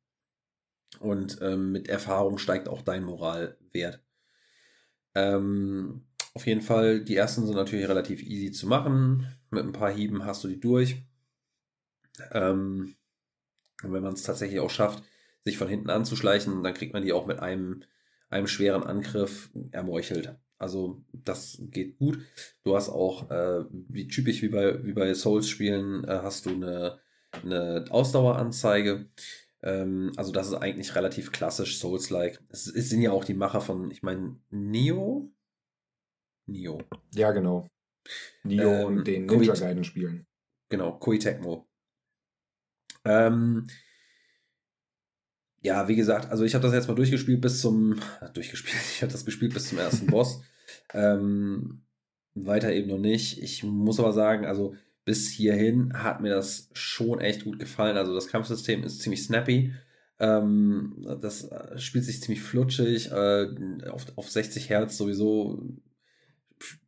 Und 0.99 1.39
ähm, 1.41 1.71
mit 1.71 1.87
Erfahrung 1.87 2.37
steigt 2.37 2.67
auch 2.67 2.81
dein 2.81 3.03
Moralwert. 3.03 4.03
Ähm, 5.15 6.07
auf 6.33 6.47
jeden 6.47 6.61
Fall, 6.61 7.03
die 7.03 7.15
ersten 7.15 7.45
sind 7.45 7.55
natürlich 7.55 7.87
relativ 7.87 8.23
easy 8.23 8.51
zu 8.51 8.67
machen. 8.67 9.27
Mit 9.49 9.63
ein 9.63 9.73
paar 9.73 9.91
Hieben 9.91 10.25
hast 10.25 10.43
du 10.43 10.47
die 10.47 10.59
durch. 10.59 11.03
Ähm, 12.31 12.95
und 13.83 13.93
wenn 13.93 14.03
man 14.03 14.13
es 14.13 14.23
tatsächlich 14.23 14.59
auch 14.59 14.69
schafft, 14.69 15.03
sich 15.43 15.57
von 15.57 15.67
hinten 15.67 15.89
anzuschleichen, 15.89 16.63
dann 16.63 16.73
kriegt 16.73 16.93
man 16.93 17.03
die 17.03 17.13
auch 17.13 17.25
mit 17.25 17.39
einem, 17.39 17.83
einem 18.29 18.47
schweren 18.47 18.83
Angriff 18.83 19.49
ermeuchelt. 19.71 20.35
Also 20.57 21.03
das 21.11 21.57
geht 21.59 21.97
gut. 21.97 22.19
Du 22.63 22.75
hast 22.75 22.89
auch, 22.89 23.31
äh, 23.31 23.65
wie 23.71 24.07
typisch 24.07 24.43
wie 24.43 24.49
bei, 24.49 24.83
wie 24.85 24.93
bei 24.93 25.13
Souls-Spielen, 25.13 26.03
äh, 26.03 26.19
hast 26.21 26.45
du 26.45 26.51
eine, 26.51 26.99
eine 27.43 27.85
Ausdaueranzeige. 27.89 29.09
Ähm, 29.63 30.11
also 30.17 30.31
das 30.31 30.47
ist 30.49 30.53
eigentlich 30.53 30.93
relativ 30.95 31.31
klassisch 31.31 31.79
Souls-like. 31.79 32.43
Es, 32.49 32.67
es, 32.67 32.89
sind 32.89 33.01
ja 33.01 33.11
auch 33.11 33.25
die 33.25 33.33
Macher 33.33 33.61
von, 33.61 33.89
ich 33.89 34.03
meine, 34.03 34.39
Neo. 34.51 35.31
Neo. 36.45 36.79
Ja, 37.15 37.31
genau. 37.31 37.67
Neo 38.43 38.69
ähm, 38.69 38.85
und 38.85 39.07
den 39.07 39.25
Ninja 39.25 39.55
Gaiden 39.55 39.83
spielen. 39.83 40.27
Genau, 40.69 40.97
Koei 40.99 41.17
Tecmo. 41.17 41.70
Ähm, 43.05 43.67
ja, 45.61 45.87
wie 45.87 45.95
gesagt, 45.95 46.31
also 46.31 46.43
ich 46.43 46.55
habe 46.55 46.63
das 46.63 46.73
jetzt 46.73 46.87
mal 46.87 46.95
durchgespielt 46.95 47.41
bis 47.41 47.61
zum, 47.61 47.99
durchgespielt, 48.33 48.81
ich 48.95 49.01
habe 49.01 49.11
das 49.11 49.25
gespielt 49.25 49.53
bis 49.53 49.69
zum 49.69 49.77
ersten 49.77 50.07
Boss. 50.07 50.41
Ähm, 50.93 51.83
weiter 52.33 52.73
eben 52.73 52.89
noch 52.89 52.97
nicht. 52.97 53.41
Ich 53.41 53.63
muss 53.63 53.99
aber 53.99 54.13
sagen, 54.13 54.45
also 54.45 54.75
bis 55.05 55.29
hierhin 55.29 55.93
hat 55.93 56.21
mir 56.21 56.33
das 56.33 56.69
schon 56.73 57.19
echt 57.19 57.43
gut 57.43 57.59
gefallen. 57.59 57.97
Also 57.97 58.13
das 58.13 58.27
Kampfsystem 58.27 58.83
ist 58.83 59.01
ziemlich 59.01 59.23
snappy. 59.23 59.73
Ähm, 60.19 61.05
das 61.21 61.45
äh, 61.45 61.77
spielt 61.79 62.05
sich 62.05 62.21
ziemlich 62.21 62.41
flutschig. 62.41 63.11
Äh, 63.11 63.47
auf, 63.89 64.05
auf 64.15 64.29
60 64.29 64.69
Hertz 64.69 64.97
sowieso 64.97 65.61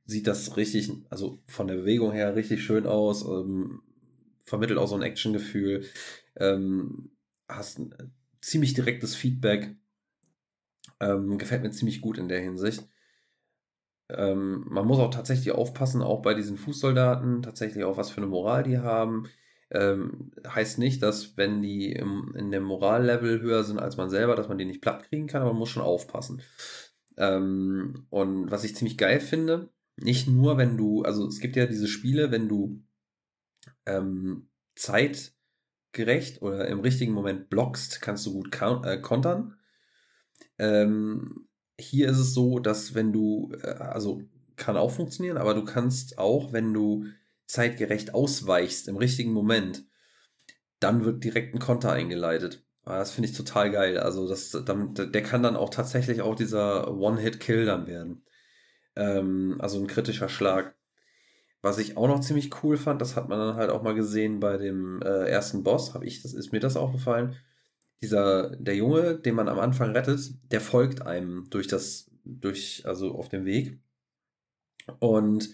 sieht 0.05 0.28
das 0.28 0.57
richtig, 0.57 0.91
also 1.09 1.39
von 1.47 1.68
der 1.68 1.76
Bewegung 1.76 2.11
her 2.11 2.36
richtig 2.36 2.64
schön 2.64 2.86
aus. 2.86 3.26
Ähm, 3.26 3.82
vermittelt 4.46 4.80
auch 4.80 4.88
so 4.88 4.96
ein 4.96 5.02
Actiongefühl. 5.02 5.86
Ähm, 6.36 7.12
hast 7.48 7.80
ein 7.80 7.91
äh, 7.94 8.06
ziemlich 8.41 8.74
direktes 8.74 9.16
Feedback. 9.16 9.76
Ähm, 11.00 11.38
gefällt 11.38 11.64
mir 11.64 11.72
ziemlich 11.72 12.02
gut 12.02 12.18
in 12.18 12.28
der 12.28 12.39
Hinsicht. 12.39 12.88
Ähm, 14.10 14.66
man 14.68 14.86
muss 14.86 15.00
auch 15.00 15.12
tatsächlich 15.12 15.52
aufpassen, 15.54 16.02
auch 16.02 16.22
bei 16.22 16.34
diesen 16.34 16.58
Fußsoldaten, 16.58 17.41
tatsächlich 17.41 17.84
auch 17.84 17.98
was 17.98 18.12
für 18.12 18.18
eine 18.18 18.28
Moral 18.28 18.64
die 18.64 18.80
haben. 18.80 19.28
Ähm, 19.72 20.32
heißt 20.48 20.78
nicht, 20.78 21.02
dass 21.02 21.36
wenn 21.36 21.62
die 21.62 21.94
im, 21.94 22.34
in 22.38 22.52
dem 22.52 22.64
Morallevel 22.64 23.41
höher 23.41 23.64
sind 23.64 23.80
als 23.80 23.98
man 23.98 24.10
selber, 24.10 24.36
dass 24.36 24.48
man 24.48 24.58
die 24.58 24.66
nicht 24.66 24.82
platt 24.82 25.04
kriegen 25.04 25.28
kann, 25.28 25.41
aber 25.41 25.52
man 25.52 25.60
muss 25.60 25.70
schon 25.70 25.82
aufpassen. 25.82 26.41
Ähm, 27.18 28.06
und 28.10 28.52
was 28.52 28.64
ich 28.64 28.76
ziemlich 28.76 28.98
geil 28.98 29.20
finde, 29.20 29.70
nicht 29.96 30.28
nur, 30.28 30.58
wenn 30.58 30.78
du, 30.78 31.04
also 31.04 31.28
es 31.28 31.39
gibt 31.39 31.56
ja 31.56 31.66
diese 31.66 31.88
Spiele, 31.88 32.32
wenn 32.32 32.48
du 32.48 32.84
ähm, 33.86 34.50
zeitgerecht 34.76 36.42
oder 36.42 36.68
im 36.68 36.80
richtigen 36.80 37.14
Moment 37.14 37.50
blockst, 37.50 38.02
kannst 38.02 38.26
du 38.26 38.34
gut 38.34 38.56
äh, 38.62 39.00
kontern. 39.00 39.58
Ähm, 40.58 41.48
hier 41.80 42.10
ist 42.10 42.20
es 42.20 42.34
so, 42.34 42.60
dass 42.60 42.94
wenn 42.96 43.12
du, 43.12 43.52
äh, 43.62 43.68
also 43.68 44.24
kann 44.56 44.78
auch 44.78 44.92
funktionieren, 44.92 45.38
aber 45.38 45.54
du 45.54 45.66
kannst 45.66 46.18
auch, 46.18 46.54
wenn 46.54 46.74
du 46.74 47.06
zeitgerecht 47.46 48.14
ausweichst 48.14 48.88
im 48.88 48.98
richtigen 48.98 49.32
Moment, 49.34 49.86
dann 50.80 51.06
wird 51.06 51.24
direkt 51.24 51.56
ein 51.56 51.60
Konter 51.60 51.92
eingeleitet. 51.92 52.66
Ah, 52.84 53.00
das 53.00 53.12
finde 53.12 53.30
ich 53.30 53.38
total 53.38 53.72
geil. 53.72 53.98
Also 53.98 54.28
das, 54.28 54.52
der 54.52 55.24
kann 55.24 55.44
dann 55.44 55.56
auch 55.56 55.70
tatsächlich 55.70 56.22
auch 56.22 56.36
dieser 56.36 56.94
One-Hit-Kill 56.94 57.66
dann 57.66 57.88
werden. 57.88 58.26
Ähm, 58.96 59.56
also 59.60 59.80
ein 59.80 59.88
kritischer 59.88 60.30
Schlag. 60.30 60.76
Was 61.64 61.78
ich 61.78 61.95
auch 61.95 62.09
noch 62.09 62.20
ziemlich 62.20 62.51
cool 62.61 62.76
fand, 62.76 63.01
das 63.01 63.16
hat 63.16 63.30
man 63.30 63.39
dann 63.39 63.55
halt 63.55 63.70
auch 63.70 63.82
mal 63.84 63.95
gesehen 63.95 64.41
bei 64.41 64.57
dem 64.57 65.01
äh, 65.01 65.30
ersten 65.30 65.64
Boss, 65.64 65.93
habe 65.93 66.05
ich, 66.05 66.22
das 66.22 66.34
ist 66.34 66.51
mir 66.51 66.59
das 66.59 66.76
aufgefallen. 66.76 67.38
Dieser, 68.01 68.53
der 68.57 68.76
Junge, 68.76 69.16
den 69.16 69.34
man 69.34 69.47
am 69.47 69.59
Anfang 69.59 69.91
rettet, 69.91 70.20
der 70.51 70.59
folgt 70.59 71.07
einem 71.07 71.47
durch 71.49 71.68
das, 71.68 72.11
durch, 72.26 72.84
also 72.86 73.16
auf 73.16 73.30
dem 73.30 73.45
Weg. 73.45 73.80
Und 74.99 75.51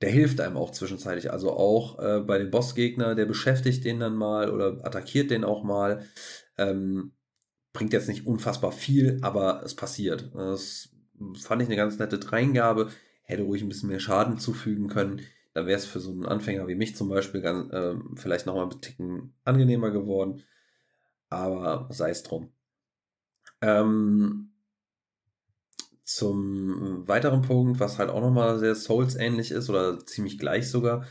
der 0.00 0.10
hilft 0.10 0.40
einem 0.40 0.56
auch 0.56 0.72
zwischenzeitlich. 0.72 1.30
Also 1.30 1.52
auch 1.52 2.00
äh, 2.00 2.18
bei 2.18 2.38
dem 2.38 2.50
Bossgegner, 2.50 3.14
der 3.14 3.26
beschäftigt 3.26 3.84
den 3.84 4.00
dann 4.00 4.16
mal 4.16 4.50
oder 4.50 4.84
attackiert 4.84 5.30
den 5.30 5.44
auch 5.44 5.62
mal. 5.62 6.04
Ähm, 6.58 7.12
bringt 7.72 7.92
jetzt 7.92 8.08
nicht 8.08 8.26
unfassbar 8.26 8.72
viel, 8.72 9.20
aber 9.22 9.62
es 9.64 9.76
passiert. 9.76 10.28
Das 10.34 10.88
fand 11.40 11.62
ich 11.62 11.68
eine 11.68 11.76
ganz 11.76 12.00
nette 12.00 12.18
Dreingabe. 12.18 12.90
Hätte 13.22 13.44
ruhig 13.44 13.62
ein 13.62 13.68
bisschen 13.68 13.90
mehr 13.90 14.00
Schaden 14.00 14.38
zufügen 14.38 14.88
können. 14.88 15.20
Dann 15.54 15.66
wäre 15.66 15.78
es 15.78 15.86
für 15.86 16.00
so 16.00 16.10
einen 16.10 16.26
Anfänger 16.26 16.66
wie 16.68 16.74
mich 16.74 16.96
zum 16.96 17.08
Beispiel 17.08 17.42
ganz, 17.42 17.72
äh, 17.72 17.94
vielleicht 18.16 18.46
nochmal 18.46 18.66
ein 18.66 18.80
Ticken 18.80 19.34
angenehmer 19.44 19.90
geworden. 19.90 20.42
Aber 21.28 21.88
sei 21.90 22.10
es 22.10 22.22
drum. 22.22 22.52
Ähm, 23.60 24.50
zum 26.04 27.06
weiteren 27.08 27.42
Punkt, 27.42 27.80
was 27.80 27.98
halt 27.98 28.10
auch 28.10 28.20
nochmal 28.20 28.58
sehr 28.58 28.74
Souls-ähnlich 28.74 29.50
ist 29.50 29.70
oder 29.70 30.04
ziemlich 30.04 30.38
gleich 30.38 30.68
sogar. 30.68 31.06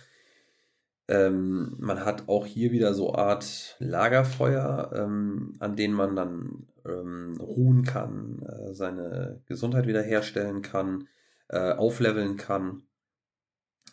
Ähm, 1.08 1.76
man 1.80 2.06
hat 2.06 2.30
auch 2.30 2.46
hier 2.46 2.72
wieder 2.72 2.94
so 2.94 3.14
Art 3.14 3.76
Lagerfeuer, 3.80 4.92
ähm, 4.94 5.54
an 5.60 5.76
denen 5.76 5.94
man 5.94 6.16
dann 6.16 6.68
ähm, 6.86 7.38
ruhen 7.40 7.84
kann, 7.84 8.42
äh, 8.44 8.74
seine 8.74 9.42
Gesundheit 9.46 9.88
wiederherstellen 9.88 10.62
kann, 10.62 11.08
äh, 11.50 11.74
aufleveln 11.74 12.38
kann, 12.38 12.84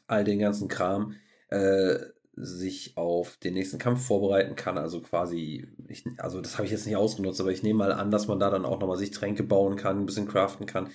all 0.07 0.25
den 0.25 0.39
ganzen 0.39 0.69
Kram. 0.69 1.15
Äh, 1.49 1.99
sich 2.41 2.97
auf 2.97 3.37
den 3.39 3.55
nächsten 3.55 3.79
Kampf 3.79 4.07
vorbereiten 4.07 4.57
kann. 4.57 4.79
Also 4.79 5.01
quasi, 5.01 5.67
ich, 5.89 6.05
also 6.19 6.41
das 6.41 6.55
habe 6.55 6.67
ich 6.67 6.71
jetzt 6.71 6.87
nicht 6.87 6.97
ausgenutzt, 6.97 7.41
aber 7.41 7.51
ich 7.51 7.63
nehme 7.63 7.79
mal 7.79 7.93
an, 7.93 8.11
dass 8.11 8.29
man 8.29 8.39
da 8.39 8.51
dann 8.51 8.65
auch 8.65 8.79
nochmal 8.79 8.97
sich 8.97 9.11
Tränke 9.11 9.43
bauen 9.43 9.77
kann, 9.77 10.01
ein 10.01 10.07
bisschen 10.07 10.29
craften 10.29 10.67
kann. 10.67 10.91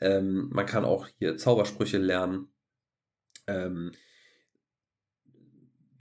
Ähm, 0.00 0.48
man 0.52 0.66
kann 0.66 0.84
auch 0.84 1.06
hier 1.18 1.36
Zaubersprüche 1.36 1.98
lernen. 1.98 2.48
Ähm, 3.46 3.92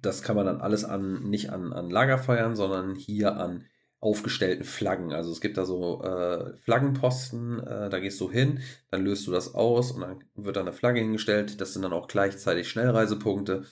das 0.02 0.22
kann 0.22 0.36
man 0.36 0.46
dann 0.46 0.62
alles 0.62 0.86
an, 0.86 1.24
nicht 1.30 1.52
an, 1.52 1.74
an 1.74 1.90
Lagerfeuern, 1.90 2.56
sondern 2.56 2.96
hier 2.96 3.36
an 3.36 3.66
aufgestellten 4.00 4.64
Flaggen. 4.64 5.12
Also 5.12 5.32
es 5.32 5.42
gibt 5.42 5.58
da 5.58 5.66
so 5.66 6.04
äh, 6.04 6.56
Flaggenposten, 6.58 7.60
äh, 7.60 7.90
da 7.90 8.00
gehst 8.00 8.22
du 8.22 8.30
hin, 8.32 8.60
dann 8.92 9.04
löst 9.04 9.26
du 9.26 9.32
das 9.32 9.56
aus 9.56 9.92
und 9.92 10.02
dann 10.02 10.24
wird 10.36 10.56
da 10.56 10.62
eine 10.62 10.74
Flagge 10.74 11.00
hingestellt. 11.00 11.60
Das 11.60 11.74
sind 11.74 11.82
dann 11.82 11.94
auch 11.94 12.08
gleichzeitig 12.08 12.70
Schnellreisepunkte. 12.70 13.66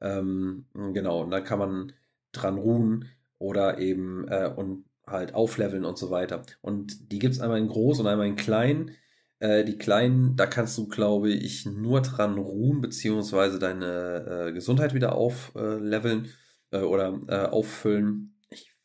Ähm, 0.00 0.66
genau, 0.74 1.22
und 1.22 1.30
da 1.30 1.40
kann 1.40 1.58
man 1.58 1.92
dran 2.32 2.58
ruhen 2.58 3.10
oder 3.38 3.78
eben 3.78 4.26
äh, 4.28 4.50
und 4.54 4.84
halt 5.06 5.34
aufleveln 5.34 5.84
und 5.84 5.98
so 5.98 6.10
weiter. 6.10 6.42
Und 6.62 7.12
die 7.12 7.18
gibt 7.18 7.34
es 7.34 7.40
einmal 7.40 7.58
in 7.58 7.68
groß 7.68 8.00
und 8.00 8.06
einmal 8.06 8.26
in 8.26 8.36
klein. 8.36 8.92
Äh, 9.38 9.64
die 9.64 9.78
kleinen, 9.78 10.36
da 10.36 10.46
kannst 10.46 10.78
du, 10.78 10.88
glaube 10.88 11.30
ich, 11.30 11.66
nur 11.66 12.00
dran 12.00 12.38
ruhen, 12.38 12.80
beziehungsweise 12.80 13.58
deine 13.58 14.48
äh, 14.48 14.52
Gesundheit 14.52 14.94
wieder 14.94 15.14
aufleveln 15.14 16.30
äh, 16.70 16.80
oder 16.80 17.20
äh, 17.28 17.46
auffüllen. 17.46 18.35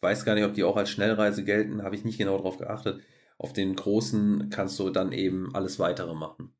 Ich 0.01 0.07
weiß 0.07 0.25
gar 0.25 0.33
nicht, 0.33 0.45
ob 0.45 0.55
die 0.55 0.63
auch 0.63 0.77
als 0.77 0.89
Schnellreise 0.89 1.43
gelten, 1.43 1.83
habe 1.83 1.95
ich 1.95 2.03
nicht 2.03 2.17
genau 2.17 2.35
darauf 2.35 2.57
geachtet. 2.57 3.03
Auf 3.37 3.53
den 3.53 3.75
großen 3.75 4.49
kannst 4.49 4.79
du 4.79 4.89
dann 4.89 5.11
eben 5.11 5.53
alles 5.53 5.77
weitere 5.77 6.15
machen. 6.15 6.55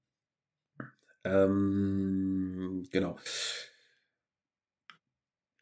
Ähm, 1.23 2.87
genau. 2.91 3.17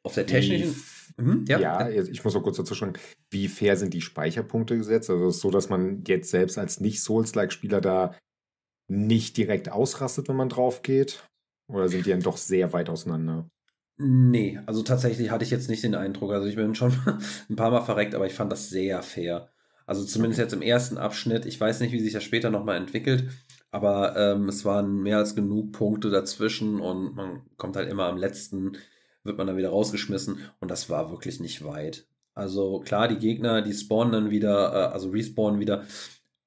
Auf 0.04 0.14
der 0.14 0.28
technischen. 0.28 0.76
Mhm, 1.16 1.46
ja. 1.48 1.58
ja, 1.58 1.90
ich 1.90 2.22
muss 2.22 2.34
noch 2.34 2.44
kurz 2.44 2.58
dazu 2.58 2.76
schauen, 2.76 2.98
wie 3.30 3.48
fair 3.48 3.78
sind 3.78 3.94
die 3.94 4.02
Speicherpunkte 4.02 4.76
gesetzt? 4.76 5.10
Also 5.10 5.28
es 5.28 5.36
ist 5.38 5.42
so, 5.42 5.50
dass 5.50 5.70
man 5.70 6.04
jetzt 6.06 6.32
selbst 6.32 6.58
als 6.58 6.82
Nicht-Souls-like-Spieler 6.82 7.80
da 7.80 8.14
nicht 8.90 9.38
direkt 9.38 9.72
ausrastet, 9.72 10.28
wenn 10.28 10.36
man 10.36 10.50
drauf 10.50 10.82
geht? 10.82 11.26
Oder 11.72 11.88
sind 11.88 12.06
die 12.06 12.10
dann 12.10 12.20
doch 12.20 12.36
sehr 12.36 12.74
weit 12.74 12.90
auseinander? 12.90 13.50
Nee, 14.02 14.60
also 14.66 14.82
tatsächlich 14.82 15.30
hatte 15.30 15.44
ich 15.44 15.52
jetzt 15.52 15.70
nicht 15.70 15.84
den 15.84 15.94
Eindruck. 15.94 16.32
Also 16.32 16.48
ich 16.48 16.56
bin 16.56 16.74
schon 16.74 16.94
ein 17.50 17.56
paar 17.56 17.72
Mal 17.72 17.82
verreckt, 17.82 18.16
aber 18.16 18.26
ich 18.26 18.34
fand 18.34 18.52
das 18.52 18.70
sehr 18.70 19.02
fair. 19.04 19.50
Also 19.86 20.06
zumindest 20.06 20.40
jetzt 20.40 20.54
im 20.54 20.62
ersten 20.62 20.98
Abschnitt. 20.98 21.46
Ich 21.46 21.60
weiß 21.60 21.82
nicht, 21.82 21.92
wie 21.92 22.00
sich 22.00 22.14
das 22.14 22.24
später 22.24 22.50
nochmal 22.50 22.78
entwickelt, 22.78 23.30
aber 23.72 24.16
ähm, 24.16 24.48
es 24.48 24.64
waren 24.64 25.02
mehr 25.02 25.18
als 25.18 25.36
genug 25.36 25.74
Punkte 25.74 26.10
dazwischen 26.10 26.80
und 26.80 27.16
man 27.16 27.42
kommt 27.58 27.76
halt 27.76 27.90
immer 27.90 28.06
am 28.06 28.18
letzten 28.18 28.78
wird 29.24 29.38
man 29.38 29.48
dann 29.48 29.58
wieder 29.58 29.70
rausgeschmissen 29.70 30.40
und 30.60 30.72
das 30.72 30.90
war 30.90 31.12
wirklich 31.12 31.40
nicht 31.40 31.64
weit. 31.64 32.08
Also 32.34 32.80
klar, 32.80 33.08
die 33.08 33.18
Gegner, 33.18 33.62
die 33.62 33.74
spawnen 33.74 34.14
dann 34.14 34.30
wieder, 34.30 34.74
äh, 34.74 34.94
also 34.94 35.10
respawnen 35.10 35.60
wieder, 35.60 35.86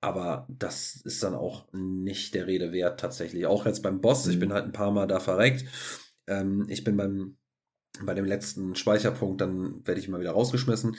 aber 0.00 0.46
das 0.48 0.96
ist 0.96 1.22
dann 1.22 1.34
auch 1.34 1.66
nicht 1.72 2.34
der 2.34 2.46
Rede 2.46 2.72
wert 2.72 2.98
tatsächlich. 2.98 3.46
Auch 3.46 3.66
jetzt 3.66 3.82
beim 3.82 4.00
Boss, 4.00 4.26
mhm. 4.26 4.32
ich 4.32 4.38
bin 4.40 4.52
halt 4.52 4.64
ein 4.64 4.72
paar 4.72 4.90
Mal 4.90 5.06
da 5.06 5.20
verreckt. 5.20 5.64
Ähm, 6.26 6.66
ich 6.68 6.84
bin 6.84 6.96
beim, 6.96 7.36
bei 8.00 8.14
dem 8.14 8.24
letzten 8.24 8.74
Speicherpunkt, 8.74 9.40
dann 9.40 9.86
werde 9.86 10.00
ich 10.00 10.08
immer 10.08 10.20
wieder 10.20 10.32
rausgeschmissen. 10.32 10.96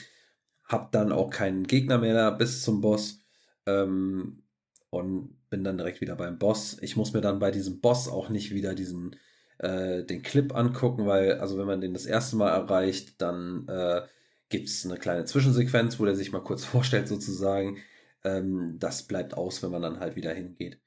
Hab 0.66 0.92
dann 0.92 1.12
auch 1.12 1.30
keinen 1.30 1.66
Gegner 1.66 1.98
mehr 1.98 2.32
bis 2.32 2.62
zum 2.62 2.82
Boss. 2.82 3.20
Ähm, 3.66 4.44
und 4.90 5.36
bin 5.50 5.64
dann 5.64 5.78
direkt 5.78 6.02
wieder 6.02 6.16
beim 6.16 6.38
Boss. 6.38 6.78
Ich 6.82 6.96
muss 6.96 7.14
mir 7.14 7.22
dann 7.22 7.40
bei 7.40 7.50
diesem 7.50 7.82
Boss 7.82 8.08
auch 8.08 8.30
nicht 8.30 8.54
wieder 8.54 8.76
diesen 8.76 9.16
äh, 9.58 10.04
den 10.04 10.22
Clip 10.22 10.56
angucken, 10.56 11.06
weil, 11.08 11.40
also 11.40 11.58
wenn 11.58 11.66
man 11.66 11.82
den 11.82 11.94
das 11.94 12.06
erste 12.06 12.36
Mal 12.36 12.50
erreicht, 12.50 13.22
dann 13.22 13.68
äh, 13.68 14.02
gibt 14.50 14.70
es 14.70 14.86
eine 14.86 14.98
kleine 14.98 15.26
Zwischensequenz, 15.26 16.00
wo 16.00 16.06
der 16.06 16.16
sich 16.16 16.32
mal 16.32 16.44
kurz 16.44 16.64
vorstellt, 16.66 17.08
sozusagen. 17.08 17.78
Ähm, 18.24 18.78
das 18.80 19.04
bleibt 19.04 19.36
aus, 19.36 19.64
wenn 19.64 19.72
man 19.72 19.82
dann 19.82 20.00
halt 20.00 20.16
wieder 20.16 20.34
hingeht. 20.34 20.80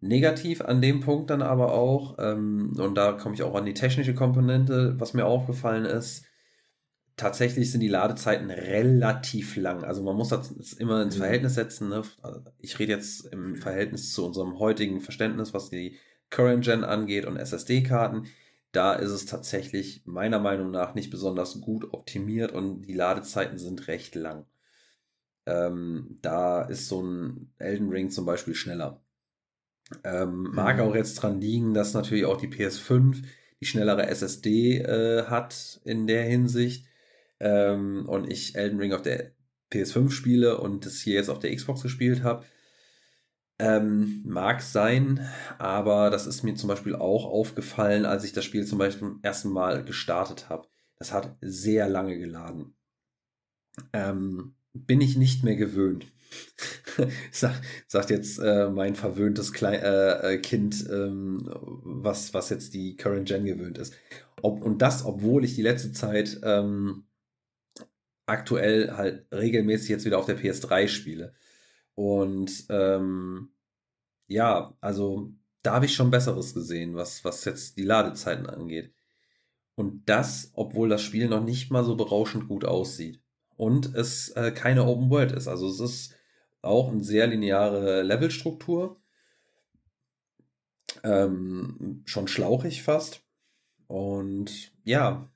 Negativ 0.00 0.60
an 0.60 0.80
dem 0.80 1.00
Punkt 1.00 1.30
dann 1.30 1.42
aber 1.42 1.74
auch, 1.74 2.16
ähm, 2.18 2.74
und 2.78 2.94
da 2.94 3.12
komme 3.12 3.34
ich 3.34 3.42
auch 3.42 3.54
an 3.54 3.66
die 3.66 3.74
technische 3.74 4.14
Komponente, 4.14 4.94
was 4.98 5.14
mir 5.14 5.26
aufgefallen 5.26 5.84
ist, 5.84 6.24
tatsächlich 7.16 7.72
sind 7.72 7.80
die 7.80 7.88
Ladezeiten 7.88 8.50
relativ 8.50 9.56
lang. 9.56 9.84
Also 9.84 10.02
man 10.02 10.16
muss 10.16 10.28
das 10.28 10.50
immer 10.74 11.02
ins 11.02 11.16
mhm. 11.16 11.20
Verhältnis 11.20 11.54
setzen. 11.54 11.88
Ne? 11.88 12.02
Ich 12.58 12.78
rede 12.78 12.92
jetzt 12.92 13.26
im 13.32 13.56
Verhältnis 13.56 14.12
zu 14.12 14.24
unserem 14.24 14.58
heutigen 14.58 15.00
Verständnis, 15.00 15.52
was 15.52 15.68
die 15.68 15.96
Current 16.30 16.64
Gen 16.64 16.84
angeht 16.84 17.24
und 17.24 17.36
SSD-Karten, 17.36 18.26
da 18.72 18.94
ist 18.94 19.10
es 19.10 19.26
tatsächlich 19.26 20.02
meiner 20.04 20.38
Meinung 20.38 20.70
nach 20.70 20.94
nicht 20.94 21.10
besonders 21.10 21.60
gut 21.60 21.92
optimiert 21.92 22.52
und 22.52 22.82
die 22.82 22.94
Ladezeiten 22.94 23.58
sind 23.58 23.88
recht 23.88 24.14
lang. 24.14 24.46
Ähm, 25.46 26.18
da 26.20 26.62
ist 26.62 26.88
so 26.88 27.02
ein 27.02 27.52
Elden 27.58 27.88
Ring 27.88 28.10
zum 28.10 28.26
Beispiel 28.26 28.54
schneller. 28.54 29.00
Ähm, 30.04 30.42
mhm. 30.42 30.54
Mag 30.54 30.80
auch 30.80 30.94
jetzt 30.94 31.14
dran 31.16 31.40
liegen, 31.40 31.74
dass 31.74 31.94
natürlich 31.94 32.24
auch 32.24 32.36
die 32.36 32.48
PS5 32.48 33.22
die 33.60 33.66
schnellere 33.66 34.06
SSD 34.06 34.78
äh, 34.78 35.24
hat 35.24 35.80
in 35.84 36.06
der 36.06 36.24
Hinsicht 36.24 36.86
ähm, 37.40 38.08
und 38.08 38.30
ich 38.30 38.54
Elden 38.54 38.78
Ring 38.78 38.92
auf 38.92 39.02
der 39.02 39.32
PS5 39.72 40.10
spiele 40.10 40.60
und 40.60 40.86
das 40.86 41.00
hier 41.00 41.14
jetzt 41.14 41.28
auf 41.28 41.38
der 41.38 41.54
Xbox 41.54 41.82
gespielt 41.82 42.22
habe. 42.22 42.44
Ähm, 43.60 44.22
mag 44.24 44.62
sein, 44.62 45.28
aber 45.58 46.10
das 46.10 46.28
ist 46.28 46.44
mir 46.44 46.54
zum 46.54 46.68
Beispiel 46.68 46.94
auch 46.94 47.24
aufgefallen, 47.24 48.06
als 48.06 48.22
ich 48.22 48.32
das 48.32 48.44
Spiel 48.44 48.64
zum 48.64 48.78
Beispiel 48.78 49.08
zum 49.08 49.20
ersten 49.22 49.50
Mal 49.50 49.84
gestartet 49.84 50.48
habe. 50.48 50.68
Das 50.96 51.12
hat 51.12 51.36
sehr 51.40 51.88
lange 51.88 52.18
geladen. 52.18 52.76
Ähm, 53.92 54.54
bin 54.74 55.00
ich 55.00 55.16
nicht 55.16 55.42
mehr 55.42 55.56
gewöhnt. 55.56 56.06
Sag, 57.30 57.60
sagt 57.86 58.10
jetzt 58.10 58.38
äh, 58.38 58.68
mein 58.68 58.94
verwöhntes 58.94 59.52
Klein, 59.52 59.80
äh, 59.80 60.34
äh, 60.34 60.38
Kind, 60.38 60.84
ähm, 60.90 61.48
was, 61.82 62.34
was 62.34 62.50
jetzt 62.50 62.74
die 62.74 62.96
Current 62.96 63.28
Gen 63.28 63.44
gewöhnt 63.44 63.78
ist. 63.78 63.94
Ob, 64.42 64.62
und 64.62 64.82
das, 64.82 65.04
obwohl 65.04 65.44
ich 65.44 65.54
die 65.54 65.62
letzte 65.62 65.92
Zeit 65.92 66.40
ähm, 66.42 67.04
aktuell 68.26 68.96
halt 68.96 69.26
regelmäßig 69.32 69.88
jetzt 69.88 70.04
wieder 70.04 70.18
auf 70.18 70.26
der 70.26 70.38
PS3 70.38 70.88
spiele. 70.88 71.34
Und 71.94 72.66
ähm, 72.68 73.50
ja, 74.26 74.76
also 74.80 75.32
da 75.62 75.74
habe 75.74 75.86
ich 75.86 75.94
schon 75.94 76.10
Besseres 76.10 76.54
gesehen, 76.54 76.94
was, 76.94 77.24
was 77.24 77.44
jetzt 77.44 77.76
die 77.76 77.84
Ladezeiten 77.84 78.46
angeht. 78.46 78.92
Und 79.74 80.08
das, 80.08 80.50
obwohl 80.54 80.88
das 80.88 81.02
Spiel 81.02 81.28
noch 81.28 81.42
nicht 81.44 81.70
mal 81.70 81.84
so 81.84 81.96
berauschend 81.96 82.48
gut 82.48 82.64
aussieht. 82.64 83.22
Und 83.56 83.94
es 83.94 84.30
äh, 84.30 84.52
keine 84.52 84.84
Open 84.84 85.10
World 85.10 85.32
ist. 85.32 85.48
Also 85.48 85.68
es 85.68 85.80
ist 85.80 86.14
auch 86.68 86.90
eine 86.90 87.02
sehr 87.02 87.26
lineare 87.26 88.02
Levelstruktur. 88.02 89.00
Ähm, 91.02 92.02
schon 92.04 92.28
schlauchig 92.28 92.82
fast. 92.82 93.22
Und 93.86 94.72
ja, 94.84 95.30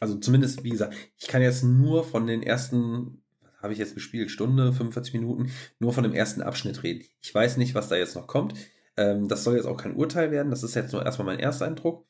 also 0.00 0.16
zumindest, 0.16 0.64
wie 0.64 0.70
gesagt, 0.70 0.94
ich 1.16 1.28
kann 1.28 1.42
jetzt 1.42 1.62
nur 1.62 2.04
von 2.04 2.26
den 2.26 2.42
ersten, 2.42 3.22
habe 3.62 3.72
ich 3.72 3.78
jetzt 3.78 3.94
gespielt, 3.94 4.30
Stunde, 4.30 4.72
45 4.72 5.14
Minuten, 5.14 5.50
nur 5.78 5.92
von 5.92 6.04
dem 6.04 6.12
ersten 6.12 6.42
Abschnitt 6.42 6.82
reden. 6.82 7.04
Ich 7.22 7.34
weiß 7.34 7.56
nicht, 7.56 7.74
was 7.74 7.88
da 7.88 7.96
jetzt 7.96 8.14
noch 8.14 8.26
kommt. 8.26 8.54
Ähm, 8.96 9.28
das 9.28 9.44
soll 9.44 9.56
jetzt 9.56 9.66
auch 9.66 9.76
kein 9.76 9.96
Urteil 9.96 10.30
werden. 10.30 10.50
Das 10.50 10.62
ist 10.62 10.74
jetzt 10.74 10.92
nur 10.92 11.04
erstmal 11.04 11.26
mein 11.26 11.40
Ersteindruck. 11.40 12.06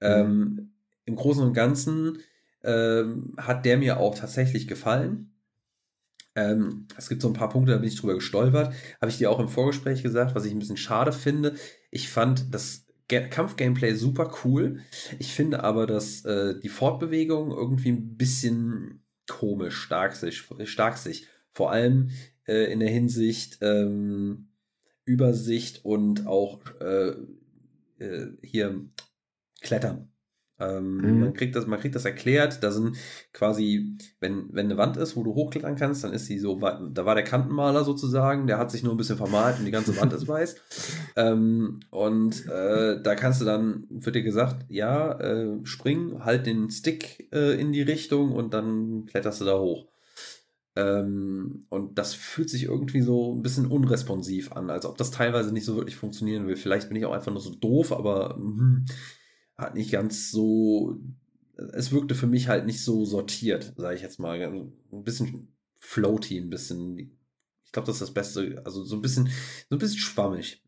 Mhm. 0.00 0.06
Ähm, 0.06 0.72
Im 1.04 1.16
Großen 1.16 1.42
und 1.42 1.54
Ganzen 1.54 2.18
ähm, 2.62 3.34
hat 3.38 3.64
der 3.64 3.78
mir 3.78 3.98
auch 3.98 4.14
tatsächlich 4.14 4.68
gefallen. 4.68 5.31
Ähm, 6.34 6.86
es 6.96 7.08
gibt 7.08 7.22
so 7.22 7.28
ein 7.28 7.34
paar 7.34 7.50
Punkte, 7.50 7.72
da 7.72 7.78
bin 7.78 7.88
ich 7.88 8.00
drüber 8.00 8.14
gestolpert. 8.14 8.74
Habe 9.00 9.10
ich 9.10 9.18
dir 9.18 9.30
auch 9.30 9.38
im 9.38 9.48
Vorgespräch 9.48 10.02
gesagt, 10.02 10.34
was 10.34 10.44
ich 10.44 10.52
ein 10.52 10.58
bisschen 10.58 10.76
schade 10.76 11.12
finde. 11.12 11.54
Ich 11.90 12.08
fand 12.08 12.54
das 12.54 12.86
Kampf-Gameplay 13.08 13.94
super 13.94 14.32
cool. 14.44 14.80
Ich 15.18 15.34
finde 15.34 15.64
aber, 15.64 15.86
dass 15.86 16.24
äh, 16.24 16.58
die 16.58 16.68
Fortbewegung 16.68 17.50
irgendwie 17.50 17.90
ein 17.90 18.16
bisschen 18.16 19.04
komisch, 19.28 19.76
stark 19.76 20.14
sich, 20.14 20.42
stark 20.64 20.96
sich. 20.96 21.26
Vor 21.52 21.70
allem 21.70 22.10
äh, 22.46 22.72
in 22.72 22.80
der 22.80 22.88
Hinsicht 22.88 23.58
ähm, 23.60 24.48
Übersicht 25.04 25.84
und 25.84 26.26
auch 26.26 26.60
äh, 26.80 27.14
äh 27.98 28.32
hier 28.42 28.86
Klettern. 29.60 30.11
Ähm, 30.62 30.98
mhm. 30.98 31.20
man, 31.20 31.32
kriegt 31.34 31.56
das, 31.56 31.66
man 31.66 31.80
kriegt 31.80 31.94
das 31.94 32.04
erklärt. 32.04 32.62
Da 32.62 32.70
sind 32.70 32.96
quasi, 33.32 33.96
wenn, 34.20 34.48
wenn 34.52 34.66
eine 34.66 34.76
Wand 34.76 34.96
ist, 34.96 35.16
wo 35.16 35.22
du 35.22 35.34
hochklettern 35.34 35.76
kannst, 35.76 36.04
dann 36.04 36.12
ist 36.12 36.26
sie 36.26 36.38
so, 36.38 36.58
da 36.58 37.06
war 37.06 37.14
der 37.14 37.24
Kantenmaler 37.24 37.84
sozusagen, 37.84 38.46
der 38.46 38.58
hat 38.58 38.70
sich 38.70 38.82
nur 38.82 38.94
ein 38.94 38.98
bisschen 38.98 39.16
vermalt 39.16 39.58
und 39.58 39.64
die 39.64 39.70
ganze 39.70 39.96
Wand 40.00 40.12
ist 40.12 40.28
weiß. 40.28 40.56
Ähm, 41.14 41.80
und 41.90 42.46
äh, 42.48 43.00
da 43.02 43.14
kannst 43.14 43.40
du 43.40 43.44
dann, 43.44 43.84
wird 43.90 44.14
dir 44.14 44.22
gesagt, 44.22 44.64
ja, 44.68 45.12
äh, 45.20 45.58
spring, 45.64 46.24
halt 46.24 46.46
den 46.46 46.70
Stick 46.70 47.28
äh, 47.32 47.60
in 47.60 47.72
die 47.72 47.82
Richtung 47.82 48.32
und 48.32 48.54
dann 48.54 49.04
kletterst 49.06 49.42
du 49.42 49.44
da 49.44 49.58
hoch. 49.58 49.88
Ähm, 50.74 51.66
und 51.68 51.98
das 51.98 52.14
fühlt 52.14 52.48
sich 52.48 52.64
irgendwie 52.64 53.02
so 53.02 53.34
ein 53.34 53.42
bisschen 53.42 53.66
unresponsiv 53.66 54.52
an, 54.52 54.70
als 54.70 54.86
ob 54.86 54.96
das 54.96 55.10
teilweise 55.10 55.52
nicht 55.52 55.66
so 55.66 55.76
wirklich 55.76 55.96
funktionieren 55.96 56.46
will. 56.46 56.56
Vielleicht 56.56 56.88
bin 56.88 56.96
ich 56.96 57.04
auch 57.04 57.12
einfach 57.12 57.32
nur 57.32 57.42
so 57.42 57.54
doof, 57.54 57.92
aber 57.92 58.36
hm, 58.36 58.86
hat 59.62 59.74
nicht 59.74 59.90
ganz 59.90 60.30
so, 60.30 61.00
es 61.72 61.92
wirkte 61.92 62.14
für 62.14 62.26
mich 62.26 62.48
halt 62.48 62.66
nicht 62.66 62.82
so 62.82 63.04
sortiert, 63.04 63.72
sage 63.76 63.96
ich 63.96 64.02
jetzt 64.02 64.20
mal. 64.20 64.40
Ein 64.40 65.04
bisschen 65.04 65.56
floaty, 65.78 66.38
ein 66.38 66.50
bisschen, 66.50 66.98
ich 67.64 67.72
glaube, 67.72 67.86
das 67.86 67.96
ist 67.96 68.02
das 68.02 68.14
Beste, 68.14 68.62
also 68.64 68.84
so 68.84 68.96
ein 68.96 69.02
bisschen, 69.02 69.28
so 69.68 69.76
ein 69.76 69.78
bisschen 69.78 69.98
schwammig. 69.98 70.62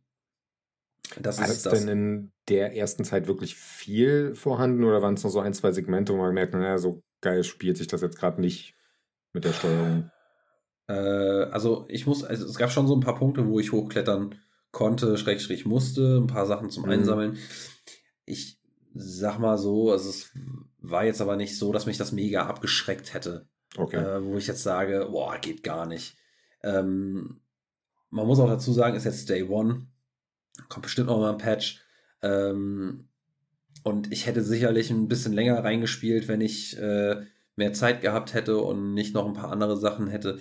Das 1.21 1.39
War 1.39 1.49
ist 1.49 1.67
das 1.67 1.85
denn 1.85 1.89
in 1.89 2.33
der 2.49 2.75
ersten 2.75 3.05
Zeit 3.05 3.27
wirklich 3.27 3.55
viel 3.55 4.35
vorhanden 4.35 4.85
oder 4.85 5.03
waren 5.03 5.15
es 5.15 5.23
nur 5.23 5.31
so 5.31 5.41
ein, 5.41 5.55
zwei 5.55 5.71
Segmente, 5.71 6.13
wo 6.13 6.17
man 6.17 6.29
gemerkt 6.29 6.55
hat, 6.55 6.61
naja, 6.61 6.79
so 6.79 7.03
geil 7.21 7.45
spielt 7.45 7.77
sich 7.77 7.87
das 7.87 8.01
jetzt 8.01 8.19
gerade 8.19 8.41
nicht 8.41 8.75
mit 9.33 9.45
der 9.45 9.53
Steuerung? 9.53 10.11
Äh, 10.89 10.93
also 10.93 11.87
ich 11.89 12.07
muss, 12.07 12.25
also 12.25 12.47
es 12.47 12.57
gab 12.57 12.71
schon 12.71 12.87
so 12.87 12.97
ein 12.97 13.01
paar 13.01 13.17
Punkte, 13.17 13.47
wo 13.47 13.61
ich 13.61 13.73
hochklettern 13.73 14.35
konnte, 14.71 15.17
schräg, 15.17 15.67
musste, 15.67 16.19
ein 16.19 16.27
paar 16.27 16.47
Sachen 16.47 16.71
zum 16.71 16.85
mhm. 16.85 16.91
Einsammeln. 16.91 17.39
Ich 18.25 18.59
sag 18.95 19.39
mal 19.39 19.59
so, 19.59 19.91
also 19.91 20.09
es 20.09 20.31
war 20.81 21.05
jetzt 21.05 21.21
aber 21.21 21.37
nicht 21.37 21.59
so, 21.59 21.73
dass 21.73 21.87
mich 21.87 21.99
das 21.99 22.13
mega 22.13 22.47
abgeschreckt 22.47 23.13
hätte. 23.13 23.49
Okay. 23.77 23.97
Äh, 23.97 24.25
wo 24.25 24.37
ich 24.37 24.47
jetzt 24.47 24.63
sage, 24.63 25.09
boah, 25.11 25.37
geht 25.39 25.63
gar 25.63 25.87
nicht. 25.87 26.17
Ähm, 26.63 27.41
man 28.11 28.27
muss 28.27 28.39
auch 28.39 28.49
dazu 28.49 28.73
sagen, 28.73 28.97
ist 28.97 29.05
jetzt 29.05 29.29
Day 29.29 29.43
One. 29.43 29.87
Kommt 30.69 30.85
bestimmt 30.85 31.09
noch 31.09 31.19
mal 31.19 31.33
ein 31.33 31.39
Patch. 31.39 31.81
Ähm, 32.23 33.09
und 33.83 34.13
ich 34.13 34.27
hätte 34.27 34.43
sicherlich 34.43 34.91
ein 34.91 35.09
bisschen 35.09 35.33
länger 35.33 35.63
reingespielt, 35.63 36.29
wenn 36.29 36.41
ich 36.41 36.79
äh, 36.79 37.23
mehr 37.57 37.73
Zeit 37.73 38.01
gehabt 38.01 38.35
hätte 38.35 38.59
und 38.59 38.95
nicht 38.95 39.15
noch 39.15 39.27
ein 39.27 39.35
paar 39.35 39.51
andere 39.51 39.77
Sachen 39.77 40.07
hätte. 40.07 40.39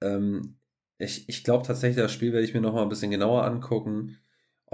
Ähm, 0.00 0.56
ich 0.98 1.28
ich 1.28 1.44
glaube 1.44 1.66
tatsächlich, 1.66 2.02
das 2.02 2.12
Spiel 2.12 2.32
werde 2.32 2.46
ich 2.46 2.54
mir 2.54 2.60
noch 2.60 2.72
mal 2.72 2.82
ein 2.82 2.88
bisschen 2.88 3.10
genauer 3.10 3.44
angucken. 3.44 4.18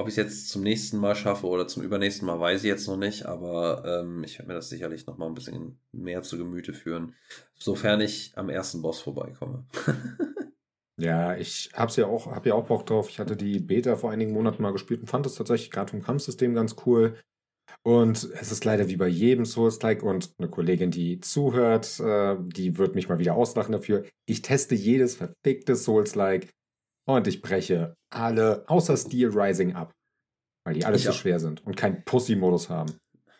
Ob 0.00 0.08
ich 0.08 0.12
es 0.12 0.16
jetzt 0.16 0.48
zum 0.48 0.62
nächsten 0.62 0.96
Mal 0.96 1.14
schaffe 1.14 1.46
oder 1.46 1.68
zum 1.68 1.82
übernächsten 1.82 2.24
Mal, 2.24 2.40
weiß 2.40 2.64
ich 2.64 2.68
jetzt 2.68 2.88
noch 2.88 2.96
nicht, 2.96 3.26
aber 3.26 3.84
ähm, 3.84 4.24
ich 4.24 4.38
werde 4.38 4.48
mir 4.48 4.54
das 4.54 4.70
sicherlich 4.70 5.06
noch 5.06 5.18
mal 5.18 5.26
ein 5.26 5.34
bisschen 5.34 5.78
mehr 5.92 6.22
zu 6.22 6.38
Gemüte 6.38 6.72
führen, 6.72 7.14
sofern 7.54 8.00
ich 8.00 8.32
am 8.34 8.48
ersten 8.48 8.80
Boss 8.80 9.00
vorbeikomme. 9.00 9.66
ja, 10.96 11.36
ich 11.36 11.68
habe 11.74 11.92
ja 11.96 12.06
auch, 12.06 12.34
habe 12.34 12.48
ja 12.48 12.54
auch 12.54 12.66
Bock 12.66 12.86
drauf. 12.86 13.10
Ich 13.10 13.18
hatte 13.18 13.36
die 13.36 13.60
Beta 13.60 13.94
vor 13.94 14.10
einigen 14.10 14.32
Monaten 14.32 14.62
mal 14.62 14.72
gespielt 14.72 15.02
und 15.02 15.08
fand 15.08 15.26
es 15.26 15.34
tatsächlich 15.34 15.70
gerade 15.70 15.90
vom 15.90 16.00
Kampfsystem 16.02 16.54
ganz 16.54 16.76
cool. 16.86 17.18
Und 17.82 18.24
es 18.24 18.50
ist 18.50 18.64
leider 18.64 18.88
wie 18.88 18.96
bei 18.96 19.08
jedem 19.08 19.44
Souls-like 19.44 20.02
und 20.02 20.32
eine 20.38 20.48
Kollegin, 20.48 20.90
die 20.90 21.20
zuhört, 21.20 22.00
äh, 22.00 22.36
die 22.40 22.78
wird 22.78 22.94
mich 22.94 23.10
mal 23.10 23.18
wieder 23.18 23.34
auslachen 23.34 23.72
dafür. 23.72 24.06
Ich 24.26 24.40
teste 24.40 24.74
jedes 24.74 25.16
verfickte 25.16 25.76
Souls-like 25.76 26.48
und 27.06 27.26
ich 27.26 27.42
breche 27.42 27.96
alle 28.10 28.64
außer 28.68 28.96
Steel 28.96 29.30
Rising 29.32 29.74
ab. 29.74 29.94
Weil 30.64 30.74
die 30.74 30.84
alle 30.84 30.98
zu 30.98 31.10
auch. 31.10 31.14
schwer 31.14 31.40
sind 31.40 31.66
und 31.66 31.76
keinen 31.76 32.04
Pussy-Modus 32.04 32.68
haben. 32.68 32.92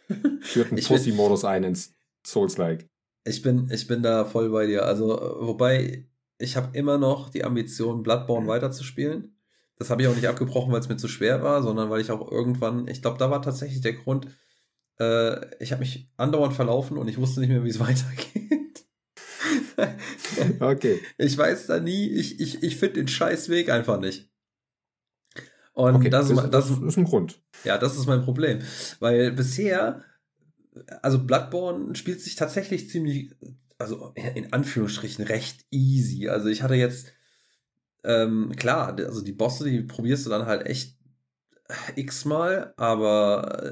Führt 0.41 0.73
einen 0.73 0.83
Pussy-Modus 0.83 1.45
ein 1.45 1.65
ins 1.65 1.95
Souls-like. 2.27 2.89
Ich 3.25 3.43
bin, 3.43 3.71
ich 3.71 3.87
bin 3.87 4.03
da 4.03 4.25
voll 4.25 4.51
bei 4.51 4.67
dir. 4.67 4.87
Also, 4.87 5.09
wobei, 5.41 6.09
ich 6.39 6.57
habe 6.57 6.77
immer 6.77 6.97
noch 6.97 7.29
die 7.29 7.45
Ambition, 7.45 8.03
Bloodborne 8.03 8.45
mhm. 8.45 8.51
weiterzuspielen. 8.51 9.37
Das 9.77 9.91
habe 9.91 10.03
ich 10.03 10.09
auch 10.09 10.15
nicht 10.15 10.29
abgebrochen, 10.29 10.73
weil 10.73 10.81
es 10.81 10.89
mir 10.89 10.97
zu 10.97 11.09
schwer 11.09 11.43
war, 11.43 11.63
sondern 11.63 11.91
weil 11.91 12.01
ich 12.01 12.11
auch 12.11 12.31
irgendwann, 12.31 12.89
ich 12.89 13.03
glaube, 13.03 13.19
da 13.19 13.31
war 13.31 13.43
tatsächlich 13.43 13.81
der 13.81 13.95
Grund, 13.95 14.27
äh, 14.99 15.63
ich 15.63 15.73
habe 15.73 15.81
mich 15.81 16.11
andauernd 16.17 16.55
verlaufen 16.55 16.99
und 16.99 17.09
ich 17.09 17.19
wusste 17.19 17.41
nicht 17.41 17.51
mehr, 17.51 17.65
wie 17.65 17.71
es 17.71 17.81
weitergeht. 17.81 18.85
okay. 20.61 21.01
Ich 21.19 21.37
weiß 21.37 21.67
da 21.67 21.81
nie, 21.81 22.09
ich, 22.09 22.41
ich, 22.41 22.63
ich 22.63 22.77
finde 22.77 22.95
den 22.95 23.09
Scheißweg 23.09 23.71
einfach 23.71 23.99
nicht. 23.99 24.30
Und 25.81 25.97
okay, 25.97 26.11
das, 26.11 26.29
das, 26.29 26.51
das, 26.51 26.71
ist 26.71 26.97
ein 26.97 27.05
Grund. 27.05 27.41
Ja, 27.65 27.79
das 27.79 27.97
ist 27.97 28.07
mein 28.07 28.23
Problem. 28.23 28.61
Weil 28.99 29.33
bisher, 29.33 30.03
also 31.03 31.25
Bloodborne 31.25 31.95
spielt 31.95 32.21
sich 32.21 32.35
tatsächlich 32.35 32.89
ziemlich, 32.91 33.35
also 33.79 34.13
in 34.35 34.53
Anführungsstrichen 34.53 35.25
recht 35.25 35.65
easy. 35.71 36.29
Also 36.29 36.49
ich 36.49 36.63
hatte 36.63 36.75
jetzt, 36.75 37.13
ähm, 38.05 38.53
klar, 38.57 38.97
also 38.97 39.23
die 39.23 39.33
Bosse, 39.33 39.69
die 39.69 39.83
probierst 39.83 40.27
du 40.27 40.31
dann 40.31 40.47
halt 40.47 40.67
echt 40.67 40.99
x-mal, 41.97 42.75
aber 42.77 43.63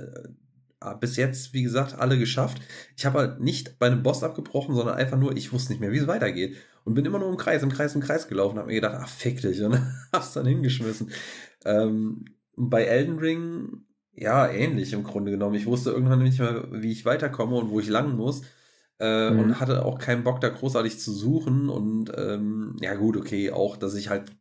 äh, 0.80 0.94
bis 1.00 1.16
jetzt, 1.16 1.52
wie 1.52 1.62
gesagt, 1.62 1.98
alle 1.98 2.18
geschafft. 2.18 2.62
Ich 2.96 3.04
habe 3.04 3.18
halt 3.18 3.40
nicht 3.40 3.78
bei 3.78 3.86
einem 3.86 4.02
Boss 4.02 4.22
abgebrochen, 4.22 4.74
sondern 4.74 4.96
einfach 4.96 5.18
nur, 5.18 5.36
ich 5.36 5.52
wusste 5.52 5.72
nicht 5.72 5.80
mehr, 5.80 5.92
wie 5.92 5.98
es 5.98 6.06
weitergeht. 6.06 6.56
Und 6.88 6.94
bin 6.94 7.04
immer 7.04 7.18
nur 7.18 7.28
im 7.28 7.36
Kreis, 7.36 7.62
im 7.62 7.68
Kreis, 7.68 7.94
im 7.94 8.00
Kreis 8.00 8.28
gelaufen. 8.28 8.56
Habe 8.56 8.68
mir 8.68 8.76
gedacht, 8.76 8.96
ach, 8.98 9.08
fick 9.10 9.42
dich. 9.42 9.62
Und 9.62 9.78
hab's 10.12 10.32
dann 10.32 10.46
hingeschmissen. 10.46 11.10
Ähm, 11.66 12.24
bei 12.56 12.84
Elden 12.84 13.18
Ring, 13.18 13.82
ja, 14.14 14.48
ähnlich 14.48 14.94
im 14.94 15.04
Grunde 15.04 15.30
genommen. 15.30 15.54
Ich 15.54 15.66
wusste 15.66 15.90
irgendwann 15.90 16.22
nicht 16.22 16.38
mehr, 16.38 16.64
wie 16.70 16.90
ich 16.90 17.04
weiterkomme 17.04 17.56
und 17.56 17.68
wo 17.68 17.78
ich 17.78 17.90
lang 17.90 18.16
muss. 18.16 18.40
Äh, 18.98 19.28
mhm. 19.28 19.38
Und 19.38 19.60
hatte 19.60 19.84
auch 19.84 19.98
keinen 19.98 20.24
Bock, 20.24 20.40
da 20.40 20.48
großartig 20.48 20.98
zu 20.98 21.12
suchen. 21.12 21.68
Und 21.68 22.10
ähm, 22.16 22.76
ja, 22.80 22.94
gut, 22.94 23.18
okay, 23.18 23.50
auch, 23.50 23.76
dass 23.76 23.94
ich 23.94 24.08
halt 24.08 24.32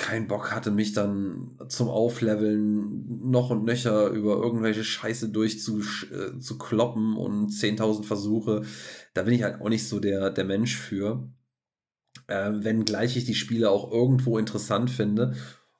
keinen 0.00 0.26
Bock 0.26 0.50
hatte, 0.50 0.70
mich 0.70 0.94
dann 0.94 1.58
zum 1.68 1.88
Aufleveln 1.88 3.30
noch 3.30 3.50
und 3.50 3.64
nöcher 3.64 4.08
über 4.08 4.36
irgendwelche 4.36 4.82
Scheiße 4.82 5.28
durchzukloppen 5.28 7.12
äh, 7.14 7.18
und 7.18 7.50
10.000 7.50 8.04
Versuche. 8.04 8.62
Da 9.12 9.22
bin 9.22 9.34
ich 9.34 9.42
halt 9.42 9.60
auch 9.60 9.68
nicht 9.68 9.86
so 9.86 10.00
der, 10.00 10.30
der 10.30 10.44
Mensch 10.44 10.76
für. 10.76 11.30
Äh, 12.28 12.50
wenngleich 12.64 13.18
ich 13.18 13.26
die 13.26 13.34
Spiele 13.34 13.70
auch 13.70 13.92
irgendwo 13.92 14.38
interessant 14.38 14.90
finde 14.90 15.36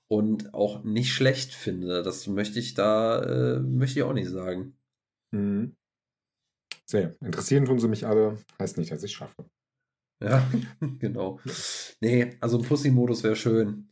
und 0.06 0.52
auch 0.52 0.84
nicht 0.84 1.12
schlecht 1.14 1.54
finde. 1.54 2.02
Das 2.02 2.26
möchte 2.26 2.58
ich 2.58 2.74
da, 2.74 3.22
äh, 3.22 3.60
möchte 3.60 4.00
ich 4.00 4.04
auch 4.04 4.12
nicht 4.12 4.28
sagen. 4.28 4.74
Mhm. 5.30 5.76
Sehr. 6.84 7.16
Interessieren 7.20 7.64
tun 7.64 7.78
sie 7.78 7.88
mich 7.88 8.06
alle, 8.06 8.36
heißt 8.58 8.76
nicht, 8.76 8.92
dass 8.92 9.02
ich 9.02 9.12
schaffe. 9.12 9.46
Ja, 10.22 10.46
genau. 10.98 11.40
Nee, 12.00 12.36
also 12.40 12.58
ein 12.58 12.64
Pussy-Modus 12.64 13.22
wäre 13.22 13.36
schön. 13.36 13.88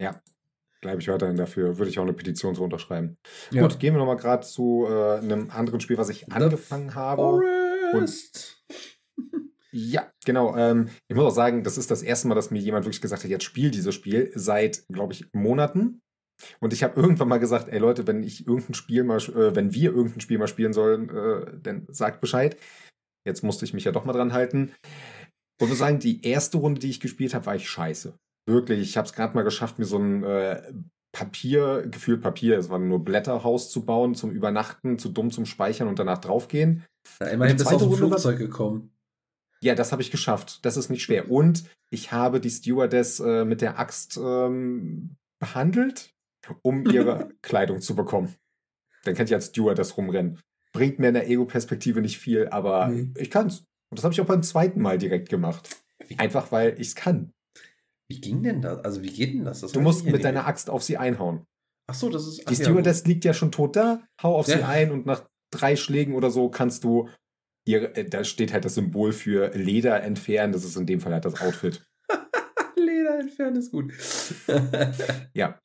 ja, 0.00 0.20
bleibe 0.80 1.00
ich 1.00 1.08
weiterhin 1.08 1.36
dafür. 1.36 1.78
Würde 1.78 1.90
ich 1.90 1.98
auch 1.98 2.04
eine 2.04 2.12
Petition 2.12 2.54
zu 2.54 2.62
unterschreiben. 2.62 3.18
Ja. 3.50 3.62
Gut, 3.62 3.78
gehen 3.78 3.94
wir 3.94 3.98
nochmal 3.98 4.16
gerade 4.16 4.46
zu 4.46 4.86
äh, 4.88 5.18
einem 5.18 5.50
anderen 5.50 5.80
Spiel, 5.80 5.98
was 5.98 6.08
ich 6.08 6.20
The 6.20 6.32
angefangen 6.32 6.94
habe. 6.94 7.40
Und 7.92 8.54
Ja, 9.76 10.08
genau. 10.24 10.56
Ähm, 10.56 10.88
ich 11.08 11.16
muss 11.16 11.24
auch 11.24 11.34
sagen, 11.34 11.64
das 11.64 11.78
ist 11.78 11.90
das 11.90 12.02
erste 12.02 12.28
Mal, 12.28 12.36
dass 12.36 12.52
mir 12.52 12.60
jemand 12.60 12.84
wirklich 12.84 13.00
gesagt 13.00 13.24
hat, 13.24 13.30
jetzt 13.30 13.42
spiel 13.42 13.72
dieses 13.72 13.92
Spiel 13.92 14.30
seit, 14.36 14.86
glaube 14.86 15.14
ich, 15.14 15.26
Monaten. 15.32 16.00
Und 16.60 16.72
ich 16.72 16.84
habe 16.84 17.00
irgendwann 17.00 17.26
mal 17.26 17.38
gesagt, 17.38 17.68
ey 17.68 17.78
Leute, 17.78 18.06
wenn 18.06 18.22
ich 18.22 18.46
irgendein 18.46 18.74
Spiel 18.74 19.02
mal, 19.02 19.18
äh, 19.18 19.56
wenn 19.56 19.74
wir 19.74 19.90
irgendein 19.90 20.20
Spiel 20.20 20.38
mal 20.38 20.46
spielen 20.46 20.72
sollen, 20.72 21.08
äh, 21.10 21.58
dann 21.60 21.86
sagt 21.88 22.20
Bescheid. 22.20 22.56
Jetzt 23.24 23.42
musste 23.42 23.64
ich 23.64 23.74
mich 23.74 23.84
ja 23.84 23.92
doch 23.92 24.04
mal 24.04 24.12
dran 24.12 24.32
halten. 24.32 24.72
Und 25.60 25.68
muss 25.68 25.78
sagen, 25.78 25.98
die 25.98 26.24
erste 26.26 26.58
Runde, 26.58 26.80
die 26.80 26.90
ich 26.90 27.00
gespielt 27.00 27.34
habe, 27.34 27.46
war 27.46 27.56
ich 27.56 27.68
scheiße. 27.68 28.14
Wirklich, 28.46 28.80
ich 28.80 28.96
habe 28.96 29.06
es 29.06 29.14
gerade 29.14 29.34
mal 29.34 29.42
geschafft, 29.42 29.78
mir 29.78 29.84
so 29.84 29.98
ein 29.98 30.22
äh, 30.24 30.72
Papier, 31.12 31.86
gefühlt 31.90 32.20
Papier, 32.20 32.58
es 32.58 32.68
war 32.68 32.78
nur 32.78 33.04
Blätterhaus 33.04 33.70
zu 33.70 33.86
bauen 33.86 34.14
zum 34.14 34.32
Übernachten, 34.32 34.98
zu 34.98 35.08
dumm 35.08 35.30
zum 35.30 35.46
Speichern 35.46 35.88
und 35.88 35.98
danach 35.98 36.18
draufgehen. 36.18 36.84
Ja, 37.20 37.28
immerhin 37.28 37.56
bist 37.56 37.70
du 37.70 37.76
auf 37.76 37.82
ein 37.82 37.92
Flugzeug 37.92 38.38
gekommen. 38.38 38.90
Ja, 39.62 39.74
das 39.74 39.92
habe 39.92 40.02
ich 40.02 40.10
geschafft. 40.10 40.64
Das 40.64 40.76
ist 40.76 40.90
nicht 40.90 41.04
schwer. 41.04 41.30
Und 41.30 41.64
ich 41.90 42.12
habe 42.12 42.40
die 42.40 42.50
Stewardess 42.50 43.20
äh, 43.20 43.44
mit 43.44 43.62
der 43.62 43.78
Axt 43.78 44.18
ähm, 44.22 45.16
behandelt, 45.38 46.10
um 46.62 46.84
ihre 46.90 47.30
Kleidung 47.42 47.80
zu 47.80 47.94
bekommen. 47.94 48.34
Dann 49.04 49.14
kann 49.14 49.26
ich 49.26 49.32
als 49.32 49.46
Stewardess 49.46 49.96
rumrennen. 49.96 50.40
Bringt 50.74 50.98
mir 50.98 51.08
in 51.08 51.14
der 51.14 51.28
Ego-Perspektive 51.28 52.00
nicht 52.00 52.18
viel, 52.18 52.48
aber 52.48 52.88
mhm. 52.88 53.14
ich 53.16 53.30
kann's. 53.30 53.60
Und 53.90 53.98
das 53.98 54.04
habe 54.04 54.12
ich 54.12 54.20
auch 54.20 54.26
beim 54.26 54.42
zweiten 54.42 54.82
Mal 54.82 54.98
direkt 54.98 55.28
gemacht. 55.28 55.76
Einfach 56.18 56.52
weil 56.52 56.74
ich 56.74 56.88
es 56.88 56.94
kann. 56.94 57.32
Wie 58.08 58.20
ging 58.20 58.42
denn 58.42 58.60
das? 58.60 58.84
Also 58.84 59.02
wie 59.02 59.10
geht 59.10 59.32
denn 59.32 59.44
das? 59.44 59.60
das 59.60 59.72
du 59.72 59.80
musst 59.80 60.04
mit 60.04 60.24
deiner 60.24 60.46
Axt 60.46 60.68
auf 60.68 60.82
sie 60.82 60.98
einhauen. 60.98 61.46
Ach 61.86 61.94
so, 61.94 62.10
das 62.10 62.26
ist. 62.26 62.48
Die 62.50 62.56
Stewardess 62.56 63.02
ja, 63.02 63.08
liegt 63.08 63.24
ja 63.24 63.34
schon 63.34 63.52
tot 63.52 63.76
da. 63.76 64.02
Hau 64.22 64.36
auf 64.36 64.48
ja. 64.48 64.58
sie 64.58 64.62
ein 64.64 64.90
und 64.90 65.06
nach 65.06 65.24
drei 65.50 65.76
Schlägen 65.76 66.14
oder 66.14 66.30
so 66.30 66.48
kannst 66.48 66.84
du 66.84 67.08
ihr, 67.66 67.96
äh, 67.96 68.04
da 68.08 68.24
steht 68.24 68.52
halt 68.52 68.64
das 68.64 68.74
Symbol 68.74 69.12
für 69.12 69.50
Leder 69.54 70.02
entfernen. 70.02 70.52
Das 70.52 70.64
ist 70.64 70.76
in 70.76 70.86
dem 70.86 71.00
Fall 71.00 71.12
halt 71.12 71.24
das 71.24 71.40
Outfit. 71.40 71.84
Leder 72.76 73.20
entfernen 73.20 73.56
ist 73.56 73.70
gut. 73.70 73.92
ja. 75.34 75.58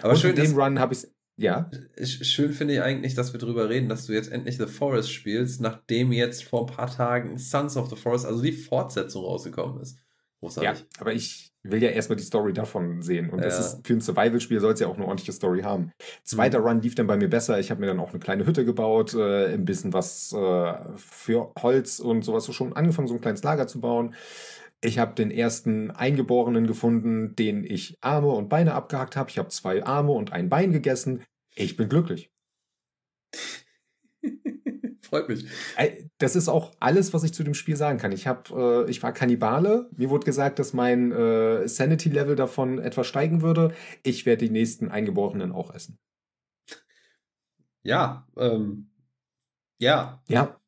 Aber 0.00 0.12
und 0.12 0.18
schön, 0.18 0.36
in 0.36 0.44
dem 0.44 0.58
Run 0.58 0.78
habe 0.78 0.94
ich 0.94 1.06
ja. 1.42 1.70
Schön 2.02 2.52
finde 2.52 2.74
ich 2.74 2.82
eigentlich, 2.82 3.14
dass 3.14 3.32
wir 3.32 3.40
darüber 3.40 3.68
reden, 3.68 3.88
dass 3.88 4.06
du 4.06 4.12
jetzt 4.12 4.30
endlich 4.30 4.58
The 4.58 4.66
Forest 4.66 5.12
spielst, 5.12 5.60
nachdem 5.60 6.12
jetzt 6.12 6.44
vor 6.44 6.68
ein 6.68 6.74
paar 6.74 6.90
Tagen 6.90 7.38
Sons 7.38 7.76
of 7.76 7.90
the 7.90 7.96
Forest, 7.96 8.26
also 8.26 8.42
die 8.42 8.52
Fortsetzung 8.52 9.24
rausgekommen 9.24 9.82
ist. 9.82 9.98
Großartig. 10.40 10.80
Ja, 10.80 11.00
aber 11.00 11.12
ich 11.12 11.52
will 11.62 11.82
ja 11.82 11.90
erstmal 11.90 12.16
die 12.16 12.24
Story 12.24 12.52
davon 12.52 13.02
sehen. 13.02 13.30
Und 13.30 13.38
ja. 13.38 13.44
das 13.44 13.60
ist 13.60 13.86
für 13.86 13.92
ein 13.92 14.00
Survival-Spiel 14.00 14.60
soll 14.60 14.72
es 14.72 14.80
ja 14.80 14.88
auch 14.88 14.96
eine 14.96 15.04
ordentliche 15.04 15.32
Story 15.32 15.62
haben. 15.62 15.92
Zweiter 16.24 16.60
mhm. 16.60 16.66
Run 16.66 16.80
lief 16.80 16.94
dann 16.94 17.06
bei 17.06 17.16
mir 17.16 17.28
besser. 17.28 17.60
Ich 17.60 17.70
habe 17.70 17.80
mir 17.80 17.86
dann 17.86 18.00
auch 18.00 18.10
eine 18.10 18.18
kleine 18.18 18.46
Hütte 18.46 18.64
gebaut, 18.64 19.14
äh, 19.14 19.54
ein 19.54 19.64
bisschen 19.64 19.92
was 19.92 20.32
äh, 20.32 20.74
für 20.96 21.52
Holz 21.60 22.00
und 22.00 22.24
sowas 22.24 22.44
so 22.44 22.52
schon 22.52 22.72
angefangen, 22.72 23.08
so 23.08 23.14
ein 23.14 23.20
kleines 23.20 23.42
Lager 23.42 23.66
zu 23.66 23.80
bauen. 23.80 24.14
Ich 24.84 24.98
habe 24.98 25.14
den 25.14 25.30
ersten 25.30 25.92
Eingeborenen 25.92 26.66
gefunden, 26.66 27.36
den 27.36 27.62
ich 27.62 27.96
Arme 28.00 28.30
und 28.30 28.48
Beine 28.48 28.74
abgehackt 28.74 29.14
habe. 29.14 29.30
Ich 29.30 29.38
habe 29.38 29.48
zwei 29.48 29.84
Arme 29.84 30.10
und 30.10 30.32
ein 30.32 30.48
Bein 30.48 30.72
gegessen. 30.72 31.22
Ich 31.54 31.76
bin 31.76 31.88
glücklich. 31.88 32.32
Freut 35.02 35.28
mich. 35.28 35.46
Das 36.18 36.36
ist 36.36 36.48
auch 36.48 36.72
alles, 36.80 37.12
was 37.12 37.22
ich 37.24 37.34
zu 37.34 37.44
dem 37.44 37.54
Spiel 37.54 37.76
sagen 37.76 37.98
kann. 37.98 38.12
Ich, 38.12 38.26
hab, 38.26 38.50
äh, 38.50 38.88
ich 38.88 39.02
war 39.02 39.12
Kannibale. 39.12 39.90
Mir 39.94 40.08
wurde 40.08 40.24
gesagt, 40.24 40.58
dass 40.58 40.72
mein 40.72 41.12
äh, 41.12 41.68
Sanity-Level 41.68 42.34
davon 42.36 42.78
etwas 42.78 43.06
steigen 43.06 43.42
würde. 43.42 43.74
Ich 44.02 44.24
werde 44.24 44.46
die 44.46 44.52
nächsten 44.52 44.88
Eingeborenen 44.88 45.52
auch 45.52 45.74
essen. 45.74 45.98
Ja, 47.82 48.26
ähm, 48.36 48.90
ja. 49.78 50.22
Ja, 50.28 50.60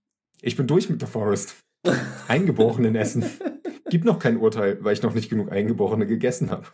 ich 0.43 0.57
bin 0.57 0.67
durch 0.67 0.91
mit 0.91 1.01
The 1.01 1.07
Forest. 1.07 1.57
Eingeborenen 2.29 2.97
essen. 2.97 3.25
Gibt 3.89 4.05
noch 4.05 4.19
kein 4.19 4.39
Urteil, 4.39 4.83
weil 4.83 4.95
ich 4.95 5.03
noch 5.03 5.15
nicht 5.15 5.31
genug 5.31 5.53
Eingeborene 5.53 6.07
gegessen 6.07 6.51
habe. 6.51 6.67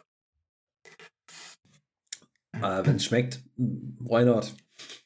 Äh, 2.62 2.86
Wenn 2.86 2.96
es 2.96 3.04
schmeckt, 3.04 3.42
why 3.56 4.24
not? 4.24 4.54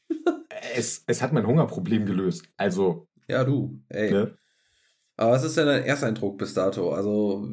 es, 0.74 1.04
es 1.06 1.22
hat 1.22 1.32
mein 1.32 1.46
Hungerproblem 1.46 2.06
gelöst. 2.06 2.48
Also. 2.56 3.08
Ja, 3.28 3.44
du, 3.44 3.80
ey. 3.88 4.10
Ne? 4.10 4.38
Aber 5.16 5.32
was 5.32 5.44
ist 5.44 5.56
denn 5.56 5.66
dein 5.66 5.84
Ersteindruck 5.84 6.38
bis 6.38 6.54
dato? 6.54 6.92
Also. 6.92 7.48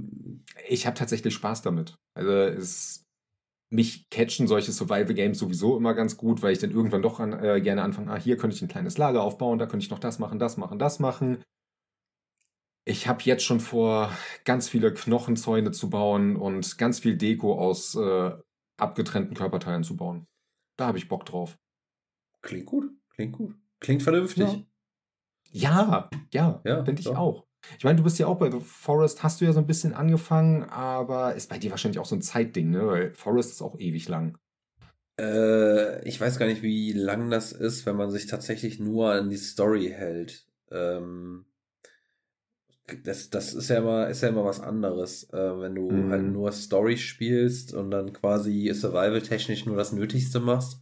Ich 0.67 0.85
habe 0.85 0.97
tatsächlich 0.97 1.33
Spaß 1.33 1.61
damit. 1.61 1.95
Also 2.13 2.31
es. 2.31 3.05
Mich 3.73 4.09
catchen 4.09 4.47
solche 4.47 4.73
Survival-Games 4.73 5.39
sowieso 5.39 5.77
immer 5.77 5.93
ganz 5.93 6.17
gut, 6.17 6.41
weil 6.41 6.51
ich 6.51 6.59
dann 6.59 6.71
irgendwann 6.71 7.01
doch 7.01 7.21
an, 7.21 7.31
äh, 7.31 7.61
gerne 7.61 7.83
anfange, 7.83 8.11
ah, 8.11 8.17
hier 8.17 8.35
könnte 8.35 8.53
ich 8.53 8.61
ein 8.61 8.67
kleines 8.67 8.97
Lager 8.97 9.23
aufbauen, 9.23 9.59
da 9.59 9.65
könnte 9.65 9.85
ich 9.85 9.89
noch 9.89 9.99
das 9.99 10.19
machen, 10.19 10.39
das 10.39 10.57
machen, 10.57 10.77
das 10.77 10.99
machen. 10.99 11.41
Ich 12.83 13.07
habe 13.07 13.23
jetzt 13.23 13.45
schon 13.45 13.61
vor, 13.61 14.11
ganz 14.43 14.67
viele 14.67 14.93
Knochenzäune 14.93 15.71
zu 15.71 15.89
bauen 15.89 16.35
und 16.35 16.77
ganz 16.77 16.99
viel 16.99 17.15
Deko 17.15 17.57
aus 17.57 17.95
äh, 17.95 18.31
abgetrennten 18.81 19.35
Körperteilen 19.35 19.83
zu 19.83 19.95
bauen. 19.95 20.27
Da 20.77 20.87
habe 20.87 20.97
ich 20.97 21.07
Bock 21.07 21.25
drauf. 21.25 21.57
Klingt 22.41 22.65
gut, 22.65 22.91
klingt 23.11 23.33
gut. 23.33 23.55
Klingt 23.79 24.03
vernünftig. 24.03 24.65
Ja, 25.51 26.09
ja, 26.09 26.09
ja, 26.31 26.61
ja 26.65 26.83
finde 26.83 26.99
ich 26.99 27.05
doch. 27.05 27.17
auch. 27.17 27.47
Ich 27.77 27.83
meine, 27.83 27.97
du 27.97 28.03
bist 28.03 28.17
ja 28.17 28.27
auch 28.27 28.37
bei 28.37 28.49
The 28.49 28.59
Forest, 28.59 29.21
hast 29.21 29.39
du 29.39 29.45
ja 29.45 29.53
so 29.53 29.59
ein 29.59 29.67
bisschen 29.67 29.93
angefangen, 29.93 30.63
aber 30.63 31.35
ist 31.35 31.49
bei 31.49 31.59
dir 31.59 31.69
wahrscheinlich 31.71 31.99
auch 31.99 32.05
so 32.05 32.15
ein 32.15 32.21
Zeitding, 32.21 32.71
ne? 32.71 32.87
Weil 32.87 33.13
Forest 33.13 33.51
ist 33.51 33.61
auch 33.61 33.77
ewig 33.77 34.07
lang. 34.09 34.37
Äh, 35.19 36.07
ich 36.07 36.19
weiß 36.19 36.39
gar 36.39 36.47
nicht, 36.47 36.63
wie 36.63 36.93
lang 36.93 37.29
das 37.29 37.51
ist, 37.51 37.85
wenn 37.85 37.95
man 37.95 38.09
sich 38.09 38.25
tatsächlich 38.25 38.79
nur 38.79 39.11
an 39.11 39.29
die 39.29 39.37
Story 39.37 39.89
hält. 39.89 40.47
Ähm, 40.71 41.45
das, 43.03 43.29
das 43.29 43.53
ist 43.53 43.69
ja 43.69 43.77
immer, 43.77 44.07
ist 44.09 44.21
ja 44.21 44.29
immer 44.29 44.45
was 44.45 44.59
anderes, 44.59 45.29
äh, 45.31 45.59
wenn 45.59 45.75
du 45.75 45.89
mhm. 45.89 46.11
halt 46.11 46.23
nur 46.23 46.51
Story 46.51 46.97
spielst 46.97 47.73
und 47.73 47.91
dann 47.91 48.13
quasi 48.13 48.71
survival-technisch 48.73 49.65
nur 49.65 49.77
das 49.77 49.91
Nötigste 49.91 50.39
machst, 50.39 50.81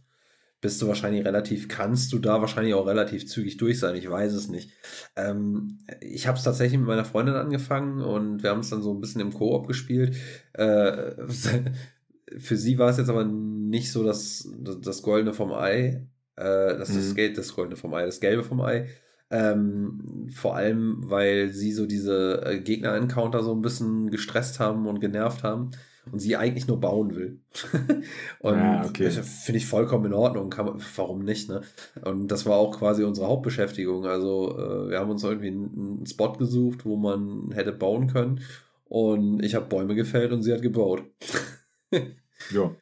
bist 0.60 0.80
du 0.82 0.88
wahrscheinlich 0.88 1.24
relativ, 1.24 1.68
kannst 1.68 2.12
du 2.12 2.18
da 2.18 2.40
wahrscheinlich 2.40 2.74
auch 2.74 2.86
relativ 2.86 3.26
zügig 3.26 3.56
durch 3.56 3.78
sein, 3.78 3.96
ich 3.96 4.10
weiß 4.10 4.32
es 4.34 4.48
nicht. 4.48 4.70
Ähm, 5.16 5.78
ich 6.00 6.26
habe 6.26 6.36
es 6.36 6.44
tatsächlich 6.44 6.78
mit 6.78 6.88
meiner 6.88 7.04
Freundin 7.04 7.34
angefangen 7.34 8.02
und 8.02 8.42
wir 8.42 8.50
haben 8.50 8.60
es 8.60 8.70
dann 8.70 8.82
so 8.82 8.92
ein 8.92 9.00
bisschen 9.00 9.22
im 9.22 9.32
Koop 9.32 9.68
gespielt. 9.68 10.16
Äh, 10.52 11.12
für 12.38 12.56
sie 12.56 12.78
war 12.78 12.90
es 12.90 12.98
jetzt 12.98 13.08
aber 13.08 13.24
nicht 13.24 13.90
so 13.90 14.04
das, 14.04 14.48
das 14.58 15.02
Goldene 15.02 15.32
vom 15.32 15.52
Ei, 15.52 16.06
äh, 16.36 16.76
das, 16.76 16.90
mhm. 16.90 16.96
das, 16.96 17.14
Geld, 17.14 17.38
das 17.38 17.54
Goldene 17.54 17.76
vom 17.76 17.94
Ei, 17.94 18.04
das 18.04 18.20
Gelbe 18.20 18.44
vom 18.44 18.60
Ei, 18.60 18.88
ähm, 19.30 20.28
vor 20.32 20.56
allem, 20.56 21.08
weil 21.08 21.50
sie 21.50 21.72
so 21.72 21.86
diese 21.86 22.42
äh, 22.44 22.60
Gegner-Encounter 22.60 23.42
so 23.42 23.54
ein 23.54 23.62
bisschen 23.62 24.10
gestresst 24.10 24.58
haben 24.58 24.86
und 24.86 25.00
genervt 25.00 25.44
haben 25.44 25.70
und 26.10 26.18
sie 26.18 26.36
eigentlich 26.36 26.66
nur 26.66 26.80
bauen 26.80 27.14
will. 27.14 27.40
und 28.40 28.58
ja, 28.58 28.84
okay. 28.84 29.10
finde 29.10 29.58
ich 29.58 29.66
vollkommen 29.66 30.06
in 30.06 30.14
Ordnung. 30.14 30.50
Kann, 30.50 30.80
warum 30.96 31.24
nicht, 31.24 31.48
ne? 31.48 31.62
Und 32.04 32.28
das 32.28 32.46
war 32.46 32.56
auch 32.56 32.78
quasi 32.78 33.04
unsere 33.04 33.28
Hauptbeschäftigung. 33.28 34.06
Also, 34.06 34.58
äh, 34.58 34.90
wir 34.90 34.98
haben 34.98 35.10
uns 35.10 35.22
irgendwie 35.22 35.48
einen, 35.48 35.96
einen 35.98 36.06
Spot 36.06 36.32
gesucht, 36.32 36.84
wo 36.84 36.96
man 36.96 37.52
hätte 37.52 37.72
bauen 37.72 38.08
können. 38.08 38.40
Und 38.86 39.44
ich 39.44 39.54
habe 39.54 39.66
Bäume 39.66 39.94
gefällt 39.94 40.32
und 40.32 40.42
sie 40.42 40.52
hat 40.52 40.62
gebaut. 40.62 41.04
ja. 42.52 42.74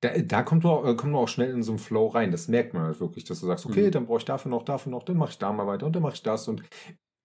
Da, 0.00 0.18
da 0.18 0.42
kommt, 0.42 0.64
man 0.64 0.72
auch, 0.72 0.86
äh, 0.86 0.94
kommt 0.94 1.12
man 1.12 1.22
auch 1.22 1.28
schnell 1.28 1.50
in 1.50 1.62
so 1.62 1.72
einen 1.72 1.78
Flow 1.78 2.08
rein. 2.08 2.30
Das 2.30 2.48
merkt 2.48 2.72
man 2.72 2.84
halt 2.84 3.00
wirklich, 3.00 3.24
dass 3.24 3.40
du 3.40 3.46
sagst, 3.46 3.66
okay, 3.66 3.86
mhm. 3.86 3.90
dann 3.90 4.06
brauche 4.06 4.18
ich 4.18 4.24
dafür 4.24 4.50
noch, 4.50 4.64
dafür 4.64 4.90
noch, 4.90 5.02
dann 5.02 5.16
mache 5.16 5.30
ich 5.30 5.38
da 5.38 5.52
mal 5.52 5.66
weiter 5.66 5.86
und 5.86 5.94
dann 5.94 6.02
mache 6.02 6.14
ich 6.14 6.22
das. 6.22 6.48
Und 6.48 6.62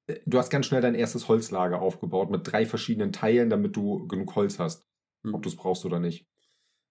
äh, 0.08 0.16
du 0.26 0.38
hast 0.38 0.50
ganz 0.50 0.66
schnell 0.66 0.82
dein 0.82 0.96
erstes 0.96 1.28
Holzlager 1.28 1.82
aufgebaut 1.82 2.30
mit 2.30 2.52
drei 2.52 2.66
verschiedenen 2.66 3.12
Teilen, 3.14 3.50
damit 3.50 3.76
du 3.76 4.08
genug 4.08 4.36
Holz 4.36 4.60
hast. 4.60 4.86
Mhm. 5.24 5.36
Ob 5.36 5.44
du 5.44 5.50
es 5.50 5.56
brauchst 5.56 5.86
oder 5.86 6.00
nicht. 6.00 6.28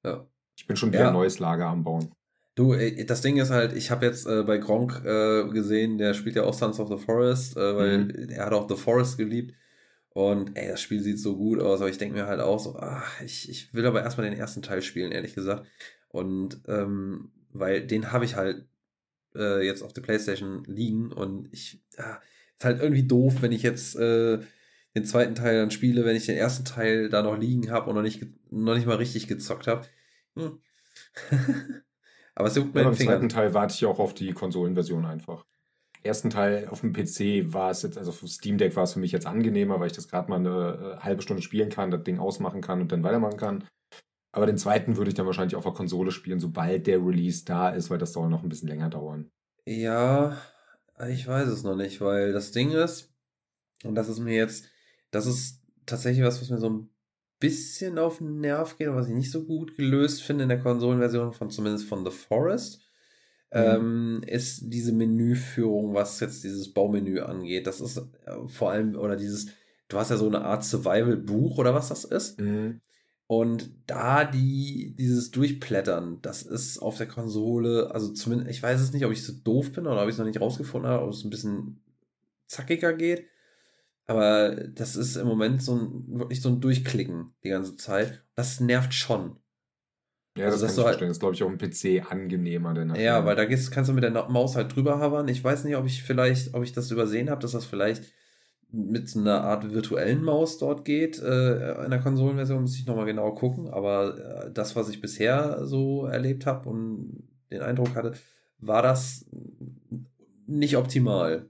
Ja. 0.04 0.26
Ich 0.56 0.66
bin 0.66 0.76
schon 0.76 0.92
wieder 0.92 1.02
ja. 1.02 1.08
ein 1.08 1.14
neues 1.14 1.38
Lager 1.38 1.66
am 1.66 1.84
Bauen. 1.84 2.14
Du, 2.54 2.72
ey, 2.72 3.04
das 3.04 3.20
Ding 3.20 3.36
ist 3.38 3.50
halt, 3.50 3.72
ich 3.72 3.90
habe 3.90 4.06
jetzt 4.06 4.26
äh, 4.26 4.44
bei 4.44 4.58
Gronk 4.58 5.02
äh, 5.04 5.48
gesehen, 5.48 5.98
der 5.98 6.14
spielt 6.14 6.36
ja 6.36 6.44
auch 6.44 6.54
Sons 6.54 6.78
of 6.78 6.88
the 6.88 7.04
Forest, 7.04 7.56
äh, 7.56 7.76
weil 7.76 7.98
mhm. 8.04 8.28
er 8.28 8.46
hat 8.46 8.52
auch 8.52 8.68
The 8.68 8.76
Forest 8.76 9.18
geliebt. 9.18 9.54
Und 10.14 10.56
ey, 10.56 10.68
das 10.68 10.80
Spiel 10.80 11.02
sieht 11.02 11.18
so 11.18 11.36
gut 11.36 11.60
aus, 11.60 11.80
aber 11.80 11.90
ich 11.90 11.98
denke 11.98 12.14
mir 12.14 12.26
halt 12.26 12.40
auch 12.40 12.60
so, 12.60 12.76
ach, 12.78 13.20
ich, 13.20 13.50
ich 13.50 13.74
will 13.74 13.84
aber 13.84 14.02
erstmal 14.02 14.30
den 14.30 14.38
ersten 14.38 14.62
Teil 14.62 14.80
spielen, 14.80 15.10
ehrlich 15.10 15.34
gesagt. 15.34 15.66
Und 16.08 16.60
ähm, 16.68 17.32
weil 17.52 17.84
den 17.84 18.12
habe 18.12 18.24
ich 18.24 18.36
halt 18.36 18.64
äh, 19.34 19.66
jetzt 19.66 19.82
auf 19.82 19.92
der 19.92 20.02
Playstation 20.02 20.62
liegen 20.66 21.12
und 21.12 21.52
ich, 21.52 21.82
ja, 21.98 22.22
ist 22.56 22.64
halt 22.64 22.80
irgendwie 22.80 23.02
doof, 23.02 23.42
wenn 23.42 23.50
ich 23.50 23.64
jetzt 23.64 23.96
äh, 23.96 24.38
den 24.94 25.04
zweiten 25.04 25.34
Teil 25.34 25.58
dann 25.58 25.72
spiele, 25.72 26.04
wenn 26.04 26.14
ich 26.14 26.26
den 26.26 26.36
ersten 26.36 26.64
Teil 26.64 27.08
da 27.08 27.20
noch 27.20 27.36
liegen 27.36 27.72
habe 27.72 27.90
und 27.90 27.96
noch 27.96 28.02
nicht, 28.02 28.24
noch 28.50 28.76
nicht 28.76 28.86
mal 28.86 28.96
richtig 28.96 29.26
gezockt 29.26 29.66
habe. 29.66 29.88
Hm. 30.36 30.60
aber 32.36 32.46
es 32.46 32.54
juckt 32.54 32.72
mir 32.72 32.82
ja, 32.82 32.88
Beim 32.88 32.96
zweiten 32.96 33.28
Teil 33.28 33.52
warte 33.52 33.74
ich 33.74 33.84
auch 33.84 33.98
auf 33.98 34.14
die 34.14 34.32
Konsolenversion 34.32 35.06
einfach 35.06 35.44
ersten 36.04 36.30
Teil 36.30 36.68
auf 36.68 36.80
dem 36.80 36.92
PC 36.92 37.52
war 37.52 37.70
es 37.70 37.82
jetzt, 37.82 37.98
also 37.98 38.10
auf 38.10 38.22
Steam 38.28 38.58
Deck 38.58 38.76
war 38.76 38.84
es 38.84 38.92
für 38.92 39.00
mich 39.00 39.12
jetzt 39.12 39.26
angenehmer, 39.26 39.80
weil 39.80 39.88
ich 39.88 39.92
das 39.92 40.08
gerade 40.08 40.30
mal 40.30 40.36
eine 40.36 40.96
äh, 40.98 41.02
halbe 41.02 41.22
Stunde 41.22 41.42
spielen 41.42 41.70
kann, 41.70 41.90
das 41.90 42.04
Ding 42.04 42.18
ausmachen 42.18 42.60
kann 42.60 42.80
und 42.80 42.92
dann 42.92 43.02
weitermachen 43.02 43.38
kann. 43.38 43.64
Aber 44.32 44.46
den 44.46 44.58
zweiten 44.58 44.96
würde 44.96 45.10
ich 45.10 45.14
dann 45.14 45.26
wahrscheinlich 45.26 45.56
auf 45.56 45.64
der 45.64 45.72
Konsole 45.72 46.10
spielen, 46.10 46.40
sobald 46.40 46.86
der 46.86 46.98
Release 46.98 47.44
da 47.44 47.70
ist, 47.70 47.90
weil 47.90 47.98
das 47.98 48.12
soll 48.12 48.28
noch 48.28 48.42
ein 48.42 48.48
bisschen 48.48 48.68
länger 48.68 48.90
dauern. 48.90 49.30
Ja, 49.64 50.36
ich 51.08 51.26
weiß 51.26 51.48
es 51.48 51.62
noch 51.62 51.76
nicht, 51.76 52.00
weil 52.00 52.32
das 52.32 52.52
Ding 52.52 52.72
ist, 52.72 53.14
und 53.84 53.94
das 53.94 54.08
ist 54.08 54.18
mir 54.18 54.34
jetzt 54.34 54.66
das 55.14 55.26
ist 55.26 55.62
tatsächlich 55.86 56.24
was, 56.24 56.40
was 56.40 56.50
mir 56.50 56.58
so 56.58 56.68
ein 56.68 56.90
bisschen 57.38 57.98
auf 57.98 58.18
den 58.18 58.40
Nerv 58.40 58.76
geht 58.76 58.88
und 58.88 58.96
was 58.96 59.08
ich 59.08 59.14
nicht 59.14 59.30
so 59.30 59.44
gut 59.44 59.76
gelöst 59.76 60.22
finde 60.22 60.42
in 60.42 60.48
der 60.48 60.60
Konsolenversion 60.60 61.32
von 61.32 61.50
zumindest 61.50 61.86
von 61.86 62.04
The 62.04 62.10
Forest. 62.10 62.80
Mhm. 63.54 63.60
Ähm, 63.60 64.22
ist 64.26 64.62
diese 64.64 64.92
Menüführung, 64.92 65.94
was 65.94 66.18
jetzt 66.18 66.42
dieses 66.42 66.74
Baumenü 66.74 67.20
angeht. 67.20 67.68
Das 67.68 67.80
ist 67.80 67.98
äh, 67.98 68.48
vor 68.48 68.72
allem, 68.72 68.96
oder 68.96 69.14
dieses, 69.14 69.46
du 69.86 69.96
hast 69.96 70.10
ja 70.10 70.16
so 70.16 70.26
eine 70.26 70.42
Art 70.44 70.64
Survival-Buch 70.64 71.58
oder 71.58 71.72
was 71.72 71.88
das 71.88 72.04
ist. 72.04 72.40
Mhm. 72.40 72.80
Und 73.28 73.70
da 73.86 74.24
die, 74.24 74.94
dieses 74.98 75.30
Durchplättern, 75.30 76.18
das 76.20 76.42
ist 76.42 76.78
auf 76.78 76.98
der 76.98 77.06
Konsole, 77.06 77.90
also 77.92 78.12
zumindest, 78.12 78.50
ich 78.50 78.62
weiß 78.62 78.80
es 78.80 78.92
nicht, 78.92 79.06
ob 79.06 79.12
ich 79.12 79.24
so 79.24 79.32
doof 79.32 79.72
bin 79.72 79.86
oder 79.86 80.02
ob 80.02 80.08
ich 80.08 80.14
es 80.14 80.18
noch 80.18 80.26
nicht 80.26 80.40
rausgefunden 80.40 80.90
habe, 80.90 81.04
ob 81.04 81.12
es 81.12 81.24
ein 81.24 81.30
bisschen 81.30 81.80
zackiger 82.46 82.92
geht. 82.92 83.26
Aber 84.06 84.54
das 84.54 84.96
ist 84.96 85.16
im 85.16 85.28
Moment 85.28 85.62
so 85.62 85.76
ein, 85.76 86.18
wirklich 86.18 86.42
so 86.42 86.48
ein 86.50 86.60
Durchklicken 86.60 87.32
die 87.44 87.50
ganze 87.50 87.76
Zeit. 87.76 88.24
Das 88.34 88.60
nervt 88.60 88.92
schon. 88.92 89.36
Ja, 90.36 90.46
also, 90.46 90.58
das 90.58 90.62
kann 90.62 90.70
ich 90.70 90.76
halt, 90.78 90.86
verstehen. 90.86 91.08
Das 91.08 91.16
ist, 91.16 91.20
glaube 91.20 91.34
ich, 91.34 91.42
auch 91.42 91.50
ein 91.50 91.58
PC 91.58 92.10
angenehmer. 92.10 92.74
Denn 92.74 92.94
ja, 92.96 93.24
weil 93.24 93.36
da 93.36 93.44
gehst, 93.44 93.70
kannst 93.70 93.90
du 93.90 93.94
mit 93.94 94.02
der 94.02 94.10
Maus 94.28 94.56
halt 94.56 94.74
drüber 94.74 94.98
havern. 94.98 95.28
Ich 95.28 95.42
weiß 95.42 95.64
nicht, 95.64 95.76
ob 95.76 95.86
ich 95.86 96.02
vielleicht, 96.02 96.54
ob 96.54 96.64
ich 96.64 96.72
das 96.72 96.90
übersehen 96.90 97.30
habe, 97.30 97.40
dass 97.40 97.52
das 97.52 97.64
vielleicht 97.64 98.04
mit 98.70 99.16
einer 99.16 99.42
Art 99.44 99.72
virtuellen 99.72 100.24
Maus 100.24 100.58
dort 100.58 100.84
geht. 100.84 101.22
Äh, 101.22 101.84
in 101.84 101.90
der 101.90 102.00
Konsolenversion 102.00 102.62
muss 102.62 102.76
ich 102.76 102.86
nochmal 102.86 103.06
genau 103.06 103.32
gucken. 103.32 103.68
Aber 103.68 104.46
äh, 104.46 104.50
das, 104.52 104.74
was 104.74 104.88
ich 104.88 105.00
bisher 105.00 105.64
so 105.64 106.06
erlebt 106.06 106.46
habe 106.46 106.68
und 106.68 107.28
den 107.52 107.62
Eindruck 107.62 107.94
hatte, 107.94 108.14
war 108.58 108.82
das 108.82 109.26
nicht 110.46 110.76
optimal. 110.76 111.48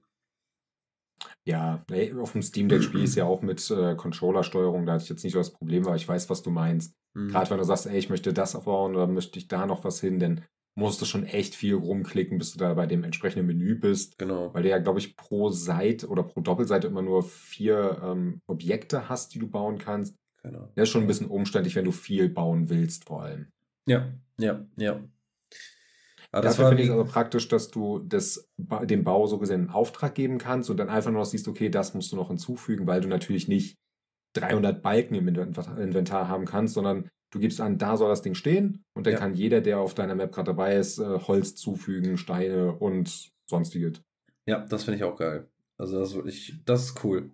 Ja, 1.47 1.85
auf 2.19 2.33
dem 2.33 2.43
Steam 2.43 2.69
Deck 2.69 2.83
spiele 2.83 3.05
ich 3.05 3.11
es 3.11 3.17
ja 3.17 3.25
auch 3.27 3.43
mit 3.43 3.71
äh, 3.71 3.95
Controller-Steuerung. 3.97 4.87
Da 4.87 4.95
hatte 4.95 5.05
ich 5.05 5.11
jetzt 5.11 5.25
nicht 5.25 5.35
so 5.35 5.39
das 5.39 5.53
Problem, 5.53 5.85
weil 5.85 5.97
ich 5.97 6.09
weiß, 6.09 6.31
was 6.31 6.43
du 6.43 6.51
meinst. 6.51 6.95
Mhm. 7.13 7.29
Gerade 7.29 7.51
wenn 7.51 7.59
du 7.59 7.65
sagst, 7.65 7.87
ey, 7.87 7.99
ich 7.99 8.09
möchte 8.09 8.33
das 8.33 8.57
aufbauen 8.57 8.95
oder 8.95 9.07
möchte 9.07 9.39
ich 9.39 9.49
da 9.49 9.67
noch 9.67 9.85
was 9.85 10.01
hin, 10.01 10.19
dann 10.19 10.45
musst 10.75 11.01
du 11.01 11.05
schon 11.05 11.25
echt 11.25 11.55
viel 11.55 11.75
rumklicken, 11.75 12.39
bis 12.39 12.53
du 12.53 12.59
da 12.59 12.75
bei 12.75 12.87
dem 12.87 13.05
entsprechenden 13.05 13.47
Menü 13.47 13.77
bist. 13.77 14.19
Genau. 14.19 14.53
Weil 14.55 14.63
du 14.63 14.71
ja, 14.71 14.79
glaube 14.79 14.99
ich, 14.99 15.17
pro 15.17 15.51
Seite 15.51 16.09
oder 16.09 16.23
pro 16.23 16.41
Doppelseite 16.41 16.89
immer 16.89 17.03
nur 17.03 17.23
vier 17.23 18.01
ähm, 18.03 18.41
Objekte 18.47 19.09
hast, 19.09 19.35
die 19.35 19.39
du 19.39 19.49
bauen 19.49 19.79
kannst. 19.79 20.17
Genau. 20.43 20.71
Das 20.75 20.85
ist 20.85 20.89
schon 20.91 21.03
ein 21.03 21.07
bisschen 21.07 21.29
umständlich, 21.29 21.77
wenn 21.77 21.85
du 21.85 21.93
viel 21.93 22.29
bauen 22.29 22.69
willst, 22.71 23.05
vor 23.05 23.23
allem. 23.23 23.49
Ja, 23.87 24.13
ja, 24.39 24.65
ja. 24.77 25.01
Aber 26.35 26.43
das 26.43 26.57
Dafür 26.57 26.71
finde 26.71 26.83
ich 26.83 26.91
aber 26.91 27.05
praktisch, 27.05 27.47
dass 27.47 27.71
du 27.71 28.01
das, 28.01 28.51
dem 28.57 29.05
Bau 29.05 29.29
so 29.29 29.39
gesehen 29.39 29.61
einen 29.61 29.71
Auftrag 29.71 30.17
geben 30.17 30.39
kannst 30.39 30.69
und 30.69 30.79
dann 30.79 30.89
einfach 30.89 31.13
nur 31.13 31.21
noch 31.21 31.27
siehst, 31.27 31.47
okay, 31.47 31.69
das 31.69 31.95
musst 31.95 32.11
du 32.11 32.17
noch 32.17 32.27
hinzufügen, 32.27 32.89
weil 32.89 33.01
du 33.01 33.07
natürlich 33.07 33.47
nicht 33.47 33.79
300 34.33 34.83
Balken 34.83 35.15
im 35.15 35.29
Inventar 35.29 36.27
haben 36.27 36.45
kannst, 36.45 36.75
sondern 36.75 37.09
du 37.31 37.39
gibst 37.39 37.61
an, 37.61 37.79
da 37.79 37.97
soll 37.97 38.09
das 38.09 38.23
Ding 38.23 38.35
stehen 38.35 38.83
und 38.95 39.07
dann 39.07 39.13
ja. 39.13 39.19
kann 39.21 39.35
jeder, 39.35 39.61
der 39.61 39.79
auf 39.79 39.95
deiner 39.95 40.17
Map 40.17 40.33
gerade 40.33 40.51
dabei 40.51 40.75
ist, 40.75 40.99
äh, 40.99 41.21
Holz 41.21 41.55
zufügen, 41.55 42.17
Steine 42.17 42.73
und 42.73 43.31
sonstiges. 43.49 44.03
Ja, 44.47 44.67
das 44.67 44.83
finde 44.83 44.97
ich 44.99 45.05
auch 45.05 45.17
geil. 45.17 45.49
Also 45.79 46.01
das 46.01 46.09
ist 46.09 46.15
wirklich, 46.17 46.57
das 46.65 46.87
ist 46.87 47.05
cool. 47.05 47.31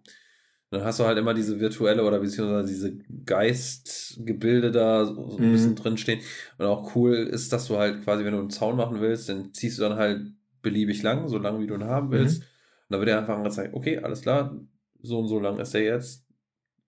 Dann 0.70 0.84
hast 0.84 1.00
du 1.00 1.04
halt 1.04 1.18
immer 1.18 1.34
diese 1.34 1.58
virtuelle 1.58 2.04
oder 2.04 2.20
beziehungsweise 2.20 2.68
diese 2.68 2.96
Geistgebilde 3.26 4.70
da 4.70 5.04
so 5.04 5.36
ein 5.36 5.48
mhm. 5.48 5.52
bisschen 5.52 5.74
drinstehen. 5.74 6.20
Und 6.58 6.66
auch 6.66 6.94
cool 6.94 7.14
ist, 7.16 7.52
dass 7.52 7.66
du 7.66 7.76
halt 7.76 8.04
quasi, 8.04 8.24
wenn 8.24 8.32
du 8.32 8.38
einen 8.38 8.50
Zaun 8.50 8.76
machen 8.76 9.00
willst, 9.00 9.28
dann 9.28 9.52
ziehst 9.52 9.78
du 9.78 9.82
dann 9.82 9.96
halt 9.96 10.32
beliebig 10.62 11.02
lang, 11.02 11.28
so 11.28 11.38
lang 11.38 11.60
wie 11.60 11.66
du 11.66 11.74
ihn 11.74 11.84
haben 11.84 12.12
willst. 12.12 12.40
Mhm. 12.40 12.44
Und 12.44 12.90
dann 12.90 13.00
wird 13.00 13.08
dir 13.08 13.18
einfach 13.18 13.36
angezeigt, 13.36 13.74
okay, 13.74 13.98
alles 13.98 14.22
klar, 14.22 14.56
so 15.02 15.18
und 15.18 15.28
so 15.28 15.40
lang 15.40 15.58
ist 15.58 15.74
er 15.74 15.82
jetzt. 15.82 16.26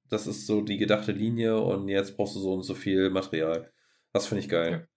Das 0.09 0.27
ist 0.27 0.47
so 0.47 0.61
die 0.61 0.77
gedachte 0.77 1.11
Linie 1.11 1.59
und 1.61 1.89
jetzt 1.89 2.17
brauchst 2.17 2.37
du 2.37 2.41
so 2.41 2.53
und 2.55 2.63
so 2.63 2.75
viel 2.75 3.11
Material. 3.11 3.73
Das 4.13 4.27
finde 4.27 4.43
ich 4.43 4.49
geil. 4.49 4.89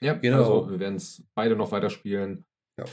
Ja, 0.00 0.14
ja 0.14 0.18
genau. 0.18 0.38
Also 0.38 0.70
wir 0.70 0.80
werden 0.80 0.96
es 0.96 1.22
beide 1.34 1.54
noch 1.56 1.70
weiterspielen. 1.70 2.44
Ja. 2.76 2.86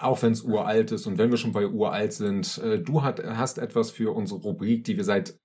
Auch 0.00 0.22
wenn 0.22 0.32
es 0.32 0.40
uralt 0.40 0.92
ist 0.92 1.06
und 1.06 1.18
wenn 1.18 1.30
wir 1.30 1.36
schon 1.36 1.52
bei 1.52 1.66
uralt 1.66 2.14
sind, 2.14 2.56
äh, 2.58 2.78
du 2.78 3.02
hat, 3.02 3.22
hast 3.22 3.58
etwas 3.58 3.90
für 3.90 4.14
unsere 4.16 4.40
Rubrik, 4.40 4.82
die 4.84 4.96
wir 4.96 5.04
seit 5.04 5.38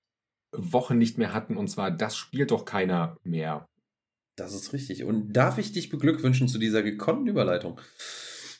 Wochen 0.53 0.97
nicht 0.97 1.17
mehr 1.17 1.33
hatten, 1.33 1.57
und 1.57 1.67
zwar 1.67 1.91
Das 1.91 2.15
spielt 2.15 2.51
doch 2.51 2.63
keiner 2.63 3.17
mehr. 3.23 3.67
Das 4.37 4.53
ist 4.53 4.71
richtig. 4.71 5.03
Und 5.03 5.33
darf 5.33 5.57
ich 5.57 5.73
dich 5.73 5.89
beglückwünschen 5.89 6.47
zu 6.47 6.57
dieser 6.57 6.83
gekonnten 6.83 7.27
Überleitung? 7.27 7.81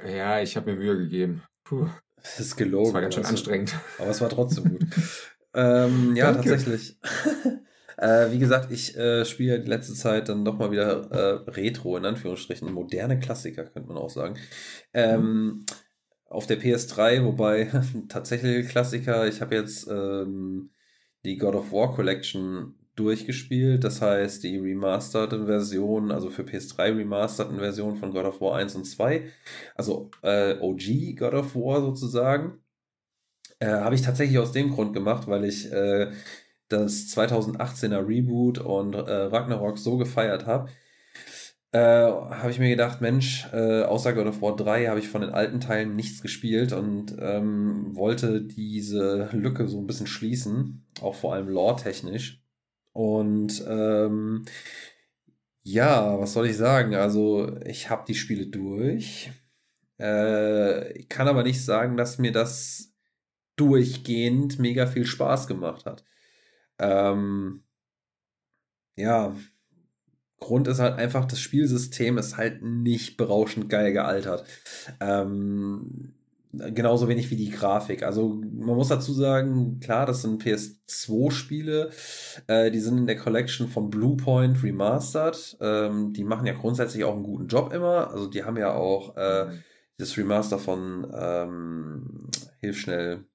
Ja, 0.06 0.42
ich 0.42 0.58
habe 0.58 0.72
mir 0.74 0.80
Mühe 0.80 0.98
gegeben. 0.98 1.44
Puh. 1.64 1.88
Das 2.18 2.40
ist 2.42 2.58
gelogen. 2.58 2.86
Das 2.88 2.94
war 2.94 3.02
ganz 3.02 3.14
schön 3.14 3.24
also, 3.24 3.36
anstrengend. 3.36 3.76
Aber 3.98 4.10
es 4.10 4.20
war 4.20 4.30
trotzdem 4.30 4.70
gut. 4.70 4.86
ähm, 5.54 6.14
ja, 6.16 6.32
Danke. 6.32 6.50
tatsächlich. 6.50 6.98
äh, 7.98 8.32
wie 8.32 8.40
gesagt, 8.40 8.72
ich 8.72 8.98
äh, 8.98 9.24
spiele 9.24 9.62
die 9.62 9.70
letzte 9.70 9.94
Zeit 9.94 10.28
dann 10.28 10.44
doch 10.44 10.58
mal 10.58 10.72
wieder 10.72 11.10
äh, 11.12 11.50
Retro, 11.52 11.96
in 11.96 12.06
Anführungsstrichen, 12.06 12.72
moderne 12.72 13.20
Klassiker, 13.20 13.64
könnte 13.64 13.88
man 13.88 13.98
auch 13.98 14.10
sagen. 14.10 14.38
Ähm, 14.94 15.22
mhm 15.22 15.66
auf 16.26 16.48
der 16.48 16.60
PS3, 16.60 17.24
wobei 17.24 17.70
tatsächlich 18.10 18.68
Klassiker, 18.70 19.28
ich 19.28 19.42
habe 19.42 19.56
jetzt 19.56 19.88
ähm, 19.88 20.72
die 21.24 21.38
God 21.38 21.56
of 21.56 21.72
War 21.72 21.94
Collection 21.94 22.76
durchgespielt, 22.96 23.84
das 23.84 24.02
heißt 24.02 24.44
die 24.44 24.58
remasterten 24.58 25.48
Version, 25.48 26.12
also 26.12 26.30
für 26.30 26.44
PS3 26.44 26.98
remasterten 26.98 27.60
Version 27.60 27.98
von 27.98 28.12
God 28.12 28.26
of 28.26 28.42
War 28.42 28.56
1 28.56 28.76
und 28.76 28.86
2, 28.86 29.30
also 29.76 30.12
äh, 30.22 30.58
OG 30.60 31.18
God 31.18 31.34
of 31.34 31.56
War 31.56 31.82
sozusagen, 31.82 32.60
äh, 33.60 33.68
habe 33.68 33.96
ich 33.96 34.02
tatsächlich 34.02 34.40
aus 34.40 34.54
dem 34.54 34.72
Grund 34.72 34.94
gemacht, 34.94 35.28
weil 35.28 35.44
ich 35.46 35.72
äh, 35.72 36.12
das 36.70 37.08
2018er 37.16 38.08
Reboot 38.08 38.60
und 38.60 38.94
äh, 38.94 39.00
Ragnarok 39.00 39.78
so 39.78 39.98
gefeiert 39.98 40.46
habe, 40.46 40.70
äh, 41.76 41.78
habe 41.78 42.52
ich 42.52 42.60
mir 42.60 42.70
gedacht, 42.70 43.02
Mensch, 43.02 43.48
äh, 43.52 43.84
außer 43.84 44.14
God 44.14 44.28
of 44.28 44.42
War 44.42 44.56
3 44.56 44.88
habe 44.88 45.00
ich 45.00 45.10
von 45.10 45.20
den 45.20 45.32
alten 45.32 45.60
Teilen 45.60 45.98
nichts 45.98 46.22
gespielt 46.22 46.72
und 46.72 47.18
ähm, 47.20 47.94
wollte 47.94 48.42
diese 48.42 49.28
Lücke 49.34 49.68
so 49.68 49.80
ein 49.80 49.88
bisschen 49.88 50.08
schließen, 50.08 50.86
auch 51.02 51.16
vor 51.16 51.34
allem 51.34 51.50
lore-technisch. 51.50 52.42
Und 52.94 53.62
ähm, 53.68 54.46
ja, 55.64 56.18
was 56.18 56.32
soll 56.32 56.48
ich 56.48 56.56
sagen? 56.56 56.96
Also, 56.96 57.60
ich 57.66 57.90
habe 57.90 58.06
die 58.08 58.16
Spiele 58.16 58.48
durch. 58.48 59.32
Äh, 60.00 60.94
ich 60.94 61.10
kann 61.10 61.28
aber 61.28 61.44
nicht 61.44 61.64
sagen, 61.66 61.98
dass 61.98 62.20
mir 62.20 62.32
das 62.32 62.94
durchgehend 63.58 64.60
mega 64.60 64.88
viel 64.88 65.06
Spaß 65.06 65.48
gemacht 65.48 65.86
hat. 65.86 66.06
Ähm, 66.80 67.66
ja, 68.96 69.36
Grund 70.40 70.68
ist 70.68 70.80
halt 70.80 70.98
einfach, 70.98 71.26
das 71.26 71.40
Spielsystem 71.40 72.18
ist 72.18 72.38
halt 72.38 72.62
nicht 72.62 73.18
berauschend 73.18 73.70
geil 73.70 73.94
gealtert. 73.94 74.46
Ähm, 75.00 76.14
genauso 76.58 77.08
wenig 77.08 77.32
wie 77.32 77.36
die 77.36 77.50
Grafik. 77.50 78.04
Also 78.04 78.30
man 78.30 78.76
muss 78.76 78.90
dazu 78.90 79.14
sagen, 79.14 79.80
klar, 79.80 80.06
das 80.06 80.22
sind 80.22 80.44
PS2-Spiele, 80.44 81.90
äh, 82.48 82.72
die 82.72 82.80
sind 82.80 82.98
in 82.98 83.08
der 83.08 83.18
Collection 83.18 83.68
von 83.68 83.90
Bluepoint 83.90 84.62
Remastered. 84.64 85.58
Ähm, 85.62 86.14
die 86.14 86.24
machen 86.24 86.46
ja 86.46 86.54
grundsätzlich 86.54 87.04
auch 87.04 87.14
einen 87.14 87.24
guten 87.24 87.48
Job 87.48 87.74
immer. 87.74 88.12
Also 88.12 88.28
die 88.28 88.44
haben 88.44 88.58
ja 88.58 88.74
auch 88.74 89.16
äh, 89.18 89.48
das 89.98 90.18
Remaster 90.18 90.60
von 90.60 91.08
ähm, 91.14 92.30
Hilf 92.60 92.78
schnell. 92.78 93.26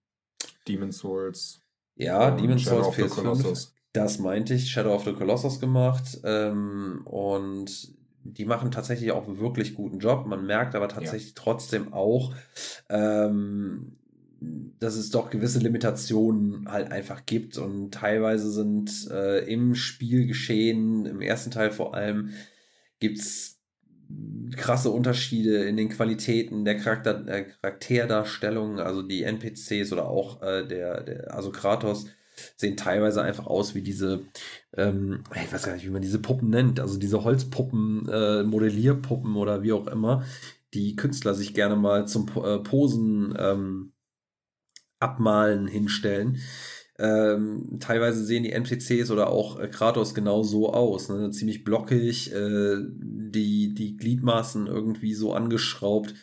Demon's 0.68 0.98
Souls. 0.98 1.60
Ja, 1.96 2.30
Demon's 2.30 2.64
Souls 2.64 2.88
PS5. 2.88 3.70
Das 3.92 4.18
meinte 4.18 4.54
ich, 4.54 4.70
Shadow 4.70 4.94
of 4.94 5.04
the 5.04 5.12
Colossus 5.12 5.58
gemacht. 5.60 6.20
Ähm, 6.24 7.02
und 7.04 7.92
die 8.22 8.44
machen 8.44 8.70
tatsächlich 8.70 9.12
auch 9.12 9.26
einen 9.26 9.40
wirklich 9.40 9.74
guten 9.74 9.98
Job. 9.98 10.26
Man 10.26 10.46
merkt 10.46 10.74
aber 10.74 10.88
tatsächlich 10.88 11.30
ja. 11.30 11.34
trotzdem 11.36 11.92
auch, 11.92 12.34
ähm, 12.88 13.96
dass 14.40 14.94
es 14.94 15.10
doch 15.10 15.30
gewisse 15.30 15.58
Limitationen 15.58 16.70
halt 16.70 16.92
einfach 16.92 17.26
gibt. 17.26 17.58
Und 17.58 17.92
teilweise 17.92 18.50
sind 18.52 19.08
äh, 19.10 19.44
im 19.50 19.74
Spielgeschehen, 19.74 21.06
im 21.06 21.20
ersten 21.20 21.50
Teil 21.50 21.72
vor 21.72 21.94
allem, 21.94 22.30
gibt 23.00 23.18
es 23.18 23.60
krasse 24.56 24.90
Unterschiede 24.90 25.64
in 25.64 25.76
den 25.76 25.88
Qualitäten 25.88 26.64
der, 26.64 26.76
Charakter, 26.76 27.14
der 27.14 27.44
Charakterdarstellung, 27.44 28.80
also 28.80 29.02
die 29.02 29.22
NPCs 29.22 29.92
oder 29.92 30.08
auch 30.08 30.42
äh, 30.42 30.66
der, 30.66 31.02
der, 31.02 31.34
also 31.34 31.50
Kratos 31.50 32.06
sehen 32.56 32.76
teilweise 32.76 33.22
einfach 33.22 33.46
aus 33.46 33.74
wie 33.74 33.82
diese, 33.82 34.22
ähm, 34.76 35.24
ich 35.34 35.52
weiß 35.52 35.64
gar 35.64 35.74
nicht, 35.74 35.86
wie 35.86 35.90
man 35.90 36.02
diese 36.02 36.20
Puppen 36.20 36.50
nennt, 36.50 36.80
also 36.80 36.98
diese 36.98 37.24
Holzpuppen, 37.24 38.08
äh, 38.08 38.42
Modellierpuppen 38.42 39.36
oder 39.36 39.62
wie 39.62 39.72
auch 39.72 39.86
immer, 39.86 40.24
die 40.74 40.96
Künstler 40.96 41.34
sich 41.34 41.54
gerne 41.54 41.76
mal 41.76 42.06
zum 42.06 42.28
äh, 42.42 42.58
Posen 42.58 43.34
ähm, 43.38 43.92
abmalen 45.00 45.66
hinstellen. 45.66 46.38
Ähm, 46.98 47.78
teilweise 47.80 48.22
sehen 48.22 48.42
die 48.42 48.52
NPCs 48.52 49.10
oder 49.10 49.30
auch 49.30 49.58
äh, 49.58 49.68
Kratos 49.68 50.14
genau 50.14 50.42
so 50.42 50.72
aus. 50.72 51.08
Ne? 51.08 51.30
Ziemlich 51.30 51.64
blockig, 51.64 52.30
äh, 52.32 52.76
die, 52.76 53.72
die 53.72 53.96
Gliedmaßen 53.96 54.66
irgendwie 54.66 55.14
so 55.14 55.32
angeschraubt. 55.32 56.14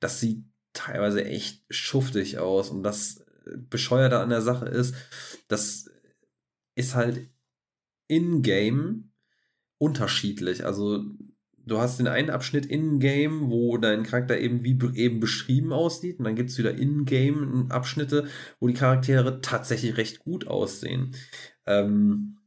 Das 0.00 0.18
sieht 0.18 0.44
teilweise 0.72 1.24
echt 1.24 1.62
schuftig 1.70 2.38
aus 2.38 2.70
und 2.70 2.82
das 2.82 3.23
bescheuerte 3.70 4.18
an 4.18 4.30
der 4.30 4.42
Sache 4.42 4.66
ist, 4.66 4.94
das 5.48 5.90
ist 6.74 6.94
halt 6.94 7.28
in-game 8.08 9.12
unterschiedlich. 9.78 10.64
Also 10.64 11.04
du 11.66 11.78
hast 11.78 11.98
den 11.98 12.08
einen 12.08 12.30
Abschnitt 12.30 12.66
in-game, 12.66 13.50
wo 13.50 13.78
dein 13.78 14.02
Charakter 14.02 14.38
eben 14.38 14.62
wie 14.64 14.78
eben 14.94 15.20
beschrieben 15.20 15.72
aussieht, 15.72 16.18
und 16.18 16.24
dann 16.24 16.36
gibt 16.36 16.50
es 16.50 16.58
wieder 16.58 16.74
in-game 16.74 17.70
Abschnitte, 17.70 18.28
wo 18.60 18.68
die 18.68 18.74
Charaktere 18.74 19.40
tatsächlich 19.40 19.96
recht 19.96 20.18
gut 20.18 20.46
aussehen. 20.46 21.14
Ähm, 21.66 22.38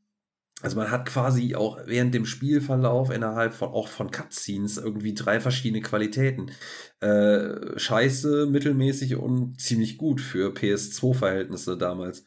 also 0.62 0.76
man 0.76 0.90
hat 0.90 1.06
quasi 1.06 1.56
auch 1.56 1.78
während 1.86 2.16
dem 2.16 2.26
Spielverlauf 2.26 3.12
innerhalb 3.12 3.54
von 3.54 3.70
auch 3.70 3.88
von 3.88 4.10
Cutscenes 4.10 4.78
irgendwie 4.78 5.14
drei 5.14 5.40
verschiedene 5.40 5.82
Qualitäten. 5.82 6.52
Äh, 7.00 7.78
scheiße, 7.78 8.48
mittelmäßig 8.48 9.18
und 9.18 9.62
ziemlich 9.62 9.98
gut 9.98 10.20
für 10.20 10.54
PS2-Verhältnisse 10.54 11.78
damals. 11.78 12.26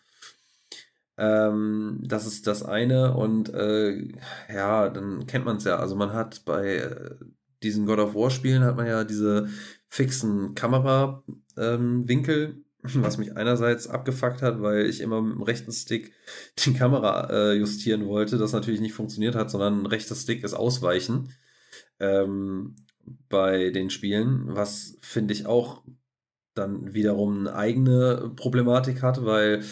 Ähm, 1.19 1.98
das 2.02 2.27
ist 2.27 2.47
das 2.47 2.62
eine 2.62 3.15
und 3.15 3.52
äh, 3.52 4.09
ja, 4.52 4.89
dann 4.89 5.27
kennt 5.27 5.44
man 5.44 5.57
es 5.57 5.65
ja. 5.65 5.77
Also 5.77 5.97
man 5.97 6.12
hat 6.12 6.44
bei 6.44 6.77
äh, 6.77 7.16
diesen 7.62 7.85
God 7.85 7.98
of 7.98 8.15
War 8.15 8.31
Spielen 8.31 8.62
hat 8.62 8.77
man 8.77 8.86
ja 8.86 9.05
diese 9.05 9.48
fixen 9.89 10.55
Kamerawinkel. 10.55 11.24
Ähm, 11.59 12.65
was 12.94 13.19
mich 13.19 13.36
einerseits 13.36 13.86
abgefuckt 13.86 14.43
hat, 14.43 14.62
weil 14.62 14.86
ich 14.86 15.01
immer 15.01 15.20
mit 15.23 15.36
dem 15.36 15.43
rechten 15.43 15.73
Stick 15.73 16.12
die 16.65 16.74
Kamera 16.74 17.28
äh, 17.31 17.55
justieren 17.55 18.07
wollte, 18.07 18.39
das 18.39 18.52
natürlich 18.52 18.81
nicht 18.81 18.94
funktioniert 18.94 19.35
hat, 19.35 19.51
sondern 19.51 19.86
rechter 19.86 20.15
Stick 20.15 20.44
ist 20.44 20.55
Ausweichen 20.55 21.32
ähm, 21.98 22.77
bei 23.28 23.70
den 23.70 23.90
Spielen, 23.90 24.44
was 24.47 24.98
finde 25.01 25.35
ich 25.35 25.47
auch 25.47 25.82
dann 26.55 26.94
wiederum 26.94 27.40
eine 27.40 27.55
eigene 27.55 28.32
Problematik 28.36 29.02
hat, 29.02 29.24
weil 29.24 29.62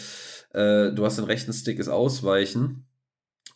äh, 0.53 0.91
du 0.91 1.05
hast 1.05 1.17
den 1.17 1.25
rechten 1.25 1.53
Stick 1.53 1.79
ist 1.79 1.89
Ausweichen 1.89 2.85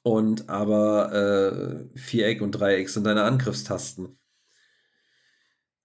und 0.04 0.50
aber 0.50 1.88
äh, 1.94 1.98
Viereck 1.98 2.42
und 2.42 2.52
Dreieck 2.52 2.90
sind 2.90 3.06
deine 3.06 3.24
Angriffstasten 3.24 4.18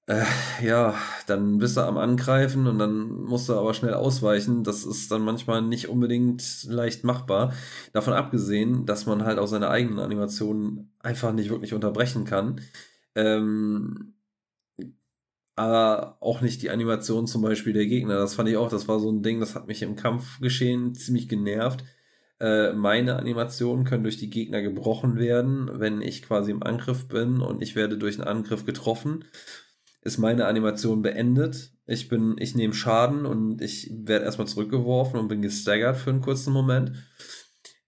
äh, 0.09 0.25
ja, 0.63 0.95
dann 1.27 1.59
bist 1.59 1.77
du 1.77 1.83
am 1.83 1.99
Angreifen 1.99 2.67
und 2.67 2.79
dann 2.79 3.11
musst 3.11 3.49
du 3.49 3.55
aber 3.55 3.75
schnell 3.75 3.93
ausweichen. 3.93 4.65
Das 4.65 4.85
ist 4.87 5.11
dann 5.13 5.23
manchmal 5.23 5.61
nicht 5.61 5.89
unbedingt 5.89 6.65
leicht 6.65 7.05
machbar. 7.05 7.53
Davon 7.93 8.15
abgesehen, 8.15 8.87
dass 8.87 9.05
man 9.05 9.25
halt 9.25 9.39
auch 9.39 9.49
seine 9.49 9.69
eigenen 9.69 9.99
Animationen 9.99 10.95
einfach 11.01 11.33
nicht 11.33 11.51
wirklich 11.51 11.75
unterbrechen 11.75 12.25
kann. 12.25 12.63
Ähm, 13.15 14.15
aber 15.57 16.17
auch 16.21 16.41
nicht 16.41 16.63
die 16.63 16.71
Animation 16.71 17.27
zum 17.27 17.43
Beispiel 17.43 17.75
der 17.75 17.87
Gegner. 17.87 18.15
Das 18.15 18.35
fand 18.35 18.49
ich 18.49 18.57
auch, 18.57 18.71
das 18.71 18.89
war 18.89 19.01
so 19.01 19.11
ein 19.11 19.23
Ding, 19.23 19.41
das 19.41 19.55
hat 19.55 19.67
mich 19.67 19.83
im 19.83 19.97
Kampfgeschehen 19.97 20.95
ziemlich 20.95 21.29
genervt. 21.29 21.85
Äh, 22.41 22.73
meine 22.73 23.17
Animationen 23.17 23.85
können 23.85 24.05
durch 24.05 24.17
die 24.17 24.31
Gegner 24.31 24.63
gebrochen 24.63 25.19
werden, 25.19 25.69
wenn 25.81 26.01
ich 26.01 26.23
quasi 26.23 26.53
im 26.53 26.63
Angriff 26.63 27.09
bin 27.09 27.41
und 27.43 27.61
ich 27.63 27.77
werde 27.77 27.99
durch 27.99 28.19
einen 28.19 28.29
Angriff 28.29 28.65
getroffen 28.65 29.25
ist 30.09 30.19
meine 30.19 30.47
Animation 30.47 31.03
beendet. 31.03 31.71
Ich 31.87 32.09
bin, 32.09 32.37
ich 32.39 32.55
nehme 32.55 32.75
Schaden 32.75 33.27
und 33.27 33.61
ich 33.61 33.93
werde 33.95 34.25
erstmal 34.25 34.49
zurückgeworfen 34.49 35.21
und 35.21 35.29
bin 35.29 35.43
gestaggert 35.43 35.99
für 35.99 36.11
einen 36.11 36.23
kurzen 36.23 36.53
Moment. 36.53 36.93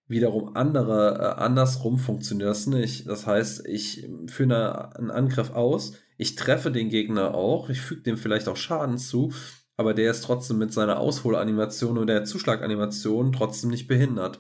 Wiederum 0.07 0.55
andere, 0.55 1.19
äh, 1.19 1.41
andersrum 1.43 1.99
funktioniert 1.99 2.51
das 2.51 2.67
nicht. 2.67 3.09
Das 3.09 3.27
heißt, 3.27 3.67
ich 3.67 4.09
führe 4.27 4.97
einen 4.97 5.11
Angriff 5.11 5.51
aus, 5.53 5.95
ich 6.19 6.35
treffe 6.35 6.71
den 6.71 6.91
Gegner 6.91 7.35
auch, 7.35 7.71
ich 7.71 7.81
füge 7.81 8.03
dem 8.03 8.17
vielleicht 8.17 8.49
auch 8.49 8.57
Schaden 8.57 8.99
zu, 8.99 9.33
aber 9.77 9.95
der 9.95 10.11
ist 10.11 10.23
trotzdem 10.23 10.59
mit 10.59 10.73
seiner 10.73 10.99
Ausholanimation 10.99 11.97
oder 11.97 12.15
der 12.15 12.25
Zuschlaganimation 12.25 13.33
trotzdem 13.33 13.71
nicht 13.71 13.89
behindert. 13.89 14.39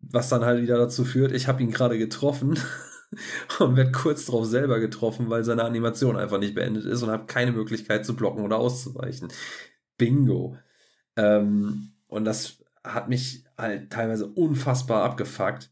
Was 0.00 0.28
dann 0.28 0.44
halt 0.44 0.62
wieder 0.62 0.78
dazu 0.78 1.04
führt, 1.04 1.32
ich 1.32 1.48
habe 1.48 1.62
ihn 1.62 1.72
gerade 1.72 1.98
getroffen 1.98 2.58
und 3.58 3.76
werde 3.76 3.92
kurz 3.92 4.26
darauf 4.26 4.46
selber 4.46 4.80
getroffen, 4.80 5.30
weil 5.30 5.44
seine 5.44 5.64
Animation 5.64 6.16
einfach 6.16 6.38
nicht 6.38 6.54
beendet 6.54 6.84
ist 6.84 7.02
und 7.02 7.10
habe 7.10 7.26
keine 7.26 7.52
Möglichkeit 7.52 8.04
zu 8.04 8.14
blocken 8.16 8.44
oder 8.44 8.58
auszuweichen. 8.58 9.28
Bingo. 9.98 10.56
Ähm, 11.16 11.92
und 12.08 12.24
das 12.24 12.58
hat 12.84 13.08
mich 13.08 13.44
halt 13.56 13.90
teilweise 13.90 14.26
unfassbar 14.26 15.04
abgefuckt. 15.04 15.70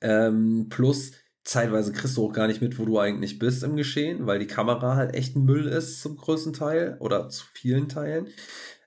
Ähm, 0.00 0.66
plus, 0.68 1.12
zeitweise 1.44 1.92
kriegst 1.92 2.16
du 2.16 2.26
auch 2.26 2.32
gar 2.32 2.46
nicht 2.46 2.60
mit, 2.60 2.78
wo 2.78 2.84
du 2.84 2.98
eigentlich 2.98 3.38
bist 3.38 3.62
im 3.62 3.76
Geschehen, 3.76 4.26
weil 4.26 4.38
die 4.38 4.46
Kamera 4.46 4.96
halt 4.96 5.14
echt 5.14 5.36
Müll 5.36 5.66
ist 5.66 6.00
zum 6.02 6.16
größten 6.16 6.52
Teil 6.52 6.96
oder 7.00 7.28
zu 7.28 7.44
vielen 7.54 7.88
Teilen. 7.88 8.28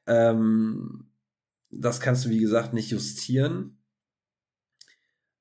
Ähm, 0.06 1.12
das 1.70 2.00
kannst 2.00 2.26
du, 2.26 2.30
wie 2.30 2.40
gesagt, 2.40 2.74
nicht 2.74 2.92
justieren. 2.92 3.78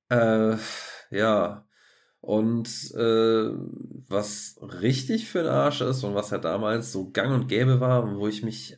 Äh, 0.09 0.57
ja, 1.09 1.65
und 2.21 2.67
äh, 2.93 3.51
was 4.07 4.57
richtig 4.61 5.29
für 5.29 5.39
den 5.39 5.51
Arsch 5.51 5.81
ist 5.81 6.03
und 6.03 6.13
was 6.13 6.29
ja 6.29 6.37
damals 6.37 6.91
so 6.91 7.09
gang 7.09 7.33
und 7.33 7.47
gäbe 7.47 7.79
war, 7.79 8.15
wo 8.15 8.27
ich 8.27 8.43
mich 8.43 8.77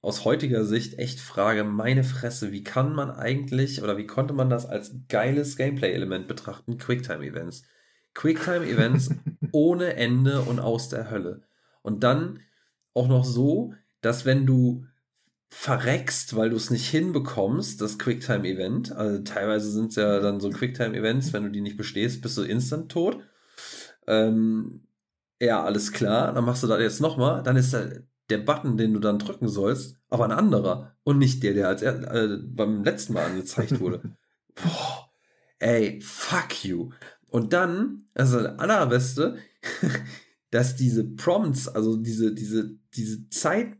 aus 0.00 0.24
heutiger 0.24 0.64
Sicht 0.64 0.98
echt 0.98 1.20
frage, 1.20 1.64
meine 1.64 2.04
Fresse, 2.04 2.52
wie 2.52 2.64
kann 2.64 2.94
man 2.94 3.10
eigentlich 3.10 3.82
oder 3.82 3.98
wie 3.98 4.06
konnte 4.06 4.34
man 4.34 4.48
das 4.48 4.64
als 4.64 4.94
geiles 5.08 5.56
Gameplay-Element 5.56 6.28
betrachten? 6.28 6.78
Quicktime-Events. 6.78 7.64
Quicktime-Events 8.14 9.10
ohne 9.52 9.96
Ende 9.96 10.40
und 10.42 10.60
aus 10.60 10.88
der 10.88 11.10
Hölle. 11.10 11.42
Und 11.82 12.04
dann 12.04 12.40
auch 12.94 13.08
noch 13.08 13.24
so, 13.24 13.74
dass 14.00 14.24
wenn 14.24 14.46
du 14.46 14.86
verreckst, 15.48 16.36
weil 16.36 16.50
du 16.50 16.56
es 16.56 16.70
nicht 16.70 16.88
hinbekommst, 16.88 17.80
das 17.80 17.98
Quicktime-Event. 17.98 18.92
Also 18.92 19.22
teilweise 19.22 19.70
sind 19.70 19.90
es 19.90 19.96
ja 19.96 20.20
dann 20.20 20.40
so 20.40 20.50
Quicktime-Events, 20.50 21.32
wenn 21.32 21.44
du 21.44 21.50
die 21.50 21.60
nicht 21.60 21.76
bestehst, 21.76 22.20
bist 22.20 22.36
du 22.36 22.42
instant 22.42 22.90
tot. 22.90 23.20
Ähm, 24.06 24.86
ja, 25.40 25.62
alles 25.62 25.92
klar, 25.92 26.32
dann 26.32 26.44
machst 26.44 26.62
du 26.62 26.66
das 26.66 26.80
jetzt 26.80 27.00
nochmal, 27.00 27.42
dann 27.42 27.56
ist 27.56 27.72
der, 27.72 28.04
der 28.30 28.38
Button, 28.38 28.76
den 28.76 28.94
du 28.94 29.00
dann 29.00 29.18
drücken 29.18 29.48
sollst, 29.48 29.96
aber 30.08 30.24
ein 30.24 30.32
anderer 30.32 30.96
und 31.04 31.18
nicht 31.18 31.42
der, 31.42 31.54
der 31.54 31.68
als 31.68 31.82
er, 31.82 32.10
äh, 32.12 32.38
beim 32.42 32.82
letzten 32.82 33.12
Mal 33.12 33.26
angezeigt 33.26 33.80
wurde. 33.80 34.16
Boah, 34.54 35.10
ey, 35.58 36.00
fuck 36.00 36.64
you. 36.64 36.90
Und 37.28 37.52
dann, 37.52 38.08
also 38.14 38.40
der 38.40 38.58
allerbeste, 38.58 39.36
dass 40.50 40.76
diese 40.76 41.04
Prompts, 41.04 41.68
also 41.68 41.96
diese, 41.96 42.34
diese, 42.34 42.78
diese 42.94 43.28
Zeit 43.28 43.76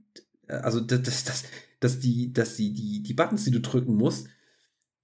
also 0.48 0.80
das, 0.80 1.02
das, 1.24 1.44
dass 1.80 1.98
die, 1.98 2.32
dass 2.32 2.56
die, 2.56 2.72
die, 2.72 3.02
die 3.02 3.14
Buttons, 3.14 3.44
die 3.44 3.50
du 3.50 3.60
drücken 3.60 3.94
musst, 3.94 4.28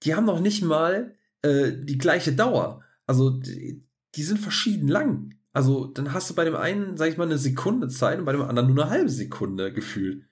die 0.02 0.14
haben 0.14 0.26
noch 0.26 0.40
nicht 0.40 0.62
mal 0.62 1.14
äh, 1.42 1.72
die 1.72 1.98
gleiche 1.98 2.32
Dauer. 2.32 2.82
Also 3.06 3.30
die, 3.30 3.84
die, 4.14 4.22
sind 4.22 4.38
verschieden 4.38 4.88
lang. 4.88 5.34
Also 5.52 5.86
dann 5.86 6.12
hast 6.12 6.30
du 6.30 6.34
bei 6.34 6.44
dem 6.44 6.56
einen, 6.56 6.96
sag 6.96 7.10
ich 7.10 7.16
mal, 7.16 7.24
eine 7.24 7.38
Sekunde 7.38 7.88
Zeit 7.88 8.18
und 8.18 8.24
bei 8.24 8.32
dem 8.32 8.42
anderen 8.42 8.72
nur 8.72 8.84
eine 8.84 8.90
halbe 8.90 9.10
Sekunde 9.10 9.72
gefühlt. 9.72 10.24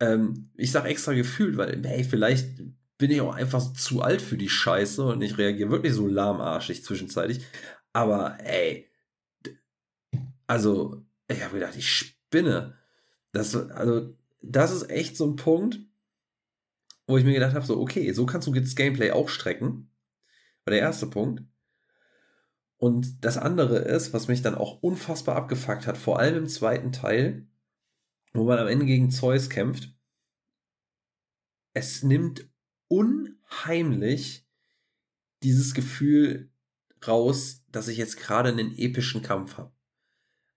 Ähm, 0.00 0.50
ich 0.56 0.72
sag 0.72 0.86
extra 0.86 1.12
gefühlt, 1.12 1.56
weil, 1.56 1.82
hey, 1.84 2.04
vielleicht 2.04 2.62
bin 2.98 3.10
ich 3.10 3.20
auch 3.20 3.34
einfach 3.34 3.72
zu 3.72 4.02
alt 4.02 4.20
für 4.20 4.36
die 4.36 4.48
Scheiße 4.48 5.04
und 5.04 5.22
ich 5.22 5.38
reagiere 5.38 5.70
wirklich 5.70 5.94
so 5.94 6.06
lahmarschig 6.06 6.84
zwischenzeitlich. 6.84 7.44
Aber 7.92 8.38
ey, 8.44 8.90
also, 10.46 11.04
ich 11.28 11.42
habe 11.44 11.54
gedacht, 11.54 11.76
ich 11.76 11.88
spinne. 11.88 12.76
Das, 13.32 13.54
also, 13.54 14.16
das 14.40 14.72
ist 14.72 14.90
echt 14.90 15.16
so 15.16 15.26
ein 15.26 15.36
Punkt, 15.36 15.80
wo 17.06 17.16
ich 17.16 17.24
mir 17.24 17.34
gedacht 17.34 17.54
habe, 17.54 17.66
so, 17.66 17.80
okay, 17.80 18.12
so 18.12 18.26
kannst 18.26 18.46
du 18.46 18.52
das 18.52 18.76
Gameplay 18.76 19.10
auch 19.10 19.28
strecken. 19.28 19.90
War 20.64 20.72
der 20.72 20.80
erste 20.80 21.06
Punkt. 21.06 21.42
Und 22.76 23.24
das 23.24 23.36
andere 23.36 23.78
ist, 23.78 24.12
was 24.12 24.28
mich 24.28 24.42
dann 24.42 24.54
auch 24.54 24.82
unfassbar 24.82 25.36
abgefuckt 25.36 25.86
hat, 25.86 25.98
vor 25.98 26.18
allem 26.18 26.36
im 26.36 26.48
zweiten 26.48 26.92
Teil, 26.92 27.46
wo 28.32 28.44
man 28.44 28.58
am 28.58 28.68
Ende 28.68 28.86
gegen 28.86 29.10
Zeus 29.10 29.50
kämpft. 29.50 29.92
Es 31.74 32.02
nimmt 32.02 32.48
unheimlich 32.88 34.46
dieses 35.42 35.74
Gefühl 35.74 36.50
raus, 37.06 37.64
dass 37.68 37.88
ich 37.88 37.98
jetzt 37.98 38.16
gerade 38.16 38.50
einen 38.50 38.76
epischen 38.76 39.22
Kampf 39.22 39.58
habe. 39.58 39.72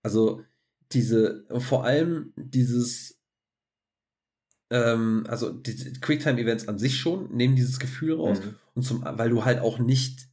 Also 0.01 0.43
diese, 0.91 1.45
vor 1.59 1.83
allem 1.83 2.33
dieses 2.35 3.22
ähm, 4.73 5.25
also 5.29 5.51
die 5.51 5.93
Quicktime-Events 6.01 6.67
an 6.67 6.79
sich 6.79 6.97
schon 6.97 7.31
nehmen 7.31 7.55
dieses 7.55 7.79
Gefühl 7.79 8.15
raus. 8.15 8.39
Mhm. 8.43 8.55
Und 8.73 8.81
zum, 8.81 9.03
weil 9.05 9.29
du 9.29 9.45
halt 9.45 9.59
auch 9.59 9.77
nicht, 9.77 10.27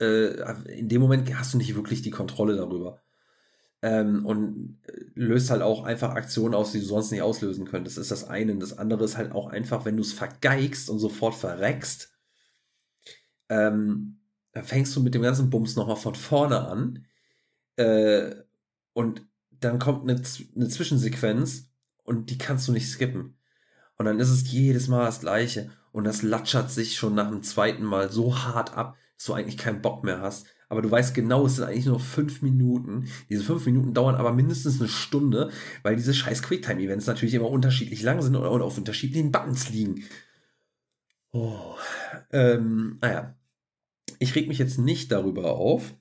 äh, 0.00 0.38
in 0.70 0.90
dem 0.90 1.00
Moment 1.00 1.34
hast 1.36 1.54
du 1.54 1.58
nicht 1.58 1.74
wirklich 1.74 2.02
die 2.02 2.10
Kontrolle 2.10 2.56
darüber. 2.56 3.00
Ähm, 3.80 4.26
und 4.26 4.78
äh, 4.86 5.00
löst 5.14 5.50
halt 5.50 5.62
auch 5.62 5.84
einfach 5.84 6.14
Aktionen 6.14 6.54
aus, 6.54 6.72
die 6.72 6.80
du 6.80 6.84
sonst 6.84 7.10
nicht 7.10 7.22
auslösen 7.22 7.64
könntest. 7.64 7.96
Das 7.96 8.02
ist 8.02 8.10
das 8.10 8.28
eine. 8.28 8.52
Und 8.52 8.60
das 8.60 8.76
andere 8.76 9.02
ist 9.02 9.16
halt 9.16 9.32
auch 9.32 9.46
einfach, 9.46 9.86
wenn 9.86 9.96
du 9.96 10.02
es 10.02 10.12
vergeigst 10.12 10.90
und 10.90 10.98
sofort 10.98 11.34
verreckst, 11.34 12.12
ähm, 13.48 14.18
dann 14.52 14.64
fängst 14.64 14.94
du 14.94 15.00
mit 15.00 15.14
dem 15.14 15.22
ganzen 15.22 15.48
Bums 15.48 15.74
nochmal 15.74 15.96
von 15.96 16.14
vorne 16.14 16.68
an. 16.68 17.06
Äh, 17.76 18.34
und 18.92 19.22
dann 19.50 19.78
kommt 19.78 20.02
eine, 20.02 20.20
eine 20.54 20.68
Zwischensequenz 20.68 21.70
und 22.04 22.28
die 22.28 22.36
kannst 22.36 22.68
du 22.68 22.72
nicht 22.72 22.90
skippen. 22.90 23.35
Und 23.98 24.06
dann 24.06 24.20
ist 24.20 24.30
es 24.30 24.50
jedes 24.50 24.88
Mal 24.88 25.06
das 25.06 25.20
Gleiche. 25.20 25.70
Und 25.92 26.04
das 26.04 26.22
latschert 26.22 26.70
sich 26.70 26.96
schon 26.96 27.14
nach 27.14 27.30
dem 27.30 27.42
zweiten 27.42 27.84
Mal 27.84 28.10
so 28.10 28.36
hart 28.38 28.76
ab, 28.76 28.96
dass 29.16 29.26
du 29.26 29.32
eigentlich 29.32 29.56
keinen 29.56 29.80
Bock 29.80 30.04
mehr 30.04 30.20
hast. 30.20 30.46
Aber 30.68 30.82
du 30.82 30.90
weißt 30.90 31.14
genau, 31.14 31.46
es 31.46 31.56
sind 31.56 31.64
eigentlich 31.64 31.86
nur 31.86 32.00
fünf 32.00 32.42
Minuten. 32.42 33.08
Diese 33.30 33.44
fünf 33.44 33.64
Minuten 33.66 33.94
dauern 33.94 34.16
aber 34.16 34.32
mindestens 34.32 34.80
eine 34.80 34.88
Stunde, 34.88 35.50
weil 35.82 35.96
diese 35.96 36.12
scheiß 36.12 36.42
Quicktime-Events 36.42 37.06
natürlich 37.06 37.34
immer 37.34 37.50
unterschiedlich 37.50 38.02
lang 38.02 38.20
sind 38.20 38.34
und 38.36 38.62
auf 38.62 38.76
unterschiedlichen 38.76 39.30
Buttons 39.32 39.70
liegen. 39.70 40.02
Oh. 41.32 41.76
Ähm, 42.32 42.98
naja. 43.00 43.36
Ich 44.18 44.34
reg 44.34 44.48
mich 44.48 44.58
jetzt 44.58 44.78
nicht 44.78 45.12
darüber 45.12 45.52
auf, 45.56 45.94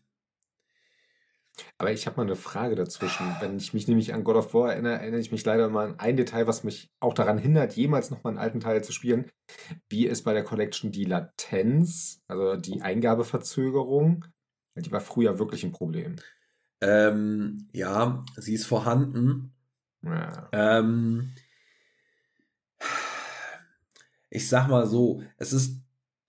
aber 1.78 1.92
ich 1.92 2.06
habe 2.06 2.18
mal 2.18 2.24
eine 2.24 2.36
Frage 2.36 2.76
dazwischen. 2.76 3.26
Wenn 3.40 3.58
ich 3.58 3.74
mich 3.74 3.88
nämlich 3.88 4.14
an 4.14 4.24
God 4.24 4.36
of 4.36 4.54
War 4.54 4.72
erinnere, 4.74 5.00
erinnere 5.00 5.20
ich 5.20 5.32
mich 5.32 5.46
leider 5.46 5.70
mal 5.70 5.90
an 5.90 6.00
ein 6.00 6.18
Detail, 6.18 6.48
was 6.48 6.64
mich 6.64 6.92
auch 7.00 7.14
daran 7.14 7.38
hindert, 7.38 7.74
jemals 7.74 8.12
noch 8.12 8.24
mal 8.24 8.32
einen 8.32 8.40
alten 8.40 8.60
Teil 8.60 8.84
zu 8.84 8.92
spielen. 8.92 9.32
Wie 9.90 10.08
ist 10.08 10.24
bei 10.24 10.34
der 10.34 10.44
Collection 10.44 10.92
die 10.92 11.06
Latenz, 11.06 12.24
also 12.28 12.56
die 12.56 12.82
Eingabeverzögerung? 12.82 14.26
Die 14.76 14.92
war 14.92 15.02
früher 15.02 15.40
wirklich 15.40 15.64
ein 15.64 15.72
Problem. 15.72 16.18
Ähm, 16.82 17.70
ja, 17.74 18.24
sie 18.36 18.54
ist 18.54 18.66
vorhanden. 18.66 19.54
Ja. 20.02 20.50
Ähm, 20.52 21.32
ich 24.30 24.50
sag 24.50 24.68
mal 24.68 24.86
so, 24.86 25.24
es 25.38 25.54
ist, 25.54 25.82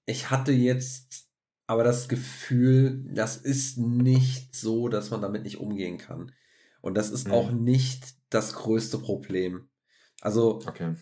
ich 0.06 0.30
hatte 0.30 0.52
jetzt 0.52 1.25
aber 1.66 1.82
das 1.82 2.09
Gefühl, 2.09 3.05
das 3.12 3.36
ist 3.36 3.78
nicht 3.78 4.55
so, 4.55 4.88
dass 4.88 5.10
man 5.10 5.20
damit 5.20 5.43
nicht 5.43 5.59
umgehen 5.59 5.98
kann. 5.98 6.32
Und 6.80 6.97
das 6.97 7.10
ist 7.10 7.26
mhm. 7.26 7.34
auch 7.34 7.51
nicht 7.51 8.14
das 8.30 8.55
größte 8.55 8.98
Problem. 8.98 9.68
Also 10.20 10.60
okay. 10.66 10.94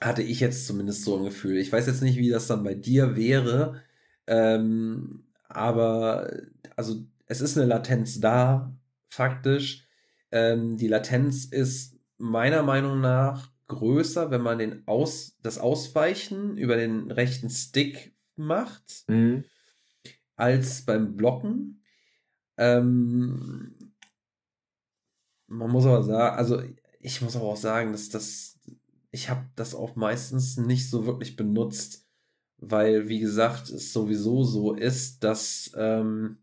hatte 0.00 0.22
ich 0.22 0.40
jetzt 0.40 0.66
zumindest 0.66 1.04
so 1.04 1.16
ein 1.16 1.24
Gefühl. 1.24 1.56
Ich 1.56 1.72
weiß 1.72 1.86
jetzt 1.86 2.02
nicht, 2.02 2.18
wie 2.18 2.28
das 2.28 2.46
dann 2.46 2.62
bei 2.62 2.74
dir 2.74 3.16
wäre, 3.16 3.82
ähm, 4.26 5.24
aber 5.48 6.30
also 6.76 7.06
es 7.26 7.40
ist 7.40 7.56
eine 7.56 7.66
Latenz 7.66 8.20
da, 8.20 8.76
faktisch. 9.08 9.86
Ähm, 10.30 10.76
die 10.76 10.88
Latenz 10.88 11.46
ist 11.46 11.98
meiner 12.18 12.62
Meinung 12.62 13.00
nach 13.00 13.50
größer, 13.68 14.30
wenn 14.30 14.42
man 14.42 14.58
den 14.58 14.86
Aus, 14.86 15.38
das 15.42 15.58
Ausweichen 15.58 16.58
über 16.58 16.76
den 16.76 17.10
rechten 17.10 17.48
Stick 17.48 18.14
macht. 18.36 19.04
Mhm 19.08 19.44
als 20.42 20.84
beim 20.84 21.16
Blocken. 21.16 21.84
Ähm, 22.56 23.94
man 25.46 25.70
muss 25.70 25.86
aber 25.86 26.02
sagen, 26.02 26.36
also 26.36 26.62
ich 26.98 27.22
muss 27.22 27.36
aber 27.36 27.44
auch 27.44 27.56
sagen, 27.56 27.92
dass 27.92 28.08
das, 28.08 28.58
ich 29.12 29.30
habe 29.30 29.44
das 29.54 29.76
auch 29.76 29.94
meistens 29.94 30.56
nicht 30.56 30.90
so 30.90 31.06
wirklich 31.06 31.36
benutzt, 31.36 32.08
weil, 32.56 33.08
wie 33.08 33.20
gesagt, 33.20 33.70
es 33.70 33.92
sowieso 33.92 34.42
so 34.42 34.74
ist, 34.74 35.22
dass, 35.22 35.70
ähm, 35.76 36.38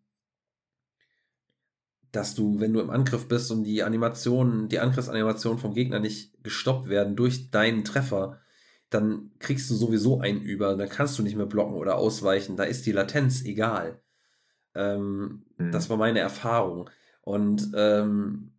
dass 2.14 2.36
du, 2.36 2.62
wenn 2.62 2.72
du 2.72 2.80
im 2.80 2.90
Angriff 2.90 3.28
bist 3.28 3.52
und 3.52 3.66
die 3.66 3.84
Animationen, 3.84 4.70
die 4.70 4.80
Angriffsanimationen 4.80 5.60
vom 5.60 5.74
Gegner 5.74 6.00
nicht 6.00 6.42
gestoppt 6.42 6.88
werden 6.88 7.18
durch 7.18 7.52
deinen 7.52 7.84
Treffer, 7.84 8.40
dann 8.90 9.32
kriegst 9.40 9.70
du 9.70 9.76
sowieso 9.76 10.20
einen 10.20 10.42
über. 10.42 10.76
Dann 10.76 10.90
kannst 10.90 11.18
du 11.20 11.24
nicht 11.24 11.36
mehr 11.36 11.46
blocken 11.46 11.76
oder 11.76 11.98
ausweichen. 11.98 12.58
Da 12.58 12.64
ist 12.64 12.86
die 12.86 12.92
Latenz 12.92 13.44
egal. 13.44 14.02
Ähm, 14.76 15.46
mhm. 15.58 15.72
Das 15.72 15.90
war 15.90 15.98
meine 15.98 16.20
Erfahrung. 16.20 16.90
Und 17.22 17.72
ähm, 17.76 18.52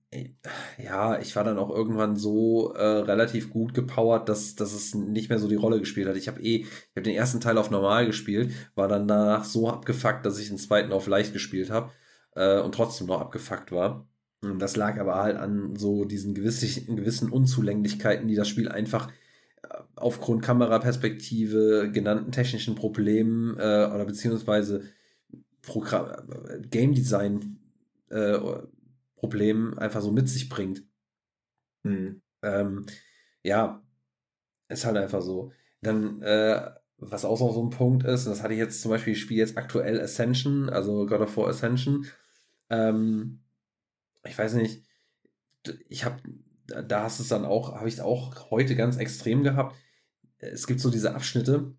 ja, 0.82 1.20
ich 1.20 1.36
war 1.36 1.44
dann 1.44 1.59
auch 1.59 1.70
irgendwann 1.70 2.16
so 2.16 2.73
äh, 2.74 2.82
relativ 2.82 3.51
gut 3.51 3.74
gepowert, 3.74 4.28
dass, 4.28 4.57
dass 4.57 4.73
es 4.73 4.94
nicht 4.94 5.28
mehr 5.28 5.39
so 5.39 5.48
die 5.48 5.55
Rolle 5.55 5.78
gespielt 5.78 6.09
hat. 6.09 6.16
Ich 6.16 6.27
habe 6.28 6.40
eh, 6.40 6.62
ich 6.62 6.97
habe 6.97 7.02
den 7.02 7.15
ersten 7.15 7.40
Teil 7.40 7.59
auf 7.59 7.70
normal 7.70 8.07
gespielt, 8.07 8.52
war 8.74 8.89
dann 8.89 9.07
danach 9.07 9.44
so 9.44 9.69
abgefuckt, 9.69 10.27
dass 10.27 10.39
ich 10.39 10.48
den 10.48 10.59
zweiten 10.59 10.93
auf 10.93 11.07
leicht 11.07 11.32
gespielt 11.32 11.70
habe 11.70 11.93
äh, 12.35 12.61
und 12.61 12.74
trotzdem 12.74 13.07
noch 13.07 13.20
abgefuckt 13.20 13.70
war. 13.70 14.09
Und 14.43 14.59
das 14.59 14.74
lag 14.77 14.98
aber 14.98 15.16
halt 15.16 15.36
an 15.36 15.77
so 15.77 16.05
diesen 16.05 16.35
gewissen, 16.35 16.97
gewissen 16.97 17.31
Unzulänglichkeiten, 17.31 18.27
die 18.27 18.36
das 18.36 18.48
Spiel 18.48 18.69
einfach 18.69 19.12
aufgrund 19.97 20.43
Kameraperspektive, 20.43 21.91
genannten 21.93 22.33
technischen 22.33 22.75
Problemen 22.75 23.57
äh, 23.57 23.89
oder 23.93 24.05
beziehungsweise 24.05 24.85
Programm, 25.63 26.11
Game 26.71 26.95
Design 26.95 27.59
äh, 28.09 28.39
Problemen 29.17 29.79
einfach 29.79 30.01
so 30.01 30.11
mit 30.11 30.29
sich 30.29 30.49
bringt. 30.49 30.83
Mhm. 31.83 32.23
Ähm, 32.43 32.87
ja, 33.43 33.83
ist 34.69 34.87
halt 34.87 34.97
einfach 34.97 35.23
so. 35.23 35.53
Dann, 35.83 36.23
äh, 36.23 36.71
was 36.99 37.25
auch 37.25 37.41
noch 37.41 37.53
so 37.53 37.63
ein 37.63 37.71
Punkt 37.71 38.05
ist, 38.05 38.27
das 38.27 38.43
hatte 38.43 38.55
ich 38.55 38.59
jetzt 38.59 38.83
zum 38.83 38.91
Beispiel, 38.91 39.15
ich 39.15 39.21
spiele 39.21 39.41
jetzt 39.41 39.57
aktuell 39.57 40.01
Ascension, 40.01 40.69
also 40.69 41.07
God 41.07 41.21
of 41.21 41.37
War 41.37 41.49
Ascension. 41.49 42.07
Ähm, 42.69 43.41
ich 44.25 44.37
weiß 44.37 44.55
nicht, 44.55 44.85
ich 45.89 46.05
habe, 46.05 46.23
da 46.89 47.03
hast 47.03 47.21
es 47.21 47.29
dann 47.29 47.45
auch, 47.45 47.75
habe 47.75 47.89
ich 47.89 47.95
es 47.95 48.01
auch 48.01 48.51
heute 48.51 48.77
ganz 48.77 48.97
extrem 48.97 49.43
gehabt 49.43 49.77
es 50.41 50.67
gibt 50.67 50.81
so 50.81 50.91
diese 50.91 51.15
Abschnitte, 51.15 51.75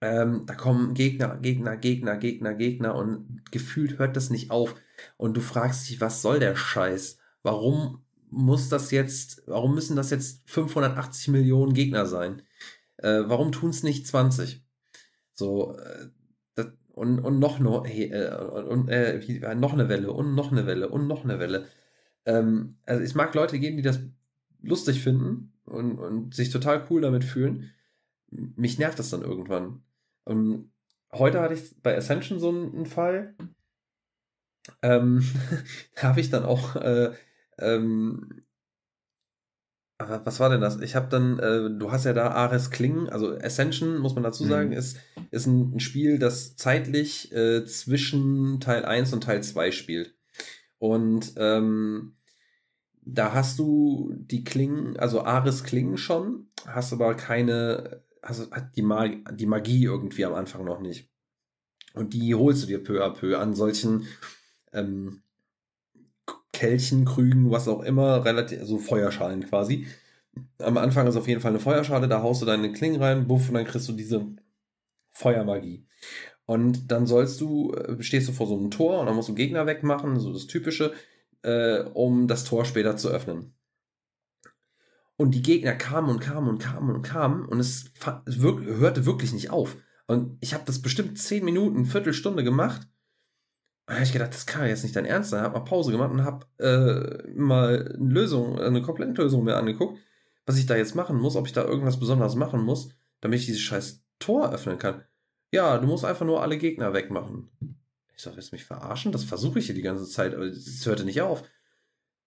ähm, 0.00 0.44
da 0.46 0.54
kommen 0.54 0.94
Gegner, 0.94 1.36
Gegner, 1.36 1.76
Gegner, 1.76 2.16
Gegner, 2.16 2.54
Gegner 2.54 2.94
und 2.94 3.42
gefühlt 3.50 3.98
hört 3.98 4.16
das 4.16 4.30
nicht 4.30 4.50
auf. 4.50 4.74
Und 5.16 5.36
du 5.36 5.40
fragst 5.40 5.88
dich, 5.88 6.00
was 6.00 6.22
soll 6.22 6.38
der 6.38 6.56
Scheiß? 6.56 7.18
Warum 7.42 8.04
muss 8.30 8.68
das 8.68 8.90
jetzt, 8.90 9.42
warum 9.46 9.74
müssen 9.74 9.96
das 9.96 10.10
jetzt 10.10 10.48
580 10.50 11.28
Millionen 11.28 11.74
Gegner 11.74 12.06
sein? 12.06 12.42
Äh, 12.96 13.22
warum 13.26 13.52
tun 13.52 13.70
es 13.70 13.82
nicht 13.82 14.06
20? 14.06 14.64
So, 15.34 15.76
äh, 15.78 16.08
das, 16.54 16.68
und, 16.92 17.20
und 17.20 17.38
noch, 17.38 17.58
no, 17.58 17.84
hey, 17.84 18.10
äh, 18.10 18.34
und, 18.34 18.88
äh, 18.88 19.20
wie, 19.26 19.38
noch 19.56 19.72
eine 19.72 19.88
Welle 19.88 20.12
und 20.12 20.34
noch 20.34 20.52
eine 20.52 20.66
Welle 20.66 20.88
und 20.88 21.06
noch 21.06 21.24
eine 21.24 21.38
Welle. 21.38 21.66
Ähm, 22.26 22.76
also 22.86 23.02
es 23.02 23.14
mag 23.14 23.34
Leute 23.34 23.58
geben, 23.58 23.76
die 23.76 23.82
das 23.82 24.00
lustig 24.62 25.02
finden, 25.02 25.54
und, 25.66 25.98
und 25.98 26.34
sich 26.34 26.50
total 26.50 26.86
cool 26.90 27.00
damit 27.00 27.24
fühlen, 27.24 27.70
mich 28.30 28.78
nervt 28.78 28.98
das 28.98 29.10
dann 29.10 29.22
irgendwann. 29.22 29.82
Und 30.24 30.72
heute 31.12 31.40
hatte 31.40 31.54
ich 31.54 31.80
bei 31.82 31.96
Ascension 31.96 32.38
so 32.38 32.50
einen 32.50 32.86
Fall. 32.86 33.34
Ähm, 34.82 35.24
da 35.96 36.08
habe 36.08 36.20
ich 36.20 36.30
dann 36.30 36.44
auch, 36.44 36.76
äh, 36.76 37.12
ähm, 37.58 38.42
was 39.98 40.40
war 40.40 40.50
denn 40.50 40.60
das? 40.60 40.80
Ich 40.80 40.96
habe 40.96 41.08
dann, 41.08 41.38
äh, 41.38 41.70
du 41.78 41.92
hast 41.92 42.04
ja 42.04 42.12
da 42.12 42.32
Ares 42.32 42.70
Klingen, 42.70 43.08
also 43.08 43.38
Ascension, 43.38 43.98
muss 43.98 44.14
man 44.14 44.24
dazu 44.24 44.44
sagen, 44.44 44.70
mhm. 44.70 44.76
ist, 44.76 44.98
ist 45.30 45.46
ein, 45.46 45.76
ein, 45.76 45.80
Spiel, 45.80 46.18
das 46.18 46.56
zeitlich 46.56 47.32
äh, 47.32 47.64
zwischen 47.64 48.60
Teil 48.60 48.84
1 48.84 49.12
und 49.12 49.22
Teil 49.22 49.42
2 49.42 49.70
spielt. 49.70 50.14
Und 50.84 51.32
ähm, 51.38 52.12
da 53.00 53.32
hast 53.32 53.58
du 53.58 54.12
die 54.18 54.44
Klingen, 54.44 54.98
also 54.98 55.22
Ares 55.22 55.64
Klingen 55.64 55.96
schon, 55.96 56.48
hast 56.66 56.92
aber 56.92 57.14
keine, 57.14 58.02
also 58.20 58.50
hat 58.50 58.76
die, 58.76 58.82
Mag 58.82 59.34
die 59.34 59.46
Magie 59.46 59.82
irgendwie 59.82 60.26
am 60.26 60.34
Anfang 60.34 60.66
noch 60.66 60.80
nicht. 60.80 61.08
Und 61.94 62.12
die 62.12 62.34
holst 62.34 62.64
du 62.64 62.66
dir 62.66 62.84
peu 62.84 63.02
à 63.02 63.08
peu 63.14 63.38
an 63.38 63.54
solchen 63.54 64.06
ähm, 64.74 65.22
Kelchen, 66.52 67.06
Krügen, 67.06 67.50
was 67.50 67.66
auch 67.66 67.82
immer, 67.82 68.22
relativ, 68.26 68.60
also 68.60 68.76
Feuerschalen 68.76 69.46
quasi. 69.46 69.86
Am 70.58 70.76
Anfang 70.76 71.06
ist 71.06 71.16
auf 71.16 71.28
jeden 71.28 71.40
Fall 71.40 71.52
eine 71.52 71.60
Feuerschale, 71.60 72.08
da 72.08 72.20
haust 72.20 72.42
du 72.42 72.46
deine 72.46 72.74
Klingen 72.74 73.00
rein, 73.00 73.26
buff, 73.26 73.48
und 73.48 73.54
dann 73.54 73.64
kriegst 73.64 73.88
du 73.88 73.94
diese 73.94 74.26
Feuermagie. 75.12 75.86
Und 76.46 76.90
dann 76.90 77.06
sollst 77.06 77.40
du, 77.40 77.72
äh, 77.72 78.02
stehst 78.02 78.28
du 78.28 78.32
vor 78.32 78.46
so 78.46 78.56
einem 78.56 78.70
Tor 78.70 79.00
und 79.00 79.06
dann 79.06 79.16
musst 79.16 79.28
du 79.28 79.34
Gegner 79.34 79.66
wegmachen, 79.66 80.20
so 80.20 80.32
das 80.32 80.46
Typische 80.46 80.92
äh, 81.44 81.82
um 81.94 82.26
das 82.26 82.44
Tor 82.44 82.64
später 82.64 82.96
zu 82.96 83.08
öffnen. 83.08 83.54
Und 85.16 85.32
die 85.32 85.42
Gegner 85.42 85.74
kamen 85.74 86.10
und 86.10 86.20
kamen 86.20 86.48
und 86.48 86.58
kamen 86.58 86.90
und 86.90 87.02
kamen 87.02 87.44
und 87.44 87.60
es, 87.60 87.92
wirk 88.26 88.64
hörte 88.64 89.06
wirklich 89.06 89.32
nicht 89.32 89.50
auf. 89.50 89.76
Und 90.06 90.36
ich 90.40 90.54
habe 90.54 90.64
das 90.66 90.82
bestimmt 90.82 91.18
zehn 91.18 91.44
Minuten, 91.44 91.84
Viertelstunde 91.84 92.42
gemacht. 92.42 92.88
Da 93.86 93.94
habe 93.94 94.04
ich 94.04 94.12
gedacht, 94.12 94.34
das 94.34 94.46
kann 94.46 94.66
jetzt 94.66 94.82
nicht 94.82 94.96
dein 94.96 95.04
Ernst 95.04 95.30
sein. 95.30 95.42
Habe 95.42 95.58
mal 95.58 95.64
Pause 95.64 95.92
gemacht 95.92 96.10
und 96.10 96.24
habe 96.24 96.46
äh, 96.58 97.30
mal 97.38 97.94
eine 97.94 98.12
Lösung, 98.12 98.58
eine 98.58 98.82
Komplettlösung 98.82 99.44
mir 99.44 99.56
angeguckt, 99.56 99.98
was 100.46 100.58
ich 100.58 100.66
da 100.66 100.76
jetzt 100.76 100.94
machen 100.94 101.18
muss, 101.18 101.36
ob 101.36 101.46
ich 101.46 101.52
da 101.52 101.64
irgendwas 101.64 102.00
Besonderes 102.00 102.34
machen 102.34 102.62
muss, 102.62 102.88
damit 103.20 103.40
ich 103.40 103.46
dieses 103.46 103.60
scheiß 103.60 104.02
Tor 104.18 104.52
öffnen 104.52 104.78
kann. 104.78 105.04
Ja, 105.54 105.78
du 105.78 105.86
musst 105.86 106.04
einfach 106.04 106.26
nur 106.26 106.42
alle 106.42 106.58
Gegner 106.58 106.94
wegmachen. 106.94 107.48
Ich 108.16 108.22
sag, 108.22 108.34
willst 108.34 108.50
du 108.50 108.56
mich 108.56 108.64
verarschen? 108.64 109.12
Das 109.12 109.22
versuche 109.22 109.60
ich 109.60 109.66
hier 109.66 109.74
die 109.76 109.82
ganze 109.82 110.04
Zeit, 110.04 110.34
aber 110.34 110.46
es 110.46 110.84
hörte 110.84 111.04
nicht 111.04 111.22
auf. 111.22 111.44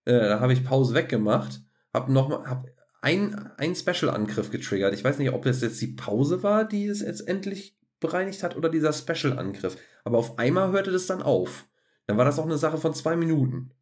Äh, 0.05 0.13
da 0.13 0.39
habe 0.39 0.53
ich 0.53 0.63
Pause 0.63 0.93
weggemacht, 0.93 1.59
habe 1.93 2.13
noch 2.13 2.45
hab 2.45 2.69
ein, 3.01 3.51
ein 3.57 3.75
Special-Angriff 3.75 4.49
getriggert. 4.49 4.93
Ich 4.93 5.03
weiß 5.03 5.19
nicht, 5.19 5.33
ob 5.33 5.43
das 5.43 5.59
jetzt 5.59 5.81
die 5.81 5.87
Pause 5.87 6.41
war, 6.41 6.63
die 6.63 6.87
es 6.87 7.01
jetzt 7.01 7.27
endlich 7.27 7.77
bereinigt 7.99 8.43
hat, 8.43 8.55
oder 8.55 8.69
dieser 8.69 8.93
Special-Angriff. 8.93 9.75
Aber 10.05 10.19
auf 10.19 10.39
einmal 10.39 10.71
hörte 10.71 10.91
das 10.91 11.07
dann 11.07 11.21
auf. 11.21 11.67
Dann 12.05 12.17
war 12.17 12.23
das 12.23 12.39
auch 12.39 12.45
eine 12.45 12.57
Sache 12.57 12.77
von 12.77 12.93
zwei 12.93 13.17
Minuten. 13.17 13.73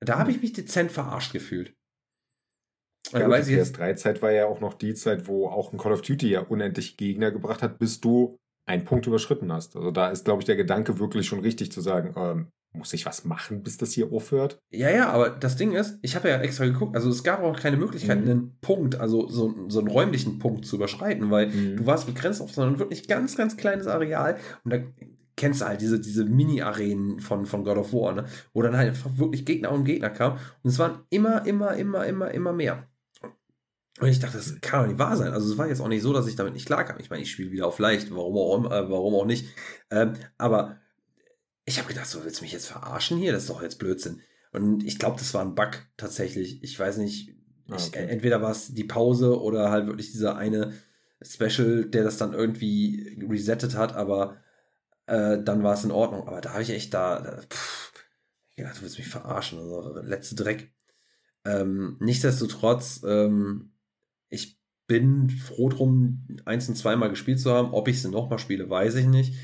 Da 0.00 0.18
habe 0.18 0.30
ich 0.30 0.40
mich 0.40 0.54
dezent 0.54 0.90
verarscht 0.92 1.34
gefühlt. 1.34 1.76
Ja, 3.12 3.20
ja 3.20 3.28
die 3.28 3.54
PS3-Zeit 3.54 4.22
war 4.22 4.32
ja 4.32 4.46
auch 4.46 4.60
noch 4.60 4.72
die 4.72 4.94
Zeit, 4.94 5.28
wo 5.28 5.46
auch 5.46 5.74
ein 5.74 5.78
Call 5.78 5.92
of 5.92 6.00
Duty 6.00 6.30
ja 6.30 6.40
unendlich 6.40 6.96
Gegner 6.96 7.30
gebracht 7.30 7.60
hat, 7.60 7.78
bis 7.78 8.00
du 8.00 8.38
einen 8.66 8.84
Punkt 8.84 9.06
überschritten 9.06 9.52
hast. 9.52 9.76
Also 9.76 9.90
da 9.90 10.10
ist, 10.10 10.24
glaube 10.24 10.42
ich, 10.42 10.46
der 10.46 10.56
Gedanke 10.56 10.98
wirklich 10.98 11.26
schon 11.26 11.40
richtig 11.40 11.72
zu 11.72 11.80
sagen, 11.80 12.14
ähm, 12.16 12.48
muss 12.72 12.92
ich 12.92 13.06
was 13.06 13.24
machen, 13.24 13.62
bis 13.62 13.78
das 13.78 13.92
hier 13.92 14.12
aufhört? 14.12 14.58
Ja, 14.70 14.90
ja, 14.90 15.08
aber 15.08 15.30
das 15.30 15.56
Ding 15.56 15.72
ist, 15.72 15.98
ich 16.02 16.14
habe 16.14 16.28
ja 16.28 16.38
extra 16.40 16.66
geguckt, 16.66 16.94
also 16.94 17.08
es 17.08 17.24
gab 17.24 17.42
auch 17.42 17.58
keine 17.58 17.76
Möglichkeit, 17.76 18.22
mhm. 18.22 18.30
einen 18.30 18.58
Punkt, 18.60 19.00
also 19.00 19.28
so, 19.28 19.54
so 19.68 19.78
einen 19.78 19.88
räumlichen 19.88 20.38
Punkt 20.38 20.66
zu 20.66 20.76
überschreiten, 20.76 21.30
weil 21.30 21.48
mhm. 21.48 21.76
du 21.78 21.86
warst 21.86 22.06
begrenzt 22.06 22.42
auf 22.42 22.52
so 22.52 22.62
ein 22.62 22.78
wirklich 22.78 23.08
ganz, 23.08 23.36
ganz 23.36 23.56
kleines 23.56 23.86
Areal 23.86 24.36
und 24.64 24.72
da 24.72 24.78
kennst 25.36 25.60
du 25.60 25.66
halt 25.66 25.80
diese, 25.80 26.00
diese 26.00 26.24
Mini-Arenen 26.24 27.20
von, 27.20 27.46
von 27.46 27.64
God 27.64 27.78
of 27.78 27.92
War, 27.92 28.12
ne? 28.12 28.24
wo 28.52 28.62
dann 28.62 28.76
halt 28.76 28.88
einfach 28.88 29.16
wirklich 29.16 29.44
Gegner 29.44 29.72
um 29.72 29.84
Gegner 29.84 30.10
kamen 30.10 30.38
und 30.62 30.70
es 30.70 30.78
waren 30.78 31.00
immer, 31.10 31.46
immer, 31.46 31.74
immer, 31.74 32.04
immer, 32.04 32.30
immer 32.30 32.52
mehr. 32.52 32.86
Und 33.98 34.08
ich 34.08 34.18
dachte, 34.18 34.36
das 34.36 34.60
kann 34.60 34.82
doch 34.82 34.88
nicht 34.88 34.98
wahr 34.98 35.16
sein. 35.16 35.32
Also 35.32 35.50
es 35.50 35.58
war 35.58 35.68
jetzt 35.68 35.80
auch 35.80 35.88
nicht 35.88 36.02
so, 36.02 36.12
dass 36.12 36.26
ich 36.26 36.36
damit 36.36 36.52
nicht 36.52 36.66
klarkam. 36.66 36.98
Ich 37.00 37.08
meine, 37.08 37.22
ich 37.22 37.30
spiele 37.30 37.50
wieder 37.50 37.66
auf 37.66 37.78
leicht, 37.78 38.10
warum 38.10 38.36
auch, 38.36 38.70
äh, 38.70 38.90
warum 38.90 39.14
auch 39.14 39.24
nicht. 39.24 39.46
Ähm, 39.90 40.14
aber 40.36 40.76
ich 41.64 41.78
habe 41.78 41.88
gedacht, 41.88 42.06
so 42.06 42.24
willst 42.24 42.40
du 42.40 42.44
mich 42.44 42.52
jetzt 42.52 42.68
verarschen 42.68 43.18
hier? 43.18 43.32
Das 43.32 43.42
ist 43.42 43.50
doch 43.50 43.62
jetzt 43.62 43.78
Blödsinn. 43.78 44.20
Und 44.52 44.84
ich 44.84 44.98
glaube, 44.98 45.18
das 45.18 45.32
war 45.34 45.42
ein 45.42 45.54
Bug 45.54 45.86
tatsächlich. 45.96 46.62
Ich 46.62 46.78
weiß 46.78 46.98
nicht, 46.98 47.34
ah, 47.68 47.74
okay. 47.74 48.04
ich, 48.04 48.10
entweder 48.10 48.42
war 48.42 48.50
es 48.50 48.74
die 48.74 48.84
Pause 48.84 49.40
oder 49.40 49.70
halt 49.70 49.86
wirklich 49.86 50.12
dieser 50.12 50.36
eine 50.36 50.74
Special, 51.22 51.86
der 51.86 52.04
das 52.04 52.18
dann 52.18 52.34
irgendwie 52.34 53.18
resettet 53.28 53.76
hat, 53.76 53.94
aber 53.94 54.36
äh, 55.06 55.42
dann 55.42 55.62
war 55.62 55.74
es 55.74 55.84
in 55.84 55.90
Ordnung. 55.90 56.28
Aber 56.28 56.40
da 56.40 56.52
habe 56.52 56.62
ich 56.62 56.70
echt 56.70 56.92
da, 56.92 57.20
da 57.20 57.42
pff, 57.42 57.92
ich 58.50 58.56
gedacht, 58.56 58.76
du 58.76 58.82
willst 58.82 58.98
mich 58.98 59.08
verarschen. 59.08 59.58
Also, 59.58 60.00
letzte 60.02 60.34
Dreck. 60.34 60.72
Ähm, 61.44 61.96
nichtsdestotrotz, 62.00 63.02
ähm, 63.06 63.72
ich 64.28 64.58
bin 64.86 65.30
froh 65.30 65.68
drum, 65.68 66.26
eins 66.44 66.68
und 66.68 66.76
zweimal 66.76 67.10
gespielt 67.10 67.40
zu 67.40 67.52
haben. 67.52 67.72
Ob 67.72 67.88
ich 67.88 68.00
sie 68.00 68.10
nochmal 68.10 68.38
spiele, 68.38 68.70
weiß 68.70 68.94
ich 68.96 69.06
nicht. 69.06 69.34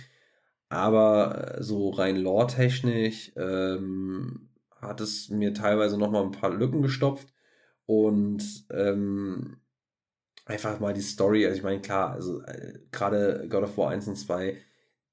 Aber 0.68 1.56
äh, 1.58 1.62
so 1.62 1.90
rein 1.90 2.16
lore-technisch 2.16 3.32
ähm, 3.36 4.48
hat 4.80 5.00
es 5.00 5.28
mir 5.28 5.52
teilweise 5.54 5.98
noch 5.98 6.10
mal 6.10 6.22
ein 6.22 6.30
paar 6.30 6.54
Lücken 6.54 6.82
gestopft. 6.82 7.28
Und 7.86 8.66
ähm, 8.70 9.56
einfach 10.46 10.80
mal 10.80 10.94
die 10.94 11.00
Story, 11.00 11.44
also 11.44 11.56
ich 11.56 11.62
meine, 11.62 11.80
klar, 11.80 12.12
also 12.12 12.42
äh, 12.42 12.78
gerade 12.90 13.46
God 13.48 13.64
of 13.64 13.76
War 13.76 13.90
1 13.90 14.08
und 14.08 14.16
2, 14.16 14.56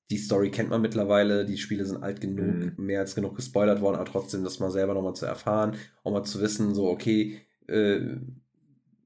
die 0.09 0.17
Story 0.17 0.49
kennt 0.49 0.69
man 0.69 0.81
mittlerweile, 0.81 1.45
die 1.45 1.57
Spiele 1.57 1.85
sind 1.85 2.01
alt 2.03 2.19
genug, 2.21 2.55
mhm. 2.55 2.73
mehr 2.77 3.01
als 3.01 3.15
genug 3.15 3.35
gespoilert 3.35 3.81
worden, 3.81 3.95
aber 3.95 4.05
trotzdem 4.05 4.43
das 4.43 4.59
mal 4.59 4.71
selber 4.71 4.93
nochmal 4.93 5.15
zu 5.15 5.25
erfahren, 5.25 5.75
auch 6.03 6.11
mal 6.11 6.23
zu 6.23 6.41
wissen, 6.41 6.73
so, 6.73 6.87
okay, 6.87 7.41
äh, 7.67 7.99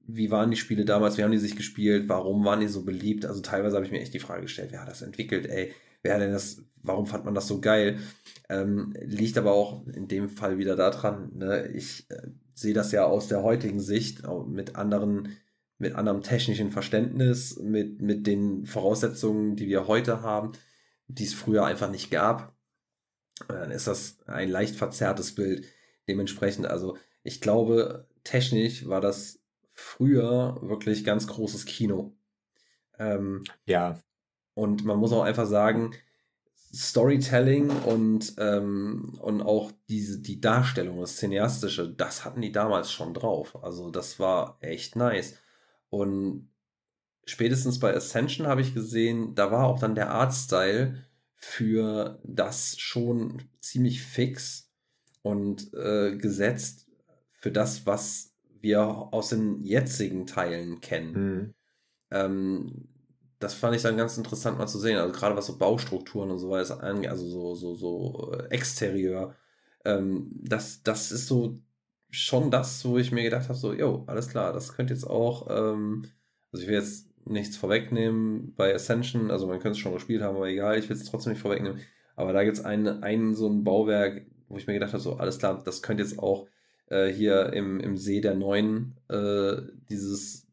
wie 0.05 0.31
waren 0.31 0.51
die 0.51 0.57
Spiele 0.57 0.85
damals, 0.85 1.17
wie 1.17 1.23
haben 1.23 1.31
die 1.31 1.38
sich 1.38 1.55
gespielt, 1.55 2.09
warum 2.09 2.43
waren 2.45 2.59
die 2.59 2.67
so 2.67 2.84
beliebt? 2.84 3.25
Also 3.25 3.41
teilweise 3.41 3.75
habe 3.75 3.85
ich 3.85 3.91
mir 3.91 4.01
echt 4.01 4.13
die 4.13 4.19
Frage 4.19 4.43
gestellt, 4.43 4.69
wer 4.71 4.81
hat 4.81 4.89
das 4.89 5.01
entwickelt, 5.01 5.45
ey, 5.45 5.73
wer 6.01 6.19
denn 6.19 6.31
das, 6.31 6.61
warum 6.81 7.05
fand 7.05 7.25
man 7.25 7.34
das 7.34 7.47
so 7.47 7.61
geil? 7.61 7.99
Ähm, 8.49 8.93
liegt 9.01 9.38
aber 9.38 9.53
auch 9.53 9.88
in 9.88 10.07
dem 10.07 10.30
Fall 10.30 10.57
wieder 10.57 10.75
daran, 10.75 11.31
ne? 11.35 11.67
ich 11.67 12.09
äh, 12.09 12.27
sehe 12.53 12.73
das 12.73 12.91
ja 12.91 13.05
aus 13.05 13.27
der 13.27 13.43
heutigen 13.43 13.80
Sicht 13.80 14.23
mit 14.47 14.75
anderen, 14.75 15.30
mit 15.77 15.95
anderem 15.95 16.21
technischen 16.21 16.71
Verständnis, 16.71 17.57
mit, 17.57 18.01
mit 18.01 18.27
den 18.27 18.65
Voraussetzungen, 18.65 19.55
die 19.55 19.67
wir 19.67 19.88
heute 19.88 20.21
haben, 20.21 20.51
die 21.07 21.23
es 21.23 21.34
früher 21.34 21.65
einfach 21.65 21.89
nicht 21.89 22.11
gab. 22.11 22.55
Dann 23.47 23.71
ist 23.71 23.88
das 23.88 24.19
ein 24.27 24.49
leicht 24.49 24.75
verzerrtes 24.75 25.34
Bild. 25.34 25.65
Dementsprechend, 26.07 26.67
also 26.67 26.97
ich 27.23 27.41
glaube, 27.41 28.07
technisch 28.23 28.88
war 28.88 29.01
das 29.01 29.43
früher 29.73 30.57
wirklich 30.61 31.03
ganz 31.03 31.27
großes 31.27 31.65
Kino. 31.65 32.15
Ähm, 32.99 33.43
ja. 33.65 33.99
Und 34.53 34.85
man 34.85 34.97
muss 34.97 35.11
auch 35.11 35.23
einfach 35.23 35.47
sagen, 35.47 35.93
Storytelling 36.75 37.69
und, 37.69 38.33
ähm, 38.39 39.17
und 39.21 39.41
auch 39.41 39.71
diese, 39.89 40.19
die 40.19 40.41
Darstellung, 40.41 40.99
das 41.01 41.17
Cineastische, 41.17 41.87
das 41.87 42.25
hatten 42.25 42.41
die 42.41 42.51
damals 42.51 42.91
schon 42.91 43.13
drauf. 43.13 43.63
Also 43.63 43.91
das 43.91 44.19
war 44.19 44.57
echt 44.59 44.95
nice. 44.95 45.37
Und 45.89 46.49
spätestens 47.25 47.79
bei 47.79 47.95
Ascension 47.95 48.47
habe 48.47 48.61
ich 48.61 48.73
gesehen, 48.73 49.35
da 49.35 49.51
war 49.51 49.65
auch 49.67 49.79
dann 49.79 49.93
der 49.93 50.11
Artstyle 50.11 51.03
für 51.35 52.19
das 52.23 52.79
schon 52.79 53.43
ziemlich 53.59 54.01
fix 54.01 54.71
und 55.21 55.73
äh, 55.73 56.17
gesetzt 56.17 56.87
für 57.33 57.51
das, 57.51 57.85
was 57.85 58.32
wir 58.64 58.80
aus 59.11 59.30
den 59.30 59.61
jetzigen 59.61 60.26
Teilen 60.26 60.81
kennen. 60.81 61.14
Mhm. 61.14 61.53
Ähm, 62.11 62.88
das 63.40 63.53
fand 63.53 63.76
ich 63.76 63.81
dann 63.81 63.98
ganz 63.98 64.18
interessant 64.18 64.57
mal 64.57 64.68
zu 64.68 64.80
sehen. 64.80 64.98
Also 64.98 65.11
gerade 65.14 65.35
was 65.35 65.48
so 65.48 65.57
Baustrukturen 65.57 66.31
und 66.31 66.40
so 66.40 66.49
weiter 66.49 66.81
angeht, 66.81 67.10
also 67.10 67.27
so, 67.27 67.56
so, 67.56 67.76
so 67.76 68.31
äh, 68.34 68.48
Exterieur. 68.48 69.35
Ähm, 69.85 70.31
das, 70.41 70.81
das 70.81 71.11
ist 71.11 71.27
so 71.27 71.60
schon 72.10 72.52
das, 72.52 72.85
wo 72.85 72.98
ich 72.98 73.11
mir 73.11 73.23
gedacht 73.23 73.49
habe, 73.49 73.57
so, 73.57 73.73
jo, 73.73 74.03
alles 74.07 74.30
klar, 74.30 74.53
das 74.53 74.73
könnte 74.73 74.94
jetzt 74.94 75.06
auch, 75.06 75.48
ähm, 75.49 76.06
also 76.52 76.64
ich 76.64 76.69
will 76.69 76.76
jetzt 76.76 77.10
nichts 77.26 77.57
vorwegnehmen 77.57 78.53
bei 78.56 78.73
Ascension, 78.73 79.31
also 79.31 79.48
man 79.48 79.60
könnte 79.60 79.72
es 79.72 79.80
schon 79.80 79.94
gespielt 79.94 80.22
haben, 80.22 80.38
aber 80.38 80.48
egal, 80.48 80.77
ich 80.77 80.88
will 80.88 80.95
es 80.95 81.06
trotzdem 81.06 81.34
nicht 81.34 81.41
vorwegnehmen. 81.41 81.81
Aber 82.15 82.31
da 82.31 82.44
gibt 82.44 82.57
es 82.57 82.64
einen, 82.64 83.03
einen 83.03 83.34
so 83.34 83.49
ein 83.49 83.64
Bauwerk, 83.64 84.26
wo 84.48 84.57
ich 84.57 84.68
mir 84.68 84.73
gedacht 84.73 84.94
habe, 84.94 85.02
so, 85.02 85.15
alles 85.15 85.40
klar, 85.40 85.61
das 85.65 85.81
könnte 85.81 86.03
jetzt 86.03 86.19
auch 86.19 86.48
äh, 86.88 87.07
hier 87.07 87.53
im, 87.53 87.80
im 87.80 87.97
See 87.97 88.22
der 88.22 88.35
Neuen 88.35 88.99
äh, 89.10 89.61
dieses, 89.89 90.47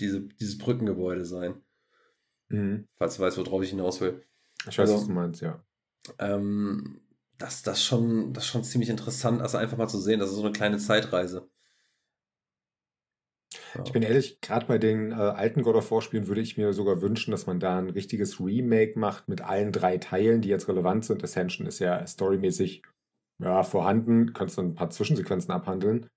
diese, 0.00 0.22
dieses 0.22 0.58
Brückengebäude 0.58 1.24
sein. 1.24 1.62
Mhm. 2.48 2.86
Falls 2.96 3.16
du 3.16 3.22
weißt, 3.22 3.38
worauf 3.38 3.62
ich 3.62 3.70
hinaus 3.70 4.00
will. 4.00 4.22
Ich 4.68 4.78
weiß, 4.78 4.90
also, 4.90 4.94
was 4.94 5.06
du 5.06 5.12
meinst, 5.12 5.40
ja. 5.42 5.64
Ähm, 6.18 7.00
das, 7.38 7.62
das, 7.62 7.82
schon, 7.82 8.32
das 8.32 8.46
schon 8.46 8.64
ziemlich 8.64 8.90
interessant, 8.90 9.42
also 9.42 9.58
einfach 9.58 9.76
mal 9.76 9.88
zu 9.88 9.98
sehen, 9.98 10.20
das 10.20 10.30
ist 10.30 10.36
so 10.36 10.42
eine 10.42 10.52
kleine 10.52 10.78
Zeitreise. 10.78 11.48
Ja. 13.74 13.82
Ich 13.84 13.92
bin 13.92 14.02
ehrlich, 14.02 14.40
gerade 14.40 14.66
bei 14.66 14.78
den 14.78 15.12
äh, 15.12 15.14
alten 15.14 15.62
God 15.62 15.76
of 15.76 15.90
War 15.90 16.00
Spielen 16.00 16.28
würde 16.28 16.40
ich 16.40 16.56
mir 16.56 16.72
sogar 16.72 17.02
wünschen, 17.02 17.30
dass 17.30 17.46
man 17.46 17.60
da 17.60 17.78
ein 17.78 17.90
richtiges 17.90 18.40
Remake 18.40 18.98
macht 18.98 19.28
mit 19.28 19.42
allen 19.42 19.72
drei 19.72 19.98
Teilen, 19.98 20.40
die 20.40 20.48
jetzt 20.48 20.68
relevant 20.68 21.04
sind. 21.04 21.22
Ascension 21.22 21.66
ist 21.66 21.78
ja 21.78 22.06
storymäßig 22.06 22.82
ja, 23.42 23.62
vorhanden, 23.62 24.32
kannst 24.32 24.58
du 24.58 24.62
ein 24.62 24.74
paar 24.74 24.90
Zwischensequenzen 24.90 25.52
abhandeln. 25.52 26.08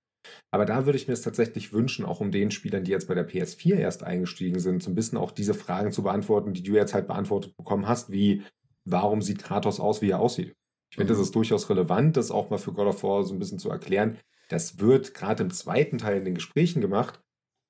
Aber 0.50 0.66
da 0.66 0.86
würde 0.86 0.98
ich 0.98 1.06
mir 1.06 1.14
es 1.14 1.22
tatsächlich 1.22 1.72
wünschen, 1.72 2.04
auch 2.04 2.20
um 2.20 2.30
den 2.30 2.50
Spielern, 2.50 2.84
die 2.84 2.90
jetzt 2.90 3.08
bei 3.08 3.14
der 3.14 3.28
PS4 3.28 3.76
erst 3.76 4.02
eingestiegen 4.02 4.58
sind, 4.58 4.82
so 4.82 4.90
ein 4.90 4.94
bisschen 4.94 5.18
auch 5.18 5.30
diese 5.30 5.54
Fragen 5.54 5.92
zu 5.92 6.02
beantworten, 6.02 6.52
die 6.52 6.62
du 6.62 6.74
jetzt 6.74 6.94
halt 6.94 7.06
beantwortet 7.06 7.56
bekommen 7.56 7.88
hast, 7.88 8.10
wie 8.10 8.42
warum 8.84 9.22
sieht 9.22 9.42
Kratos 9.42 9.80
aus, 9.80 10.02
wie 10.02 10.10
er 10.10 10.20
aussieht. 10.20 10.54
Ich 10.90 10.96
finde, 10.96 11.12
mhm. 11.12 11.18
das 11.18 11.26
ist 11.26 11.34
durchaus 11.34 11.70
relevant, 11.70 12.16
das 12.16 12.30
auch 12.30 12.50
mal 12.50 12.58
für 12.58 12.72
God 12.72 12.88
of 12.88 13.02
War 13.02 13.22
so 13.24 13.34
ein 13.34 13.38
bisschen 13.38 13.58
zu 13.58 13.70
erklären. 13.70 14.18
Das 14.48 14.78
wird 14.78 15.14
gerade 15.14 15.44
im 15.44 15.50
zweiten 15.50 15.98
Teil 15.98 16.18
in 16.18 16.24
den 16.24 16.34
Gesprächen 16.34 16.80
gemacht. 16.80 17.20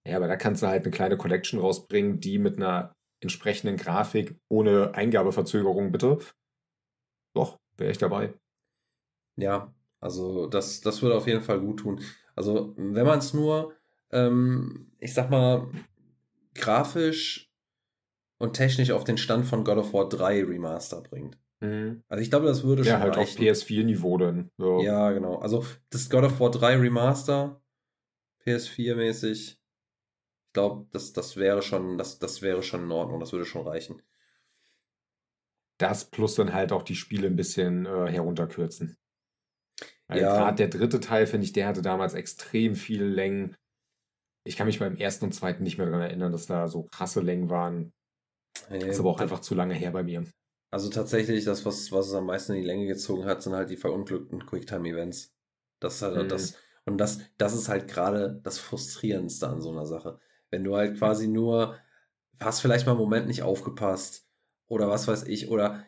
Ja, 0.07 0.17
aber 0.17 0.29
da 0.29 0.37
kannst 0.37 0.63
du 0.63 0.67
halt 0.67 0.85
eine 0.85 0.91
kleine 0.91 1.19
Collection 1.19 1.61
rausbringen, 1.61 2.21
die 2.21 2.39
mit 2.39 2.57
einer 2.57 2.95
entsprechenden 3.23 3.77
Grafik 3.77 4.39
ohne 4.49 4.95
Eingabeverzögerung 4.95 5.93
bitte. 5.93 6.19
Doch, 7.35 7.59
wäre 7.77 7.91
ich 7.91 7.99
dabei. 7.99 8.33
Ja, 9.41 9.75
also 10.01 10.47
das, 10.47 10.81
das 10.81 11.03
würde 11.03 11.17
auf 11.17 11.27
jeden 11.27 11.43
Fall 11.43 11.61
gut 11.61 11.81
tun. 11.81 12.01
Also, 12.35 12.75
wenn 12.77 13.07
man 13.07 13.19
es 13.19 13.35
nur, 13.35 13.75
ähm, 14.11 14.93
ich 14.99 15.15
sag 15.15 15.31
mal, 15.31 15.69
grafisch 16.55 17.53
und 18.39 18.55
technisch 18.55 18.91
auf 18.91 19.05
den 19.05 19.19
Stand 19.19 19.47
von 19.47 19.65
God 19.65 19.79
of 19.79 19.93
War 19.93 20.09
3 20.09 20.45
Remaster 20.45 21.03
bringt. 21.03 21.39
Mhm. 21.61 22.03
Also 22.09 22.23
ich 22.23 22.31
glaube, 22.31 22.47
das 22.47 22.65
würde 22.65 22.85
schon. 22.85 22.93
Ja, 22.93 23.01
halt 23.01 23.17
reichen. 23.17 23.39
auf 23.39 23.45
PS4-Niveau 23.45 24.17
dann. 24.17 24.51
Ja. 24.59 24.81
ja. 24.81 25.13
genau. 25.13 25.37
Also 25.37 25.65
das 25.91 26.09
God 26.09 26.25
of 26.25 26.41
War 26.41 26.51
3 26.51 26.77
Remaster, 26.77 27.63
PS4-mäßig, 28.45 29.59
ich 30.51 30.53
glaube, 30.53 30.87
das, 30.93 31.13
das 31.13 31.37
wäre 31.37 31.63
schon, 31.63 31.99
das, 31.99 32.19
das 32.19 32.43
wäre 32.43 32.63
schon 32.63 32.85
in 32.85 32.91
Ordnung, 32.91 33.21
das 33.21 33.33
würde 33.33 33.45
schon 33.45 33.67
reichen. 33.67 34.03
Das 35.79 36.11
plus 36.11 36.35
dann 36.35 36.53
halt 36.53 36.73
auch 36.73 36.83
die 36.83 36.97
Spiele 36.97 37.27
ein 37.27 37.37
bisschen 37.37 37.87
äh, 37.87 38.11
herunterkürzen. 38.11 38.97
Also 40.11 40.25
ja. 40.25 40.37
Gerade 40.37 40.57
der 40.57 40.69
dritte 40.69 41.01
Teil, 41.01 41.27
finde 41.27 41.45
ich, 41.45 41.53
der 41.53 41.69
hatte 41.69 41.83
damals 41.83 42.15
extrem 42.15 42.75
viele 42.75 43.07
Längen. 43.07 43.55
Ich 44.45 44.57
kann 44.57 44.67
mich 44.67 44.81
beim 44.81 44.97
ersten 44.97 45.27
und 45.27 45.33
zweiten 45.33 45.63
nicht 45.63 45.79
mehr 45.79 45.87
daran 45.87 46.03
erinnern, 46.03 46.33
dass 46.33 46.47
da 46.47 46.67
so 46.67 46.83
krasse 46.83 47.21
Längen 47.21 47.49
waren. 47.49 47.93
Nee, 48.69 48.85
ist 48.89 48.99
aber 48.99 49.11
auch 49.11 49.21
einfach 49.21 49.41
zu 49.41 49.55
lange 49.55 49.75
her 49.75 49.93
bei 49.93 50.03
mir. 50.03 50.25
Also 50.73 50.89
tatsächlich, 50.89 51.45
das, 51.45 51.65
was, 51.65 51.93
was 51.93 52.09
es 52.09 52.15
am 52.15 52.27
meisten 52.27 52.53
in 52.53 52.63
die 52.63 52.67
Länge 52.67 52.87
gezogen 52.87 53.25
hat, 53.25 53.43
sind 53.43 53.55
halt 53.55 53.71
die 53.71 53.77
verunglückten 53.77 54.47
Quicktime-Events. 54.47 55.33
Das 55.81 56.03
halt 56.03 56.25
mhm. 56.25 56.29
das, 56.29 56.57
und 56.85 56.99
das, 56.99 57.21
das 57.39 57.55
ist 57.55 57.69
halt 57.69 57.89
gerade 57.89 58.41
das 58.43 58.59
Frustrierendste 58.59 59.49
an 59.49 59.61
so 59.61 59.71
einer 59.71 59.87
Sache. 59.87 60.19
Wenn 60.51 60.65
du 60.65 60.77
halt 60.77 60.99
quasi 60.99 61.29
nur, 61.29 61.77
hast 62.41 62.61
vielleicht 62.61 62.87
mal 62.87 62.93
einen 62.93 63.01
Moment 63.01 63.29
nicht 63.29 63.43
aufgepasst 63.43 64.29
oder 64.67 64.89
was 64.89 65.07
weiß 65.07 65.25
ich, 65.25 65.49
oder 65.51 65.85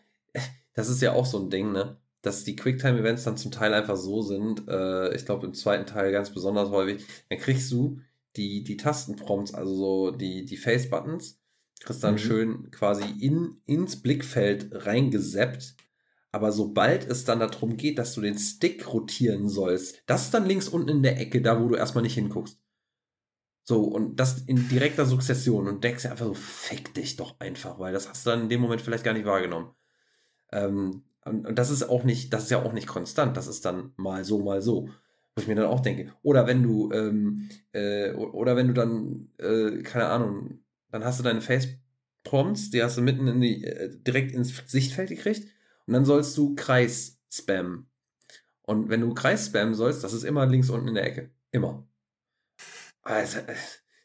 das 0.75 0.89
ist 0.89 1.03
ja 1.03 1.13
auch 1.13 1.27
so 1.27 1.39
ein 1.39 1.51
Ding, 1.51 1.73
ne? 1.73 2.02
Dass 2.23 2.45
die 2.45 2.57
Quicktime-Events 2.57 3.25
dann 3.25 3.37
zum 3.37 3.51
Teil 3.51 3.75
einfach 3.75 3.97
so 3.97 4.23
sind, 4.23 4.69
äh, 4.69 5.15
ich 5.15 5.25
glaube 5.27 5.47
im 5.47 5.55
zweiten 5.55 5.87
Teil 5.87 6.13
ganz 6.13 6.31
besonders 6.31 6.71
häufig, 6.71 7.05
dann 7.29 7.39
kriegst 7.39 7.71
du 7.73 8.01
die, 8.37 8.65
die 8.65 8.77
Tastenprompts, 8.77 9.55
also 9.55 9.75
so 9.75 10.11
die, 10.13 10.45
die 10.45 10.57
Face-Buttons, 10.57 11.41
kriegst 11.81 12.03
dann 12.05 12.15
Mhm. 12.15 12.19
schön 12.19 12.71
quasi 12.71 13.05
in, 13.21 13.61
ins 13.67 14.01
Blickfeld 14.01 14.69
reingeseppt. 14.73 15.75
Aber 16.31 16.51
sobald 16.53 17.07
es 17.07 17.25
dann 17.25 17.41
darum 17.41 17.77
geht, 17.77 17.99
dass 17.99 18.15
du 18.15 18.23
den 18.23 18.39
Stick 18.39 18.91
rotieren 18.93 19.49
sollst, 19.49 20.03
das 20.07 20.23
ist 20.25 20.35
dann 20.35 20.47
links 20.47 20.69
unten 20.69 20.89
in 20.89 21.03
der 21.03 21.21
Ecke, 21.21 21.43
da 21.43 21.61
wo 21.61 21.69
du 21.69 21.75
erstmal 21.75 22.03
nicht 22.03 22.15
hinguckst. 22.15 22.59
So, 23.65 23.85
und 23.85 24.17
das 24.17 24.43
in 24.43 24.69
direkter 24.69 25.07
Sukzession 25.07 25.69
und 25.69 25.85
denkst 25.85 26.03
dir 26.03 26.11
einfach 26.11 26.27
so, 26.27 26.35
fick 26.35 26.95
dich 26.95 27.17
doch 27.17 27.39
einfach, 27.39 27.79
weil 27.79 27.93
das 27.93 28.09
hast 28.09 28.27
du 28.27 28.31
dann 28.31 28.43
in 28.43 28.49
dem 28.49 28.61
Moment 28.61 28.81
vielleicht 28.81 29.05
gar 29.05 29.13
nicht 29.13 29.27
wahrgenommen. 29.27 29.71
Ähm, 30.53 31.05
und, 31.25 31.47
und 31.47 31.59
das 31.59 31.71
ist 31.71 31.85
auch 31.85 32.05
nicht, 32.05 32.33
das 32.33 32.45
ist 32.45 32.51
ja 32.51 32.63
auch 32.63 32.73
nicht 32.73 32.87
konstant, 32.87 33.37
das 33.37 33.47
ist 33.47 33.65
dann 33.65 33.93
mal 33.97 34.25
so, 34.25 34.41
mal 34.41 34.61
so. 34.61 34.89
Wo 35.35 35.41
ich 35.41 35.49
mir 35.49 35.55
dann 35.55 35.67
auch 35.67 35.81
denke, 35.81 36.13
oder 36.23 36.47
wenn 36.47 36.63
du, 36.63 36.93
ähm, 36.93 37.49
äh, 37.73 38.13
oder 38.13 38.55
wenn 38.55 38.69
du 38.69 38.75
dann, 38.75 39.31
äh, 39.39 39.83
keine 39.83 40.09
Ahnung, 40.09 40.59
dann 40.91 41.05
hast 41.05 41.19
du 41.19 41.23
deine 41.23 41.41
Face-Prompts, 41.41 42.71
die 42.71 42.83
hast 42.83 42.99
du 42.99 43.03
mitten 43.03 43.27
in 43.27 43.41
die, 43.41 43.65
äh, 43.65 43.97
direkt 43.97 44.33
ins 44.33 44.63
Sichtfeld 44.67 45.09
gekriegt 45.09 45.49
und 45.87 45.95
dann 45.95 46.05
sollst 46.05 46.37
du 46.37 46.55
Kreis 46.55 47.19
spammen. 47.31 47.87
Und 48.63 48.91
wenn 48.91 49.01
du 49.01 49.15
Kreis 49.15 49.47
spammen 49.47 49.75
sollst, 49.75 50.05
das 50.05 50.13
ist 50.13 50.25
immer 50.25 50.45
links 50.47 50.69
unten 50.69 50.89
in 50.89 50.95
der 50.95 51.07
Ecke. 51.07 51.31
Immer. 51.51 51.87
Also, 53.03 53.39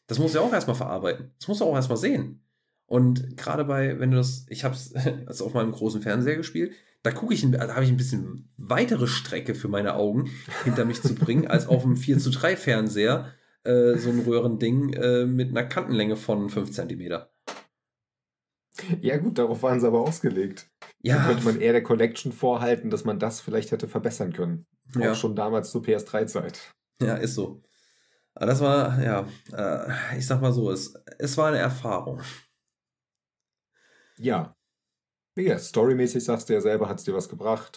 das 0.06 0.18
musst 0.18 0.34
du 0.34 0.38
ja 0.38 0.44
auch 0.44 0.52
erstmal 0.52 0.76
verarbeiten. 0.76 1.32
Das 1.38 1.48
musst 1.48 1.60
du 1.60 1.66
auch 1.66 1.74
erstmal 1.74 1.98
sehen. 1.98 2.42
Und 2.86 3.36
gerade 3.36 3.64
bei, 3.66 4.00
wenn 4.00 4.10
du 4.10 4.16
das, 4.16 4.46
ich 4.48 4.64
habe 4.64 4.74
es 4.74 4.94
also 5.26 5.44
auf 5.46 5.54
meinem 5.54 5.72
großen 5.72 6.00
Fernseher 6.00 6.36
gespielt, 6.36 6.72
da 7.02 7.10
gucke 7.12 7.34
ich, 7.34 7.48
da 7.50 7.74
habe 7.74 7.84
ich 7.84 7.90
ein 7.90 7.96
bisschen 7.96 8.52
weitere 8.56 9.06
Strecke 9.06 9.54
für 9.54 9.68
meine 9.68 9.94
Augen 9.94 10.30
hinter 10.64 10.84
mich 10.84 11.00
zu 11.02 11.14
bringen, 11.14 11.46
als 11.46 11.66
auf 11.68 11.84
einem 11.84 11.96
4 11.96 12.18
zu 12.18 12.30
3 12.30 12.56
Fernseher, 12.56 13.32
äh, 13.64 13.94
so 13.96 14.10
ein 14.10 14.20
Röhrending 14.20 14.92
äh, 14.94 15.24
mit 15.26 15.50
einer 15.50 15.64
Kantenlänge 15.64 16.16
von 16.16 16.48
5 16.50 16.70
cm. 16.70 17.22
Ja, 19.00 19.16
gut, 19.16 19.38
darauf 19.38 19.62
waren 19.62 19.80
sie 19.80 19.86
aber 19.86 20.00
ausgelegt. 20.00 20.70
Da 20.80 20.86
Ja, 21.02 21.26
könnte 21.26 21.44
man 21.44 21.60
eher 21.60 21.72
der 21.72 21.82
Collection 21.82 22.32
vorhalten, 22.32 22.90
dass 22.90 23.04
man 23.04 23.18
das 23.18 23.40
vielleicht 23.40 23.72
hätte 23.72 23.88
verbessern 23.88 24.32
können. 24.32 24.66
Ja. 24.94 25.12
Auch 25.12 25.16
schon 25.16 25.34
damals 25.34 25.70
zur 25.70 25.82
PS3-Zeit. 25.82 26.74
ja, 27.02 27.14
ist 27.16 27.34
so. 27.34 27.62
Aber 28.34 28.46
das 28.46 28.60
war, 28.60 29.02
ja, 29.02 29.26
äh, 29.52 30.18
ich 30.18 30.26
sag 30.26 30.40
mal 30.40 30.52
so, 30.52 30.70
es, 30.70 30.94
es 31.18 31.36
war 31.36 31.48
eine 31.48 31.58
Erfahrung. 31.58 32.20
Ja. 34.16 34.54
Ja, 35.38 35.58
storymäßig 35.58 36.24
sagst 36.24 36.48
du 36.48 36.52
ja 36.54 36.60
selber, 36.60 36.88
hat 36.88 36.98
es 36.98 37.04
dir 37.04 37.14
was 37.14 37.28
gebracht. 37.28 37.76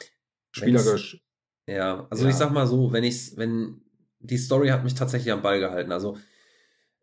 Wenn's- 0.55 0.81
Spielerisch. 0.81 1.21
Ja, 1.67 2.07
also 2.09 2.23
Ja. 2.25 2.29
ich 2.29 2.35
sag 2.35 2.51
mal 2.51 2.67
so, 2.67 2.91
wenn 2.91 3.03
ich's, 3.03 3.37
wenn 3.37 3.81
die 4.19 4.37
Story 4.37 4.69
hat 4.69 4.83
mich 4.83 4.95
tatsächlich 4.95 5.31
am 5.31 5.41
Ball 5.41 5.59
gehalten. 5.59 5.91
Also 5.91 6.17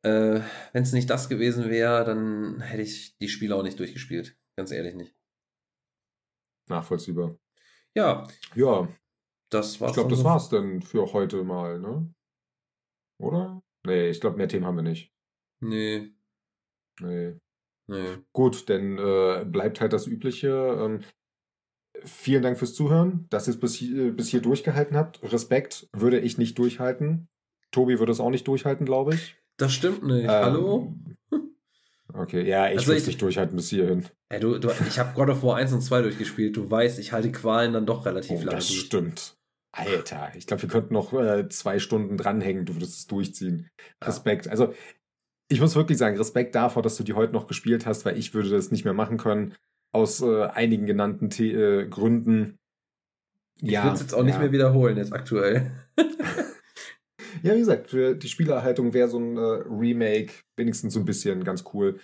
äh, 0.02 0.40
wenn 0.72 0.82
es 0.82 0.93
nicht 0.93 1.10
das 1.10 1.28
gewesen 1.28 1.68
wäre, 1.70 2.05
dann 2.05 2.60
hätte 2.60 2.82
ich 2.82 3.16
die 3.18 3.28
Spiele 3.28 3.55
auch 3.56 3.62
nicht 3.62 3.78
durchgespielt. 3.78 4.36
Ganz 4.56 4.70
ehrlich 4.70 4.94
nicht. 4.94 5.14
Nachvollziehbar. 6.68 7.39
Ja, 7.94 8.28
Ja, 8.55 8.89
das 9.51 9.80
war's. 9.80 9.90
ich 9.90 9.94
glaube, 9.94 10.10
das 10.10 10.18
so. 10.20 10.24
war's 10.24 10.48
dann 10.48 10.82
für 10.82 11.12
heute 11.12 11.43
mal, 11.44 11.80
ne? 11.80 12.12
Oder? 13.18 13.62
Nee, 13.86 14.10
ich 14.10 14.20
glaube, 14.20 14.36
mehr 14.36 14.48
Themen 14.48 14.66
haben 14.66 14.76
wir 14.76 14.82
nicht. 14.82 15.12
Nee, 15.60 16.12
Nee. 17.01 17.39
Nee. 17.89 18.19
Gut, 18.32 18.69
dann 18.70 18.98
äh, 18.98 19.44
bleibt 19.44 19.81
halt 19.81 19.93
das 19.93 20.06
Übliche. 20.06 20.48
Ähm, 20.81 21.01
vielen 22.05 22.43
Dank 22.43 22.59
fürs 22.59 22.74
Zuhören, 22.74 23.27
dass 23.31 23.48
ihr 23.48 23.55
es 23.55 23.60
bis 23.60 23.74
hier, 23.74 24.12
bis 24.12 24.28
hier 24.28 24.40
durchgehalten 24.40 24.97
habt. 24.97 25.20
Respekt 25.23 25.89
würde 25.93 26.20
ich 26.20 26.39
nicht 26.39 26.59
durchhalten. 26.59 27.28
Tobi 27.73 27.98
würde 27.98 28.12
es 28.12 28.20
auch 28.20 28.31
nicht 28.31 28.47
durchhalten, 28.47 28.86
glaube 28.86 29.15
ich. 29.15 29.36
Das 29.59 29.73
stimmt 29.73 30.05
nicht. 30.05 30.24
Ähm, 30.24 30.28
Hallo? 30.31 30.94
Okay, 32.15 32.43
ja, 32.48 32.70
ich 32.70 32.78
Also 32.78 32.86
würde 32.89 33.01
es 33.01 33.06
nicht 33.06 33.20
durchhalten 33.20 33.55
bis 33.56 33.69
hierhin. 33.69 34.06
Ey, 34.31 34.40
du, 34.40 34.59
du, 34.59 34.70
ich 34.89 34.98
habe 34.98 35.12
God 35.15 35.28
of 35.28 35.43
War 35.43 35.56
1 35.56 35.74
und 35.74 35.82
2 35.82 36.01
durchgespielt. 36.01 36.56
Du 36.56 36.70
weißt, 36.70 36.98
ich 36.98 37.12
halte 37.12 37.31
Qualen 37.31 37.74
dann 37.74 37.85
doch 37.85 38.06
relativ 38.06 38.40
Oh, 38.40 38.44
lange 38.44 38.51
das 38.56 38.69
durch. 38.69 38.81
stimmt. 38.81 39.36
Alter, 39.73 40.32
ich 40.35 40.47
glaube, 40.47 40.62
wir 40.62 40.69
könnten 40.70 40.94
noch 40.94 41.12
äh, 41.12 41.51
zwei 41.51 41.78
Stunden 41.78 42.16
dranhängen, 42.16 42.65
du 42.65 42.74
würdest 42.74 42.94
es 42.98 43.06
durchziehen. 43.09 43.69
Respekt. 44.02 44.48
Also, 44.48 44.73
ich 45.48 45.60
muss 45.60 45.76
wirklich 45.76 45.98
sagen, 45.98 46.16
Respekt 46.16 46.54
davor, 46.54 46.82
dass 46.82 46.96
du 46.96 47.04
die 47.04 47.14
heute 47.14 47.32
noch 47.32 47.46
gespielt 47.46 47.86
hast, 47.86 48.04
weil 48.04 48.18
ich 48.18 48.34
würde 48.34 48.50
das 48.50 48.70
nicht 48.70 48.84
mehr 48.84 48.94
machen 48.94 49.16
können. 49.16 49.54
Aus 49.92 50.20
äh, 50.20 50.44
einigen 50.44 50.86
genannten 50.86 51.30
The 51.30 51.52
äh, 51.52 51.88
Gründen. 51.88 52.58
Ich 53.60 53.72
würde 53.72 53.94
es 53.94 54.00
jetzt 54.00 54.14
auch 54.14 54.22
nicht 54.22 54.34
ja. 54.34 54.40
mehr 54.40 54.52
wiederholen, 54.52 54.96
jetzt 54.96 55.12
aktuell. 55.12 55.72
Ja, 57.42 57.54
wie 57.54 57.58
gesagt, 57.58 57.90
für 57.90 58.14
die 58.14 58.28
Spielerhaltung 58.28 58.94
wäre 58.94 59.08
so 59.08 59.18
ein 59.18 59.36
äh, 59.36 59.40
Remake 59.40 60.32
wenigstens 60.56 60.94
so 60.94 61.00
ein 61.00 61.04
bisschen 61.04 61.44
ganz 61.44 61.64
cool. 61.72 62.00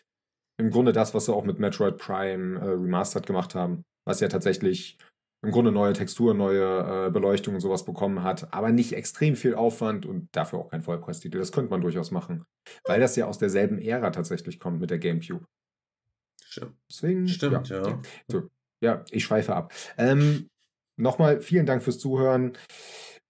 Im 0.59 0.71
Grunde 0.71 0.93
das, 0.93 1.15
was 1.15 1.27
sie 1.27 1.35
auch 1.35 1.45
mit 1.45 1.59
Metroid 1.59 1.99
Prime 1.99 2.61
äh, 2.61 2.71
Remastered 2.71 3.27
gemacht 3.27 3.55
haben, 3.55 3.85
was 4.07 4.21
ja 4.21 4.29
tatsächlich 4.29 4.99
im 5.45 5.51
Grunde 5.51 5.73
neue 5.73 5.93
Texturen, 5.93 6.37
neue 6.37 7.07
äh, 7.07 7.11
Beleuchtung 7.11 7.55
und 7.55 7.61
sowas 7.61 7.85
bekommen 7.85 8.23
hat, 8.23 8.53
aber 8.53 8.73
nicht 8.73 8.93
extrem 8.95 9.37
viel 9.37 9.55
Aufwand 9.55 10.07
und 10.07 10.29
dafür 10.33 10.59
auch 10.59 10.71
kein 10.71 10.83
Vollpreistitel. 10.83 11.39
Das 11.39 11.53
könnte 11.53 11.71
man 11.71 11.81
durchaus 11.81 12.11
machen, 12.11 12.45
weil 12.85 13.01
das 13.01 13.17
ja 13.17 13.27
aus 13.27 13.39
derselben 13.39 13.79
Ära 13.79 14.11
tatsächlich 14.11 14.59
kommt 14.59 14.81
mit 14.81 14.91
der 14.91 14.99
GameCube. 14.99 15.45
Stimmt. 16.45 16.75
Deswegen, 16.91 17.29
Stimmt, 17.29 17.69
ja. 17.69 17.87
ja. 17.87 18.03
So, 18.29 18.49
ja, 18.81 19.05
ich 19.11 19.25
schweife 19.25 19.55
ab. 19.55 19.73
Ähm, 19.97 20.49
Nochmal 20.97 21.41
vielen 21.41 21.67
Dank 21.67 21.83
fürs 21.83 21.99
Zuhören. 21.99 22.53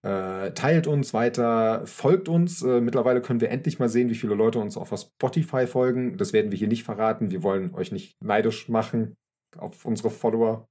Äh, 0.03 0.53
teilt 0.53 0.87
uns 0.87 1.15
weiter, 1.15 1.87
folgt 1.87 2.29
uns. 2.29 2.63
Äh, 2.63 2.81
mittlerweile 2.83 3.23
können 3.23 3.41
wir 3.41 3.51
endlich 3.51 3.79
mal 3.79 3.89
sehen, 3.89 4.11
wie 4.11 4.15
viele 4.15 4.35
Leute 4.35 4.59
uns 4.59 4.77
auf 4.77 4.93
Spotify 4.95 5.67
folgen. 5.67 6.19
Das 6.19 6.35
werden 6.35 6.51
wir 6.51 6.59
hier 6.59 6.69
nicht 6.69 6.85
verraten. 6.85 7.31
Wir 7.31 7.43
wollen 7.43 7.75
euch 7.75 7.91
nicht 7.91 8.23
neidisch 8.23 8.69
machen 8.69 9.17
auf 9.57 9.87
unsere 9.87 10.11
Follower. 10.11 10.69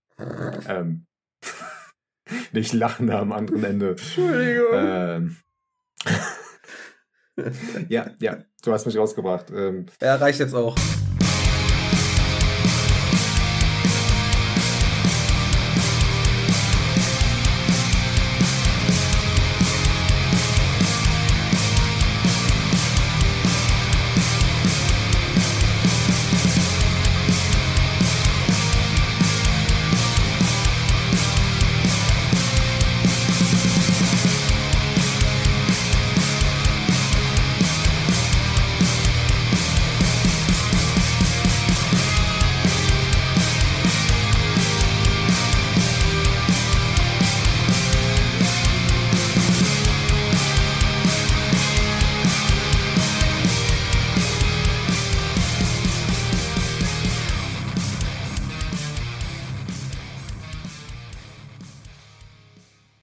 Ähm, 0.67 1.05
nicht 2.51 2.73
lachen 2.73 3.07
da 3.07 3.19
am 3.19 3.31
anderen 3.31 3.63
Ende. 3.63 3.89
Entschuldigung. 3.91 4.67
Ähm, 4.73 5.37
ja, 7.89 8.11
ja, 8.21 8.37
du 8.63 8.71
hast 8.71 8.85
mich 8.85 8.97
rausgebracht. 8.97 9.51
Ähm, 9.51 9.87
Ja, 10.01 10.15
reicht 10.15 10.39
jetzt 10.39 10.53
auch. 10.53 10.75